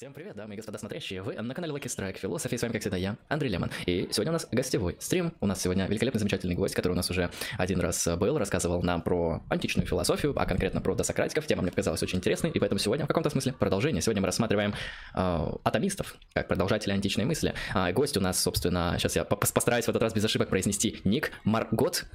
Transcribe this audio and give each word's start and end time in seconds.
Всем 0.00 0.14
привет, 0.14 0.34
дамы 0.34 0.54
и 0.54 0.56
господа 0.56 0.78
смотрящие, 0.78 1.20
вы 1.20 1.34
на 1.34 1.54
канале 1.54 1.74
Lucky 1.74 1.84
Strike 1.84 2.18
Philosophy, 2.22 2.56
с 2.56 2.62
вами 2.62 2.72
как 2.72 2.80
всегда 2.80 2.96
я, 2.96 3.18
Андрей 3.28 3.50
Лемон, 3.50 3.70
и 3.84 4.08
сегодня 4.10 4.30
у 4.30 4.32
нас 4.32 4.48
гостевой 4.50 4.96
стрим, 4.98 5.34
у 5.40 5.46
нас 5.46 5.60
сегодня 5.60 5.84
великолепный 5.84 6.18
замечательный 6.18 6.54
гость, 6.54 6.74
который 6.74 6.92
у 6.92 6.96
нас 6.96 7.10
уже 7.10 7.30
один 7.58 7.80
раз 7.80 8.08
был, 8.16 8.38
рассказывал 8.38 8.82
нам 8.82 9.02
про 9.02 9.42
античную 9.50 9.86
философию, 9.86 10.32
а 10.40 10.46
конкретно 10.46 10.80
про 10.80 10.94
досократиков, 10.94 11.46
тема 11.46 11.60
мне 11.60 11.70
показалась 11.70 12.02
очень 12.02 12.16
интересной, 12.16 12.48
и 12.48 12.58
поэтому 12.58 12.78
сегодня 12.78 13.04
в 13.04 13.08
каком-то 13.08 13.28
смысле 13.28 13.52
продолжение, 13.52 14.00
сегодня 14.00 14.22
мы 14.22 14.26
рассматриваем 14.28 14.72
э, 14.72 15.46
атомистов, 15.64 16.16
как 16.32 16.48
продолжателей 16.48 16.94
античной 16.94 17.26
мысли, 17.26 17.52
а 17.74 17.92
гость 17.92 18.16
у 18.16 18.22
нас, 18.22 18.40
собственно, 18.40 18.94
сейчас 18.96 19.16
я 19.16 19.26
постараюсь 19.26 19.84
в 19.84 19.90
этот 19.90 20.00
раз 20.00 20.14
без 20.14 20.24
ошибок 20.24 20.48
произнести 20.48 21.02
ник 21.04 21.30
Маргот, 21.44 22.06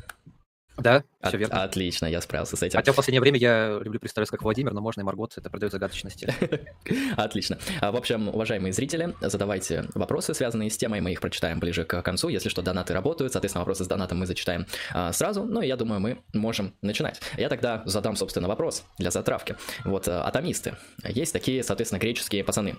да, 0.78 1.04
От, 1.22 1.30
все 1.30 1.38
верно. 1.38 1.64
Отлично, 1.64 2.06
я 2.06 2.20
справился 2.22 2.58
с 2.58 2.64
этим. 2.64 2.78
Хотя 2.78 2.92
в 2.92 2.96
последнее 2.96 3.22
время 3.22 3.38
я 3.40 3.80
люблю 3.82 4.00
представляться 4.00 4.32
как 4.32 4.44
Владимир, 4.44 4.74
но 4.74 4.82
можно 4.82 5.02
и 5.02 5.04
Маргот, 5.04 5.38
это 5.38 5.50
придает 5.50 5.72
загадочности. 5.72 6.34
Отлично. 7.18 7.58
А, 7.82 7.92
в 7.92 7.96
общем, 7.96 8.28
уважаемые 8.28 8.74
зрители, 8.74 9.16
задавайте 9.22 9.86
вопросы, 9.94 10.34
связанные 10.34 10.70
с 10.70 10.78
темой, 10.78 11.02
мы 11.02 11.14
их 11.14 11.22
прочитаем 11.22 11.60
ближе 11.60 11.86
к 11.86 12.02
концу. 12.02 12.28
Если 12.28 12.50
что, 12.50 12.62
донаты 12.62 12.94
работают, 12.94 13.32
соответственно, 13.32 13.62
вопросы 13.62 13.86
с 13.86 13.88
донатом 13.88 14.20
мы 14.20 14.26
зачитаем 14.26 14.66
а, 14.94 15.14
сразу. 15.14 15.44
Ну 15.44 15.62
и 15.62 15.68
я 15.68 15.78
думаю, 15.78 16.02
мы 16.02 16.20
можем 16.34 16.74
начинать. 16.82 17.22
Я 17.38 17.48
тогда 17.48 17.84
задам, 17.86 18.16
собственно, 18.16 18.48
вопрос 18.48 18.84
для 18.98 19.12
затравки. 19.12 19.56
Вот 19.86 20.08
а, 20.08 20.24
атомисты. 20.24 20.76
Есть 21.04 21.32
такие, 21.32 21.64
соответственно, 21.64 22.00
греческие 22.00 22.44
пацаны. 22.44 22.76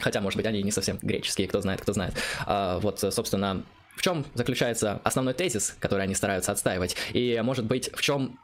Хотя, 0.00 0.20
может 0.20 0.36
быть, 0.36 0.46
они 0.46 0.62
не 0.62 0.72
совсем 0.72 0.98
греческие, 1.02 1.46
кто 1.46 1.60
знает, 1.60 1.80
кто 1.82 1.92
знает. 1.92 2.14
А, 2.46 2.78
вот, 2.80 3.00
собственно, 3.00 3.64
в 3.96 4.02
чем 4.02 4.24
заключается 4.34 5.00
основной 5.04 5.34
тезис, 5.34 5.76
который 5.80 6.04
они 6.04 6.14
стараются 6.14 6.52
отстаивать, 6.52 6.96
и, 7.12 7.40
может 7.42 7.64
быть, 7.64 7.90
в 7.94 8.02
чем 8.02 8.38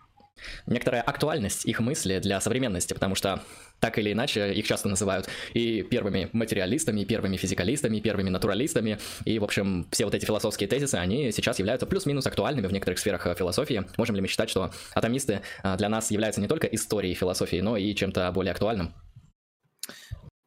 некоторая 0.67 1.03
актуальность 1.03 1.67
их 1.67 1.81
мысли 1.81 2.19
для 2.19 2.41
современности, 2.41 2.95
потому 2.95 3.15
что 3.15 3.43
так 3.79 3.99
или 3.99 4.13
иначе 4.13 4.53
их 4.53 4.67
часто 4.67 4.89
называют 4.89 5.29
и 5.55 5.83
первыми 5.83 6.29
материалистами, 6.33 7.01
и 7.01 7.05
первыми 7.05 7.37
физикалистами, 7.37 7.97
и 7.97 8.01
первыми 8.01 8.29
натуралистами, 8.29 8.99
и, 9.25 9.39
в 9.39 9.45
общем, 9.45 9.87
все 9.91 10.05
вот 10.05 10.15
эти 10.15 10.25
философские 10.25 10.69
тезисы, 10.69 10.97
они 10.97 11.33
сейчас 11.33 11.59
являются 11.59 11.87
плюс-минус 11.87 12.27
актуальными 12.27 12.67
в 12.67 12.73
некоторых 12.73 12.99
сферах 12.99 13.27
э, 13.27 13.35
философии. 13.35 13.85
Можем 13.97 14.17
ли 14.17 14.23
мы 14.23 14.29
считать, 14.29 14.51
что 14.51 14.71
атомисты 14.95 15.41
э, 15.63 15.77
для 15.77 15.89
нас 15.89 16.11
являются 16.11 16.41
не 16.41 16.49
только 16.49 16.67
историей 16.67 17.15
философии, 17.15 17.61
но 17.61 17.77
и 17.77 17.95
чем-то 17.95 18.31
более 18.33 18.53
актуальным? 18.53 18.95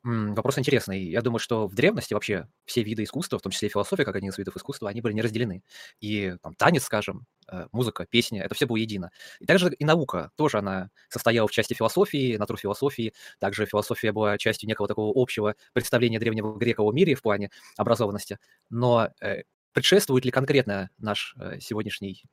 Вопрос 0.04 0.59
интересный. 0.59 1.02
Я 1.02 1.22
думаю, 1.22 1.40
что 1.40 1.66
в 1.66 1.76
древности 1.76 2.14
вообще 2.14 2.50
все 2.66 2.84
виды 2.84 3.04
искусства, 3.04 3.40
в 3.40 3.42
том 3.42 3.54
числе 3.54 3.70
философия, 3.70 4.04
как 4.04 4.18
один 4.18 4.32
из 4.32 4.38
видов 4.38 4.58
искусства, 4.58 4.90
они 4.90 5.00
были 5.00 5.14
не 5.14 5.22
разделены. 5.22 5.64
И 6.02 6.36
там, 6.42 6.56
танец, 6.56 6.84
скажем, 6.84 7.26
э, 7.48 7.68
музыка, 7.72 8.06
песня, 8.06 8.44
это 8.44 8.54
все 8.54 8.66
было 8.66 8.76
едино. 8.76 9.12
И 9.40 9.46
также 9.46 9.74
и 9.74 9.86
наука 9.86 10.31
тоже 10.36 10.58
она 10.58 10.90
состояла 11.08 11.48
в 11.48 11.52
части 11.52 11.74
философии, 11.74 12.36
натурфилософии. 12.36 13.14
Также 13.40 13.66
философия 13.66 14.12
была 14.12 14.38
частью 14.38 14.68
некого 14.68 14.90
такого 14.90 15.14
общего 15.16 15.56
представления 15.72 16.20
древнего 16.20 16.58
грека 16.58 16.81
о 16.81 16.92
мире 16.92 17.16
в 17.16 17.22
плане 17.22 17.50
образованности. 17.78 18.40
Но 18.70 19.08
э, 19.22 19.44
предшествует 19.72 20.26
ли 20.26 20.31
конкретно 20.31 20.90
наш 20.98 21.34
э, 21.40 21.59
сегодняшний 21.62 22.24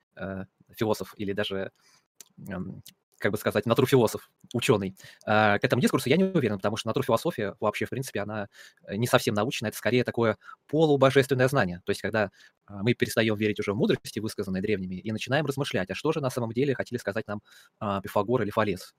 философ 0.76 1.14
или 1.16 1.32
даже 1.32 1.70
как 3.20 3.32
бы 3.32 3.38
сказать, 3.38 3.66
натурфилософ, 3.66 4.30
ученый. 4.54 4.96
А, 5.26 5.58
к 5.58 5.64
этому 5.64 5.80
дискурсу 5.80 6.08
я 6.08 6.16
не 6.16 6.24
уверен, 6.24 6.56
потому 6.56 6.76
что 6.76 6.88
натурфилософия 6.88 7.54
вообще, 7.60 7.84
в 7.84 7.90
принципе, 7.90 8.20
она 8.20 8.48
э, 8.86 8.96
не 8.96 9.06
совсем 9.06 9.34
научная, 9.34 9.68
это 9.68 9.78
скорее 9.78 10.04
такое 10.04 10.38
полубожественное 10.66 11.46
знание. 11.48 11.82
То 11.84 11.90
есть, 11.90 12.00
когда 12.00 12.30
а, 12.66 12.82
мы 12.82 12.94
перестаем 12.94 13.36
верить 13.36 13.60
уже 13.60 13.72
в 13.72 13.76
мудрости, 13.76 14.18
высказанные 14.18 14.62
древними, 14.62 14.96
и 14.96 15.12
начинаем 15.12 15.46
размышлять, 15.46 15.90
а 15.90 15.94
что 15.94 16.12
же 16.12 16.20
на 16.20 16.30
самом 16.30 16.52
деле 16.52 16.74
хотели 16.74 16.98
сказать 16.98 17.26
нам 17.28 17.42
а, 17.78 18.00
Пифагор 18.00 18.42
или 18.42 18.50
Фалес. 18.50 18.94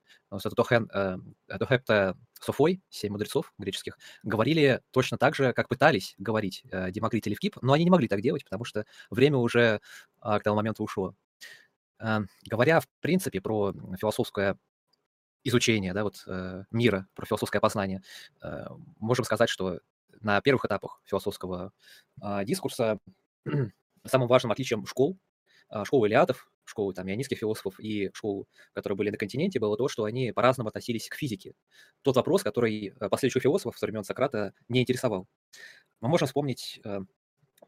Тохепта 1.58 2.16
Софой, 2.40 2.80
семь 2.88 3.12
мудрецов 3.12 3.52
греческих, 3.58 3.98
говорили 4.22 4.80
точно 4.92 5.18
так 5.18 5.34
же, 5.34 5.52
как 5.52 5.68
пытались 5.68 6.14
говорить 6.18 6.62
э, 6.70 6.90
Демокрит 6.90 7.26
или 7.26 7.34
Евкип, 7.34 7.58
но 7.60 7.72
они 7.72 7.84
не 7.84 7.90
могли 7.90 8.08
так 8.08 8.20
делать, 8.20 8.44
потому 8.44 8.64
что 8.64 8.84
время 9.10 9.38
уже 9.38 9.80
к 10.20 10.40
тому 10.40 10.56
моменту 10.56 10.84
ушло. 10.84 11.14
Э, 12.02 12.20
говоря, 12.46 12.80
в 12.80 12.88
принципе, 13.00 13.40
про 13.40 13.72
философское 13.98 14.58
изучение 15.44 15.92
да, 15.94 16.04
вот, 16.04 16.22
э, 16.26 16.64
мира, 16.70 17.06
про 17.14 17.26
философское 17.26 17.60
познание, 17.60 18.02
э, 18.42 18.66
можем 18.98 19.24
сказать, 19.24 19.48
что 19.48 19.80
на 20.20 20.40
первых 20.40 20.64
этапах 20.64 21.00
философского 21.04 21.72
а, 22.20 22.44
дискурса 22.44 22.98
самым 24.06 24.28
важным 24.28 24.52
отличием 24.52 24.86
школ, 24.86 25.18
а, 25.68 25.84
школы 25.84 26.06
Илиадов, 26.06 26.48
школы 26.64 26.94
там, 26.94 27.08
ионистских 27.08 27.38
философов 27.38 27.80
и 27.80 28.10
школ, 28.14 28.46
которые 28.72 28.96
были 28.96 29.10
на 29.10 29.16
континенте, 29.16 29.58
было 29.58 29.76
то, 29.76 29.88
что 29.88 30.04
они 30.04 30.30
по-разному 30.32 30.68
относились 30.68 31.08
к 31.08 31.16
физике. 31.16 31.54
Тот 32.02 32.14
вопрос, 32.16 32.42
который 32.42 32.94
последующих 33.10 33.42
философов 33.42 33.78
со 33.78 33.86
времен 33.86 34.04
Сократа 34.04 34.52
не 34.68 34.82
интересовал. 34.82 35.26
Мы 36.00 36.08
можем 36.08 36.26
вспомнить 36.26 36.80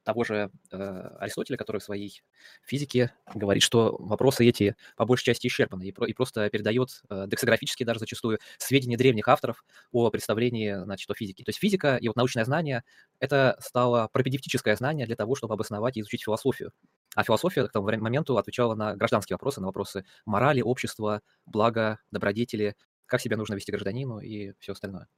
того 0.05 0.25
же 0.25 0.51
э, 0.71 1.11
Аристотеля, 1.19 1.57
который 1.57 1.79
в 1.79 1.85
своей 1.85 2.23
физике 2.65 3.13
говорит, 3.35 3.63
что 3.63 3.97
вопросы 3.99 4.47
эти 4.47 4.77
по 4.97 5.05
большей 5.05 5.25
части 5.25 5.47
исчерпаны 5.49 5.85
и, 5.85 5.93
про, 5.93 6.07
и 6.07 6.13
просто 6.13 6.49
передает 6.51 7.03
э, 7.11 7.25
дексографически 7.27 7.85
даже 7.85 8.01
зачастую 8.01 8.39
сведения 8.59 8.97
древних 8.97 9.29
авторов 9.29 9.65
о 9.93 10.11
представлении 10.11 10.75
значит, 10.85 11.11
о 11.11 11.15
физике. 11.15 11.45
То 11.45 11.51
есть 11.51 11.59
физика 11.59 11.97
и 11.97 12.09
вот 12.09 12.17
научное 12.17 12.45
знание— 12.45 12.85
это 13.19 13.57
стало 13.61 14.09
пропедевтическое 14.13 14.77
знание 14.77 15.07
для 15.07 15.17
того, 15.17 15.35
чтобы 15.35 15.55
обосновать 15.55 15.97
и 15.97 16.01
изучить 16.01 16.25
философию. 16.25 16.73
А 17.15 17.23
философия 17.25 17.67
к 17.67 17.73
тому 17.73 17.87
моменту 17.87 18.37
отвечала 18.39 18.75
на 18.75 18.97
гражданские 18.97 19.35
вопросы, 19.35 19.61
на 19.61 19.67
вопросы 19.67 20.05
морали, 20.27 20.61
общества, 20.61 21.23
блага, 21.47 21.99
добродетели, 22.11 22.77
как 23.07 23.21
себя 23.21 23.37
нужно 23.37 23.55
вести 23.55 23.73
гражданину 23.73 24.19
и 24.21 24.53
все 24.59 24.73
остальное. 24.73 25.09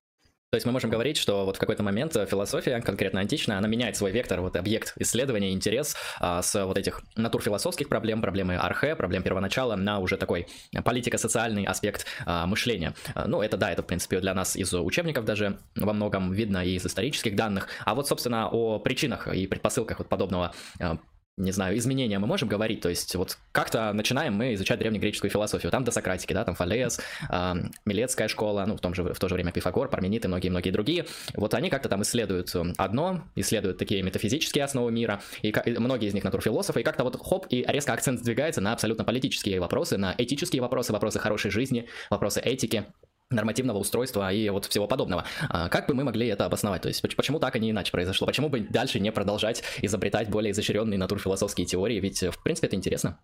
То 0.57 0.59
есть 0.59 0.65
мы 0.65 0.73
можем 0.73 0.89
говорить, 0.89 1.19
что 1.19 1.45
вот 1.45 1.57
в 1.57 1.59
какой-то 1.59 1.83
момент 1.83 2.15
философия, 2.15 2.81
конкретно 2.81 3.21
античная, 3.21 3.59
она 3.59 3.69
меняет 3.69 3.95
свой 3.95 4.11
вектор, 4.11 4.41
вот 4.41 4.57
объект 4.57 4.95
исследования, 4.97 5.53
интерес 5.53 5.95
а, 6.19 6.41
с 6.41 6.65
вот 6.65 6.79
этих 6.79 7.03
натурфилософских 7.15 7.91
проблем, 7.91 8.23
проблемы 8.23 8.57
архе, 8.57 8.97
проблем 8.97 9.23
первоначала 9.23 9.77
на 9.77 9.99
уже 9.99 10.17
такой 10.17 10.47
политико-социальный 10.83 11.65
аспект 11.65 12.07
а, 12.25 12.47
мышления. 12.47 12.95
Ну, 13.27 13.43
это 13.43 13.59
да, 13.59 13.71
это 13.71 13.83
в 13.83 13.87
принципе 13.87 14.19
для 14.21 14.33
нас 14.33 14.57
из 14.57 14.73
учебников 14.73 15.27
даже 15.27 15.59
во 15.75 15.93
многом 15.93 16.33
видно 16.33 16.65
и 16.65 16.77
из 16.77 16.87
исторических 16.87 17.37
данных. 17.37 17.69
А 17.85 17.95
вот, 17.95 18.09
собственно, 18.09 18.49
о 18.49 18.79
причинах 18.79 19.29
и 19.29 19.47
предпосылках 19.47 19.99
вот 19.99 20.09
подобного 20.09 20.55
а, 20.81 20.97
не 21.37 21.53
знаю, 21.53 21.77
изменения 21.77 22.19
мы 22.19 22.27
можем 22.27 22.49
говорить, 22.49 22.81
то 22.81 22.89
есть 22.89 23.15
вот 23.15 23.37
как-то 23.53 23.93
начинаем 23.93 24.35
мы 24.35 24.55
изучать 24.55 24.79
древнегреческую 24.79 25.31
философию, 25.31 25.71
там 25.71 25.85
до 25.85 25.91
Сократики, 25.91 26.33
да, 26.33 26.45
там 26.45 26.55
Фалес, 26.55 27.01
э, 27.29 27.55
Милецкая 27.85 28.29
школа, 28.29 28.65
ну, 28.67 28.77
в, 28.77 28.81
том 28.81 28.95
же, 28.95 29.03
в 29.03 29.19
то 29.19 29.29
же 29.29 29.35
время 29.35 29.53
Пифагор, 29.53 29.89
Парменид 29.89 30.25
и 30.25 30.29
многие-многие 30.29 30.71
другие, 30.71 31.07
вот 31.35 31.53
они 31.53 31.69
как-то 31.69 31.91
там 31.91 32.03
исследуют 32.03 32.55
одно, 32.79 33.23
исследуют 33.35 33.77
такие 33.77 34.03
метафизические 34.03 34.65
основы 34.65 34.91
мира, 34.93 35.21
и, 35.43 35.49
и 35.49 35.79
многие 35.79 36.09
из 36.09 36.15
них 36.15 36.25
натурфилософы, 36.25 36.81
и 36.81 36.83
как-то 36.83 37.05
вот 37.05 37.21
хоп, 37.21 37.47
и 37.51 37.65
резко 37.69 37.93
акцент 37.93 38.21
сдвигается 38.21 38.63
на 38.63 38.73
абсолютно 38.73 39.05
политические 39.05 39.61
вопросы, 39.61 39.99
на 39.99 40.15
этические 40.17 40.63
вопросы, 40.63 40.93
вопросы 40.93 41.19
хорошей 41.19 41.51
жизни, 41.51 41.87
вопросы 42.09 42.41
этики, 42.41 42.87
нормативного 43.31 43.79
устройства 43.79 44.33
и 44.33 44.49
вот 44.51 44.67
всего 44.67 44.87
подобного. 44.87 45.25
А 45.49 45.69
как 45.69 45.89
бы 45.89 45.95
мы 45.95 46.05
могли 46.05 46.29
это 46.29 46.45
обосновать? 46.45 46.83
То 46.83 46.89
есть 46.89 47.03
почему 47.17 47.41
так, 47.41 47.57
а 47.57 47.59
не 47.59 47.71
иначе 47.71 47.93
произошло? 47.93 48.27
Почему 48.27 48.49
бы 48.49 48.61
дальше 48.61 49.01
не 49.01 49.11
продолжать 49.13 49.63
изобретать 49.83 50.31
более 50.31 50.53
изощренные 50.53 50.99
натурфилософские 50.99 51.67
теории? 51.67 52.01
Ведь, 52.01 52.23
в 52.23 52.43
принципе, 52.43 52.69
это 52.69 52.77
интересно. 52.77 53.19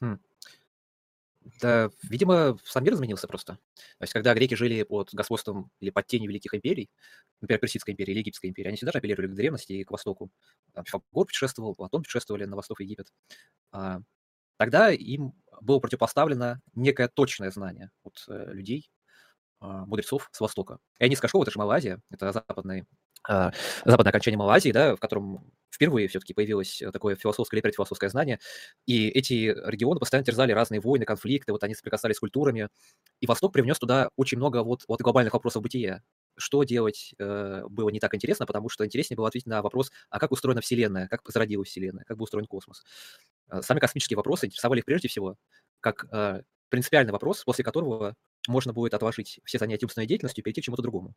Хм. 0.00 0.18
Да, 1.60 1.90
видимо, 2.02 2.58
сам 2.64 2.84
мир 2.84 2.94
изменился 2.94 3.28
просто. 3.28 3.54
То 3.54 4.02
есть, 4.02 4.12
когда 4.12 4.34
греки 4.34 4.54
жили 4.54 4.82
под 4.82 5.10
господством 5.12 5.70
или 5.80 5.90
под 5.90 6.06
тенью 6.06 6.28
великих 6.30 6.54
империй, 6.54 6.90
например, 7.40 7.60
Персидской 7.60 7.92
империи 7.92 8.12
или 8.12 8.18
Египетской 8.18 8.46
империи, 8.46 8.68
они 8.68 8.76
всегда 8.76 8.92
же 8.92 8.98
апеллировали 8.98 9.28
к 9.28 9.34
древности 9.34 9.72
и 9.72 9.84
к 9.84 9.90
востоку. 9.90 10.30
Пифагор 10.74 11.26
путешествовал, 11.26 11.74
Платон 11.74 12.02
путешествовали 12.02 12.44
на 12.44 12.56
восток 12.56 12.80
Египет. 12.80 13.08
А, 13.72 14.00
тогда 14.56 14.90
им 14.90 15.34
было 15.60 15.78
противопоставлено 15.80 16.60
некое 16.74 17.08
точное 17.08 17.50
знание 17.50 17.90
от 18.04 18.24
э, 18.28 18.52
людей, 18.52 18.90
э, 19.62 19.66
мудрецов 19.66 20.28
с 20.32 20.40
Востока. 20.40 20.78
Ионистская 20.98 21.28
школа— 21.28 21.42
это 21.44 21.52
же 21.52 21.58
Малайзия, 21.58 22.00
это 22.10 22.32
западный, 22.32 22.84
э, 23.28 23.50
западное 23.84 24.10
окончание 24.10 24.38
Малайзии, 24.38 24.72
да, 24.72 24.96
в 24.96 25.00
котором 25.00 25.52
впервые 25.70 26.08
все-таки 26.08 26.34
появилось 26.34 26.82
такое 26.92 27.16
философское 27.16 27.56
или 27.56 27.62
предфилософское 27.62 28.08
знание, 28.10 28.38
и 28.86 29.08
эти 29.08 29.34
регионы 29.66 30.00
постоянно 30.00 30.26
терзали 30.26 30.52
разные 30.52 30.80
войны, 30.80 31.04
конфликты, 31.04 31.52
вот 31.52 31.64
они 31.64 31.74
соприкасались 31.74 32.16
с 32.16 32.20
культурами, 32.20 32.68
и 33.20 33.26
Восток 33.26 33.52
привнес 33.52 33.78
туда 33.78 34.08
очень 34.16 34.38
много 34.38 34.62
вот, 34.62 34.84
вот 34.88 35.00
глобальных 35.00 35.34
вопросов 35.34 35.62
бытия. 35.62 36.02
Что 36.36 36.64
делать 36.64 37.14
э, 37.18 37.62
было 37.68 37.90
не 37.90 38.00
так 38.00 38.14
интересно, 38.14 38.46
потому 38.46 38.68
что 38.68 38.84
интереснее 38.84 39.16
было 39.16 39.28
ответить 39.28 39.46
на 39.46 39.62
вопрос, 39.62 39.92
а 40.10 40.18
как 40.18 40.32
устроена 40.32 40.60
Вселенная, 40.60 41.08
как 41.08 41.22
зародилась 41.28 41.68
Вселенная, 41.68 42.04
как 42.04 42.16
был 42.16 42.24
устроен 42.24 42.46
космос. 42.46 42.82
Э, 43.50 43.62
сами 43.62 43.78
космические 43.80 44.16
вопросы 44.16 44.46
интересовали 44.46 44.80
их 44.80 44.84
прежде 44.84 45.08
всего 45.08 45.36
как 45.80 46.06
э, 46.12 46.42
принципиальный 46.70 47.12
вопрос, 47.12 47.44
после 47.44 47.64
которого 47.64 48.14
можно 48.48 48.72
будет 48.72 48.94
отложить 48.94 49.40
все 49.44 49.58
занятия 49.58 49.86
умственной 49.86 50.06
деятельностью 50.06 50.42
и 50.42 50.44
перейти 50.44 50.60
к 50.60 50.64
чему-то 50.64 50.82
другому. 50.82 51.14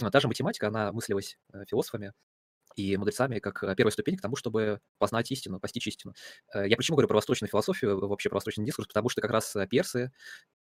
А 0.00 0.10
та 0.10 0.20
же 0.20 0.28
математика, 0.28 0.68
она 0.68 0.92
мыслилась 0.92 1.38
э, 1.52 1.64
философами 1.68 2.12
и 2.76 2.96
мудрецами 2.96 3.38
как 3.40 3.62
э, 3.64 3.74
первая 3.76 3.92
ступень 3.92 4.16
к 4.16 4.22
тому, 4.22 4.36
чтобы 4.36 4.80
познать 4.98 5.30
истину, 5.32 5.60
постичь 5.60 5.86
истину. 5.88 6.14
Я 6.54 6.76
почему 6.76 6.96
говорю 6.96 7.08
про 7.08 7.16
восточную 7.16 7.50
философию, 7.50 8.08
вообще 8.08 8.28
про 8.28 8.36
восточный 8.36 8.64
дискурс, 8.64 8.88
потому 8.88 9.08
что 9.08 9.20
как 9.20 9.30
раз 9.30 9.56
персы 9.70 10.12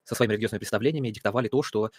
со 0.03 0.15
своими 0.15 0.33
религиозными 0.33 0.59
представлениями 0.59 1.09
диктовали 1.11 1.47
то, 1.49 1.63
что 1.63 1.91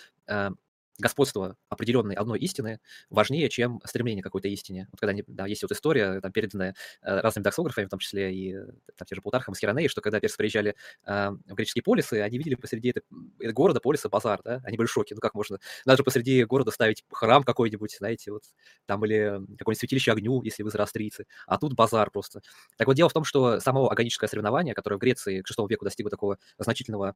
господство 0.99 1.57
определенной 1.69 2.15
одной 2.15 2.39
истины 2.41 2.81
важнее, 3.11 3.49
чем 3.49 3.81
стремление 3.85 4.23
к 4.23 4.25
какой-то 4.25 4.49
истине. 4.49 4.89
Вот 4.93 5.01
когда 5.01 5.15
да, 5.27 5.47
есть 5.47 5.63
вот 5.63 5.73
история, 5.73 6.21
там, 6.21 6.33
переданная 6.33 6.75
э, 7.03 7.21
разными 7.21 7.45
доксографами, 7.45 7.87
в 7.87 7.91
том 7.91 7.99
числе 7.99 8.35
и 8.35 8.55
э, 8.55 8.67
там, 8.97 9.07
те 9.07 9.15
же 9.15 9.23
Плутархом 9.23 9.55
и 9.55 9.57
Скиронеи, 9.57 9.89
что 9.89 10.01
когда 10.01 10.21
персы 10.21 10.37
приезжали 10.37 10.75
э, 11.07 11.31
в 11.31 11.55
греческие 11.55 11.83
полисы, 11.83 12.15
они 12.21 12.39
видели 12.39 12.55
посреди 12.55 12.91
этого 12.91 13.53
города, 13.53 13.81
полиса, 13.81 14.09
базар, 14.09 14.41
да, 14.45 14.61
они 14.65 14.77
были 14.77 14.87
в 14.87 14.93
шоке, 14.93 15.15
ну 15.15 15.21
как 15.21 15.35
можно, 15.35 15.59
даже 15.85 16.03
посреди 16.05 16.45
города 16.45 16.71
ставить 16.71 17.05
храм 17.11 17.43
какой-нибудь, 17.43 17.97
знаете, 17.99 18.33
вот 18.33 18.43
там 18.87 19.05
или 19.05 19.41
какое-нибудь 19.59 19.79
святилище 19.79 20.13
огню, 20.13 20.43
если 20.43 20.63
вы 20.63 20.71
зороастрийцы, 20.71 21.27
а 21.47 21.59
тут 21.59 21.75
базар 21.75 22.11
просто. 22.11 22.41
Так 22.77 22.87
вот, 22.87 22.95
дело 22.95 23.09
в 23.09 23.13
том, 23.13 23.25
что 23.25 23.61
само 23.61 23.91
агоническое 23.91 24.29
соревнование, 24.29 24.75
которое 24.75 24.97
в 24.97 25.01
Греции 25.01 25.43
к 25.43 25.51
VI 25.51 25.69
веку 25.69 25.85
достигло 25.85 26.11
такого 26.11 26.39
значительного 26.59 27.15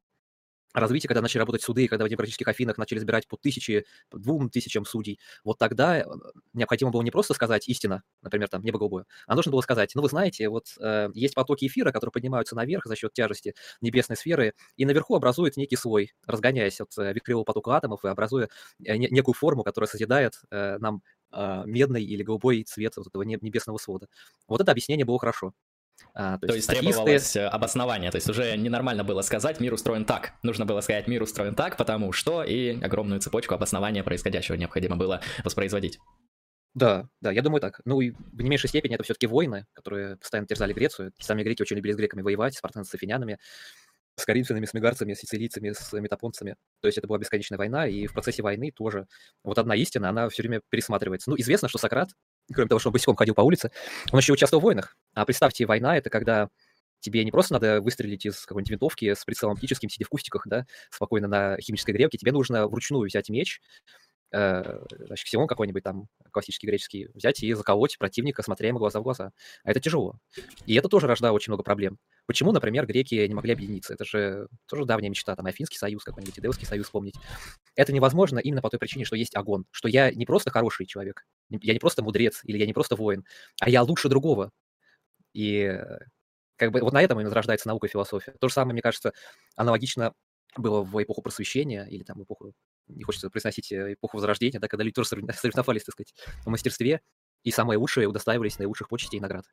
развитие, 0.73 1.07
когда 1.07 1.21
начали 1.21 1.39
работать 1.39 1.61
суды, 1.63 1.87
когда 1.87 2.05
в 2.05 2.09
демократических 2.09 2.47
Афинах 2.47 2.77
начали 2.77 2.99
избирать 2.99 3.27
по 3.27 3.37
тысяче, 3.37 3.85
по 4.09 4.17
двум 4.19 4.49
тысячам 4.49 4.85
судей, 4.85 5.19
вот 5.43 5.57
тогда 5.57 5.99
э, 5.99 6.05
необходимо 6.53 6.91
было 6.91 7.01
не 7.01 7.11
просто 7.11 7.33
сказать 7.33 7.67
истина, 7.67 8.03
например, 8.21 8.47
там, 8.49 8.63
небо 8.63 8.79
голубое, 8.79 9.05
а 9.27 9.35
нужно 9.35 9.51
было 9.51 9.61
сказать, 9.61 9.91
ну, 9.95 10.01
вы 10.01 10.09
знаете, 10.09 10.49
вот 10.49 10.67
э, 10.79 11.09
есть 11.13 11.33
потоки 11.35 11.65
эфира, 11.67 11.91
которые 11.91 12.11
поднимаются 12.11 12.55
наверх 12.55 12.85
за 12.85 12.95
счет 12.95 13.13
тяжести 13.13 13.55
небесной 13.81 14.17
сферы, 14.17 14.53
и 14.77 14.85
наверху 14.85 15.15
образует 15.15 15.57
некий 15.57 15.75
слой, 15.75 16.11
разгоняясь 16.25 16.81
от 16.81 16.97
э, 16.97 17.13
вихревого 17.13 17.43
потока 17.43 17.71
атомов 17.71 18.05
и 18.05 18.07
образуя 18.09 18.49
э, 18.85 18.97
не, 18.97 19.07
некую 19.09 19.33
форму, 19.35 19.63
которая 19.63 19.87
созидает 19.87 20.35
э, 20.51 20.77
нам 20.79 21.01
э, 21.31 21.63
медный 21.65 22.03
или 22.03 22.23
голубой 22.23 22.63
цвет 22.63 22.95
вот 22.97 23.07
этого 23.07 23.23
небесного 23.23 23.77
свода. 23.77 24.07
Вот 24.47 24.61
это 24.61 24.71
объяснение 24.71 25.05
было 25.05 25.19
хорошо. 25.19 25.53
А, 26.13 26.37
то, 26.37 26.47
то 26.47 26.53
есть, 26.53 26.69
есть 26.69 26.79
требовалось 26.79 27.35
э, 27.35 27.45
обоснование, 27.45 28.11
то 28.11 28.17
есть 28.17 28.29
уже 28.29 28.57
ненормально 28.57 29.03
было 29.03 29.21
сказать 29.21 29.59
«мир 29.59 29.73
устроен 29.73 30.05
так», 30.05 30.33
нужно 30.43 30.65
было 30.65 30.81
сказать 30.81 31.07
«мир 31.07 31.23
устроен 31.23 31.55
так, 31.55 31.77
потому 31.77 32.11
что» 32.11 32.43
и 32.43 32.81
огромную 32.81 33.21
цепочку 33.21 33.55
обоснования 33.55 34.03
происходящего 34.03 34.55
необходимо 34.55 34.95
было 34.95 35.21
воспроизводить. 35.43 35.99
Да, 36.73 37.09
да, 37.19 37.31
я 37.31 37.41
думаю 37.41 37.59
так. 37.59 37.81
Ну 37.83 37.99
и 37.99 38.11
в 38.11 38.41
не 38.41 38.49
меньшей 38.49 38.69
степени 38.69 38.95
это 38.95 39.03
все-таки 39.03 39.27
войны, 39.27 39.65
которые 39.73 40.15
постоянно 40.15 40.47
терзали 40.47 40.71
Грецию. 40.71 41.11
Сами 41.19 41.43
греки 41.43 41.61
очень 41.61 41.75
любили 41.75 41.93
с 41.93 41.97
греками 41.97 42.21
воевать, 42.21 42.55
спартанцы 42.55 42.91
с 42.91 42.95
афинянами, 42.95 43.39
с 44.15 44.25
коринфянами, 44.25 44.65
с 44.65 44.73
мегарцами, 44.73 45.13
с 45.13 45.19
сицилийцами, 45.19 45.71
с 45.71 45.91
метапонцами. 45.93 46.55
То 46.79 46.87
есть 46.87 46.97
это 46.97 47.07
была 47.07 47.17
бесконечная 47.17 47.57
война, 47.57 47.87
и 47.87 48.07
в 48.07 48.13
процессе 48.13 48.41
войны 48.41 48.71
тоже 48.71 49.07
вот 49.43 49.57
одна 49.57 49.75
истина, 49.75 50.09
она 50.09 50.29
все 50.29 50.43
время 50.43 50.61
пересматривается. 50.69 51.29
Ну, 51.29 51.35
известно, 51.37 51.67
что 51.67 51.77
Сократ 51.77 52.11
кроме 52.53 52.69
того, 52.69 52.79
что 52.79 52.89
он 52.89 52.93
босиком 52.93 53.15
ходил 53.15 53.35
по 53.35 53.41
улице, 53.41 53.71
он 54.11 54.19
еще 54.19 54.33
участвовал 54.33 54.61
в 54.61 54.63
войнах. 54.63 54.97
А 55.13 55.25
представьте, 55.25 55.65
война— 55.65 55.97
это 55.97 56.09
когда 56.09 56.49
тебе 56.99 57.25
не 57.25 57.31
просто 57.31 57.53
надо 57.53 57.81
выстрелить 57.81 58.25
из 58.25 58.45
какой-нибудь 58.45 58.71
винтовки 58.71 59.13
с 59.13 59.25
прицелом 59.25 59.53
оптическим, 59.53 59.89
сидя 59.89 60.05
в 60.05 60.09
кустиках, 60.09 60.43
да, 60.45 60.65
спокойно 60.89 61.27
на 61.27 61.57
химической 61.59 61.91
грелке, 61.91 62.17
тебе 62.17 62.31
нужно 62.31 62.67
вручную 62.67 63.07
взять 63.07 63.29
меч, 63.29 63.59
значит, 64.31 65.25
ксилон 65.25 65.47
какой-нибудь 65.47 65.83
там 65.83 66.07
классический 66.31 66.67
греческий, 66.67 67.09
взять 67.13 67.43
и 67.43 67.53
заколоть 67.53 67.97
противника, 67.97 68.43
смотря 68.43 68.69
ему 68.69 68.79
глаза 68.79 68.99
в 68.99 69.03
глаза. 69.03 69.31
А 69.63 69.71
это 69.71 69.79
тяжело. 69.79 70.15
И 70.65 70.75
это 70.75 70.87
тоже 70.87 71.07
рождало 71.07 71.35
очень 71.35 71.51
много 71.51 71.63
проблем. 71.63 71.97
Почему, 72.25 72.51
например, 72.51 72.85
греки 72.85 73.15
не 73.27 73.33
могли 73.33 73.53
объединиться? 73.53 73.93
Это 73.93 74.05
же 74.05 74.47
тоже 74.67 74.85
давняя 74.85 75.09
мечта, 75.09 75.35
там, 75.35 75.45
Афинский 75.45 75.77
союз 75.77 76.03
какой-нибудь, 76.03 76.39
Идеовский 76.39 76.65
союз 76.65 76.85
вспомнить. 76.85 77.15
Это 77.75 77.91
невозможно 77.91 78.39
именно 78.39 78.61
по 78.61 78.69
той 78.69 78.79
причине, 78.79 79.03
что 79.03 79.17
есть 79.17 79.35
огонь, 79.35 79.65
что 79.71 79.89
я 79.89 80.11
не 80.11 80.25
просто 80.25 80.49
хороший 80.49 80.85
человек, 80.85 81.25
я 81.49 81.73
не 81.73 81.79
просто 81.79 82.01
мудрец 82.01 82.41
или 82.43 82.57
я 82.57 82.65
не 82.65 82.73
просто 82.73 82.95
воин, 82.95 83.25
а 83.59 83.69
я 83.69 83.83
лучше 83.83 84.07
другого. 84.07 84.51
И 85.33 85.77
как 86.55 86.71
бы 86.71 86.81
вот 86.81 86.93
на 86.93 87.01
этом 87.01 87.17
именно 87.19 87.29
зарождается 87.29 87.67
наука 87.67 87.87
и 87.87 87.89
философия. 87.89 88.33
То 88.39 88.47
же 88.47 88.53
самое, 88.53 88.73
мне 88.73 88.81
кажется, 88.81 89.13
аналогично 89.55 90.13
было 90.55 90.83
в 90.83 91.01
эпоху 91.01 91.21
просвещения 91.21 91.85
или 91.85 92.03
там 92.03 92.19
в 92.19 92.23
эпоху, 92.23 92.53
не 92.87 93.03
хочется 93.03 93.29
произносить 93.29 93.71
э, 93.71 93.93
эпоху 93.93 94.17
Возрождения, 94.17 94.59
да, 94.59 94.67
когда 94.67 94.83
люди 94.83 94.95
тоже 94.95 95.09
соревновались, 95.33 95.83
так 95.83 95.93
сказать, 95.93 96.13
в 96.45 96.49
мастерстве, 96.49 97.01
и 97.43 97.51
самые 97.51 97.77
лучшие 97.77 98.07
удостаивались 98.07 98.59
наилучших 98.59 98.89
почестей 98.89 99.17
и 99.17 99.21
наград. 99.21 99.45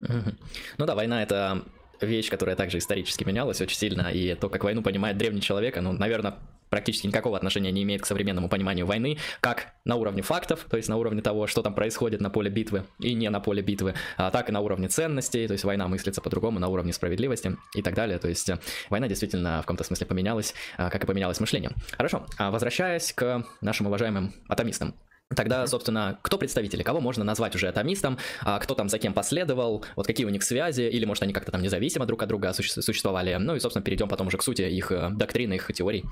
Ну 0.00 0.86
да, 0.86 0.94
война— 0.94 1.22
это 1.24 1.64
вещь, 2.00 2.30
которая 2.30 2.56
также 2.56 2.78
исторически 2.78 3.24
менялась 3.24 3.60
очень 3.60 3.76
сильно, 3.76 4.08
и 4.12 4.34
то, 4.34 4.48
как 4.48 4.64
войну 4.64 4.82
понимает 4.82 5.18
древний 5.18 5.40
человек, 5.40 5.76
ну, 5.76 5.92
наверное, 5.92 6.38
практически 6.70 7.06
никакого 7.06 7.36
отношения 7.36 7.72
не 7.72 7.82
имеет 7.82 8.02
к 8.02 8.06
современному 8.06 8.48
пониманию 8.48 8.86
войны, 8.86 9.18
как 9.40 9.74
на 9.84 9.96
уровне 9.96 10.22
фактов, 10.22 10.66
то 10.68 10.76
есть 10.76 10.88
на 10.88 10.96
уровне 10.96 11.22
того, 11.22 11.46
что 11.46 11.62
там 11.62 11.74
происходит 11.74 12.20
на 12.20 12.30
поле 12.30 12.50
битвы 12.50 12.84
и 13.00 13.14
не 13.14 13.30
на 13.30 13.40
поле 13.40 13.62
битвы, 13.62 13.94
а 14.16 14.30
так 14.30 14.48
и 14.48 14.52
на 14.52 14.60
уровне 14.60 14.88
ценностей, 14.88 15.46
то 15.46 15.52
есть 15.52 15.64
война 15.64 15.88
мыслится 15.88 16.20
по-другому, 16.20 16.58
на 16.58 16.68
уровне 16.68 16.92
справедливости 16.92 17.56
и 17.74 17.82
так 17.82 17.94
далее. 17.94 18.18
То 18.18 18.28
есть 18.28 18.48
э, 18.48 18.58
война 18.90 19.08
действительно 19.08 19.58
в 19.58 19.62
каком-то 19.62 19.84
смысле 19.84 20.06
поменялась, 20.06 20.54
а, 20.76 20.90
как 20.90 21.04
и 21.04 21.06
поменялось 21.06 21.40
мышление. 21.40 21.72
Хорошо, 21.96 22.26
а 22.38 22.50
возвращаясь 22.50 23.12
к 23.12 23.44
нашим 23.60 23.86
уважаемым 23.86 24.34
атомистам. 24.48 24.94
Тогда, 25.34 25.66
собственно, 25.66 26.18
кто 26.22 26.38
представители, 26.38 26.82
кого 26.82 27.00
можно 27.00 27.22
назвать 27.22 27.54
уже 27.54 27.68
атомистом, 27.68 28.18
а 28.40 28.58
кто 28.58 28.74
там 28.74 28.88
за 28.88 28.98
кем 28.98 29.12
последовал, 29.12 29.84
вот 29.94 30.06
какие 30.06 30.26
у 30.26 30.30
них 30.30 30.42
связи, 30.42 30.82
или, 30.82 31.04
может, 31.04 31.22
они 31.22 31.34
как-то 31.34 31.52
там 31.52 31.60
независимо 31.60 32.06
друг 32.06 32.22
от 32.22 32.30
друга 32.30 32.52
существовали. 32.54 33.34
Ну 33.34 33.54
и, 33.54 33.60
собственно, 33.60 33.84
перейдем 33.84 34.08
потом 34.08 34.28
уже 34.28 34.38
к 34.38 34.42
сути 34.42 34.62
их 34.62 34.90
э, 34.90 35.10
доктрины, 35.10 35.54
их 35.54 35.70
теорий. 35.74 36.04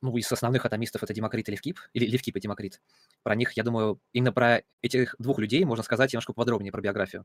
Ну, 0.00 0.16
из 0.16 0.30
основных 0.30 0.64
атомистов 0.66 1.02
это 1.02 1.14
Демокрит 1.14 1.48
и 1.48 1.52
Левкип, 1.52 1.78
или 1.92 2.06
Левкип 2.06 2.36
и 2.36 2.40
Демокрит. 2.40 2.80
Про 3.22 3.34
них, 3.34 3.52
я 3.52 3.62
думаю, 3.62 4.00
именно 4.12 4.32
про 4.32 4.62
этих 4.82 5.14
двух 5.18 5.38
людей 5.38 5.64
можно 5.64 5.82
сказать 5.82 6.12
немножко 6.12 6.32
подробнее 6.32 6.72
про 6.72 6.80
биографию. 6.80 7.24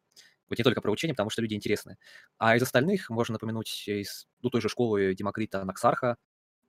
Вот 0.50 0.58
не 0.58 0.64
только 0.64 0.81
про 0.81 0.92
учение, 0.92 1.14
потому 1.14 1.30
что 1.30 1.42
люди 1.42 1.56
интересны. 1.56 1.98
А 2.38 2.56
из 2.56 2.62
остальных 2.62 3.10
можно 3.10 3.34
напомянуть 3.34 3.88
из 3.88 4.28
ну, 4.42 4.50
той 4.50 4.62
же 4.62 4.70
школы 4.70 5.16
Демокрита 5.16 5.64
Наксарха, 5.64 6.18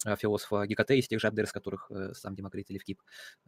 Э, 0.05 0.17
философа 0.17 0.67
Гекате, 0.67 0.99
из 0.99 1.09
тех 1.09 1.21
же 1.21 1.29
Абдер, 1.29 1.45
из 1.45 1.53
которых 1.53 1.91
э, 1.91 2.12
сам 2.15 2.35
Демокрит 2.35 2.71
или 2.71 2.79
Вкип, 2.79 3.00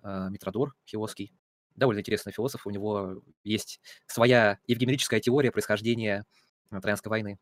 э, 0.03 0.29
Митродор 0.31 0.75
Филосский. 0.85 1.33
Довольно 1.75 2.01
интересный 2.01 2.33
философ, 2.33 2.67
у 2.67 2.71
него 2.71 3.23
есть 3.45 3.81
своя 4.07 4.59
евгеменическая 4.67 5.21
теория 5.21 5.53
происхождения 5.53 6.25
Троянской 6.71 7.11
войны. 7.11 7.39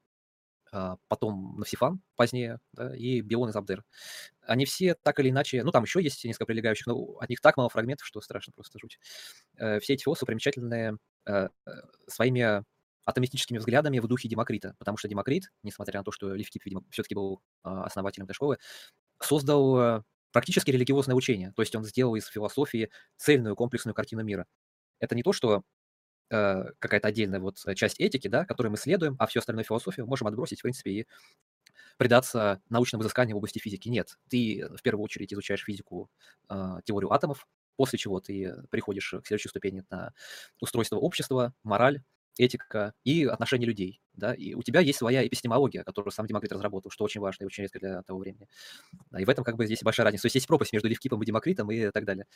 А, 0.75 0.97
потом 1.07 1.55
Навсифан 1.59 2.01
позднее, 2.17 2.59
да, 2.73 2.95
и 2.97 3.21
Бион 3.21 3.49
из 3.49 3.55
Абдер. 3.55 3.85
Они 4.43 4.65
все 4.65 4.97
так 4.97 5.21
или 5.21 5.31
иначе, 5.31 5.63
ну 5.63 5.71
там 5.71 5.85
еще 5.85 6.03
есть 6.03 6.25
несколько 6.25 6.47
прилегающих, 6.47 6.89
но 6.89 7.17
от 7.21 7.29
них 7.29 7.41
так 7.41 7.57
мало 7.57 7.69
фрагментов, 7.69 8.05
что 8.05 8.21
страшно 8.21 8.53
просто 8.53 8.81
жуть. 8.81 8.99
Все 9.55 9.95
эти 9.95 10.03
философы 10.03 10.27
примечательные 10.27 10.99
своими 12.09 12.65
атомистическими 13.05 13.59
взглядами 13.59 14.01
в 14.01 14.09
духе 14.09 14.29
Демокрита, 14.29 14.75
потому 14.79 14.99
что 14.99 15.07
Демокрит, 15.07 15.53
несмотря 15.63 16.01
на 16.01 16.05
то, 16.05 16.11
что 16.11 16.35
Левкип, 16.35 16.65
видимо, 16.65 16.83
все-таки 16.91 17.15
был 17.15 17.41
а, 17.63 17.85
основателем 17.85 18.25
этой 18.25 18.33
школы, 18.33 18.59
создал 19.21 19.79
э, 19.79 20.03
практически 20.33 20.71
религиозное 20.71 21.15
учение, 21.15 21.53
то 21.55 21.61
есть 21.61 21.75
он 21.77 21.85
сделал 21.85 22.15
из 22.15 22.27
философии 22.27 22.91
цельную 23.17 23.57
комплексную 23.57 23.95
картину 23.95 24.23
мира. 24.25 24.47
Это 25.01 25.15
не 25.15 25.23
то, 25.23 25.35
что 25.35 25.65
э, 26.31 26.65
какая-то 26.79 27.09
отдельная 27.09 27.41
вот 27.41 27.57
часть 27.77 28.01
этики, 28.01 28.29
да, 28.29 28.45
которую 28.45 28.73
мы 28.73 28.77
следуем, 28.79 29.17
а 29.19 29.27
всю 29.27 29.41
остальную 29.41 29.65
философию 29.65 30.07
можем 30.07 30.27
отбросить, 30.29 30.61
в 30.61 30.63
принципе, 30.63 30.91
и 30.91 31.07
предаться 31.97 32.61
научным 32.69 33.03
изысканиям 33.03 33.35
в 33.37 33.39
области 33.39 33.59
физики. 33.59 33.89
Нет, 33.89 34.17
ты 34.29 34.67
в 34.77 34.83
первую 34.83 35.05
очередь 35.05 35.33
изучаешь 35.33 35.65
физику, 35.65 36.11
э, 36.51 36.79
теорию 36.85 37.13
атомов, 37.13 37.47
после 37.77 37.99
чего 37.99 38.21
ты 38.21 38.55
приходишь 38.71 39.15
к 39.23 39.27
следующей 39.27 39.49
ступени 39.49 39.85
на 39.91 40.13
устройство 40.61 40.97
общества, 40.97 41.55
мораль, 41.63 42.03
этика 42.37 42.95
и 43.05 43.25
отношения 43.25 43.67
людей, 43.67 44.01
да, 44.15 44.35
и 44.35 44.55
у 44.55 44.63
тебя 44.63 44.81
есть 44.81 44.99
своя 44.99 45.27
эпистемология, 45.27 45.85
которую 45.85 46.13
сам 46.13 46.27
Демокрит 46.27 46.53
разработал, 46.53 46.91
что 46.91 47.05
очень 47.05 47.21
важно 47.21 47.45
и 47.45 47.47
очень 47.47 47.63
редко 47.63 47.79
для 47.79 48.03
того 48.03 48.19
времени. 48.19 48.49
И 49.17 49.25
в 49.25 49.29
этом 49.29 49.45
как 49.45 49.57
бы 49.57 49.67
здесь 49.67 49.83
большая 49.83 50.05
разница. 50.05 50.23
То 50.23 50.27
есть 50.27 50.37
есть 50.37 50.47
пропасть 50.49 50.73
между 50.73 50.89
Левкипом 50.89 51.23
и 51.23 51.27
Демокритом 51.27 51.71
и 51.71 51.91
так 51.91 52.05
далее. 52.05 52.27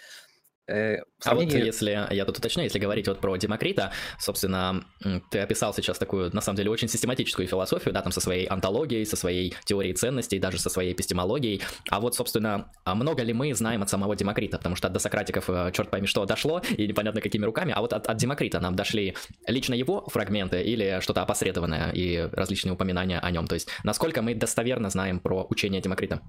Э, 0.69 0.99
сравнении... 1.19 1.55
А 1.55 1.59
вот 1.59 1.65
если, 1.65 2.07
я 2.11 2.25
тут 2.25 2.39
уточню, 2.39 2.63
если 2.63 2.79
говорить 2.79 3.09
вот 3.09 3.21
про 3.21 3.37
Демокрита, 3.37 3.93
собственно, 4.19 4.85
ты 5.31 5.39
описал 5.39 5.73
сейчас 5.75 5.99
такую, 5.99 6.35
на 6.35 6.41
самом 6.41 6.57
деле, 6.57 6.71
очень 6.71 6.89
систематическую 6.89 7.49
философию, 7.49 7.95
да, 7.95 8.03
там 8.03 8.13
со 8.13 8.21
своей 8.21 8.47
антологией, 8.47 9.05
со 9.07 9.17
своей 9.17 9.55
теорией 9.65 9.95
ценностей, 9.95 10.39
даже 10.39 10.59
со 10.59 10.69
своей 10.69 10.93
эпистемологией. 10.93 11.63
А 11.91 12.01
вот, 12.01 12.15
собственно, 12.15 12.71
а 12.85 12.95
много 12.95 13.23
ли 13.23 13.33
мы 13.33 13.55
знаем 13.55 13.83
от 13.83 13.89
самого 13.89 14.15
Демокрита? 14.15 14.59
Потому 14.59 14.77
что 14.77 14.89
от 14.89 14.93
досократиков, 14.93 15.49
э, 15.49 15.73
черт 15.73 15.91
пойми, 15.91 16.07
что 16.07 16.25
дошло, 16.27 16.61
и 16.77 16.87
непонятно 16.87 17.21
какими 17.21 17.45
руками, 17.45 17.73
а 17.75 17.81
вот 17.81 17.93
от, 17.93 18.07
от 18.07 18.17
Демокрита 18.19 18.61
нам 18.61 18.77
дошли 18.77 19.17
лично 19.47 19.75
его 19.75 20.07
фрагменты 20.09 20.63
или 20.63 21.01
что-то 21.01 21.23
опосредованное 21.23 21.93
и 21.93 22.29
различные 22.33 22.75
упоминания 22.75 23.19
о 23.19 23.31
нем. 23.31 23.47
То 23.47 23.55
есть, 23.55 23.69
насколько 23.85 24.21
мы 24.21 24.35
достоверно 24.35 24.91
знаем 24.91 25.21
про 25.21 25.47
учение 25.49 25.81
Демокрита? 25.81 26.21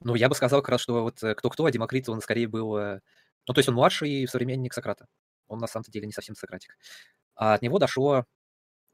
Ну, 0.00 0.14
я 0.14 0.28
бы 0.28 0.34
сказал 0.34 0.60
как 0.60 0.70
раз, 0.70 0.80
что 0.80 1.02
вот 1.02 1.22
э, 1.22 1.34
кто-кто, 1.34 1.64
а 1.64 1.70
Демокрит, 1.70 2.08
он 2.08 2.20
скорее 2.20 2.46
был... 2.48 2.76
Э, 2.76 3.00
ну, 3.46 3.54
то 3.54 3.58
есть 3.58 3.68
он 3.68 3.74
младший 3.74 4.26
современник 4.28 4.74
Сократа. 4.74 5.06
Он 5.48 5.58
на 5.58 5.66
самом 5.66 5.84
деле 5.88 6.06
не 6.06 6.12
совсем 6.12 6.34
Сократик. 6.36 6.76
А 7.34 7.54
от 7.54 7.62
него 7.62 7.78
дошло 7.78 8.24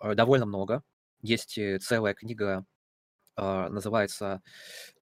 э, 0.01 0.15
довольно 0.15 0.47
много. 0.47 0.83
Есть 1.23 1.59
целая 1.81 2.15
книга, 2.15 2.65
называется 3.37 4.43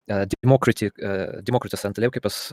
Democritus 0.09 0.93
and 0.95 1.95
Leucippus 1.95 2.53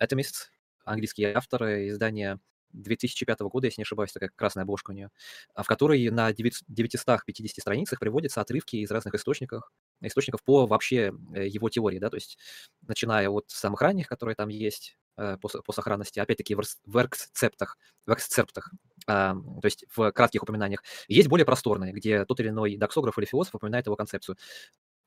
Atomists, 0.00 0.46
английские 0.84 1.34
авторы, 1.34 1.88
издание 1.88 2.38
2005 2.72 3.40
года, 3.40 3.66
если 3.66 3.80
не 3.80 3.84
ошибаюсь, 3.84 4.12
такая 4.12 4.30
красная 4.34 4.62
обложка 4.62 4.92
у 4.92 4.94
нее, 4.94 5.10
в 5.54 5.64
которой 5.64 6.08
на 6.10 6.32
950 6.32 7.60
страницах 7.60 7.98
приводятся 7.98 8.40
отрывки 8.40 8.76
из 8.76 8.90
разных 8.90 9.14
источников, 9.14 9.70
источников 10.00 10.42
по 10.44 10.66
вообще 10.66 11.12
э, 11.34 11.46
его 11.46 11.68
теории, 11.68 11.98
да, 11.98 12.10
то 12.10 12.16
есть 12.16 12.38
начиная 12.86 13.28
от 13.30 13.44
самых 13.48 13.80
ранних, 13.82 14.08
которые 14.08 14.34
там 14.36 14.48
есть 14.48 14.98
э, 15.16 15.36
по, 15.40 15.48
по 15.48 15.72
сохранности, 15.72 16.20
опять-таки 16.20 16.54
в, 16.54 16.62
в 16.86 17.04
эксцептах, 17.04 17.78
в 18.06 18.12
эксцептах, 18.12 18.72
а, 19.06 19.34
то 19.34 19.66
есть 19.66 19.84
в 19.94 20.10
кратких 20.12 20.42
упоминаниях, 20.42 20.82
есть 21.08 21.28
более 21.28 21.46
просторные, 21.46 21.92
где 21.92 22.24
тот 22.24 22.40
или 22.40 22.48
иной 22.48 22.76
доксограф 22.76 23.18
или 23.18 23.26
философ 23.26 23.54
упоминает 23.54 23.86
его 23.86 23.96
концепцию. 23.96 24.36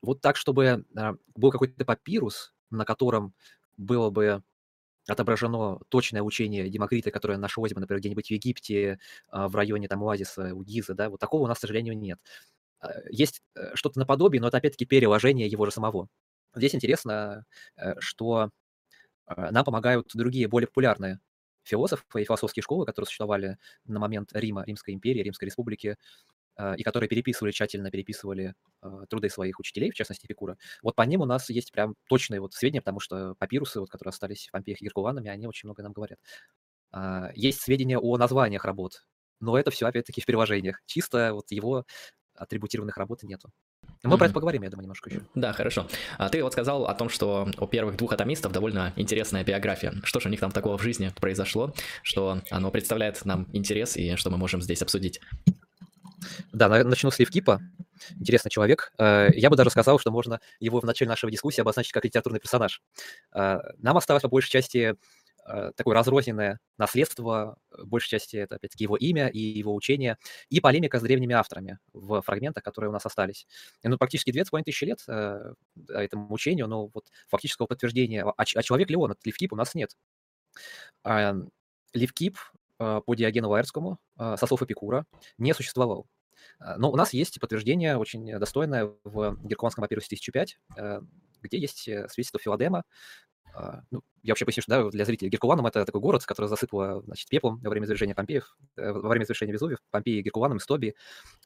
Вот 0.01 0.22
так, 0.22 0.38
чтобы 0.38 0.86
а, 0.96 1.15
был 1.36 1.51
какой-то 1.51 1.84
папирус, 1.86 2.53
на 2.72 2.86
котором 2.86 3.34
было 3.77 4.10
бы 4.10 4.43
отображено 5.08 5.79
точное 5.89 6.22
учение 6.22 6.69
Демокрита, 6.69 7.12
которое 7.12 7.38
нашлось 7.38 7.74
бы, 7.74 7.81
например, 7.81 8.00
где-нибудь 8.00 8.27
в 8.27 8.31
Египте, 8.31 9.00
а, 9.29 9.48
в 9.48 9.55
районе 9.55 9.88
там 9.88 10.03
Оазиса, 10.03 10.53
у 10.53 10.63
Гизы, 10.63 10.93
да, 10.93 11.10
вот 11.10 11.19
такого 11.19 11.43
у 11.43 11.48
нас, 11.48 11.58
к 11.58 11.62
сожалению, 11.62 11.98
нет. 11.98 12.19
А, 12.79 12.91
есть 13.09 13.41
э, 13.55 13.71
что-то 13.75 14.00
наподобие, 14.00 14.41
но 14.41 14.48
это 14.48 14.57
опять-таки 14.57 14.86
переложение 14.86 15.48
его 15.48 15.65
же 15.65 15.71
самого. 15.71 16.07
Здесь 16.55 16.75
интересно, 16.75 17.45
э, 17.77 17.95
что 18.00 18.50
нам 19.27 19.63
помогают 19.63 20.09
другие, 20.15 20.48
более 20.48 20.67
популярные 20.67 21.19
философы 21.63 22.03
и 22.19 22.25
философские 22.25 22.63
школы, 22.63 22.86
которые 22.86 23.05
существовали 23.05 23.57
на 23.86 24.00
момент 24.00 24.31
Рима, 24.33 24.63
Римской 24.65 24.93
империи, 24.95 25.21
Римской 25.21 25.45
республики, 25.45 25.98
и 26.77 26.83
которые 26.83 27.07
переписывали, 27.07 27.51
тщательно 27.51 27.91
переписывали 27.91 28.55
труды 29.07 29.29
своих 29.29 29.59
учителей, 29.59 29.91
в 29.91 29.93
частности 29.93 30.25
Эпикура. 30.25 30.57
Вот 30.81 30.95
по 30.95 31.03
ним 31.03 31.21
у 31.21 31.25
нас 31.25 31.50
есть 31.51 31.71
прям 31.71 31.93
точные 32.09 32.41
вот 32.41 32.53
сведения, 32.53 32.81
потому 32.81 33.00
что 33.00 33.36
папирусы, 33.38 33.79
вот, 33.79 33.91
которые 33.91 34.09
остались 34.09 34.48
в 34.48 34.51
Помпеях 34.51 34.81
и 34.81 34.86
Геркуланами, 34.86 35.29
они 35.29 35.45
очень 35.45 35.67
много 35.67 35.83
нам 35.83 35.93
говорят. 35.93 36.17
Есть 37.36 37.62
сведения 37.62 38.00
о 38.00 38.17
названиях 38.17 38.65
работ, 38.65 39.05
но 39.39 39.59
это 39.59 39.69
все 39.69 39.86
опять-таки 39.86 40.21
в 40.21 40.25
приложениях. 40.25 40.81
Чисто 40.88 41.33
вот 41.33 41.51
его 41.51 41.86
атрибутированных 42.39 42.98
работ 42.98 43.24
нету. 43.24 43.50
Мы 44.03 44.13
mm-hmm. 44.13 44.17
про 44.17 44.25
это 44.25 44.34
поговорим, 44.34 44.63
я 44.63 44.69
думаю, 44.69 44.84
немножко 44.84 45.10
еще. 45.10 45.22
Да, 45.36 45.53
хорошо. 45.53 45.88
А 46.17 46.29
ты 46.29 46.43
вот 46.43 46.53
сказал 46.53 46.86
о 46.86 46.93
том, 46.93 47.10
что 47.10 47.50
у 47.58 47.67
первых 47.67 47.98
двух 47.98 48.13
атомистов 48.13 48.51
довольно 48.51 48.93
интересная 48.96 49.43
биография. 49.43 49.93
Что 50.03 50.19
же 50.19 50.29
у 50.29 50.31
них 50.31 50.39
там 50.39 50.51
такого 50.51 50.77
в 50.77 50.81
жизни 50.81 51.12
произошло, 51.19 51.74
что 52.01 52.41
оно 52.50 52.72
представляет 52.72 53.24
нам 53.25 53.48
интерес 53.53 53.98
и 53.98 54.15
что 54.15 54.29
мы 54.29 54.38
можем 54.38 54.62
здесь 54.62 54.81
обсудить? 54.81 55.19
Да, 56.51 56.67
начну 56.84 57.12
с 57.12 57.19
Левкипа. 57.19 57.62
Интересный 58.19 58.50
человек. 58.50 58.91
Э, 58.98 59.29
я 59.34 59.50
бы 59.50 59.55
даже 59.55 59.69
сказал, 59.69 60.00
что 60.00 60.12
можно 60.12 60.39
его 60.60 60.79
в 60.79 60.86
начале 60.86 61.10
нашей 61.10 61.31
дискуссии 61.31 61.62
обозначить 61.62 61.91
как 61.91 62.05
литературный 62.05 62.39
персонаж. 62.39 62.81
Э, 63.34 63.60
нам 63.77 63.98
осталось 63.98 64.24
по 64.24 64.29
большей 64.29 64.50
части 64.50 64.96
такое 65.75 65.96
разрозненное 65.96 66.60
наследство, 66.77 67.58
в 67.72 67.88
большей 67.88 68.10
части 68.10 68.38
это, 68.38 68.55
опять-таки, 68.55 68.84
его 68.84 68.96
имя 68.96 69.27
и 69.27 69.39
его 69.39 69.74
учение, 69.74 70.17
и 70.50 70.60
полемика 70.60 71.00
с 71.00 71.01
древними 71.01 71.34
авторами 71.34 71.79
в 71.93 72.22
фрагментах, 72.22 72.63
которые 72.63 72.89
у 72.89 72.93
нас 72.93 73.05
остались. 73.05 73.48
И, 73.84 73.88
ну, 73.88 73.98
практически 73.98 74.31
две 74.31 74.46
с 74.46 74.50
половиной 74.50 74.65
тысячи 74.65 74.86
лет 74.86 75.03
э, 75.08 75.53
этому 75.89 76.31
учению, 76.34 76.67
но 76.67 76.88
вот 76.88 77.05
фактического 77.27 77.67
подтверждения, 77.67 78.24
а, 78.24 78.34
а 78.38 78.46
человек 78.46 78.89
ли 78.89 78.96
он, 78.96 79.12
этот 79.12 79.25
Левкип, 79.25 79.53
у 79.53 79.55
нас 79.55 79.75
нет. 79.75 79.96
Э, 81.03 81.34
Левкип 81.93 82.38
а, 82.79 83.01
по 83.01 83.13
Диогену 83.13 83.50
Лаэртскому 83.50 84.00
а, 84.17 84.38
со 84.38 84.48
слов 84.48 84.63
Эпикура 84.63 85.05
не 85.38 85.53
существовал. 85.53 86.08
А, 86.60 86.77
но 86.77 86.91
у 86.91 86.96
нас 86.96 87.13
есть 87.13 87.39
подтверждение 87.39 87.98
очень 87.98 88.39
достойное 88.39 88.91
в 89.03 89.38
Геркуланском 89.43 89.84
папирусе 89.84 90.08
1005, 90.08 90.60
где 91.41 91.58
есть 91.58 91.88
э, 91.88 92.08
свидетельство 92.10 92.39
Филадема. 92.39 92.84
Ну, 93.91 94.01
я 94.24 94.32
вообще 94.32 94.46
поясню, 94.46 94.63
что 94.63 94.84
да, 94.84 94.89
для 94.89 95.06
зрителей 95.06 95.29
Геркуланум 95.29 95.65
это 95.65 95.86
такой 95.86 96.01
город, 96.01 96.25
который 96.25 96.48
засыпало 96.48 97.01
значит, 97.03 97.29
пеплом 97.29 97.60
во 97.63 97.70
время 97.70 97.86
завершения 97.86 98.15
Помпеев, 98.15 98.56
э, 98.77 98.91
во 98.91 99.10
время 99.10 99.24
завершения 99.25 99.53
Везувиев. 99.53 99.79
Помпеи, 99.91 100.22
Геркуланум 100.22 100.58
и 100.58 100.62
Стоби 100.62 100.96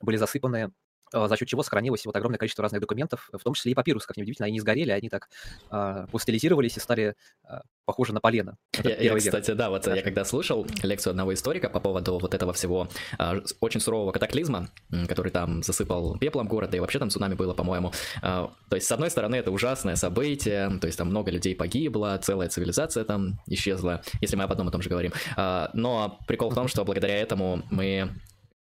были 0.02 0.18
засыпаны 0.18 0.58
а, 0.66 0.72
за 1.14 1.38
счет 1.38 1.48
чего 1.48 1.64
сохранилось 1.64 2.06
вот 2.06 2.16
огромное 2.16 2.38
количество 2.38 2.64
разных 2.64 2.82
документов, 2.82 3.30
в 3.32 3.40
том 3.40 3.54
числе 3.54 3.72
и 3.72 3.76
папирус, 3.76 4.06
как 4.06 4.18
неудивительно, 4.18 4.48
они 4.48 4.54
не 4.54 4.60
сгорели, 4.60 4.92
они 4.92 5.10
так 5.10 5.30
а, 5.70 6.08
постилизировались 6.08 6.78
и 6.78 6.80
стали 6.80 7.16
а, 7.44 7.62
похожи 7.86 8.14
на 8.14 8.20
полено. 8.20 8.58
Я, 8.84 8.98
я, 8.98 9.16
кстати, 9.16 9.52
да, 9.52 9.70
вот 9.70 9.84
да. 9.84 9.96
я 9.96 10.02
когда 10.02 10.26
слушал 10.26 10.66
лекцию 10.82 11.12
одного 11.12 11.34
историка 11.34 11.70
по 11.70 11.80
поводу 11.80 12.18
вот 12.20 12.34
этого 12.34 12.54
всего 12.54 12.88
а, 13.18 13.42
очень 13.60 13.80
сурового 13.80 14.12
катаклизма, 14.12 14.70
который 15.08 15.32
там 15.32 15.64
засыпал 15.64 16.18
пеплом 16.18 16.48
город, 16.48 16.72
да 16.72 16.78
и 16.78 16.80
вообще 16.80 17.00
там 17.00 17.10
цунами 17.10 17.36
было, 17.36 17.54
по-моему. 17.54 17.92
А, 18.22 18.52
то 18.70 18.76
есть, 18.76 18.88
с 18.88 18.92
одной 18.92 19.10
стороны, 19.10 19.36
это 19.36 19.52
ужасное 19.52 19.96
событие, 19.96 20.78
то 20.80 20.88
есть 20.88 20.98
там 20.98 21.10
много 21.10 21.32
людей 21.32 21.56
погибло, 21.56 22.18
целая 22.22 22.50
цивилизация 22.50 23.04
там 23.04 23.40
исчезла, 23.48 24.02
если 24.22 24.36
мы 24.36 24.44
об 24.44 24.52
одном 24.52 24.70
и 24.70 24.72
том 24.72 24.82
же 24.82 24.90
говорим. 24.90 25.12
А, 25.36 25.70
но 25.74 26.20
прикол 26.28 26.50
в 26.50 26.56
том, 26.56 26.68
что 26.68 26.86
благодаря 26.86 27.18
этому 27.18 27.64
мы 27.70 28.12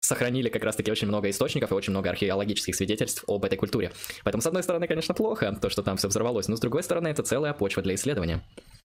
сохранили 0.05 0.49
как 0.49 0.63
раз-таки 0.65 0.91
очень 0.91 1.09
много 1.09 1.31
источников 1.31 1.71
и 1.71 1.75
очень 1.75 1.91
много 1.91 2.11
археологических 2.11 2.75
свидетельств 2.75 3.25
об 3.27 3.45
этой 3.45 3.57
культуре. 3.57 3.93
Поэтому, 4.23 4.43
с 4.43 4.47
одной 4.47 4.63
стороны, 4.63 4.87
конечно, 4.87 5.15
плохо, 5.15 5.57
то, 5.61 5.71
что 5.71 5.83
там 5.83 5.97
все 5.97 6.09
взорвалось, 6.09 6.49
но 6.49 6.57
с 6.57 6.61
другой 6.61 6.83
стороны, 6.83 7.09
это 7.09 7.23
целая 7.23 7.55
почва 7.55 7.83
для 7.83 7.95
исследования. 7.95 8.43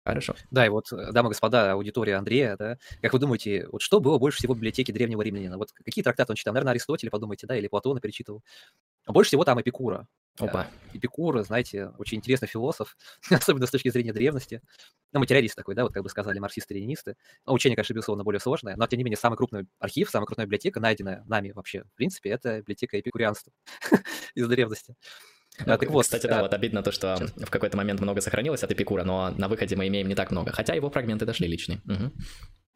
Хорошо. 0.04 0.36
Да, 0.52 0.66
и 0.66 0.70
вот, 0.70 0.86
дамы 0.92 1.30
и 1.30 1.32
господа, 1.32 1.72
аудитория 1.72 2.16
Андрея, 2.16 2.56
да, 2.58 2.78
как 3.02 3.14
вы 3.14 3.20
думаете, 3.20 3.68
вот 3.72 3.82
что 3.82 4.00
было 4.00 4.20
больше 4.20 4.38
всего 4.38 4.54
в 4.54 4.58
библиотеке 4.58 4.94
древнего 4.94 5.22
римлянина? 5.22 5.58
Вот 5.58 5.72
какие 5.72 6.04
трактаты 6.04 6.34
он 6.34 6.36
читал? 6.36 6.54
Наверное, 6.54 6.72
Аристотеля, 6.72 7.10
подумайте, 7.10 7.48
да, 7.48 7.58
или 7.58 7.68
Платона 7.68 8.00
перечитывал. 8.00 8.44
Больше 9.08 9.30
всего 9.30 9.44
там 9.46 9.60
Эпикура. 9.60 10.08
Опа. 10.40 10.68
Эпикур, 10.94 11.44
знаете, 11.44 11.92
очень 11.98 12.18
интересный 12.18 12.48
философ, 12.48 12.98
особенно 13.30 13.68
с 13.68 13.72
точки 13.72 13.90
зрения 13.90 14.14
древности. 14.14 14.62
Ну, 15.14 15.20
материалист 15.20 15.56
такой, 15.56 15.76
да, 15.76 15.84
вот 15.84 15.94
как 15.94 16.04
бы 16.04 16.10
сказали 16.10 16.40
марксисты-ленинисты. 16.40 17.16
Ну, 17.46 17.54
учение, 17.54 17.76
конечно, 17.76 17.94
безусловно, 17.94 18.24
более 18.24 18.40
сложное, 18.40 18.76
но, 18.76 18.86
тем 18.88 18.98
не 18.98 19.04
менее, 19.06 19.18
самый 19.18 19.38
крупный 19.38 19.66
архив, 19.80 20.10
самая 20.10 20.26
крупная 20.26 20.46
библиотека, 20.46 20.80
найденная 20.80 21.24
нами 21.26 21.52
вообще, 21.52 21.84
в 21.84 21.94
принципе, 21.96 22.32
это 22.32 22.60
библиотека 22.60 23.00
эпикурианства 23.00 23.54
из 24.36 24.48
древности. 24.48 24.96
Ну, 25.66 25.74
а, 25.74 25.78
так 25.78 25.90
вот, 25.90 26.04
кстати, 26.04 26.28
да, 26.28 26.40
а... 26.40 26.42
вот 26.42 26.54
обидно 26.54 26.84
то, 26.84 26.92
что 26.92 27.16
Сейчас. 27.18 27.32
в 27.32 27.50
какой-то 27.50 27.78
момент 27.78 28.02
много 28.02 28.20
сохранилось 28.20 28.64
от 28.64 28.72
Эпикура, 28.72 29.04
но 29.06 29.32
на 29.38 29.48
выходе 29.48 29.78
мы 29.78 29.88
имеем 29.88 30.08
не 30.08 30.16
так 30.16 30.32
много, 30.32 30.52
хотя 30.52 30.74
его 30.74 30.90
фрагменты 30.90 31.26
дошли 31.26 31.48
личные. 31.48 31.82
Угу. 31.86 32.12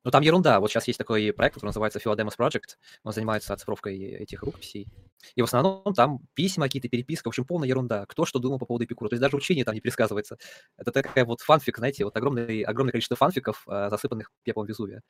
Ну, 0.06 0.12
там 0.12 0.24
ерунда. 0.24 0.60
Вот 0.60 0.70
сейчас 0.72 0.88
есть 0.88 0.98
такой 0.98 1.34
проект, 1.34 1.56
который 1.56 1.70
называется 1.70 2.00
Philodemus 2.00 2.38
Project. 2.38 2.78
Он 3.04 3.12
занимается 3.12 3.54
оцифровкой 3.54 3.98
этих 3.98 4.44
рукописей. 4.44 4.88
И 5.36 5.42
в 5.42 5.46
основном 5.46 5.94
там 5.94 6.20
письма 6.36 6.66
какие-то, 6.68 6.88
переписка, 6.88 7.28
в 7.28 7.30
общем, 7.30 7.44
полная 7.46 7.68
ерунда. 7.68 8.06
Кто 8.08 8.26
что 8.26 8.40
думал 8.40 8.60
по 8.60 8.66
поводу 8.66 8.86
Эпикура. 8.86 9.10
То 9.10 9.16
есть 9.16 9.22
даже 9.22 9.36
учение 9.36 9.66
там 9.66 9.76
не 9.76 9.82
пересказывается. 9.82 10.38
Это 10.78 10.92
такая 10.92 11.26
вот 11.26 11.42
фанфик, 11.42 11.78
знаете, 11.78 12.06
вот 12.06 12.16
огромное, 12.16 12.64
огромное 12.64 12.92
количество 12.92 13.18
фанфиков, 13.18 13.64
а, 13.68 13.90
засыпанных 13.90 14.32
пеплом 14.44 14.66
Везувия. 14.66 15.02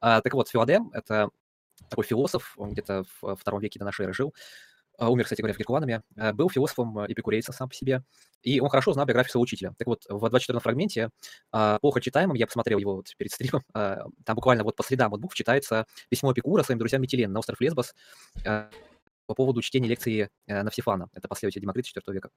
А, 0.00 0.20
так 0.20 0.34
вот, 0.34 0.48
Филадем— 0.48 0.90
это 0.92 1.28
такой 1.88 2.04
философ, 2.04 2.54
он 2.56 2.72
где-то 2.72 3.04
в 3.20 3.36
втором 3.36 3.60
веке 3.60 3.78
до 3.78 3.84
нашей 3.84 4.04
эры 4.04 4.14
жил, 4.14 4.34
умер, 5.08 5.24
кстати 5.24 5.40
говоря, 5.40 5.54
в 5.54 5.58
Геркуланами, 5.58 6.02
а, 6.16 6.32
был 6.32 6.50
философом 6.50 6.98
а, 6.98 7.06
эпикурейцем 7.06 7.54
сам 7.54 7.68
по 7.68 7.74
себе, 7.74 8.02
и 8.42 8.60
он 8.60 8.68
хорошо 8.68 8.92
знал 8.92 9.06
биографию 9.06 9.32
своего 9.32 9.42
учителя. 9.44 9.74
Так 9.78 9.86
вот, 9.86 10.04
в 10.08 10.24
24-м 10.24 10.60
фрагменте, 10.60 11.10
плохо 11.50 12.00
читаемом, 12.00 12.34
я 12.36 12.46
посмотрел 12.46 12.78
его 12.78 12.96
вот 12.96 13.06
перед 13.16 13.32
стримом, 13.32 13.62
там 13.72 14.34
буквально 14.34 14.64
вот 14.64 14.76
по 14.76 14.82
следам 14.82 15.10
вот 15.10 15.20
букв 15.20 15.34
читается 15.34 15.86
письмо 16.08 16.32
Эпикура 16.32 16.62
своим 16.62 16.78
друзьям 16.78 17.02
Метилен 17.02 17.32
на 17.32 17.38
остров 17.38 17.60
Лесбос 17.60 17.94
по 18.44 19.34
поводу 19.34 19.62
чтения 19.62 19.88
лекции 19.88 20.28
Навсифана, 20.46 21.08
это 21.14 21.28
последователь 21.28 21.60
Демокрита 21.60 21.88
IV 22.00 22.12
века. 22.12 22.30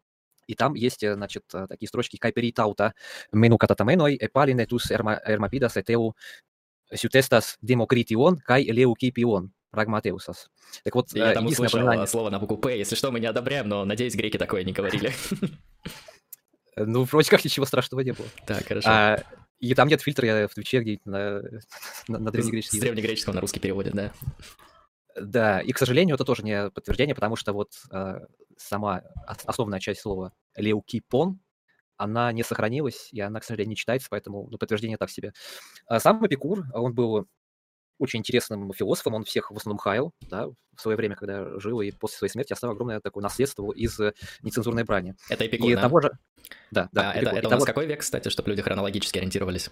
И 0.48 0.56
там 0.56 0.74
есть, 0.76 1.04
э, 1.04 1.14
значит, 1.16 1.44
такие 1.48 1.88
строчки 1.88 2.18
«Кайпери 2.18 2.52
таута 2.52 2.94
мену 3.32 3.58
кататаменой 3.58 4.18
эпалине 4.20 4.66
тус 4.66 4.92
эрмапидас 4.92 5.78
этеу 5.78 6.16
сютестас 6.94 7.58
демокритион 7.62 8.38
кай 8.38 8.64
леукипион». 8.64 9.52
Прагматеусас. 9.76 10.50
Так 10.84 10.96
вот, 10.96 11.14
я 11.14 11.34
там 11.34 11.46
услышал 11.46 12.08
слово 12.08 12.30
на 12.30 12.40
букву 12.40 12.58
«П». 12.58 12.78
Если 12.78 12.96
что, 12.96 13.12
мы 13.12 13.20
не 13.20 13.28
одобряем, 13.28 13.68
но, 13.68 13.86
надеюсь, 13.86 14.16
греки 14.16 14.38
такое 14.38 14.64
не 14.64 14.74
говорили. 14.74 15.14
Ну, 16.78 17.04
вроде 17.04 17.30
как 17.30 17.46
ничего 17.46 17.66
страшного 17.66 18.02
не 18.02 18.12
было. 18.12 18.28
Так, 18.46 18.68
хорошо. 18.68 18.90
А, 18.90 19.24
и 19.60 19.74
там 19.74 19.88
нет 19.88 20.02
фильтра, 20.02 20.28
я 20.28 20.48
в 20.48 20.54
Твиче 20.54 20.82
где 20.82 21.00
на, 21.06 21.42
на, 22.08 22.20
на 22.20 22.32
древнегреческий 22.32 22.80
С 22.80 22.82
древнегреческого 22.82 23.34
на 23.34 23.42
русский 23.42 23.60
переводит, 23.60 23.94
да. 23.94 24.12
Да, 25.16 25.62
и, 25.62 25.72
к 25.72 25.78
сожалению, 25.78 26.16
это 26.16 26.26
тоже 26.26 26.44
не 26.44 26.70
подтверждение, 26.72 27.16
потому 27.16 27.38
что 27.38 27.54
вот 27.54 27.72
э, 27.92 28.20
сама 28.58 29.02
основная 29.26 29.80
часть 29.80 30.02
слова 30.02 30.34
«леукипон», 30.58 31.40
она 31.98 32.34
не 32.34 32.44
сохранилась, 32.44 33.10
и 33.14 33.22
она, 33.22 33.40
к 33.40 33.46
сожалению, 33.46 33.70
не 33.70 33.76
читается, 33.78 34.10
поэтому 34.10 34.50
ну, 34.52 34.58
подтверждение 34.58 34.98
так 34.98 35.10
себе. 35.10 35.32
А 35.88 36.02
сам 36.02 36.26
Эпикур, 36.26 36.66
он 36.74 36.94
был 36.94 37.28
очень 37.98 38.20
интересным 38.20 38.72
философом, 38.74 39.16
он 39.16 39.24
всех 39.24 39.52
в 39.52 39.58
основном 39.58 39.78
хаял, 39.78 40.12
да, 40.22 40.48
в 40.48 40.82
свое 40.82 40.98
время, 40.98 41.16
когда 41.16 41.60
жил, 41.60 41.82
и 41.82 41.92
после 41.92 42.18
своей 42.18 42.32
смерти 42.32 42.54
оставил 42.54 42.74
огромное 42.74 43.00
такое 43.00 43.24
наследство 43.24 43.72
из 43.72 44.00
э, 44.00 44.14
нецензурной 44.42 44.84
брани. 44.84 45.16
Это 45.30 45.48
Эпикур, 45.48 45.70
и 45.70 45.76
да? 45.76 45.82
того 45.82 46.02
же... 46.02 46.12
Да, 46.72 46.90
да. 46.92 47.12
А, 47.12 47.14
это, 47.14 47.30
это 47.32 47.48
у 47.48 47.52
нас 47.52 47.66
какой 47.66 47.86
век, 47.86 48.02
кстати, 48.02 48.30
чтобы 48.30 48.50
люди 48.50 48.62
хронологически 48.62 49.18
ориентировались? 49.18 49.72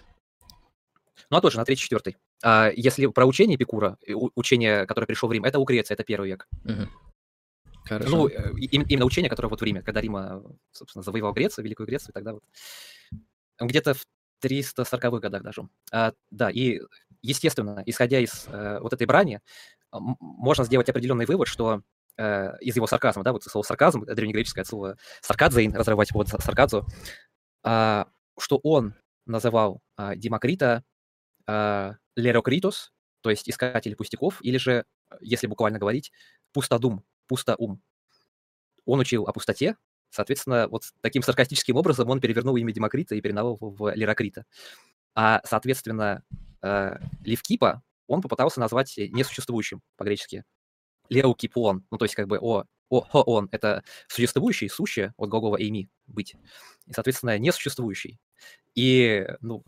Ну, 1.30 1.36
а 1.36 1.40
тоже 1.40 1.58
на 1.58 1.62
3-4. 1.62 2.14
А 2.42 2.70
если 2.74 3.06
про 3.06 3.26
учение 3.26 3.56
Эпикура, 3.56 3.98
учение, 4.34 4.86
которое 4.86 5.06
пришло 5.06 5.28
в 5.28 5.32
Рим, 5.32 5.44
это 5.44 5.58
у 5.58 5.64
Греции, 5.64 5.94
это 5.94 6.04
первый 6.04 6.30
век. 6.30 6.48
Угу. 6.64 6.88
Хорошо. 7.84 8.10
Ну, 8.10 8.28
э, 8.28 8.52
именно 8.60 9.04
учение, 9.04 9.28
которое 9.28 9.48
вот 9.48 9.60
в 9.60 9.64
Риме, 9.64 9.82
когда 9.82 10.00
Рима, 10.00 10.42
собственно, 10.72 11.02
завоевал 11.02 11.32
Грецию, 11.32 11.64
Великую 11.64 11.86
Грецию, 11.86 12.14
тогда 12.14 12.32
вот 12.32 12.42
где-то 13.60 13.94
в 13.94 14.06
340-х 14.42 15.18
годах 15.20 15.42
даже. 15.42 15.68
А, 15.92 16.12
да, 16.30 16.50
и 16.50 16.80
естественно, 17.24 17.82
исходя 17.86 18.20
из 18.20 18.46
э, 18.48 18.78
вот 18.80 18.92
этой 18.92 19.06
брани, 19.06 19.40
можно 19.92 20.64
сделать 20.64 20.88
определенный 20.88 21.26
вывод, 21.26 21.48
что 21.48 21.82
э, 22.16 22.58
из 22.60 22.76
его 22.76 22.86
сарказма, 22.86 23.22
да, 23.24 23.32
вот 23.32 23.42
слово 23.44 23.64
сарказм, 23.64 24.04
древнегреческое 24.04 24.62
от 24.62 24.68
слова 24.68 24.96
саркадзейн, 25.22 25.74
разрывать 25.74 26.12
вот 26.12 26.28
сарказу, 26.28 26.86
э, 27.64 28.04
что 28.38 28.60
он 28.62 28.94
называл 29.26 29.80
э, 29.96 30.16
Демокрита 30.16 30.84
э, 31.46 31.92
лерокритос, 32.16 32.92
то 33.22 33.30
есть 33.30 33.48
искатель 33.48 33.96
пустяков, 33.96 34.38
или 34.42 34.58
же, 34.58 34.84
если 35.20 35.46
буквально 35.46 35.78
говорить, 35.78 36.12
пустодум, 36.52 37.04
пустоум. 37.26 37.80
Он 38.84 39.00
учил 39.00 39.26
о 39.26 39.32
пустоте, 39.32 39.76
соответственно, 40.10 40.68
вот 40.68 40.84
таким 41.00 41.22
саркастическим 41.22 41.76
образом 41.76 42.10
он 42.10 42.20
перевернул 42.20 42.56
имя 42.56 42.72
Демокрита 42.72 43.14
и 43.14 43.22
его 43.22 43.56
в 43.58 43.94
Лерокрита. 43.94 44.44
А, 45.14 45.40
соответственно, 45.44 46.22
э, 46.62 46.96
Левкипа 47.24 47.82
он 48.06 48.20
попытался 48.20 48.60
назвать 48.60 48.94
несуществующим 48.96 49.80
по-гречески. 49.96 50.44
Леукипон, 51.08 51.84
ну 51.90 51.98
то 51.98 52.04
есть 52.04 52.14
как 52.14 52.28
бы 52.28 52.38
о, 52.38 52.64
о, 52.88 53.00
хо 53.02 53.22
он, 53.22 53.48
это 53.52 53.82
существующий, 54.08 54.68
сущее, 54.68 55.12
от 55.16 55.28
глагола 55.28 55.56
эйми, 55.60 55.88
быть. 56.06 56.34
И, 56.86 56.92
соответственно, 56.92 57.38
несуществующий. 57.38 58.18
И, 58.74 59.26
ну, 59.40 59.64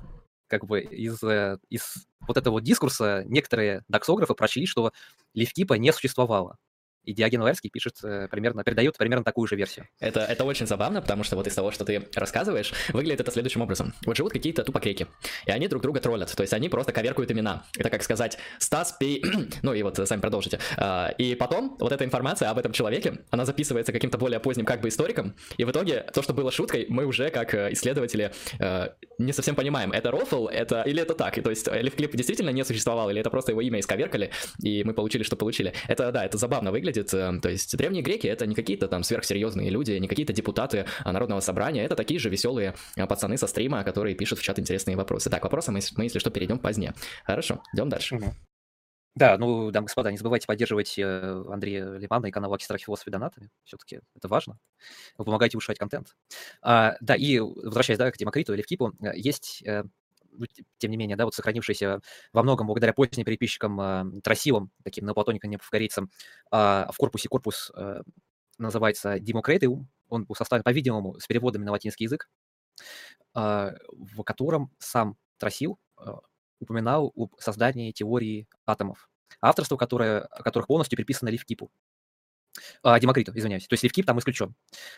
как 0.48 0.66
бы 0.66 0.80
из, 0.80 1.22
э, 1.22 1.58
из 1.68 2.06
вот 2.20 2.36
этого 2.36 2.60
дискурса 2.60 3.24
некоторые 3.26 3.84
доксографы 3.88 4.34
прочли, 4.34 4.66
что 4.66 4.92
Левкипа 5.34 5.74
не 5.74 5.92
существовало. 5.92 6.58
И 7.06 7.14
Диоген 7.14 7.40
Лаэрский 7.40 7.70
пишет 7.70 7.98
э, 8.02 8.28
примерно, 8.28 8.64
передает 8.64 8.98
примерно 8.98 9.24
такую 9.24 9.46
же 9.46 9.54
версию. 9.54 9.86
Это, 10.00 10.20
это 10.20 10.44
очень 10.44 10.66
забавно, 10.66 11.00
потому 11.00 11.22
что 11.22 11.36
вот 11.36 11.46
из 11.46 11.54
того, 11.54 11.70
что 11.70 11.84
ты 11.84 12.08
рассказываешь, 12.14 12.72
выглядит 12.92 13.20
это 13.20 13.30
следующим 13.30 13.62
образом. 13.62 13.94
Вот 14.04 14.16
живут 14.16 14.32
какие-то 14.32 14.64
тупокреки, 14.64 15.06
и 15.46 15.50
они 15.52 15.68
друг 15.68 15.82
друга 15.82 16.00
троллят, 16.00 16.34
то 16.34 16.42
есть 16.42 16.52
они 16.52 16.68
просто 16.68 16.92
коверкуют 16.92 17.30
имена. 17.30 17.64
Это 17.78 17.90
как 17.90 18.02
сказать 18.02 18.38
Стас 18.58 18.96
Пей... 18.98 19.24
ну 19.62 19.72
и 19.72 19.82
вот 19.82 19.96
сами 19.96 20.20
продолжите. 20.20 20.58
А, 20.76 21.10
и 21.16 21.36
потом 21.36 21.76
вот 21.78 21.92
эта 21.92 22.04
информация 22.04 22.50
об 22.50 22.58
этом 22.58 22.72
человеке, 22.72 23.20
она 23.30 23.44
записывается 23.44 23.92
каким-то 23.92 24.18
более 24.18 24.40
поздним 24.40 24.66
как 24.66 24.80
бы 24.80 24.88
историком, 24.88 25.36
и 25.56 25.64
в 25.64 25.70
итоге 25.70 26.04
то, 26.12 26.22
что 26.22 26.34
было 26.34 26.50
шуткой, 26.50 26.86
мы 26.88 27.06
уже 27.06 27.30
как 27.30 27.54
э, 27.54 27.72
исследователи 27.72 28.32
э, 28.58 28.88
не 29.18 29.32
совсем 29.32 29.54
понимаем, 29.54 29.92
это 29.92 30.10
рофл, 30.10 30.48
это 30.48 30.82
или 30.82 31.00
это 31.00 31.14
так, 31.14 31.38
и 31.38 31.40
то 31.40 31.50
есть 31.50 31.68
Левклип 31.68 32.16
действительно 32.16 32.50
не 32.50 32.64
существовал, 32.64 33.10
или 33.10 33.20
это 33.20 33.30
просто 33.30 33.52
его 33.52 33.60
имя 33.60 33.78
исковеркали, 33.78 34.30
и 34.60 34.82
мы 34.82 34.92
получили, 34.92 35.22
что 35.22 35.36
получили. 35.36 35.72
Это, 35.86 36.10
да, 36.10 36.24
это 36.24 36.36
забавно 36.36 36.72
выглядит, 36.72 36.95
выглядит. 36.96 37.14
Э, 37.14 37.40
то 37.40 37.48
есть 37.48 37.76
древние 37.76 38.02
греки 38.02 38.26
это 38.26 38.46
не 38.46 38.54
какие-то 38.54 38.88
там 38.88 39.02
сверхсерьезные 39.02 39.70
люди, 39.70 39.92
не 39.92 40.08
какие-то 40.08 40.32
депутаты 40.32 40.86
а, 41.04 41.12
народного 41.12 41.40
собрания, 41.40 41.84
это 41.84 41.96
такие 41.96 42.20
же 42.20 42.28
веселые 42.28 42.74
э, 42.96 43.06
пацаны 43.06 43.36
со 43.36 43.46
стрима, 43.46 43.84
которые 43.84 44.14
пишут 44.14 44.38
в 44.38 44.42
чат 44.42 44.58
интересные 44.58 44.96
вопросы. 44.96 45.30
Так, 45.30 45.42
вопросы 45.42 45.72
мы, 45.72 45.80
мы 45.96 46.04
если 46.04 46.18
что, 46.18 46.30
перейдем 46.30 46.58
позднее. 46.58 46.94
Хорошо, 47.24 47.62
идем 47.72 47.88
дальше. 47.88 48.18
Да, 49.14 49.38
ну, 49.38 49.70
дамы 49.70 49.84
и 49.84 49.88
господа, 49.88 50.10
не 50.10 50.18
забывайте 50.18 50.46
поддерживать 50.46 50.98
э, 50.98 51.44
Андрея 51.48 51.96
Лимана 51.96 52.26
и 52.26 52.30
канал 52.30 52.50
Лаки 52.50 52.64
Страх 52.64 52.82
Философии 52.82 53.10
донатами. 53.10 53.50
Все-таки 53.64 54.00
это 54.14 54.28
важно. 54.28 54.58
Вы 55.16 55.24
помогаете 55.24 55.56
улучшать 55.56 55.78
контент. 55.78 56.14
А, 56.60 56.96
да, 57.00 57.14
и 57.14 57.38
возвращаясь 57.38 57.98
да, 57.98 58.10
к 58.10 58.18
Демокриту 58.18 58.52
или 58.52 58.60
Евкипу, 58.60 58.92
есть 59.14 59.64
ну, 59.64 59.90
тем 60.78 60.90
не 60.90 60.96
менее, 60.96 61.16
да, 61.16 61.24
вот 61.24 61.34
сохранившийся 61.34 62.00
во 62.32 62.42
многом 62.42 62.66
благодаря 62.66 62.92
поздним 62.92 63.24
переписчикам 63.24 63.80
э, 63.80 64.20
Тросилам, 64.22 64.70
таким 64.84 65.06
неоплатоникам, 65.06 65.50
неоповкорейцам, 65.50 66.10
э, 66.52 66.56
в 66.56 66.94
корпусе 66.96 67.28
корпус 67.28 67.70
э, 67.76 68.02
называется 68.58 69.18
Демократиум, 69.18 69.88
он 70.08 70.24
был 70.24 70.34
составлен, 70.34 70.62
по-видимому, 70.62 71.18
с 71.18 71.26
переводами 71.26 71.64
на 71.64 71.72
латинский 71.72 72.04
язык, 72.04 72.28
э, 73.34 73.76
в 73.92 74.22
котором 74.22 74.70
сам 74.78 75.16
Тросил 75.38 75.78
э, 75.98 76.10
упоминал 76.60 77.12
об 77.16 77.34
создании 77.38 77.92
теории 77.92 78.48
атомов, 78.66 79.08
авторство 79.40 79.76
которое, 79.76 80.22
которых 80.44 80.66
полностью 80.66 80.96
приписано 80.96 81.28
Ливкипу. 81.28 81.70
А, 82.82 82.98
Демокриту, 82.98 83.32
извиняюсь. 83.34 83.66
То 83.66 83.74
есть 83.74 83.82
Левкип 83.82 84.06
там 84.06 84.18
исключен. 84.18 84.54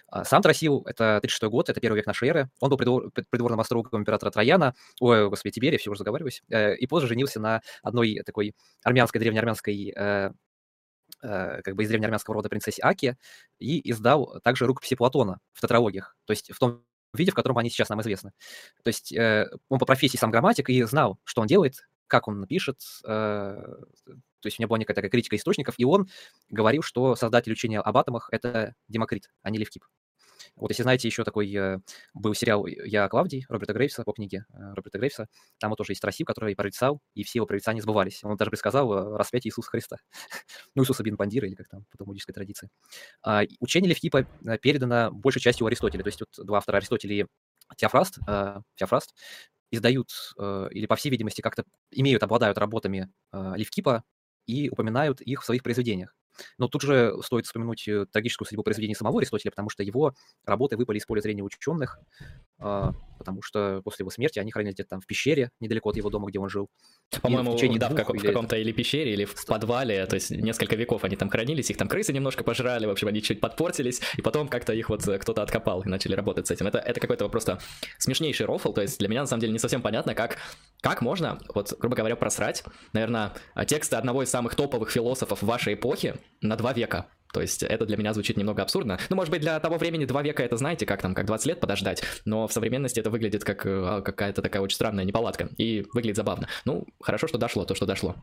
А, 0.08 0.24
сам 0.24 0.42
Тросил, 0.42 0.82
это 0.86 1.18
36 1.20 1.50
год, 1.50 1.68
это 1.68 1.80
первый 1.80 1.96
век 1.96 2.06
нашей 2.06 2.28
эры. 2.28 2.50
Он 2.60 2.70
был 2.70 2.76
придвор, 2.76 3.10
придворным 3.30 3.60
острогом 3.60 4.00
императора 4.00 4.30
Трояна, 4.30 4.74
ой, 5.00 5.28
господи, 5.28 5.54
Тиберия, 5.54 5.78
все 5.78 5.90
уже 5.90 5.98
заговариваюсь, 5.98 6.42
э, 6.50 6.76
и 6.76 6.86
позже 6.86 7.08
женился 7.08 7.40
на 7.40 7.62
одной 7.82 8.22
такой 8.24 8.54
армянской, 8.82 9.20
древнеармянской 9.20 9.92
э, 9.94 10.30
э, 11.22 11.62
как 11.62 11.74
бы 11.74 11.82
из 11.82 11.88
древнеармянского 11.88 12.34
рода 12.34 12.48
принцессе 12.48 12.82
Аки, 12.82 13.16
и 13.58 13.90
издал 13.90 14.40
также 14.42 14.66
рукописи 14.66 14.94
Платона 14.94 15.40
в 15.52 15.60
тетралогиях, 15.60 16.16
то 16.26 16.32
есть 16.32 16.52
в 16.52 16.58
том 16.58 16.84
виде, 17.14 17.32
в 17.32 17.34
котором 17.34 17.58
они 17.58 17.70
сейчас 17.70 17.88
нам 17.88 18.02
известны. 18.02 18.32
То 18.84 18.88
есть 18.88 19.14
он 19.16 19.78
по 19.78 19.86
профессии 19.86 20.18
сам 20.18 20.30
грамматик 20.30 20.68
и 20.68 20.82
знал, 20.82 21.18
что 21.24 21.40
он 21.40 21.46
делает, 21.46 21.87
как 22.08 22.28
он 22.28 22.40
напишет, 22.40 22.78
то 24.40 24.46
есть 24.46 24.58
у 24.58 24.62
меня 24.62 24.68
была 24.68 24.78
некая 24.78 24.94
такая 24.94 25.10
критика 25.10 25.36
источников, 25.36 25.74
и 25.78 25.84
он 25.84 26.08
говорил, 26.48 26.82
что 26.82 27.16
создатель 27.16 27.52
учения 27.52 27.80
об 27.80 27.96
атомах— 27.96 28.28
это 28.32 28.74
Демокрит, 28.88 29.30
а 29.42 29.50
не 29.50 29.58
Левкип. 29.58 29.84
Вот 30.56 30.70
если 30.70 30.82
знаете, 30.82 31.08
еще 31.08 31.24
такой 31.24 31.52
э, 31.54 31.78
был 32.14 32.34
сериал 32.34 32.66
«Я 32.66 33.08
Клавдий» 33.08 33.44
Роберта 33.48 33.72
Грейвса 33.72 34.04
по 34.04 34.12
книге 34.12 34.44
э, 34.52 34.74
Роберта 34.74 34.98
Грейвса. 34.98 35.28
Там 35.58 35.70
вот 35.70 35.76
тоже 35.76 35.92
есть 35.92 36.04
Расив, 36.04 36.26
который 36.26 36.54
прорицал, 36.56 37.00
и 37.14 37.22
все 37.22 37.38
его 37.38 37.46
прорицания 37.46 37.82
сбывались. 37.82 38.24
Он 38.24 38.36
даже 38.36 38.50
предсказал 38.50 38.92
э, 38.92 39.16
распятие 39.16 39.50
Иисуса 39.50 39.70
Христа. 39.70 39.98
ну, 40.74 40.82
Иисуса 40.82 41.02
Бин 41.02 41.16
Бандира, 41.16 41.46
или 41.46 41.54
как 41.54 41.68
там 41.68 41.84
по 41.90 41.98
талмудической 41.98 42.34
традиции. 42.34 42.70
А, 43.22 43.42
учение 43.60 43.90
Левкипа 43.90 44.24
передано 44.60 45.10
большей 45.12 45.40
частью 45.40 45.66
Аристотеля. 45.66 46.02
То 46.02 46.08
есть 46.08 46.20
вот 46.20 46.46
два 46.46 46.58
автора 46.58 46.78
Аристотеля 46.78 47.14
и 47.14 47.26
Теофраст, 47.76 48.18
Теофраст 48.76 49.14
издают, 49.70 50.10
или, 50.38 50.86
по 50.86 50.96
всей 50.96 51.10
видимости, 51.10 51.40
как-то 51.40 51.64
имеют, 51.90 52.22
обладают 52.22 52.58
работами 52.58 53.10
Левкипа, 53.32 54.04
и 54.48 54.70
упоминают 54.70 55.20
их 55.20 55.42
в 55.42 55.44
своих 55.44 55.62
произведениях. 55.62 56.14
Но 56.56 56.68
тут 56.68 56.82
же 56.82 57.14
стоит 57.22 57.46
вспомянуть 57.46 57.86
э, 57.88 58.06
трагическую 58.10 58.46
судьбу 58.46 58.62
произведений 58.62 58.94
самого 58.94 59.18
Аристотеля, 59.18 59.50
потому 59.50 59.70
что 59.70 59.82
его 59.82 60.14
работы 60.44 60.76
выпали 60.76 60.98
из 60.98 61.04
поля 61.04 61.20
зрения 61.20 61.42
ученых, 61.42 61.98
потому 62.58 63.42
что 63.42 63.80
после 63.84 64.04
его 64.04 64.10
смерти 64.10 64.38
они 64.38 64.50
хранились 64.50 64.74
где-то 64.74 64.90
там 64.90 65.00
в 65.00 65.06
пещере, 65.06 65.50
недалеко 65.60 65.90
от 65.90 65.96
его 65.96 66.08
дома, 66.08 66.28
где 66.28 66.38
он 66.38 66.48
жил. 66.48 66.68
По-моему, 67.22 67.56
да, 67.78 67.88
в, 67.88 67.94
как, 67.94 68.08
в 68.10 68.22
каком-то 68.22 68.56
или 68.56 68.72
пещере, 68.72 69.12
или 69.12 69.24
в 69.24 69.46
подвале, 69.46 70.04
то 70.06 70.14
есть 70.14 70.30
несколько 70.30 70.76
веков 70.76 71.04
они 71.04 71.16
там 71.16 71.30
хранились, 71.30 71.70
их 71.70 71.76
там 71.76 71.88
крысы 71.88 72.12
немножко 72.12 72.44
пожрали, 72.44 72.86
в 72.86 72.90
общем, 72.90 73.08
они 73.08 73.22
чуть 73.22 73.40
подпортились, 73.40 74.00
и 74.16 74.22
потом 74.22 74.48
как-то 74.48 74.72
их 74.72 74.88
вот 74.88 75.06
э, 75.08 75.18
кто-то 75.18 75.42
откопал 75.42 75.82
и 75.82 75.88
начали 75.88 76.14
работать 76.14 76.46
с 76.46 76.50
этим. 76.50 76.66
Это, 76.66 76.78
это 76.78 77.00
какой-то 77.00 77.28
просто 77.28 77.60
смешнейший 77.98 78.46
рофл, 78.46 78.72
то 78.72 78.82
есть 78.82 78.98
для 78.98 79.08
меня 79.08 79.22
на 79.22 79.26
самом 79.26 79.40
деле 79.40 79.52
не 79.52 79.58
совсем 79.58 79.82
понятно, 79.82 80.14
как, 80.14 80.38
как 80.80 81.02
можно, 81.02 81.38
вот, 81.54 81.74
грубо 81.78 81.96
говоря, 81.96 82.16
просрать, 82.16 82.62
наверное, 82.92 83.32
тексты 83.66 83.96
одного 83.96 84.22
из 84.22 84.30
самых 84.30 84.54
топовых 84.54 84.90
философов 84.90 85.42
вашей 85.42 85.74
эпохи 85.74 86.14
на 86.40 86.56
два 86.56 86.72
века. 86.72 87.06
То 87.32 87.40
есть 87.40 87.62
это 87.62 87.84
для 87.86 87.96
меня 87.96 88.12
звучит 88.14 88.36
немного 88.36 88.62
абсурдно. 88.62 88.98
Ну, 89.10 89.16
может 89.16 89.30
быть, 89.30 89.40
для 89.40 89.58
того 89.60 89.76
времени 89.76 90.04
два 90.04 90.22
века 90.22 90.42
это, 90.42 90.56
знаете, 90.56 90.86
как 90.86 91.02
там, 91.02 91.14
как 91.14 91.26
20 91.26 91.46
лет 91.46 91.60
подождать, 91.60 92.02
но 92.24 92.46
в 92.46 92.52
современности 92.52 93.00
это 93.00 93.10
выглядит 93.10 93.44
как 93.44 93.66
э, 93.66 94.02
какая-то 94.04 94.42
такая 94.42 94.62
очень 94.62 94.76
странная 94.76 95.04
неполадка, 95.04 95.50
и 95.58 95.86
выглядит 95.92 96.16
забавно. 96.16 96.48
Ну, 96.64 96.86
хорошо, 97.00 97.26
что 97.26 97.38
дошло, 97.38 97.64
то, 97.64 97.74
что 97.74 97.86
дошло. 97.86 98.16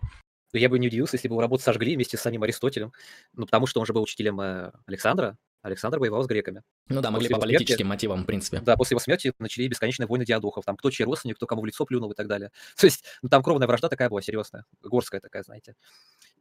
Я 0.53 0.69
бы 0.69 0.79
не 0.79 0.87
удивился, 0.87 1.15
если 1.15 1.27
бы 1.27 1.33
его 1.33 1.41
работу 1.41 1.63
сожгли 1.63 1.95
вместе 1.95 2.17
с 2.17 2.21
самим 2.21 2.43
Аристотелем, 2.43 2.93
ну, 3.33 3.45
потому 3.45 3.67
что 3.67 3.79
он 3.79 3.85
же 3.85 3.93
был 3.93 4.03
учителем 4.03 4.39
э, 4.41 4.71
Александра, 4.85 5.37
Александр 5.65 5.97
воевал 5.97 6.23
с 6.23 6.27
греками. 6.27 6.61
Ну 6.89 7.01
да, 7.01 7.09
могли 7.09 7.27
после 7.27 7.35
по 7.35 7.41
политическим 7.41 7.75
смерти, 7.75 7.83
мотивам, 7.83 8.23
в 8.23 8.25
принципе. 8.27 8.59
Да, 8.59 8.77
после 8.77 8.93
его 8.93 8.99
смерти 8.99 9.33
начали 9.39 9.67
бесконечные 9.67 10.05
войны 10.05 10.23
диадухов. 10.23 10.63
Там 10.63 10.77
кто 10.77 10.91
чей 10.91 11.05
родственник, 11.05 11.37
кто 11.37 11.47
кому 11.47 11.63
в 11.63 11.65
лицо 11.65 11.85
плюнул 11.85 12.11
и 12.11 12.15
так 12.15 12.27
далее. 12.27 12.51
То 12.77 12.85
есть, 12.85 13.03
ну, 13.23 13.29
там 13.29 13.41
кровная 13.41 13.67
вражда 13.67 13.89
такая 13.89 14.09
была 14.09 14.21
серьезная, 14.21 14.65
горская 14.83 15.19
такая, 15.19 15.41
знаете. 15.41 15.75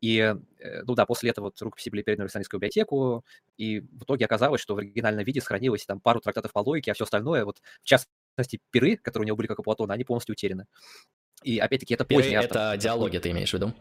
И, 0.03 0.19
э, 0.19 0.83
ну 0.83 0.95
да, 0.95 1.07
после 1.07 1.31
этого 1.31 1.47
вот 1.47 1.63
рукописи 1.63 1.89
были 1.89 2.03
переданы 2.03 2.25
в 2.25 2.27
Александрийскую 2.27 2.59
библиотеку, 2.59 3.25
и 3.57 3.81
в 3.81 4.05
итоге 4.05 4.27
оказалось, 4.27 4.61
что 4.61 4.75
в 4.75 4.79
оригинальном 4.79 5.25
виде 5.25 5.41
сохранилось 5.41 5.87
там 5.87 6.01
пару 6.01 6.21
трактатов 6.21 6.53
по 6.53 6.59
логике, 6.59 6.91
а 6.91 6.95
все 6.95 7.05
остальное, 7.05 7.47
вот 7.47 7.63
в 7.83 7.87
частности, 7.87 8.61
пиры, 8.71 8.99
которые 8.99 9.25
у 9.25 9.27
него 9.29 9.37
были, 9.37 9.47
как 9.47 9.59
у 9.59 9.63
Платона, 9.63 9.95
они 9.95 10.05
полностью 10.05 10.35
утеряны. 10.35 10.67
И 11.43 11.59
опять-таки 11.59 11.95
это 11.95 12.05
поздний 12.05 12.35
автор. 12.35 12.57
это 12.57 12.77
диалоги, 12.77 13.19
ты 13.19 13.31
имеешь 13.31 13.51
в 13.51 13.55
виду? 13.55 13.73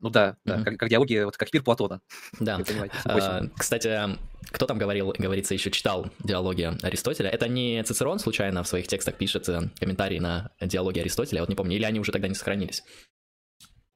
Ну 0.00 0.10
да, 0.10 0.36
да 0.44 0.58
mm-hmm. 0.58 0.64
как, 0.64 0.76
как 0.78 0.88
диалоги, 0.88 1.24
вот 1.24 1.36
как 1.36 1.50
пир 1.50 1.62
Платона. 1.62 2.00
Да. 2.40 2.60
А, 3.04 3.42
кстати, 3.56 4.16
кто 4.50 4.66
там 4.66 4.78
говорил, 4.78 5.12
говорится, 5.18 5.54
еще 5.54 5.70
читал 5.70 6.06
диалоги 6.20 6.72
Аристотеля? 6.82 7.30
Это 7.30 7.48
не 7.48 7.82
Цицерон 7.82 8.18
случайно 8.18 8.62
в 8.62 8.68
своих 8.68 8.86
текстах 8.86 9.16
пишет 9.16 9.48
э, 9.48 9.70
комментарии 9.80 10.20
на 10.20 10.52
диалоги 10.60 11.00
Аристотеля? 11.00 11.40
Вот 11.40 11.48
не 11.48 11.56
помню, 11.56 11.76
или 11.76 11.84
они 11.84 11.98
уже 11.98 12.12
тогда 12.12 12.28
не 12.28 12.34
сохранились? 12.34 12.84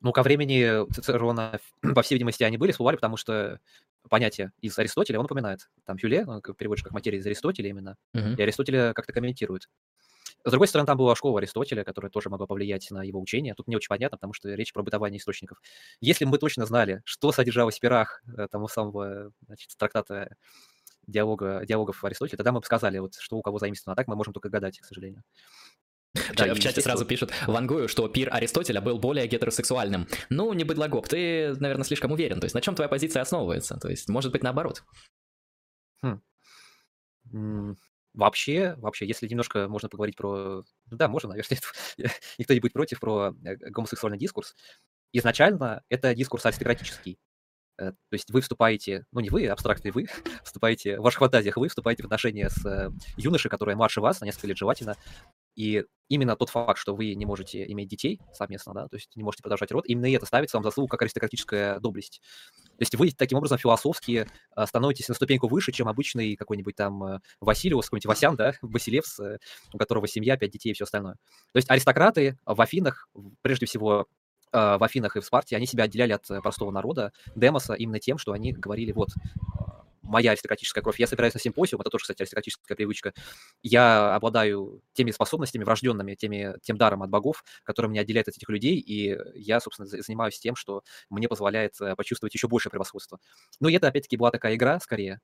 Ну, 0.00 0.12
ко 0.12 0.24
времени 0.24 0.90
Цицерона, 0.92 1.60
по 1.94 2.02
всей 2.02 2.16
видимости, 2.16 2.42
они 2.42 2.56
были, 2.56 2.72
всплывали, 2.72 2.96
потому 2.96 3.16
что 3.16 3.60
понятие 4.08 4.50
из 4.60 4.76
Аристотеля 4.76 5.20
он 5.20 5.26
упоминает. 5.26 5.70
Там 5.86 5.96
Фюле, 5.98 6.24
он 6.26 6.42
переводишь 6.42 6.82
как 6.82 6.92
материя 6.92 7.18
из 7.18 7.26
Аристотеля 7.26 7.68
именно, 7.68 7.96
uh-huh. 8.16 8.36
и 8.36 8.42
Аристотеля 8.42 8.92
как-то 8.94 9.12
комментирует. 9.12 9.68
С 10.44 10.50
другой 10.50 10.68
стороны, 10.68 10.86
там 10.86 10.98
была 10.98 11.14
школа 11.14 11.38
Аристотеля, 11.38 11.84
которая 11.84 12.10
тоже 12.10 12.28
могла 12.28 12.46
повлиять 12.46 12.90
на 12.90 13.02
его 13.02 13.20
учение. 13.20 13.54
Тут 13.54 13.68
не 13.68 13.76
очень 13.76 13.88
понятно, 13.88 14.18
потому 14.18 14.32
что 14.32 14.48
речь 14.50 14.72
про 14.72 14.82
бытование 14.82 15.18
источников. 15.18 15.60
Если 16.00 16.24
бы 16.24 16.32
мы 16.32 16.38
точно 16.38 16.66
знали, 16.66 17.02
что 17.04 17.32
содержалось 17.32 17.76
в 17.76 17.80
пирах 17.80 18.22
э, 18.36 18.48
того 18.48 18.68
самого 18.68 19.32
значит, 19.46 19.70
трактата 19.76 20.36
диалога, 21.06 21.64
диалогов 21.64 22.04
Аристотеля, 22.04 22.38
тогда 22.38 22.52
мы 22.52 22.60
бы 22.60 22.66
сказали, 22.66 22.98
вот, 22.98 23.14
что 23.14 23.36
у 23.36 23.42
кого 23.42 23.58
заимствовано. 23.58 23.94
А 23.94 23.96
так 23.96 24.08
мы 24.08 24.16
можем 24.16 24.32
только 24.32 24.48
гадать, 24.48 24.78
к 24.80 24.84
сожалению. 24.84 25.22
Да, 26.36 26.54
в 26.54 26.58
чате 26.58 26.82
сразу 26.82 27.06
пишут, 27.06 27.32
вангую, 27.46 27.88
что 27.88 28.06
пир 28.08 28.28
Аристотеля 28.32 28.80
был 28.80 28.98
более 28.98 29.26
гетеросексуальным. 29.26 30.06
Ну, 30.28 30.52
не 30.52 30.64
быдлогоп, 30.64 31.08
ты, 31.08 31.54
наверное, 31.58 31.84
слишком 31.84 32.12
уверен. 32.12 32.38
То 32.38 32.44
есть 32.44 32.54
на 32.54 32.60
чем 32.60 32.74
твоя 32.74 32.88
позиция 32.88 33.22
основывается? 33.22 33.78
То 33.78 33.88
есть, 33.88 34.08
может 34.08 34.30
быть, 34.30 34.42
наоборот. 34.42 34.84
Хм. 36.02 36.20
Вообще, 38.14 38.74
вообще, 38.76 39.06
если 39.06 39.26
немножко 39.26 39.68
можно 39.68 39.88
поговорить 39.88 40.16
про... 40.16 40.64
Ну 40.90 40.96
да, 40.96 41.08
можно, 41.08 41.30
наверное, 41.30 41.58
никто 42.38 42.52
не 42.52 42.60
будет 42.60 42.74
против 42.74 43.00
про 43.00 43.34
э, 43.44 43.56
гомосексуальный 43.70 44.18
дискурс. 44.18 44.54
Изначально 45.12 45.82
это 45.88 46.14
дискурс 46.14 46.44
аристократический. 46.44 47.18
Э, 47.78 47.92
то 47.92 47.96
есть 48.12 48.30
вы 48.30 48.40
вступаете, 48.42 49.06
ну 49.12 49.20
не 49.20 49.30
вы, 49.30 49.46
абстрактные 49.46 49.92
вы, 49.92 50.06
вступаете, 50.44 50.98
в 50.98 51.02
ваших 51.02 51.20
фантазиях 51.20 51.56
вы 51.56 51.68
вступаете 51.68 52.02
в 52.02 52.06
отношения 52.06 52.50
с 52.50 52.64
э, 52.66 52.90
юношей, 53.16 53.50
который 53.50 53.74
младше 53.74 54.00
вас 54.00 54.20
на 54.20 54.26
несколько 54.26 54.48
лет 54.48 54.58
желательно, 54.58 54.96
и 55.54 55.84
именно 56.08 56.36
тот 56.36 56.50
факт, 56.50 56.78
что 56.78 56.94
вы 56.94 57.14
не 57.14 57.24
можете 57.24 57.64
иметь 57.72 57.88
детей 57.88 58.20
совместно, 58.32 58.74
да, 58.74 58.88
то 58.88 58.96
есть 58.96 59.14
не 59.16 59.22
можете 59.22 59.42
продолжать 59.42 59.72
род, 59.72 59.84
именно 59.86 60.14
это 60.14 60.26
ставится 60.26 60.56
вам 60.56 60.64
заслугу 60.64 60.88
как 60.88 61.02
аристократическая 61.02 61.80
доблесть. 61.80 62.20
То 62.64 62.82
есть 62.82 62.94
вы 62.96 63.10
таким 63.12 63.38
образом 63.38 63.58
философски 63.58 64.26
э, 64.56 64.66
становитесь 64.66 65.08
на 65.08 65.14
ступеньку 65.14 65.48
выше, 65.48 65.72
чем 65.72 65.88
обычный 65.88 66.36
какой-нибудь 66.36 66.76
там 66.76 67.20
Василиус, 67.40 67.86
какой-нибудь 67.86 68.06
Васян, 68.06 68.36
да, 68.36 68.54
Басилевс, 68.62 69.20
у 69.72 69.78
которого 69.78 70.06
семья, 70.06 70.36
пять 70.36 70.50
детей 70.50 70.70
и 70.70 70.74
все 70.74 70.84
остальное. 70.84 71.14
То 71.52 71.56
есть 71.56 71.70
аристократы 71.70 72.38
в 72.44 72.60
Афинах, 72.60 73.08
прежде 73.42 73.66
всего, 73.66 74.06
Э, 74.52 74.76
в 74.76 74.84
Афинах 74.84 75.16
и 75.16 75.20
в 75.20 75.24
Спарте, 75.24 75.56
они 75.56 75.66
себя 75.66 75.84
отделяли 75.84 76.12
от 76.12 76.30
э, 76.30 76.40
простого 76.40 76.70
народа, 76.70 77.12
Демоса, 77.34 77.72
именно 77.72 77.98
тем, 77.98 78.18
что 78.18 78.32
они 78.32 78.52
говорили, 78.52 78.92
вот, 78.92 79.08
моя 80.02 80.32
аристократическая 80.32 80.82
кровь. 80.82 80.98
Я 80.98 81.06
собираюсь 81.06 81.34
на 81.34 81.40
симпозиум, 81.40 81.80
это 81.80 81.90
тоже, 81.90 82.02
кстати, 82.02 82.22
аристократическая 82.22 82.76
привычка. 82.76 83.12
Я 83.62 84.14
обладаю 84.14 84.82
теми 84.92 85.10
способностями 85.10 85.64
врожденными, 85.64 86.14
теми, 86.14 86.54
тем 86.62 86.76
даром 86.76 87.02
от 87.02 87.10
богов, 87.10 87.44
который 87.64 87.88
меня 87.88 88.02
отделяет 88.02 88.28
от 88.28 88.36
этих 88.36 88.48
людей, 88.48 88.76
и 88.78 89.16
я, 89.34 89.60
собственно, 89.60 89.86
занимаюсь 89.88 90.38
тем, 90.38 90.56
что 90.56 90.82
мне 91.10 91.28
позволяет 91.28 91.80
э, 91.80 91.94
почувствовать 91.96 92.34
еще 92.34 92.48
больше 92.48 92.70
превосходства. 92.70 93.18
Но 93.60 93.68
это, 93.70 93.88
опять-таки, 93.88 94.16
была 94.16 94.30
такая 94.30 94.54
игра, 94.56 94.78
скорее, 94.80 95.20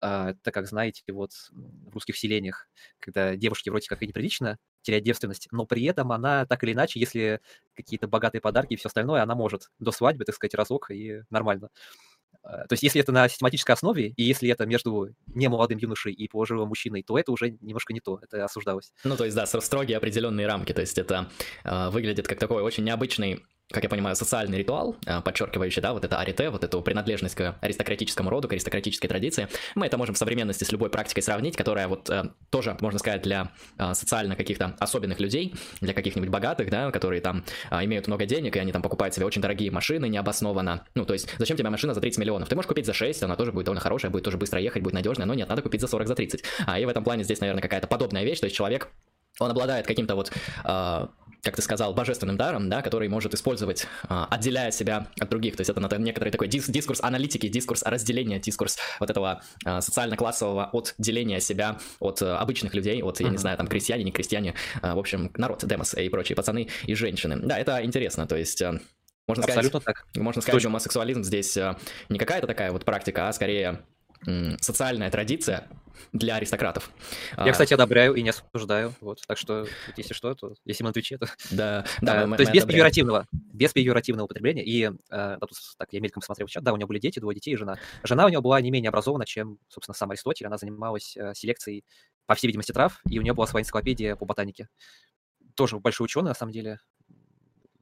а, 0.00 0.34
так 0.42 0.52
как, 0.52 0.66
знаете, 0.66 1.02
вот 1.12 1.30
в 1.52 1.90
русских 1.94 2.16
селениях, 2.16 2.68
когда 2.98 3.36
девушке 3.36 3.70
вроде 3.70 3.88
как 3.88 4.02
и 4.02 4.06
неприлично 4.08 4.58
терять 4.82 5.04
девственность, 5.04 5.46
но 5.52 5.64
при 5.64 5.84
этом 5.84 6.10
она 6.10 6.44
так 6.44 6.64
или 6.64 6.72
иначе, 6.72 6.98
если 6.98 7.40
какие-то 7.74 8.08
богатые 8.08 8.40
подарки 8.40 8.72
и 8.74 8.76
все 8.76 8.88
остальное, 8.88 9.22
она 9.22 9.36
может 9.36 9.70
до 9.78 9.92
свадьбы, 9.92 10.24
так 10.24 10.34
сказать, 10.34 10.54
разок 10.54 10.90
и 10.90 11.22
нормально. 11.30 11.68
То 12.42 12.72
есть 12.72 12.82
если 12.82 13.00
это 13.00 13.12
на 13.12 13.28
систематической 13.28 13.74
основе, 13.74 14.08
и 14.16 14.22
если 14.22 14.48
это 14.50 14.66
между 14.66 15.14
немолодым 15.26 15.78
юношей 15.78 16.12
и 16.12 16.28
пожилым 16.28 16.68
мужчиной, 16.68 17.02
то 17.02 17.18
это 17.18 17.32
уже 17.32 17.50
немножко 17.60 17.92
не 17.92 18.00
то, 18.00 18.18
это 18.20 18.44
осуждалось. 18.44 18.92
Ну, 19.04 19.16
то 19.16 19.24
есть, 19.24 19.36
да, 19.36 19.46
строгие 19.46 19.96
определенные 19.96 20.46
рамки, 20.46 20.72
то 20.72 20.80
есть 20.80 20.98
это 20.98 21.28
э, 21.64 21.90
выглядит 21.90 22.26
как 22.26 22.38
такой 22.38 22.62
очень 22.62 22.84
необычный 22.84 23.44
как 23.70 23.82
я 23.82 23.88
понимаю, 23.88 24.14
социальный 24.16 24.58
ритуал, 24.58 24.96
а, 25.06 25.20
подчеркивающий, 25.20 25.80
да, 25.80 25.92
вот 25.92 26.04
это 26.04 26.18
арите, 26.18 26.50
вот 26.50 26.62
эту 26.62 26.82
принадлежность 26.82 27.34
к 27.34 27.56
аристократическому 27.60 28.28
роду, 28.30 28.48
к 28.48 28.52
аристократической 28.52 29.08
традиции. 29.08 29.48
Мы 29.74 29.86
это 29.86 29.96
можем 29.96 30.14
в 30.14 30.18
современности 30.18 30.64
с 30.64 30.72
любой 30.72 30.90
практикой 30.90 31.22
сравнить, 31.22 31.56
которая 31.56 31.88
вот 31.88 32.10
э, 32.10 32.30
тоже, 32.50 32.76
можно 32.80 32.98
сказать, 32.98 33.22
для 33.22 33.50
э, 33.78 33.94
социально 33.94 34.36
каких-то 34.36 34.76
особенных 34.78 35.20
людей, 35.20 35.54
для 35.80 35.94
каких-нибудь 35.94 36.28
богатых, 36.28 36.70
да, 36.70 36.90
которые 36.90 37.20
там 37.20 37.44
имеют 37.70 38.06
много 38.06 38.26
денег, 38.26 38.56
и 38.56 38.58
они 38.58 38.72
там 38.72 38.82
покупают 38.82 39.14
себе 39.14 39.26
очень 39.26 39.40
дорогие 39.40 39.70
машины 39.70 40.08
необоснованно. 40.08 40.84
Ну, 40.94 41.04
то 41.04 41.14
есть, 41.14 41.28
зачем 41.38 41.56
тебе 41.56 41.70
машина 41.70 41.94
за 41.94 42.00
30 42.00 42.18
миллионов? 42.18 42.48
Ты 42.48 42.54
можешь 42.54 42.68
купить 42.68 42.86
за 42.86 42.92
6, 42.92 43.22
она 43.22 43.36
тоже 43.36 43.52
будет 43.52 43.66
довольно 43.66 43.80
хорошая, 43.80 44.10
будет 44.10 44.24
тоже 44.24 44.36
быстро 44.36 44.60
ехать, 44.60 44.82
будет 44.82 44.94
надежная, 44.94 45.26
но 45.26 45.34
нет, 45.34 45.48
надо 45.48 45.62
купить 45.62 45.80
за 45.80 45.86
40, 45.86 46.08
за 46.08 46.14
30. 46.14 46.44
А, 46.66 46.78
и 46.78 46.84
в 46.84 46.88
этом 46.88 47.04
плане 47.04 47.24
здесь, 47.24 47.40
наверное, 47.40 47.62
какая-то 47.62 47.86
подобная 47.86 48.24
вещь, 48.24 48.40
то 48.40 48.46
есть 48.46 48.56
человек 48.56 48.90
он 49.40 49.50
обладает 49.50 49.86
каким-то 49.86 50.14
вот 50.14 50.30
э, 50.64 51.06
как 51.42 51.56
ты 51.56 51.62
сказал, 51.62 51.92
божественным 51.92 52.36
даром, 52.36 52.68
да, 52.68 52.82
который 52.82 53.08
может 53.08 53.34
использовать, 53.34 53.86
а, 54.08 54.26
отделяя 54.30 54.70
себя 54.70 55.08
от 55.18 55.28
других. 55.28 55.56
То 55.56 55.62
есть 55.62 55.70
это 55.70 55.98
некоторый 55.98 56.30
такой 56.30 56.46
дис 56.46 56.68
дискурс 56.68 57.00
аналитики, 57.02 57.48
дискурс 57.48 57.82
разделения, 57.82 58.38
дискурс 58.38 58.78
вот 59.00 59.10
этого 59.10 59.42
а, 59.64 59.80
социально-классового 59.80 60.70
отделения 60.72 61.40
себя 61.40 61.78
от 61.98 62.22
а, 62.22 62.38
обычных 62.38 62.74
людей, 62.74 63.02
от, 63.02 63.20
я 63.20 63.28
не 63.28 63.38
знаю, 63.38 63.56
там, 63.56 63.66
крестьяне, 63.66 64.04
не 64.04 64.12
крестьяне, 64.12 64.54
в 64.80 64.98
общем, 64.98 65.32
народ, 65.36 65.64
демос 65.64 65.94
и 65.94 66.08
прочие 66.08 66.36
пацаны 66.36 66.68
и 66.84 66.94
женщины. 66.94 67.36
Да, 67.36 67.58
это 67.58 67.84
интересно, 67.84 68.26
то 68.26 68.36
есть... 68.36 68.62
Можно 69.28 69.44
Абсолютно 69.44 69.80
сказать, 69.80 69.96
так. 70.12 70.20
Можно 70.20 70.42
сказать, 70.42 70.60
что 70.60 70.68
гомосексуализм 70.68 71.22
здесь 71.22 71.56
не 72.08 72.18
какая-то 72.18 72.48
такая 72.48 72.72
вот 72.72 72.84
практика, 72.84 73.28
а 73.28 73.32
скорее 73.32 73.84
социальная 74.60 75.10
традиция 75.10 75.68
для 76.12 76.36
аристократов. 76.36 76.90
Я, 77.36 77.44
а, 77.44 77.52
кстати, 77.52 77.72
одобряю 77.74 78.14
и 78.14 78.22
не 78.22 78.30
осуждаю. 78.30 78.94
Вот, 79.00 79.20
так 79.26 79.38
что, 79.38 79.66
если 79.96 80.14
что, 80.14 80.34
то 80.34 80.54
если 80.64 80.82
мы 80.82 80.88
на 80.88 80.92
Твиче, 80.92 81.18
то... 81.18 81.26
Да, 81.50 81.84
да, 82.00 82.22
а, 82.22 82.26
мы, 82.26 82.36
То 82.36 82.42
есть 82.42 82.52
без 82.52 82.64
пеjoративного, 82.64 83.26
без 83.32 83.72
пеjoративного 83.72 84.24
употребления. 84.26 84.64
И, 84.64 84.90
а, 85.10 85.38
тут, 85.38 85.50
так, 85.78 85.92
я 85.92 86.00
мельком 86.00 86.22
смотрел 86.22 86.46
в 86.46 86.50
чат, 86.50 86.62
да, 86.62 86.72
у 86.72 86.76
него 86.76 86.88
были 86.88 86.98
дети, 86.98 87.18
двое 87.18 87.34
детей 87.34 87.52
и 87.52 87.56
жена. 87.56 87.78
Жена 88.02 88.26
у 88.26 88.28
него 88.28 88.42
была 88.42 88.60
не 88.60 88.70
менее 88.70 88.88
образована, 88.88 89.24
чем, 89.24 89.58
собственно, 89.68 89.94
сам 89.94 90.10
Аристотель. 90.10 90.46
Она 90.46 90.58
занималась 90.58 91.16
а, 91.16 91.34
селекцией, 91.34 91.84
по 92.26 92.34
всей 92.34 92.48
видимости, 92.48 92.72
трав, 92.72 93.00
и 93.08 93.18
у 93.18 93.22
нее 93.22 93.34
была 93.34 93.46
своя 93.46 93.62
энциклопедия 93.62 94.16
по 94.16 94.24
ботанике. 94.24 94.68
Тоже 95.54 95.78
большой 95.78 96.06
ученый, 96.06 96.28
на 96.28 96.34
самом 96.34 96.52
деле, 96.52 96.78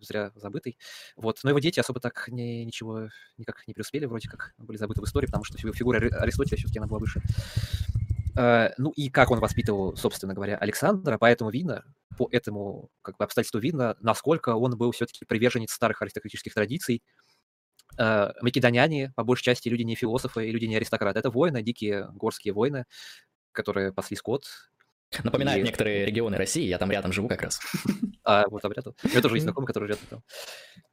зря 0.00 0.32
забытый. 0.34 0.78
Вот. 1.16 1.40
Но 1.42 1.50
его 1.50 1.58
дети 1.58 1.80
особо 1.80 2.00
так 2.00 2.28
не, 2.28 2.64
ничего 2.64 3.08
никак 3.38 3.66
не 3.66 3.74
преуспели, 3.74 4.06
вроде 4.06 4.28
как 4.28 4.54
были 4.58 4.76
забыты 4.76 5.00
в 5.00 5.04
истории, 5.04 5.26
потому 5.26 5.44
что 5.44 5.58
фигура 5.58 5.98
Аристотеля 5.98 6.56
все-таки 6.58 6.78
она 6.78 6.88
была 6.88 7.00
выше. 7.00 7.22
Uh, 8.36 8.72
ну 8.78 8.90
и 8.90 9.10
как 9.10 9.32
он 9.32 9.40
воспитывал, 9.40 9.96
собственно 9.96 10.34
говоря, 10.34 10.56
Александра, 10.56 11.18
поэтому 11.18 11.50
видно, 11.50 11.84
по 12.16 12.28
этому 12.30 12.88
как 13.02 13.18
бы, 13.18 13.24
обстоятельству 13.24 13.58
видно, 13.58 13.96
насколько 14.00 14.54
он 14.54 14.78
был 14.78 14.92
все-таки 14.92 15.24
приверженец 15.24 15.72
старых 15.72 16.00
аристократических 16.00 16.54
традиций. 16.54 17.02
Uh, 17.98 18.32
македоняне, 18.40 19.12
по 19.16 19.24
большей 19.24 19.42
части, 19.42 19.68
люди 19.68 19.82
не 19.82 19.96
философы 19.96 20.48
и 20.48 20.52
люди 20.52 20.66
не 20.66 20.76
аристократы. 20.76 21.18
Это 21.18 21.30
воины, 21.30 21.60
дикие 21.60 22.08
горские 22.12 22.54
воины, 22.54 22.84
которые 23.52 23.92
пасли 23.92 24.16
скот, 24.16 24.44
Напоминает 25.24 25.60
и... 25.60 25.66
некоторые 25.66 26.04
регионы 26.04 26.36
России, 26.36 26.64
я 26.64 26.78
там 26.78 26.90
рядом 26.90 27.12
живу 27.12 27.28
как 27.28 27.42
раз. 27.42 27.60
А, 28.22 28.46
вот 28.48 28.60
там 28.60 28.70
рядом. 28.70 28.94
У 29.02 29.08
меня 29.08 29.22
тоже 29.22 29.36
есть 29.36 29.44
знакомый, 29.44 29.66
который 29.66 29.88
рядом 29.88 30.04
там. 30.08 30.22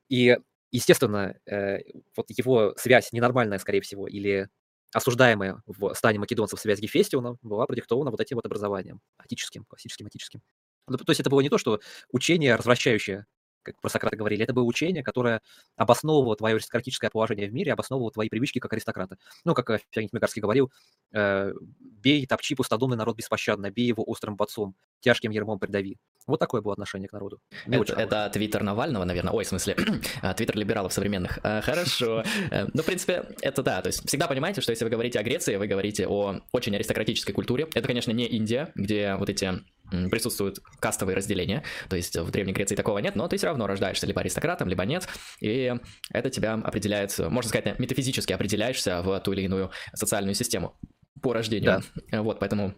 И, 0.08 0.38
естественно, 0.72 1.36
э, 1.46 1.80
вот 2.16 2.26
его 2.30 2.74
связь 2.78 3.12
ненормальная, 3.12 3.60
скорее 3.60 3.82
всего, 3.82 4.08
или 4.08 4.48
осуждаемая 4.94 5.62
в 5.68 5.94
стане 5.94 6.20
македонцев 6.20 6.60
связь 6.60 6.80
с 6.80 6.82
Гефестионом 6.82 7.38
была 7.42 7.66
продиктована 7.66 8.12
вот 8.12 8.22
этим 8.22 8.38
вот 8.38 8.46
образованием, 8.46 9.02
атическим, 9.18 9.66
классическим 9.66 10.08
атическим. 10.08 10.42
Ну, 10.88 10.98
то 10.98 11.12
есть 11.12 11.20
это 11.20 11.30
было 11.30 11.42
не 11.42 11.50
то, 11.50 11.58
что 11.58 11.82
учение 12.12 12.56
развращающее 12.56 13.26
как 13.68 13.82
про 13.82 13.90
Сократа 13.90 14.16
говорили, 14.16 14.44
это 14.44 14.54
было 14.54 14.64
учение, 14.64 15.04
которое 15.04 15.42
обосновывало 15.76 16.36
твое 16.36 16.56
аристократическое 16.56 17.10
положение 17.10 17.48
в 17.48 17.54
мире, 17.54 17.74
обосновывало 17.74 18.12
твои 18.12 18.30
привычки 18.30 18.60
как 18.60 18.74
аристократа. 18.74 19.18
Ну, 19.46 19.54
как 19.54 19.70
э, 19.70 19.80
Феонид 19.92 20.14
Мигарский 20.14 20.42
говорил, 20.42 20.72
э, 21.14 21.54
бей, 21.80 22.26
топчи 22.26 22.56
пустодумный 22.56 22.98
народ 22.98 23.18
беспощадно, 23.18 23.72
бей 23.72 23.88
его 23.88 24.04
острым 24.04 24.36
бацом, 24.36 24.76
тяжким 25.00 25.32
ермом 25.32 25.60
придави. 25.60 25.98
Вот 26.28 26.40
такое 26.40 26.62
было 26.62 26.74
отношение 26.74 27.08
к 27.08 27.14
народу. 27.14 27.40
Не 27.66 27.78
это, 27.78 27.94
это 27.94 28.30
твиттер 28.34 28.62
Навального, 28.62 29.06
наверное. 29.06 29.32
Ой, 29.32 29.46
в 29.46 29.48
смысле, 29.48 29.78
а, 30.22 30.34
твиттер 30.34 30.58
либералов 30.58 30.92
современных. 30.92 31.40
А, 31.44 31.62
хорошо. 31.62 32.24
Э, 32.50 32.66
ну, 32.74 32.82
в 32.82 32.86
принципе, 32.86 33.26
это 33.42 33.64
да. 33.64 33.82
То 33.82 33.88
есть 33.88 34.08
всегда 34.08 34.28
понимаете, 34.28 34.62
что 34.62 34.72
если 34.72 34.84
вы 34.86 34.90
говорите 34.90 35.20
о 35.20 35.24
Греции, 35.24 35.56
вы 35.56 35.68
говорите 35.68 36.08
о 36.08 36.40
очень 36.52 36.76
аристократической 36.76 37.34
культуре. 37.34 37.68
Это, 37.74 37.88
конечно, 37.88 38.12
не 38.12 38.26
Индия, 38.26 38.72
где 38.76 39.16
вот 39.16 39.30
эти 39.30 39.60
присутствуют 39.90 40.60
кастовые 40.80 41.16
разделения, 41.16 41.64
то 41.90 41.96
есть 41.96 42.16
в 42.16 42.32
Древней 42.32 42.54
Греции 42.54 42.76
такого 42.76 43.00
нет, 43.00 43.16
но 43.16 43.28
ты 43.28 43.38
все 43.38 43.48
равно 43.48 43.68
рождаешься 43.68 44.06
либо 44.06 44.22
аристократом, 44.22 44.68
либо 44.68 44.84
нет, 44.86 45.08
и 45.40 45.74
это 46.12 46.30
тебя 46.30 46.54
определяет, 46.54 47.18
можно 47.20 47.50
сказать, 47.50 47.80
метафизически 47.80 48.34
определяешься 48.34 49.02
в 49.02 49.20
ту 49.20 49.34
или 49.34 49.44
иную 49.44 49.72
социальную 49.94 50.36
систему 50.36 50.78
по 51.22 51.34
рождению. 51.34 51.84
Да. 52.12 52.22
Вот, 52.22 52.40
поэтому 52.40 52.74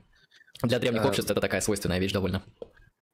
для 0.63 0.79
древних 0.79 1.03
а... 1.03 1.07
обществ 1.07 1.29
это 1.31 1.41
такая 1.41 1.61
свойственная 1.61 1.99
вещь 1.99 2.11
довольно. 2.11 2.43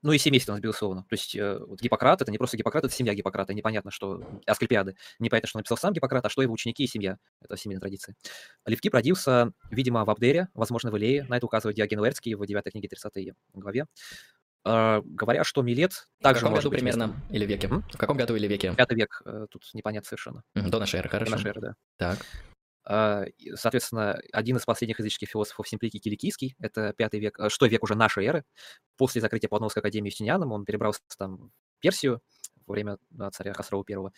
Ну 0.06 0.12
и 0.12 0.20
семейственность, 0.20 0.62
безусловно. 0.62 1.02
То 1.10 1.14
есть 1.14 1.36
э, 1.36 1.58
вот 1.58 1.82
Гиппократ— 1.82 2.22
это 2.22 2.32
не 2.32 2.38
просто 2.38 2.58
Гиппократ, 2.58 2.86
это 2.86 2.94
семья 2.94 3.16
Гиппократа. 3.16 3.56
Непонятно, 3.56 3.90
что... 3.90 4.22
Асклепиады. 4.46 4.96
Непонятно, 5.18 5.48
что 5.48 5.58
написал 5.58 5.78
сам 5.80 5.94
Гиппократ, 5.94 6.24
а 6.24 6.30
что 6.30 6.44
его 6.44 6.54
ученики 6.54 6.84
и 6.84 6.88
семья. 6.88 7.18
Это 7.42 7.58
семейная 7.58 7.82
традиция. 7.82 8.16
Левкип 8.68 8.94
родился, 8.94 9.52
видимо, 9.72 10.06
в 10.06 10.10
Абдере, 10.12 10.50
возможно, 10.54 10.92
в 10.92 10.98
Илее. 11.00 11.26
На 11.28 11.38
это 11.38 11.48
указывает 11.48 11.76
Диоген 11.76 12.02
Уэрский 12.02 12.36
в 12.36 12.46
9 12.46 12.72
книге 12.72 12.88
30 12.88 13.34
главе. 13.56 13.88
Uh, 14.64 15.02
говоря, 15.06 15.44
что 15.44 15.64
Милет 15.64 16.08
также 16.22 16.42
В 16.42 16.44
каком 16.44 16.56
году 16.56 16.70
примерно 16.70 17.06
местом. 17.06 17.24
или 17.32 17.46
веке? 17.46 17.68
М? 17.68 17.84
В 17.92 17.98
каком 17.98 18.18
году 18.18 18.36
или 18.36 18.48
веке? 18.48 18.74
Пятый 18.76 18.96
век, 18.96 19.22
uh, 19.26 19.48
тут 19.48 19.64
непонятно 19.74 20.08
совершенно. 20.08 20.44
До 20.56 20.80
нашей 20.80 21.00
эры, 21.00 21.10
хорошо. 21.10 21.32
До 21.32 21.38
нашей 21.38 21.50
эры, 21.50 21.62
да. 21.62 21.76
Так. 21.98 22.26
А, 22.88 23.26
соответственно, 23.56 24.20
один 24.32 24.58
из 24.58 24.66
последних 24.66 25.00
языческих 25.00 25.30
философов 25.30 25.68
Симпликий 25.68 26.00
Киликийский, 26.00 26.56
это 26.60 26.94
пятый 26.94 27.20
век, 27.20 27.40
э, 27.40 27.50
что 27.50 27.66
век 27.66 27.84
уже 27.84 27.96
нашей 27.96 28.26
эры. 28.26 28.44
После 28.96 29.22
закрытия 29.22 29.50
Платоновской 29.50 29.82
академии 29.82 30.10
Юстинианом 30.10 30.52
он 30.52 30.66
перебрался 30.66 31.02
там 31.18 31.52
в 31.78 31.82
Персию 31.82 32.22
во 32.68 32.74
время 32.74 32.98
царя 33.32 33.54
Хасрова 33.54 33.84
I. 33.90 34.12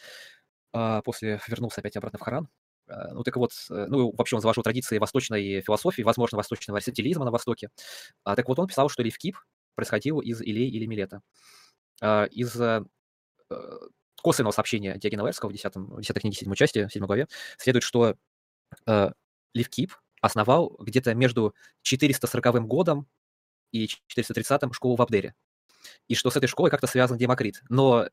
А 0.74 1.02
после 1.02 1.40
вернулся 1.48 1.80
опять 1.80 1.96
обратно 1.96 2.20
в 2.20 2.22
Харан. 2.24 2.50
А, 2.88 3.14
ну, 3.14 3.24
так 3.24 3.38
вот, 3.38 3.52
э, 3.70 3.86
ну, 3.88 4.12
вообще 4.12 4.36
он 4.36 4.42
заложил 4.42 4.64
традиции 4.64 4.98
восточной 4.98 5.62
философии, 5.62 6.02
возможно, 6.02 6.36
восточного 6.36 6.78
аристотелизма 6.78 7.24
на 7.24 7.32
Востоке. 7.32 7.70
Так 8.24 8.48
вот, 8.50 8.60
он 8.60 8.68
писал, 8.68 8.90
что 8.90 9.02
Левкип 9.02 9.38
происходил 9.76 10.20
из 10.20 10.42
Илей 10.42 10.70
или 10.70 10.86
Милета. 10.86 11.22
из 12.32 12.58
косвенного 14.22 14.52
сообщения 14.52 14.98
Диогена 14.98 15.24
Лаэрского 15.24 15.50
в 15.50 15.54
10, 15.54 15.76
в 15.76 16.02
10 16.02 16.20
книге 16.20 16.36
7 16.36 16.54
части, 16.56 16.86
в 16.86 16.92
7 16.92 17.06
главе, 17.06 17.28
следует, 17.58 17.84
что 17.84 18.16
Левкип 19.54 19.94
основал 20.22 20.76
где-то 20.80 21.14
между 21.14 21.56
440 21.84 22.66
годом 22.66 23.08
и 23.72 23.88
430 23.88 24.74
школу 24.74 24.96
в 24.96 25.02
Абдере. 25.02 25.36
И 26.08 26.16
что 26.16 26.30
с 26.30 26.36
этой 26.36 26.48
школой 26.48 26.70
как-то 26.70 26.88
связан 26.88 27.18
Демокрит. 27.18 27.62
Но 27.70 28.08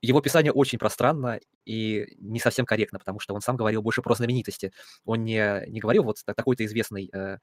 его 0.00 0.20
писание 0.20 0.52
очень 0.52 0.78
пространно 0.78 1.40
и 1.64 2.14
не 2.18 2.38
совсем 2.40 2.64
корректно, 2.66 2.98
потому 2.98 3.20
что 3.20 3.34
он 3.34 3.40
сам 3.40 3.56
говорил 3.56 3.82
больше 3.82 4.02
про 4.02 4.14
знаменитости. 4.14 4.72
Он 5.04 5.24
не, 5.24 5.64
не 5.68 5.80
говорил, 5.80 6.04
вот 6.04 6.18
такой-то 6.24 6.64
известный 6.64 7.10
э, 7.12 7.38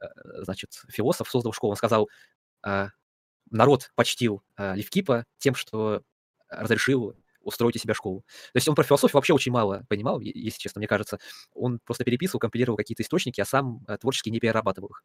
э, 0.00 0.06
значит, 0.42 0.82
философ 0.88 1.30
создал 1.30 1.52
школу. 1.52 1.72
Он 1.72 1.76
сказал, 1.76 2.08
э, 2.66 2.88
народ 3.50 3.90
почтил 3.94 4.42
э, 4.56 4.74
Левкипа 4.74 5.24
тем, 5.38 5.54
что 5.54 6.02
разрешил 6.48 7.14
устроить 7.48 7.76
у 7.76 7.78
себя 7.78 7.94
школу. 7.94 8.20
То 8.52 8.56
есть 8.56 8.68
он 8.68 8.74
про 8.74 8.84
философию 8.84 9.16
вообще 9.16 9.34
очень 9.34 9.52
мало 9.52 9.84
понимал, 9.88 10.20
если 10.20 10.58
честно, 10.58 10.80
мне 10.80 10.88
кажется. 10.88 11.18
Он 11.54 11.80
просто 11.84 12.04
переписывал, 12.04 12.40
компилировал 12.40 12.76
какие-то 12.76 13.02
источники, 13.02 13.40
а 13.40 13.44
сам 13.44 13.80
э, 13.88 13.96
творчески 13.98 14.30
не 14.30 14.40
перерабатывал 14.40 14.90
их. 14.90 15.02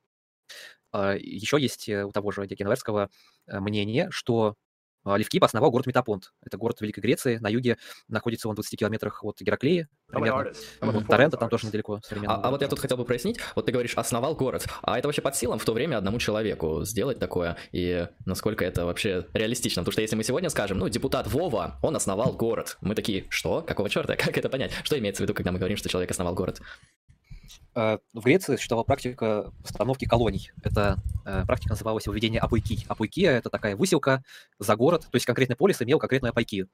А, 0.91 1.15
Еще 1.15 1.59
есть 1.59 1.89
э, 1.89 2.03
у 2.05 2.11
того 2.11 2.31
же 2.31 2.45
Декенверского 2.47 3.09
э, 3.47 3.59
мнение, 3.59 4.07
что 4.11 4.55
Левкип 5.05 5.43
основал 5.43 5.71
город 5.71 5.85
Метапонт. 5.85 6.33
Это 6.45 6.57
город 6.57 6.81
Великой 6.81 7.01
Греции. 7.01 7.37
На 7.37 7.49
юге 7.49 7.77
находится 8.07 8.47
он 8.47 8.53
в 8.53 8.55
20 8.55 8.79
километрах 8.79 9.23
от 9.23 9.41
Гераклеи, 9.41 9.87
примерно. 10.07 10.51
Вот 10.81 11.07
Торрента 11.07 11.37
там 11.37 11.49
тоже 11.49 11.67
недалеко. 11.67 11.99
А, 12.27 12.35
а 12.35 12.51
вот 12.51 12.61
я 12.61 12.67
тут 12.67 12.79
хотел 12.79 12.97
бы 12.97 13.05
прояснить. 13.05 13.39
Вот 13.55 13.65
ты 13.65 13.71
говоришь, 13.71 13.95
основал 13.95 14.35
город. 14.35 14.65
А 14.81 14.97
это 14.97 15.07
вообще 15.07 15.21
под 15.21 15.35
силам 15.35 15.59
в 15.59 15.65
то 15.65 15.73
время 15.73 15.97
одному 15.97 16.19
человеку 16.19 16.83
сделать 16.85 17.19
такое? 17.19 17.57
И 17.71 18.07
насколько 18.25 18.63
это 18.63 18.85
вообще 18.85 19.27
реалистично? 19.33 19.81
Потому 19.81 19.93
что 19.93 20.01
если 20.01 20.15
мы 20.15 20.23
сегодня 20.23 20.49
скажем, 20.49 20.77
ну, 20.77 20.89
депутат 20.89 21.27
Вова, 21.27 21.79
он 21.81 21.95
основал 21.95 22.33
город. 22.33 22.77
Мы 22.81 22.95
такие, 22.95 23.25
что? 23.29 23.61
Какого 23.61 23.89
черта? 23.89 24.15
Как 24.17 24.37
это 24.37 24.49
понять? 24.49 24.71
Что 24.83 24.97
имеется 24.97 25.21
в 25.21 25.25
виду, 25.25 25.33
когда 25.33 25.51
мы 25.51 25.59
говорим, 25.59 25.77
что 25.77 25.89
человек 25.89 26.11
основал 26.11 26.33
город? 26.33 26.61
Э, 27.75 27.97
в 28.13 28.23
Греции 28.23 28.55
существовала 28.55 28.83
практика 28.83 29.51
постановки 29.61 30.05
колоний. 30.05 30.51
Эта 30.63 30.97
э, 31.25 31.43
практика 31.45 31.73
называлась 31.73 32.05
выведение 32.05 32.39
апайки. 32.39 32.85
Апайкия– 32.87 33.31
это 33.37 33.49
такая 33.49 33.75
выселка 33.75 34.23
за 34.59 34.75
город, 34.75 35.07
то 35.09 35.15
есть 35.15 35.25
конкретный 35.25 35.55
полис 35.55 35.81
имел 35.81 35.97
конкретную 35.97 36.31
апайкию. 36.31 36.69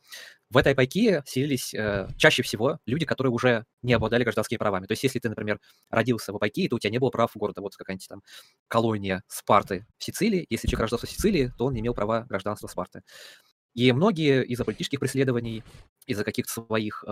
В 0.49 0.57
этой 0.57 0.73
апайкии 0.73 1.23
селились 1.25 1.73
э, 1.73 2.09
чаще 2.17 2.43
всего 2.43 2.79
люди, 2.85 3.05
которые 3.05 3.31
уже 3.31 3.65
не 3.81 3.93
обладали 3.93 4.23
гражданскими 4.23 4.57
правами. 4.57 4.87
То 4.87 4.91
есть 4.91 5.03
если 5.03 5.19
ты, 5.19 5.29
например, 5.29 5.59
родился 5.89 6.33
в 6.33 6.35
апайкии, 6.35 6.67
то 6.67 6.75
у 6.75 6.79
тебя 6.79 6.91
не 6.91 6.99
было 6.99 7.09
прав 7.09 7.31
города. 7.35 7.61
Вот 7.61 7.75
какая-нибудь 7.75 8.07
там 8.07 8.21
колония 8.67 9.23
Спарты 9.27 9.85
в 9.97 10.03
Сицилии. 10.03 10.45
Если 10.49 10.67
человек 10.67 10.81
рождался 10.81 11.07
в 11.07 11.11
Сицилии, 11.11 11.51
то 11.57 11.65
он 11.65 11.73
не 11.73 11.79
имел 11.79 11.93
права 11.93 12.25
гражданства 12.27 12.67
Спарты. 12.67 13.03
И 13.73 13.91
многие 13.93 14.43
из-за 14.45 14.65
политических 14.65 14.99
преследований, 14.99 15.63
из-за 16.07 16.23
каких-то 16.25 16.51
своих 16.51 17.05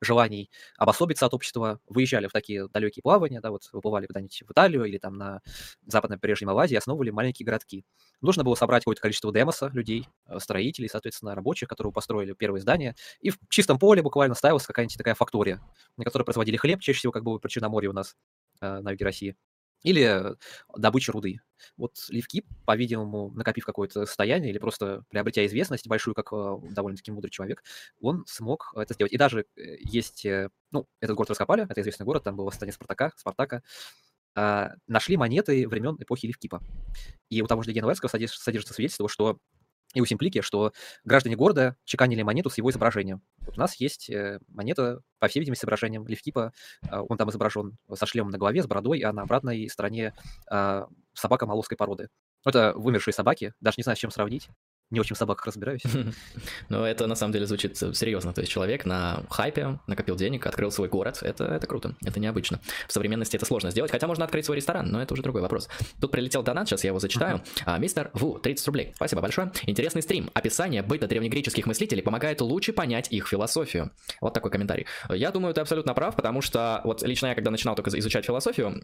желаний 0.00 0.50
обособиться 0.76 1.26
от 1.26 1.34
общества, 1.34 1.80
выезжали 1.88 2.26
в 2.26 2.32
такие 2.32 2.68
далекие 2.68 3.02
плавания, 3.02 3.40
да, 3.40 3.50
вот 3.50 3.68
выплывали 3.72 4.06
куда-нибудь 4.06 4.42
в 4.46 4.52
Италию 4.52 4.84
или 4.84 4.98
там 4.98 5.16
на 5.16 5.40
западном 5.86 6.18
побережье 6.20 6.46
Малайзии, 6.46 6.76
основывали 6.76 7.10
маленькие 7.10 7.46
городки. 7.46 7.84
Нужно 8.20 8.44
было 8.44 8.54
собрать 8.54 8.82
какое-то 8.84 9.02
количество 9.02 9.32
демоса, 9.32 9.70
людей, 9.72 10.08
э, 10.26 10.38
строителей, 10.38 10.88
соответственно, 10.88 11.34
рабочих, 11.34 11.68
которые 11.68 11.92
построили 11.92 12.32
первые 12.32 12.62
здания, 12.62 12.94
и 13.20 13.30
в 13.30 13.38
чистом 13.48 13.78
поле 13.78 14.02
буквально 14.02 14.34
ставилась 14.34 14.66
какая-нибудь 14.66 14.96
такая 14.96 15.14
фактория, 15.14 15.60
на 15.96 16.04
которой 16.04 16.24
производили 16.24 16.56
хлеб, 16.56 16.80
чаще 16.80 16.98
всего 16.98 17.12
как 17.12 17.24
бы 17.24 17.38
при 17.38 17.48
Черноморье 17.48 17.90
у 17.90 17.94
нас 17.94 18.16
э, 18.60 18.80
на 18.80 18.90
юге 18.92 19.04
России 19.04 19.36
или 19.82 20.36
добыча 20.76 21.12
руды. 21.12 21.40
Вот 21.76 21.96
Ливкип, 22.08 22.46
по-видимому, 22.64 23.30
накопив 23.34 23.64
какое-то 23.64 24.06
состояние 24.06 24.50
или 24.50 24.58
просто 24.58 25.04
приобретя 25.08 25.44
известность 25.46 25.88
большую, 25.88 26.14
как 26.14 26.32
э, 26.32 26.56
довольно-таки 26.70 27.10
мудрый 27.10 27.30
человек, 27.30 27.62
он 28.00 28.24
смог 28.26 28.72
это 28.76 28.94
сделать. 28.94 29.12
И 29.12 29.16
даже 29.16 29.46
э, 29.56 29.76
есть, 29.80 30.24
э, 30.24 30.50
ну, 30.70 30.86
этот 31.00 31.16
город 31.16 31.30
раскопали, 31.30 31.64
это 31.68 31.80
известный 31.80 32.06
город, 32.06 32.24
там 32.24 32.36
было 32.36 32.46
восстание 32.46 32.72
Спартака, 32.72 33.12
Спартака, 33.16 33.62
а, 34.34 34.74
нашли 34.86 35.16
монеты 35.16 35.66
времен 35.66 35.96
эпохи 35.98 36.26
Ливкипа. 36.26 36.62
И 37.28 37.42
у 37.42 37.46
того 37.46 37.62
же 37.62 37.70
Легена 37.70 37.92
содержится 37.94 38.74
свидетельство, 38.74 39.08
что 39.08 39.38
и 39.94 40.00
у 40.00 40.06
Симплики, 40.06 40.42
что 40.42 40.72
граждане 41.04 41.36
города 41.36 41.76
чеканили 41.84 42.22
монету 42.22 42.50
с 42.50 42.58
его 42.58 42.70
изображением. 42.70 43.22
Вот 43.40 43.56
у 43.56 43.60
нас 43.60 43.76
есть 43.76 44.10
э, 44.10 44.38
монета, 44.48 45.00
по 45.18 45.28
всей 45.28 45.40
видимости, 45.40 45.60
с 45.60 45.64
изображением 45.64 46.06
Левкипа. 46.06 46.52
А, 46.88 47.02
он 47.02 47.16
там 47.16 47.30
изображен 47.30 47.78
со 47.94 48.06
шлемом 48.06 48.30
на 48.30 48.38
голове, 48.38 48.62
с 48.62 48.66
бородой, 48.66 49.00
а 49.00 49.12
на 49.12 49.22
обратной 49.22 49.68
стороне 49.68 50.14
а, 50.50 50.88
собака 51.14 51.46
молосской 51.46 51.76
породы. 51.76 52.08
Это 52.44 52.72
вымершие 52.76 53.14
собаки, 53.14 53.54
даже 53.60 53.76
не 53.78 53.82
знаю, 53.82 53.96
с 53.96 54.00
чем 54.00 54.10
сравнить 54.10 54.48
не 54.90 55.00
очень 55.00 55.14
в 55.14 55.18
собаках 55.18 55.46
разбираюсь. 55.46 55.82
Ну, 56.68 56.84
это 56.84 57.06
на 57.06 57.14
самом 57.14 57.32
деле 57.32 57.46
звучит 57.46 57.76
серьезно. 57.76 58.32
То 58.32 58.40
есть 58.40 58.52
человек 58.52 58.84
на 58.84 59.22
хайпе 59.30 59.78
накопил 59.86 60.16
денег, 60.16 60.46
открыл 60.46 60.70
свой 60.70 60.88
город. 60.88 61.18
Это, 61.22 61.44
это 61.44 61.66
круто, 61.66 61.94
это 62.04 62.20
необычно. 62.20 62.60
В 62.86 62.92
современности 62.92 63.36
это 63.36 63.46
сложно 63.46 63.70
сделать, 63.70 63.90
хотя 63.90 64.06
можно 64.06 64.24
открыть 64.24 64.44
свой 64.44 64.56
ресторан, 64.56 64.90
но 64.90 65.00
это 65.00 65.14
уже 65.14 65.22
другой 65.22 65.42
вопрос. 65.42 65.68
Тут 66.00 66.10
прилетел 66.10 66.42
донат, 66.42 66.68
сейчас 66.68 66.84
я 66.84 66.88
его 66.88 66.98
зачитаю. 66.98 67.42
А, 67.64 67.78
мистер 67.78 68.10
Ву, 68.12 68.38
30 68.38 68.66
рублей. 68.66 68.92
Спасибо 68.94 69.22
большое. 69.22 69.52
Интересный 69.66 70.02
стрим. 70.02 70.30
Описание 70.34 70.82
быта 70.82 71.06
древнегреческих 71.06 71.66
мыслителей 71.66 72.02
помогает 72.02 72.40
лучше 72.40 72.72
понять 72.72 73.10
их 73.10 73.28
философию. 73.28 73.90
Вот 74.20 74.34
такой 74.34 74.50
комментарий. 74.50 74.86
Я 75.08 75.30
думаю, 75.30 75.54
ты 75.54 75.60
абсолютно 75.60 75.94
прав, 75.94 76.16
потому 76.16 76.40
что 76.40 76.80
вот 76.84 77.02
лично 77.02 77.28
я, 77.28 77.34
когда 77.34 77.50
начинал 77.50 77.74
только 77.74 77.96
изучать 77.98 78.24
философию, 78.24 78.82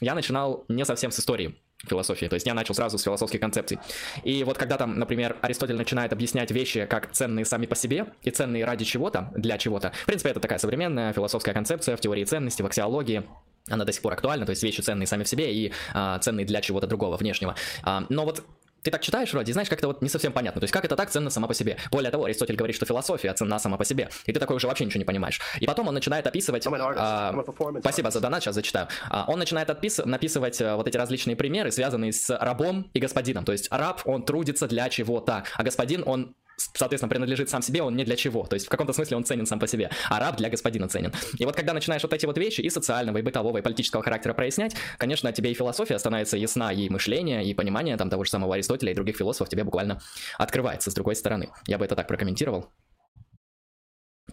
я 0.00 0.14
начинал 0.14 0.64
не 0.68 0.84
совсем 0.84 1.10
с 1.10 1.20
истории 1.20 1.56
философии. 1.88 2.26
То 2.26 2.34
есть 2.34 2.46
я 2.46 2.54
начал 2.54 2.74
сразу 2.74 2.98
с 2.98 3.02
философских 3.02 3.40
концепций. 3.40 3.78
И 4.24 4.44
вот 4.44 4.58
когда 4.58 4.76
там, 4.76 4.98
например, 4.98 5.36
Аристотель 5.42 5.76
начинает 5.76 6.12
объяснять 6.12 6.50
вещи 6.50 6.86
как 6.86 7.12
ценные 7.12 7.44
сами 7.44 7.66
по 7.66 7.74
себе 7.74 8.06
и 8.22 8.30
ценные 8.30 8.64
ради 8.64 8.84
чего-то, 8.84 9.32
для 9.34 9.58
чего-то. 9.58 9.92
В 10.02 10.06
принципе, 10.06 10.30
это 10.30 10.40
такая 10.40 10.58
современная 10.58 11.12
философская 11.12 11.54
концепция 11.54 11.96
в 11.96 12.00
теории 12.00 12.24
ценности, 12.24 12.62
в 12.62 12.66
аксиологии 12.66 13.24
она 13.68 13.84
до 13.84 13.92
сих 13.92 14.02
пор 14.02 14.12
актуальна, 14.12 14.46
то 14.46 14.50
есть 14.50 14.62
вещи 14.62 14.80
ценные 14.80 15.08
сами 15.08 15.24
в 15.24 15.28
себе 15.28 15.52
и 15.52 15.72
а, 15.92 16.18
ценные 16.20 16.46
для 16.46 16.60
чего-то 16.60 16.86
другого, 16.86 17.16
внешнего. 17.16 17.56
А, 17.82 18.04
но 18.08 18.24
вот 18.24 18.44
ты 18.86 18.92
так 18.92 19.02
читаешь 19.02 19.32
вроде, 19.32 19.52
знаешь, 19.52 19.68
как-то 19.68 19.88
вот 19.88 20.00
не 20.00 20.08
совсем 20.08 20.32
понятно. 20.32 20.60
То 20.60 20.64
есть 20.64 20.72
как 20.72 20.84
это 20.84 20.94
так 20.94 21.10
ценно 21.10 21.28
сама 21.28 21.48
по 21.48 21.54
себе? 21.54 21.76
Более 21.90 22.12
того, 22.12 22.24
Аристотель 22.24 22.54
говорит, 22.54 22.76
что 22.76 22.86
философия 22.86 23.32
ценна 23.32 23.58
сама 23.58 23.76
по 23.76 23.84
себе. 23.84 24.10
И 24.26 24.32
ты 24.32 24.38
такой 24.38 24.54
уже 24.54 24.68
вообще 24.68 24.84
ничего 24.84 25.00
не 25.00 25.04
понимаешь. 25.04 25.40
И 25.58 25.66
потом 25.66 25.88
он 25.88 25.94
начинает 25.94 26.24
описывать... 26.28 26.64
А, 26.68 27.34
спасибо 27.80 28.12
за 28.12 28.20
донат, 28.20 28.44
сейчас 28.44 28.54
зачитаю. 28.54 28.86
А, 29.10 29.24
он 29.26 29.40
начинает 29.40 29.70
отпис... 29.70 29.98
написывать 30.04 30.62
а, 30.62 30.76
вот 30.76 30.86
эти 30.86 30.96
различные 30.96 31.34
примеры, 31.34 31.72
связанные 31.72 32.12
с 32.12 32.30
рабом 32.30 32.88
и 32.94 33.00
господином. 33.00 33.44
То 33.44 33.50
есть 33.50 33.66
раб, 33.72 34.02
он 34.04 34.22
трудится 34.24 34.68
для 34.68 34.88
чего-то, 34.88 35.42
а 35.56 35.62
господин, 35.64 36.04
он 36.06 36.36
соответственно, 36.56 37.08
принадлежит 37.08 37.50
сам 37.50 37.62
себе, 37.62 37.82
он 37.82 37.96
не 37.96 38.04
для 38.04 38.16
чего. 38.16 38.44
То 38.46 38.54
есть 38.54 38.66
в 38.66 38.68
каком-то 38.68 38.92
смысле 38.92 39.16
он 39.16 39.24
ценен 39.24 39.46
сам 39.46 39.58
по 39.58 39.66
себе, 39.66 39.90
а 40.08 40.18
раб 40.18 40.36
для 40.36 40.48
господина 40.48 40.88
ценен. 40.88 41.12
И 41.38 41.44
вот 41.44 41.56
когда 41.56 41.72
начинаешь 41.72 42.02
вот 42.02 42.12
эти 42.12 42.26
вот 42.26 42.38
вещи 42.38 42.60
и 42.60 42.70
социального, 42.70 43.18
и 43.18 43.22
бытового, 43.22 43.58
и 43.58 43.62
политического 43.62 44.02
характера 44.02 44.34
прояснять, 44.34 44.74
конечно, 44.98 45.32
тебе 45.32 45.50
и 45.50 45.54
философия 45.54 45.98
становится 45.98 46.36
ясна, 46.36 46.72
и 46.72 46.88
мышление, 46.88 47.44
и 47.44 47.54
понимание 47.54 47.96
там 47.96 48.10
того 48.10 48.24
же 48.24 48.30
самого 48.30 48.54
Аристотеля 48.54 48.92
и 48.92 48.94
других 48.94 49.16
философов 49.16 49.48
тебе 49.48 49.64
буквально 49.64 50.00
открывается 50.38 50.90
с 50.90 50.94
другой 50.94 51.16
стороны. 51.16 51.50
Я 51.66 51.78
бы 51.78 51.84
это 51.84 51.96
так 51.96 52.08
прокомментировал. 52.08 52.70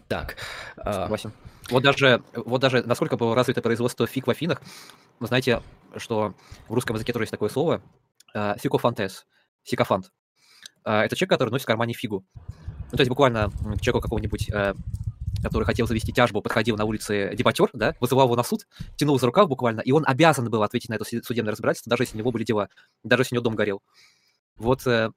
Так. 0.08 0.36
А, 0.76 1.02
Согласен. 1.02 1.32
Вот 1.70 1.82
даже, 1.82 2.22
вот 2.34 2.60
даже 2.60 2.82
насколько 2.82 3.16
было 3.16 3.34
развито 3.34 3.62
производство 3.62 4.06
фиг 4.06 4.26
в 4.26 4.30
Афинах, 4.30 4.60
вы 5.18 5.26
знаете, 5.26 5.62
что 5.96 6.34
в 6.68 6.74
русском 6.74 6.94
языке 6.96 7.12
тоже 7.12 7.24
есть 7.24 7.32
такое 7.32 7.48
слово, 7.48 7.82
э, 8.34 8.54
фикофантес, 8.58 9.24
сикофант. 9.62 10.10
А, 10.84 11.04
это 11.04 11.16
человек, 11.16 11.30
который 11.30 11.50
носит 11.50 11.64
в 11.64 11.66
кармане 11.66 11.94
фигу. 11.94 12.24
Ну, 12.92 12.96
то 12.96 13.00
есть 13.00 13.08
буквально 13.08 13.50
человеку 13.80 14.00
какого-нибудь, 14.00 14.50
э, 14.50 14.74
который 15.42 15.64
хотел 15.64 15.86
завести 15.86 16.12
тяжбу, 16.12 16.42
подходил 16.42 16.76
на 16.76 16.84
улице 16.84 17.34
дебатер, 17.34 17.70
да, 17.72 17.94
вызывал 18.00 18.26
его 18.26 18.36
на 18.36 18.44
суд, 18.44 18.66
тянул 18.96 19.18
за 19.18 19.26
рукав 19.26 19.48
буквально, 19.48 19.80
и 19.80 19.92
он 19.92 20.04
обязан 20.06 20.48
был 20.50 20.62
ответить 20.62 20.90
на 20.90 20.94
это 20.94 21.04
судебное 21.04 21.52
разбирательство, 21.52 21.90
даже 21.90 22.04
если 22.04 22.16
у 22.16 22.18
него 22.18 22.30
были 22.30 22.44
дела, 22.44 22.68
даже 23.02 23.22
если 23.22 23.34
у 23.34 23.36
него 23.36 23.44
дом 23.44 23.54
горел. 23.56 23.82
Вот 24.56 24.86
э, 24.86 25.10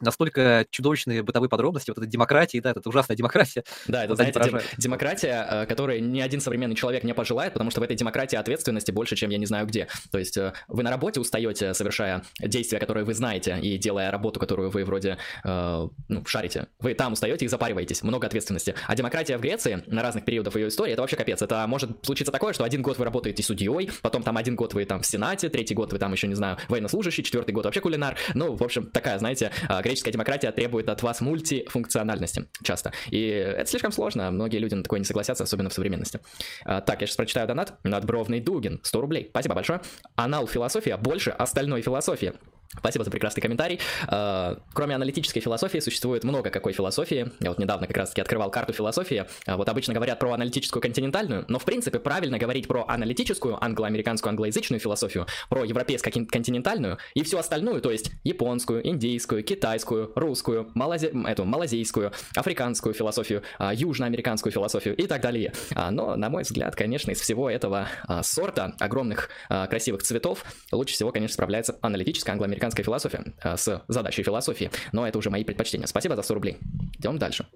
настолько 0.00 0.66
чудовищные 0.70 1.22
бытовые 1.22 1.48
подробности, 1.48 1.90
вот 1.90 1.98
эта 1.98 2.06
демократия, 2.06 2.60
да, 2.60 2.70
это 2.70 2.88
ужасная 2.88 3.16
демократия. 3.16 3.64
Да, 3.86 4.04
это, 4.04 4.14
знаете, 4.14 4.40
дем- 4.40 4.60
демократия, 4.78 5.46
э, 5.50 5.66
которой 5.66 6.00
ни 6.00 6.20
один 6.20 6.40
современный 6.40 6.74
человек 6.74 7.04
не 7.04 7.14
пожелает, 7.14 7.52
потому 7.52 7.70
что 7.70 7.80
в 7.80 7.84
этой 7.84 7.96
демократии 7.96 8.36
ответственности 8.36 8.90
больше, 8.90 9.16
чем 9.16 9.30
я 9.30 9.38
не 9.38 9.46
знаю 9.46 9.66
где. 9.66 9.88
То 10.10 10.18
есть 10.18 10.36
э, 10.36 10.52
вы 10.68 10.82
на 10.82 10.90
работе 10.90 11.20
устаете, 11.20 11.74
совершая 11.74 12.24
действия, 12.40 12.78
которые 12.78 13.04
вы 13.04 13.14
знаете, 13.14 13.58
и 13.60 13.78
делая 13.78 14.10
работу, 14.10 14.40
которую 14.40 14.70
вы 14.70 14.84
вроде 14.84 15.18
э, 15.44 15.88
ну, 16.08 16.24
шарите. 16.26 16.66
Вы 16.80 16.94
там 16.94 17.12
устаете 17.12 17.44
и 17.44 17.48
запариваетесь, 17.48 18.02
много 18.02 18.26
ответственности. 18.26 18.74
А 18.86 18.94
демократия 18.94 19.36
в 19.36 19.40
Греции 19.40 19.82
на 19.86 20.02
разных 20.02 20.24
периодах 20.24 20.56
ее 20.56 20.68
истории, 20.68 20.92
это 20.92 21.02
вообще 21.02 21.16
капец. 21.16 21.42
Это 21.42 21.66
может 21.66 22.04
случиться 22.04 22.32
такое, 22.32 22.52
что 22.52 22.64
один 22.64 22.82
год 22.82 22.98
вы 22.98 23.04
работаете 23.04 23.42
судьей, 23.42 23.90
потом 24.02 24.22
там 24.22 24.36
один 24.36 24.56
год 24.56 24.74
вы 24.74 24.84
там 24.84 25.00
в 25.00 25.06
Сенате, 25.06 25.48
третий 25.48 25.74
год 25.74 25.92
вы 25.92 25.98
там 25.98 26.12
еще, 26.12 26.26
не 26.26 26.34
знаю, 26.34 26.58
военнослужащий, 26.68 27.22
четвертый 27.22 27.52
год 27.52 27.64
вообще 27.64 27.80
кулинар. 27.80 28.16
Ну, 28.34 28.54
в 28.54 28.62
общем, 28.62 28.86
такая, 28.86 29.18
знаете, 29.18 29.50
э, 29.68 29.82
греческая 29.84 30.12
демократия 30.12 30.50
требует 30.50 30.88
от 30.88 31.02
вас 31.02 31.20
мультифункциональности 31.20 32.48
часто. 32.62 32.92
И 33.10 33.20
это 33.26 33.68
слишком 33.70 33.92
сложно, 33.92 34.30
многие 34.30 34.58
люди 34.58 34.74
на 34.74 34.82
такое 34.82 34.98
не 34.98 35.04
согласятся, 35.04 35.44
особенно 35.44 35.70
в 35.70 35.74
современности. 35.74 36.20
А, 36.64 36.80
так, 36.80 37.00
я 37.00 37.06
сейчас 37.06 37.16
прочитаю 37.16 37.46
донат. 37.46 37.78
Надбровный 37.84 38.40
Дугин, 38.40 38.80
100 38.82 39.00
рублей. 39.00 39.26
Спасибо 39.30 39.54
большое. 39.54 39.80
Анал 40.16 40.46
философия 40.46 40.96
больше 40.96 41.30
остальной 41.30 41.82
философии. 41.82 42.32
Спасибо 42.78 43.04
за 43.04 43.10
прекрасный 43.10 43.40
комментарий. 43.40 43.80
А, 44.08 44.58
кроме 44.72 44.94
аналитической 44.94 45.40
философии 45.40 45.78
существует 45.78 46.24
много 46.24 46.50
какой 46.50 46.72
философии. 46.72 47.30
Я 47.40 47.50
вот 47.50 47.58
недавно 47.58 47.86
как 47.86 47.96
раз-таки 47.96 48.20
открывал 48.20 48.50
карту 48.50 48.72
философии. 48.72 49.26
А, 49.46 49.56
вот 49.56 49.68
обычно 49.68 49.94
говорят 49.94 50.18
про 50.18 50.32
аналитическую 50.32 50.82
континентальную, 50.82 51.44
но 51.48 51.58
в 51.58 51.64
принципе 51.64 51.98
правильно 51.98 52.38
говорить 52.38 52.68
про 52.68 52.84
аналитическую 52.86 53.62
англоамериканскую 53.62 54.30
англоязычную 54.30 54.80
философию, 54.80 55.26
про 55.48 55.64
европейскую 55.64 56.26
континентальную 56.26 56.98
и 57.14 57.22
всю 57.22 57.38
остальную, 57.38 57.80
то 57.80 57.90
есть 57.90 58.10
японскую, 58.22 58.86
индийскую, 58.86 59.42
китайскую, 59.42 60.12
русскую, 60.14 60.70
малази... 60.74 61.10
эту, 61.26 61.44
малазийскую, 61.44 62.12
африканскую 62.36 62.94
философию, 62.94 63.42
а, 63.58 63.72
южноамериканскую 63.72 64.52
философию 64.52 64.96
и 64.96 65.06
так 65.06 65.22
далее. 65.22 65.52
Но, 65.90 66.16
на 66.16 66.28
мой 66.28 66.42
взгляд, 66.42 66.76
конечно, 66.76 67.10
из 67.10 67.20
всего 67.20 67.48
этого 67.48 67.88
сорта 68.22 68.74
огромных 68.78 69.30
красивых 69.48 70.02
цветов 70.02 70.44
лучше 70.72 70.94
всего, 70.94 71.12
конечно, 71.12 71.34
справляется 71.34 71.78
аналитическая 71.80 72.32
англоамериканская 72.32 72.63
американская 72.64 72.84
философия 72.84 73.24
э, 73.42 73.56
с 73.56 73.84
задачей 73.88 74.22
философии, 74.22 74.70
но 74.92 75.06
это 75.06 75.18
уже 75.18 75.30
мои 75.30 75.44
предпочтения. 75.44 75.86
Спасибо 75.86 76.16
за 76.16 76.22
100 76.22 76.34
рублей. 76.34 76.58
Идем 76.98 77.18
дальше. 77.18 77.46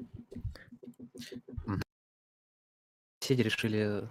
Соседи 3.20 3.42
решили 3.42 4.08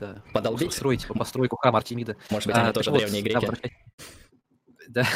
да, 0.00 0.22
Подолбить? 0.32 0.72
строить 0.72 1.06
постройку 1.06 1.56
храма 1.56 1.78
Артемида. 1.78 2.16
Может 2.30 2.46
быть, 2.46 2.56
они 2.56 2.68
а, 2.68 2.72
тоже 2.72 2.90
вот, 2.90 3.00
древние 3.00 3.22
греки. 3.22 3.48
Да, 4.88 5.06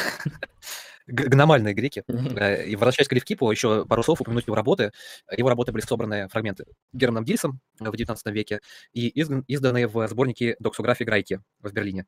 гномальные 1.07 1.73
греки. 1.73 2.03
Э, 2.07 2.65
и 2.65 2.75
возвращаясь 2.75 3.07
к 3.07 3.13
Левкипу, 3.13 3.51
еще 3.51 3.85
пару 3.85 4.03
слов 4.03 4.21
упомянуть 4.21 4.47
его 4.47 4.55
работы. 4.55 4.91
Его 5.35 5.49
работы 5.49 5.71
были 5.71 5.83
собраны 5.83 6.27
фрагменты 6.29 6.65
Германом 6.93 7.25
Дильсом 7.25 7.59
в 7.79 7.91
XIX 7.91 8.17
веке 8.31 8.61
и 8.93 9.07
изданные 9.09 9.87
в 9.87 10.07
сборнике 10.07 10.55
доксографии 10.59 11.03
Грайки 11.03 11.41
в 11.59 11.71
Берлине. 11.71 12.05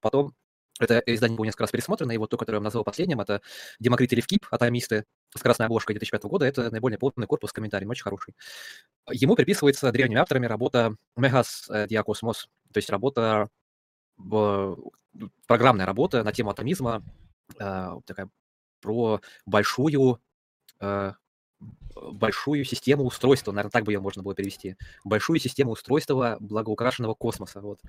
Потом 0.00 0.34
это 0.80 0.98
издание 1.06 1.36
было 1.36 1.44
несколько 1.44 1.64
раз 1.64 1.70
пересмотрено, 1.70 2.12
и 2.12 2.16
вот 2.16 2.30
то, 2.30 2.36
которое 2.36 2.58
я 2.58 2.62
назвал 2.62 2.84
последним, 2.84 3.20
это 3.20 3.40
Демокрит 3.78 4.12
или 4.12 4.20
Вкип, 4.20 4.46
атомисты 4.50 5.04
с 5.36 5.40
красной 5.40 5.66
обложкой 5.66 5.94
2005 5.94 6.22
года, 6.24 6.46
это 6.46 6.70
наиболее 6.70 6.98
плотный 6.98 7.26
корпус 7.26 7.50
с 7.50 7.52
комментариями, 7.52 7.90
очень 7.90 8.04
хороший. 8.04 8.34
Ему 9.10 9.36
приписывается 9.36 9.90
древними 9.92 10.20
авторами 10.20 10.46
работа 10.46 10.96
Мегас 11.16 11.68
Диакосмос, 11.88 12.48
то 12.72 12.78
есть 12.78 12.90
работа, 12.90 13.48
программная 15.46 15.86
работа 15.86 16.22
на 16.22 16.32
тему 16.32 16.50
атомизма, 16.50 17.02
э, 17.58 17.90
такая 18.06 18.28
про 18.80 19.20
большую 19.46 20.20
э, 20.80 21.12
большую 21.94 22.64
систему 22.64 23.04
устройства, 23.04 23.52
наверное, 23.52 23.70
так 23.70 23.84
бы 23.84 23.92
ее 23.92 24.00
можно 24.00 24.22
было 24.22 24.34
перевести, 24.34 24.76
большую 25.04 25.38
систему 25.38 25.72
устройства 25.72 26.38
благоукрашенного 26.40 27.14
космоса. 27.14 27.60
Вот, 27.60 27.80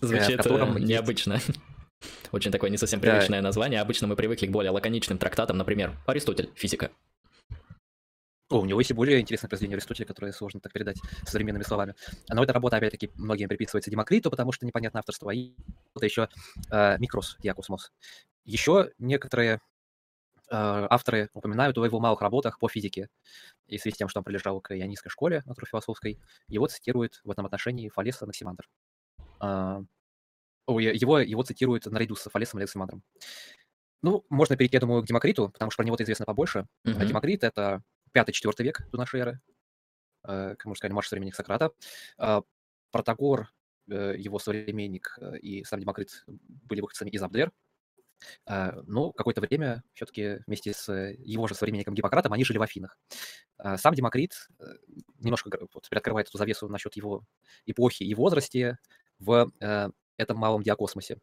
Звучит 0.00 0.34
в 0.34 0.36
котором 0.36 0.76
необычно. 0.76 1.34
Есть... 1.34 1.60
Очень 2.32 2.52
такое 2.52 2.70
не 2.70 2.76
совсем 2.76 3.00
привычное 3.00 3.40
да. 3.40 3.48
название. 3.48 3.80
Обычно 3.80 4.06
мы 4.06 4.16
привыкли 4.16 4.46
к 4.46 4.50
более 4.50 4.70
лаконичным 4.70 5.18
трактатам, 5.18 5.56
например, 5.58 5.96
Аристотель, 6.06 6.50
физика. 6.54 6.90
О, 8.50 8.60
у 8.60 8.64
него 8.64 8.80
есть 8.80 8.90
и 8.90 8.94
более 8.94 9.20
интересное 9.20 9.48
произведение 9.48 9.76
Аристотеля, 9.76 10.08
которое 10.08 10.32
сложно 10.32 10.60
так 10.60 10.72
передать 10.72 11.00
современными 11.24 11.62
словами. 11.62 11.94
Но 12.28 12.42
эта 12.42 12.52
работа, 12.52 12.76
опять-таки, 12.76 13.10
многим 13.14 13.48
приписывается 13.48 13.92
Демокриту, 13.92 14.28
потому 14.28 14.50
что 14.50 14.66
непонятно 14.66 14.98
авторство. 14.98 15.30
И 15.30 15.54
это 15.94 16.04
еще 16.04 16.28
э, 16.70 16.98
Микрос 16.98 17.36
Диакосмос. 17.38 17.92
Еще 18.44 18.90
некоторые 18.98 19.54
э, 19.54 19.58
авторы 20.50 21.30
упоминают 21.32 21.78
о 21.78 21.84
его 21.84 22.00
малых 22.00 22.20
работах 22.22 22.58
по 22.58 22.68
физике. 22.68 23.08
И 23.68 23.78
в 23.78 23.82
связи 23.82 23.94
с 23.94 23.98
тем, 23.98 24.08
что 24.08 24.18
он 24.18 24.24
прилежал 24.24 24.60
к 24.60 24.74
ионистской 24.74 25.10
школе 25.10 25.44
натурфилософской, 25.46 26.18
его 26.48 26.66
цитирует 26.66 27.20
в 27.22 27.30
этом 27.30 27.46
отношении 27.46 27.88
Фалеса 27.88 28.26
Наксимандр. 28.26 28.68
Э, 30.78 30.94
его, 30.94 31.18
его 31.18 31.42
цитируют 31.42 31.86
наряду 31.86 32.16
с 32.16 32.28
Фалесом 32.30 32.58
Александром. 32.58 33.02
Ну, 34.02 34.24
можно 34.30 34.56
перейти, 34.56 34.76
я 34.76 34.80
думаю, 34.80 35.02
к 35.02 35.06
Демокриту, 35.06 35.50
потому 35.50 35.70
что 35.70 35.78
про 35.78 35.86
него-то 35.86 36.04
известно 36.04 36.24
побольше. 36.24 36.66
Mm-hmm. 36.86 37.06
Демокрит— 37.06 37.44
это 37.44 37.82
5-4 38.14 38.62
век 38.62 38.88
до 38.90 38.98
нашей 38.98 39.20
эры, 39.20 39.40
э, 40.24 40.50
как 40.56 40.64
можно 40.64 40.78
сказать, 40.78 40.92
марш 40.92 41.08
современник 41.08 41.34
Сократа. 41.34 41.72
Э, 42.18 42.40
Протагор, 42.90 43.52
э, 43.88 44.14
его 44.16 44.38
современник 44.38 45.18
и 45.42 45.64
сам 45.64 45.80
Демокрит 45.80 46.24
были 46.26 46.80
выходцами 46.80 47.10
из 47.10 47.22
Абдер, 47.22 47.52
но 48.46 49.12
какое-то 49.12 49.40
время 49.40 49.82
все-таки 49.94 50.40
вместе 50.46 50.74
с 50.74 50.92
его 50.92 51.48
же 51.48 51.54
современником 51.54 51.94
Гиппократом 51.94 52.34
они 52.34 52.44
жили 52.44 52.58
в 52.58 52.62
Афинах. 52.62 52.98
Сам 53.76 53.94
Демокрит 53.94 54.48
немножко 55.20 55.50
вот, 55.72 55.88
приоткрывает 55.88 56.28
эту 56.28 56.36
завесу 56.36 56.68
насчет 56.68 56.94
его 56.96 57.24
эпохи 57.64 58.02
и 58.02 58.14
возрасте 58.14 58.76
в 59.18 59.50
этом 60.20 60.36
малом 60.36 60.62
диакосмосе. 60.62 61.18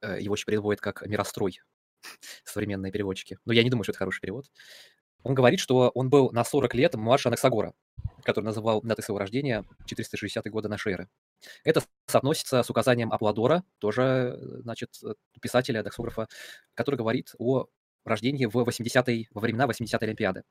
Э, 0.00 0.20
его 0.20 0.34
еще 0.34 0.44
переводят 0.44 0.80
как 0.80 1.06
«мирострой» 1.06 1.60
современные 2.44 2.92
переводчики. 2.92 3.38
Но 3.44 3.52
я 3.52 3.62
не 3.62 3.70
думаю, 3.70 3.84
что 3.84 3.92
это 3.92 3.98
хороший 3.98 4.20
перевод. 4.20 4.46
Он 5.24 5.34
говорит, 5.34 5.60
что 5.60 5.90
он 5.94 6.10
был 6.10 6.30
на 6.32 6.42
40 6.44 6.74
лет 6.74 6.94
младше 6.94 7.28
Анаксагора, 7.28 7.74
который 8.24 8.44
называл 8.44 8.82
датой 8.82 9.04
своего 9.04 9.20
рождения 9.20 9.64
460 9.86 10.44
года 10.50 10.68
нашей 10.68 10.94
эры. 10.94 11.08
Это 11.64 11.82
соотносится 12.06 12.62
с 12.62 12.70
указанием 12.70 13.12
Апладора, 13.12 13.62
тоже, 13.78 14.36
значит, 14.62 14.90
писателя, 15.40 15.84
доксографа, 15.84 16.26
который 16.74 16.96
говорит 16.96 17.34
о 17.38 17.66
рождении 18.04 18.46
в 18.46 18.54
80 18.54 19.28
во 19.30 19.40
времена 19.40 19.66
80-й 19.66 20.04
Олимпиады. 20.04 20.42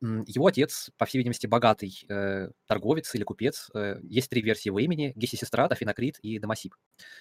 Его 0.00 0.46
отец, 0.46 0.90
по 0.98 1.06
всей 1.06 1.18
видимости, 1.18 1.46
богатый 1.46 2.04
э, 2.08 2.50
торговец 2.66 3.14
или 3.14 3.24
купец. 3.24 3.70
Э, 3.74 3.98
есть 4.02 4.28
три 4.28 4.42
версии 4.42 4.68
его 4.68 4.78
имени. 4.78 5.12
Гесисестрат, 5.16 5.72
Афинокрит 5.72 6.18
и 6.18 6.38
Дамасип. 6.38 6.74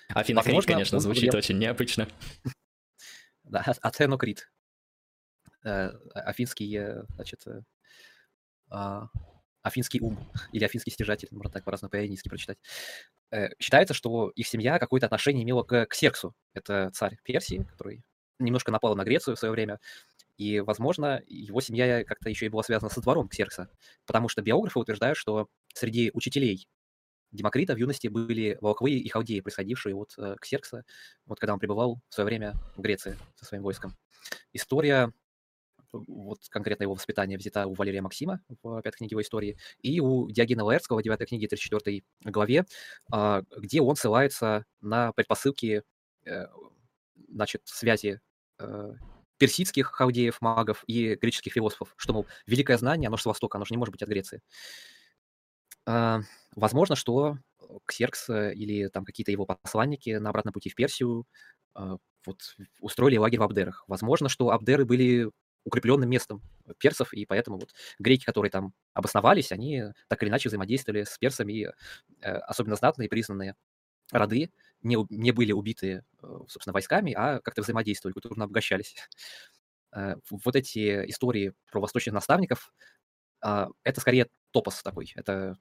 Афинокрит, 0.10 0.48
Возможно, 0.48 0.74
конечно, 0.74 1.00
звучит 1.00 1.32
был... 1.32 1.38
очень 1.38 1.58
необычно. 1.58 2.08
Да, 3.48 3.64
Атенокрит. 3.82 4.50
Э, 5.64 5.92
афинский, 6.16 6.76
э, 6.78 7.04
значит, 7.14 7.46
э, 7.46 7.62
э, 8.72 9.02
афинский 9.62 10.02
ум 10.02 10.18
или 10.52 10.64
афинский 10.64 10.92
стяжатель, 10.92 11.28
можно 11.32 11.52
так 11.52 11.64
по-разному 11.64 11.92
по-ионийски 11.92 12.28
прочитать. 12.28 12.58
Э, 13.32 13.50
считается, 13.60 13.94
что 13.94 14.32
их 14.36 14.48
семья 14.48 14.80
какое-то 14.80 15.06
отношение 15.06 15.44
имела 15.44 15.64
к 15.64 15.86
Ксерксу. 15.86 16.34
Это 16.54 16.90
царь 16.92 17.18
Персии, 17.24 17.64
который 17.70 18.04
немножко 18.40 18.72
напал 18.72 18.96
на 18.96 19.04
Грецию 19.04 19.36
в 19.36 19.40
свое 19.40 19.52
время. 19.52 19.80
И, 20.38 20.60
возможно, 20.60 21.22
его 21.28 21.62
семья 21.62 22.04
как-то 22.04 22.30
еще 22.30 22.46
и 22.46 22.50
была 22.50 22.64
связана 22.64 22.90
со 22.90 23.02
двором 23.02 23.30
Ксеркса, 23.30 23.70
потому 24.06 24.28
что 24.28 24.42
биографы 24.42 24.80
утверждают, 24.80 25.18
что 25.18 25.48
среди 25.74 26.12
учителей 26.14 26.68
Демокрита 27.32 27.74
в 27.74 27.78
юности 27.78 28.08
были 28.08 28.58
волхвы 28.62 28.92
и 28.92 29.10
халдеи, 29.10 29.42
происходившие 29.42 29.96
от 29.96 30.14
э, 30.18 30.36
Ксеркса, 30.40 30.86
вот 31.26 31.40
когда 31.40 31.54
он 31.54 31.60
пребывал 31.60 32.00
в 32.10 32.14
свое 32.14 32.26
время 32.26 32.56
в 32.76 32.82
Греции 32.82 33.18
со 33.36 33.46
своим 33.46 33.64
войском. 33.64 33.96
История, 34.54 35.12
вот 35.92 36.40
конкретно 36.50 36.84
его 36.84 36.94
воспитание 36.94 37.38
взята 37.38 37.68
у 37.68 37.74
Валерия 37.74 38.02
Максима 38.02 38.42
в 38.64 38.82
пятой 38.82 38.98
книге 38.98 39.14
его 39.14 39.22
истории, 39.22 39.58
и 39.82 40.00
у 40.00 40.30
Диогена 40.30 40.64
Лаэртского 40.64 41.00
в 41.00 41.04
девятой 41.04 41.28
книге 41.28 41.48
34 41.48 42.04
главе, 42.24 42.66
э, 43.14 43.44
где 43.58 43.82
он 43.82 43.96
ссылается 43.96 44.66
на 44.82 45.12
предпосылки 45.14 45.84
э, 46.26 46.48
значит, 47.30 47.62
связи 47.66 48.22
э, 48.60 48.94
персидских 49.38 49.88
халдеев, 49.88 50.42
магов 50.42 50.84
и 50.88 51.16
греческих 51.16 51.54
философов, 51.54 51.94
что, 51.98 52.14
мол, 52.14 52.28
великое 52.48 52.78
знание, 52.78 53.08
оно 53.08 53.18
же 53.18 53.24
с 53.24 53.26
Востока, 53.26 53.58
оно 53.58 53.66
же 53.66 53.74
не 53.74 53.78
может 53.78 53.92
быть 53.92 54.02
от 54.02 54.10
Греции. 54.10 54.42
А, 55.86 56.22
возможно, 56.56 56.96
что 56.96 57.38
Ксеркс 57.86 58.30
э, 58.30 58.54
или 58.54 58.88
там 58.88 59.06
какие-то 59.06 59.32
его 59.32 59.46
посланники 59.46 60.12
на 60.12 60.30
обратном 60.30 60.54
пути 60.54 60.70
в 60.70 60.76
Персию 60.76 61.26
а, 61.74 61.98
вот, 62.26 62.56
устроили 62.80 63.18
лагерь 63.18 63.40
в 63.40 63.44
Абдерах. 63.44 63.84
Возможно, 63.88 64.30
что 64.30 64.50
Абдеры 64.52 64.86
были 64.86 65.30
укрепленным 65.64 66.10
местом 66.10 66.42
персов, 66.78 67.12
и 67.14 67.26
поэтому 67.26 67.58
вот 67.58 67.72
греки, 68.00 68.24
которые 68.24 68.52
там 68.52 68.74
обосновались, 68.94 69.52
они 69.52 69.84
так 70.08 70.22
или 70.22 70.30
иначе 70.30 70.50
взаимодействовали 70.50 71.04
с 71.04 71.18
персами, 71.18 71.72
э, 72.22 72.32
особенно 72.32 72.76
знатные 72.76 73.10
признанные 73.10 73.56
роды 74.12 74.52
не, 74.82 74.98
не 75.10 75.32
были 75.32 75.52
убиты, 75.52 76.04
э, 76.22 76.40
собственно, 76.48 76.74
войсками, 76.74 77.14
а 77.14 77.40
как-то 77.40 77.62
взаимодействовали, 77.62 78.14
культурно 78.14 78.46
обогащались. 78.46 78.96
Э, 79.98 80.16
вот 80.30 80.58
эти 80.58 81.10
истории 81.10 81.54
про 81.72 81.80
восточных 81.80 82.14
наставников, 82.14 82.74
а, 83.46 83.70
это 83.84 84.02
скорее 84.02 84.28
топос 84.52 84.82
такой, 84.82 85.12
это 85.16 85.58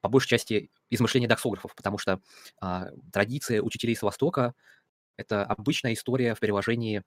по 0.00 0.08
большей 0.08 0.28
части 0.28 0.70
измышления 0.90 1.28
доксографов, 1.28 1.74
потому 1.74 1.98
что 1.98 2.20
а, 2.60 2.90
традиция 3.12 3.62
учителей 3.62 3.96
с 3.96 4.02
Востока— 4.02 4.54
это 5.16 5.44
обычная 5.44 5.94
история 5.94 6.36
в 6.36 6.40
переложении 6.40 7.02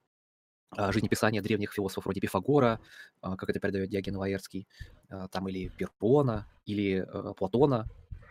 а, 0.71 0.91
жизнеписания 0.91 1.41
древних 1.41 1.71
философов 1.71 2.03
вроде 2.05 2.19
Пифагора, 2.19 2.81
как 3.21 3.49
это 3.49 3.61
передает 3.61 3.89
Диоген 3.89 4.17
Лаерский, 4.17 4.67
там 5.31 5.47
или 5.47 5.69
Перпона, 5.69 6.47
или 6.65 7.07
Платона, 7.37 7.87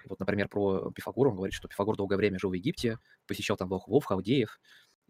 вот, 0.07 0.18
например, 0.20 0.48
про 0.48 0.90
Пифагора 0.90 1.30
он 1.30 1.36
говорит, 1.36 1.55
что 1.55 1.68
Пифагор 1.68 1.96
долгое 1.96 2.16
время 2.16 2.38
жил 2.38 2.51
в 2.51 2.55
Египте, 2.55 2.98
посещал 3.26 3.57
там 3.57 3.68
волхвов, 3.68 4.05
халдеев, 4.05 4.61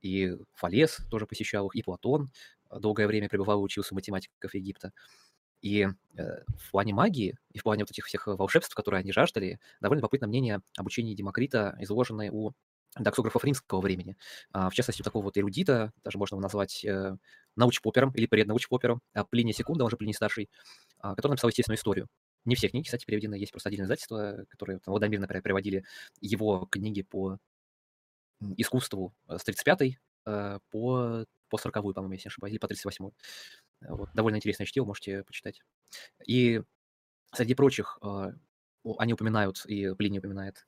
и 0.01 0.36
Фалес 0.55 0.99
тоже 1.11 1.26
посещал 1.26 1.66
их, 1.68 1.76
и 1.76 1.82
Платон 1.82 2.30
долгое 2.70 3.07
время 3.07 3.28
пребывал 3.28 3.61
и 3.61 3.64
учился 3.64 3.95
математиков 3.95 4.55
Египта. 4.55 4.93
И 5.61 5.82
э, 5.82 5.88
в 6.16 6.70
плане 6.70 6.95
магии 6.95 7.36
и 7.53 7.59
в 7.59 7.62
плане 7.62 7.82
вот 7.82 7.91
этих 7.91 8.07
всех 8.07 8.26
волшебств, 8.26 8.74
которые 8.74 9.01
они 9.01 9.12
жаждали, 9.12 9.61
довольно 9.80 10.01
любопытно 10.01 10.26
мнение 10.26 10.61
об 10.76 10.86
учении 10.86 11.14
Демокрита, 11.14 11.76
изложенное 11.80 12.30
у 12.30 12.53
доксографов 12.99 13.45
римского 13.45 13.80
времени. 13.80 14.16
А, 14.53 14.70
в 14.70 14.74
частности, 14.74 15.03
такого 15.03 15.24
вот 15.24 15.38
эрудита, 15.38 15.93
даже 16.03 16.18
можно 16.18 16.36
его 16.36 16.43
назвать 16.43 16.84
э, 16.84 17.16
научпопером 17.57 18.11
или 18.12 18.26
преднаучпопером, 18.26 19.01
а 19.12 19.24
Плиния 19.24 19.53
Секунда, 19.53 19.84
он 19.84 19.91
же 19.91 19.97
Плиний 19.97 20.14
Старший, 20.14 20.51
а, 20.99 21.14
который 21.14 21.32
написал 21.32 21.51
естественную 21.51 21.78
историю. 21.78 22.09
Не 22.45 22.55
все 22.55 22.68
книги, 22.68 22.84
кстати, 22.84 23.05
переведены, 23.05 23.34
есть 23.34 23.53
просто 23.53 23.68
отдельные 23.68 23.84
издательства, 23.84 24.45
которые, 24.49 24.78
там, 24.78 24.93
Владимир, 24.93 25.20
например, 25.20 25.43
переводили 25.43 25.84
его 26.20 26.66
книги 26.70 27.03
по 27.03 27.38
искусству 28.57 29.14
э, 29.28 29.38
с 29.38 29.47
35-й 29.47 29.99
э, 30.26 30.59
по, 30.70 31.24
по 31.49 31.57
40-ю, 31.57 31.95
по-моему, 31.95 32.12
если 32.12 32.28
не 32.28 32.30
ошибаюсь, 32.30 32.53
или 32.53 32.59
по 32.59 32.66
38-й. 32.66 33.12
Вот, 33.88 34.11
довольно 34.14 34.36
интересное 34.36 34.66
чтиво, 34.66 34.84
можете 34.84 35.24
почитать. 35.24 35.61
И 36.26 36.62
среди 37.32 37.55
прочих 37.55 37.99
э, 38.03 38.32
они 38.99 39.12
упоминают, 39.12 39.64
и 39.66 39.95
Плиний 39.95 40.18
упоминает, 40.18 40.64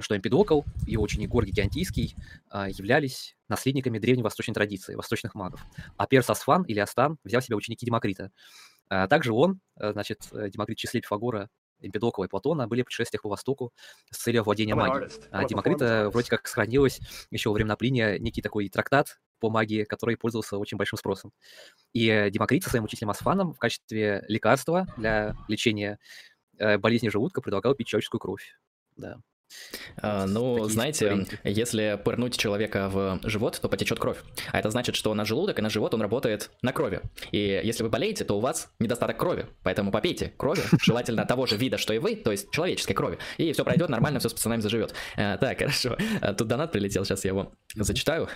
что 0.00 0.16
Эмпидокл 0.16 0.62
и 0.86 0.96
ученик 0.96 1.28
Горгий 1.28 1.52
Геонтийский 1.52 2.16
являлись 2.50 3.36
наследниками 3.48 3.98
древней 3.98 4.22
восточной 4.22 4.54
традиции, 4.54 4.94
восточных 4.94 5.34
магов. 5.34 5.62
А 5.98 6.06
Перс 6.06 6.30
Асфан 6.30 6.62
или 6.62 6.78
Астан 6.78 7.18
взял 7.24 7.42
себя 7.42 7.58
ученики 7.58 7.84
Демокрита. 7.84 8.32
А 8.94 9.08
также 9.08 9.32
он, 9.32 9.58
значит, 9.76 10.28
Демокрит 10.30 10.76
в 10.76 10.80
числе 10.80 11.00
Пифагора 11.00 11.48
Эмпидокла 11.80 12.24
и 12.24 12.28
Платона 12.28 12.68
были 12.68 12.82
в 12.82 12.84
путешествиях 12.84 13.22
по 13.22 13.30
Востоку 13.30 13.72
с 14.10 14.18
целью 14.18 14.44
владения 14.44 14.74
магией. 14.74 15.10
А 15.30 15.46
Демокрита 15.46 16.10
вроде 16.10 16.28
как 16.28 16.46
сохранилось 16.46 17.00
еще 17.30 17.48
во 17.48 17.54
времена 17.54 17.76
Плиния 17.76 18.18
некий 18.18 18.42
такой 18.42 18.68
трактат 18.68 19.18
по 19.40 19.48
магии, 19.48 19.84
который 19.84 20.18
пользовался 20.18 20.58
очень 20.58 20.76
большим 20.76 20.98
спросом. 20.98 21.32
И 21.94 22.28
Демокрит 22.30 22.64
со 22.64 22.70
своим 22.70 22.84
учителем 22.84 23.08
Асфаном 23.08 23.54
в 23.54 23.58
качестве 23.58 24.26
лекарства 24.28 24.86
для 24.98 25.34
лечения 25.48 25.98
э, 26.58 26.76
болезни 26.76 27.08
желудка 27.08 27.40
предлагал 27.40 27.74
пить 27.74 27.86
человеческую 27.86 28.20
кровь. 28.20 28.58
Да. 28.96 29.20
А, 30.00 30.26
ну, 30.26 30.54
Такие 30.56 30.70
знаете, 30.70 31.06
истории. 31.06 31.38
если 31.44 32.00
пырнуть 32.04 32.36
человека 32.36 32.88
в 32.88 33.20
живот, 33.24 33.58
то 33.60 33.68
потечет 33.68 33.98
кровь. 33.98 34.18
А 34.50 34.58
это 34.58 34.70
значит, 34.70 34.96
что 34.96 35.14
на 35.14 35.24
желудок 35.24 35.58
и 35.58 35.62
на 35.62 35.70
живот 35.70 35.94
он 35.94 36.02
работает 36.02 36.50
на 36.62 36.72
крови. 36.72 37.00
И 37.30 37.60
если 37.62 37.82
вы 37.82 37.88
болеете, 37.88 38.24
то 38.24 38.36
у 38.36 38.40
вас 38.40 38.70
недостаток 38.78 39.16
крови. 39.16 39.46
Поэтому 39.62 39.90
попейте 39.90 40.32
крови, 40.36 40.62
желательно 40.82 41.24
того 41.26 41.46
же 41.46 41.56
вида, 41.56 41.78
что 41.78 41.94
и 41.94 41.98
вы, 41.98 42.16
то 42.16 42.30
есть 42.30 42.50
человеческой 42.50 42.94
крови. 42.94 43.18
И 43.38 43.52
все 43.52 43.64
пройдет 43.64 43.88
нормально, 43.88 44.18
все 44.18 44.28
с 44.28 44.32
пацанами 44.34 44.60
заживет. 44.60 44.94
А, 45.16 45.36
так, 45.36 45.58
хорошо. 45.58 45.96
А, 46.20 46.34
тут 46.34 46.48
донат 46.48 46.72
прилетел, 46.72 47.04
сейчас 47.04 47.24
я 47.24 47.30
его 47.30 47.52
зачитаю. 47.74 48.28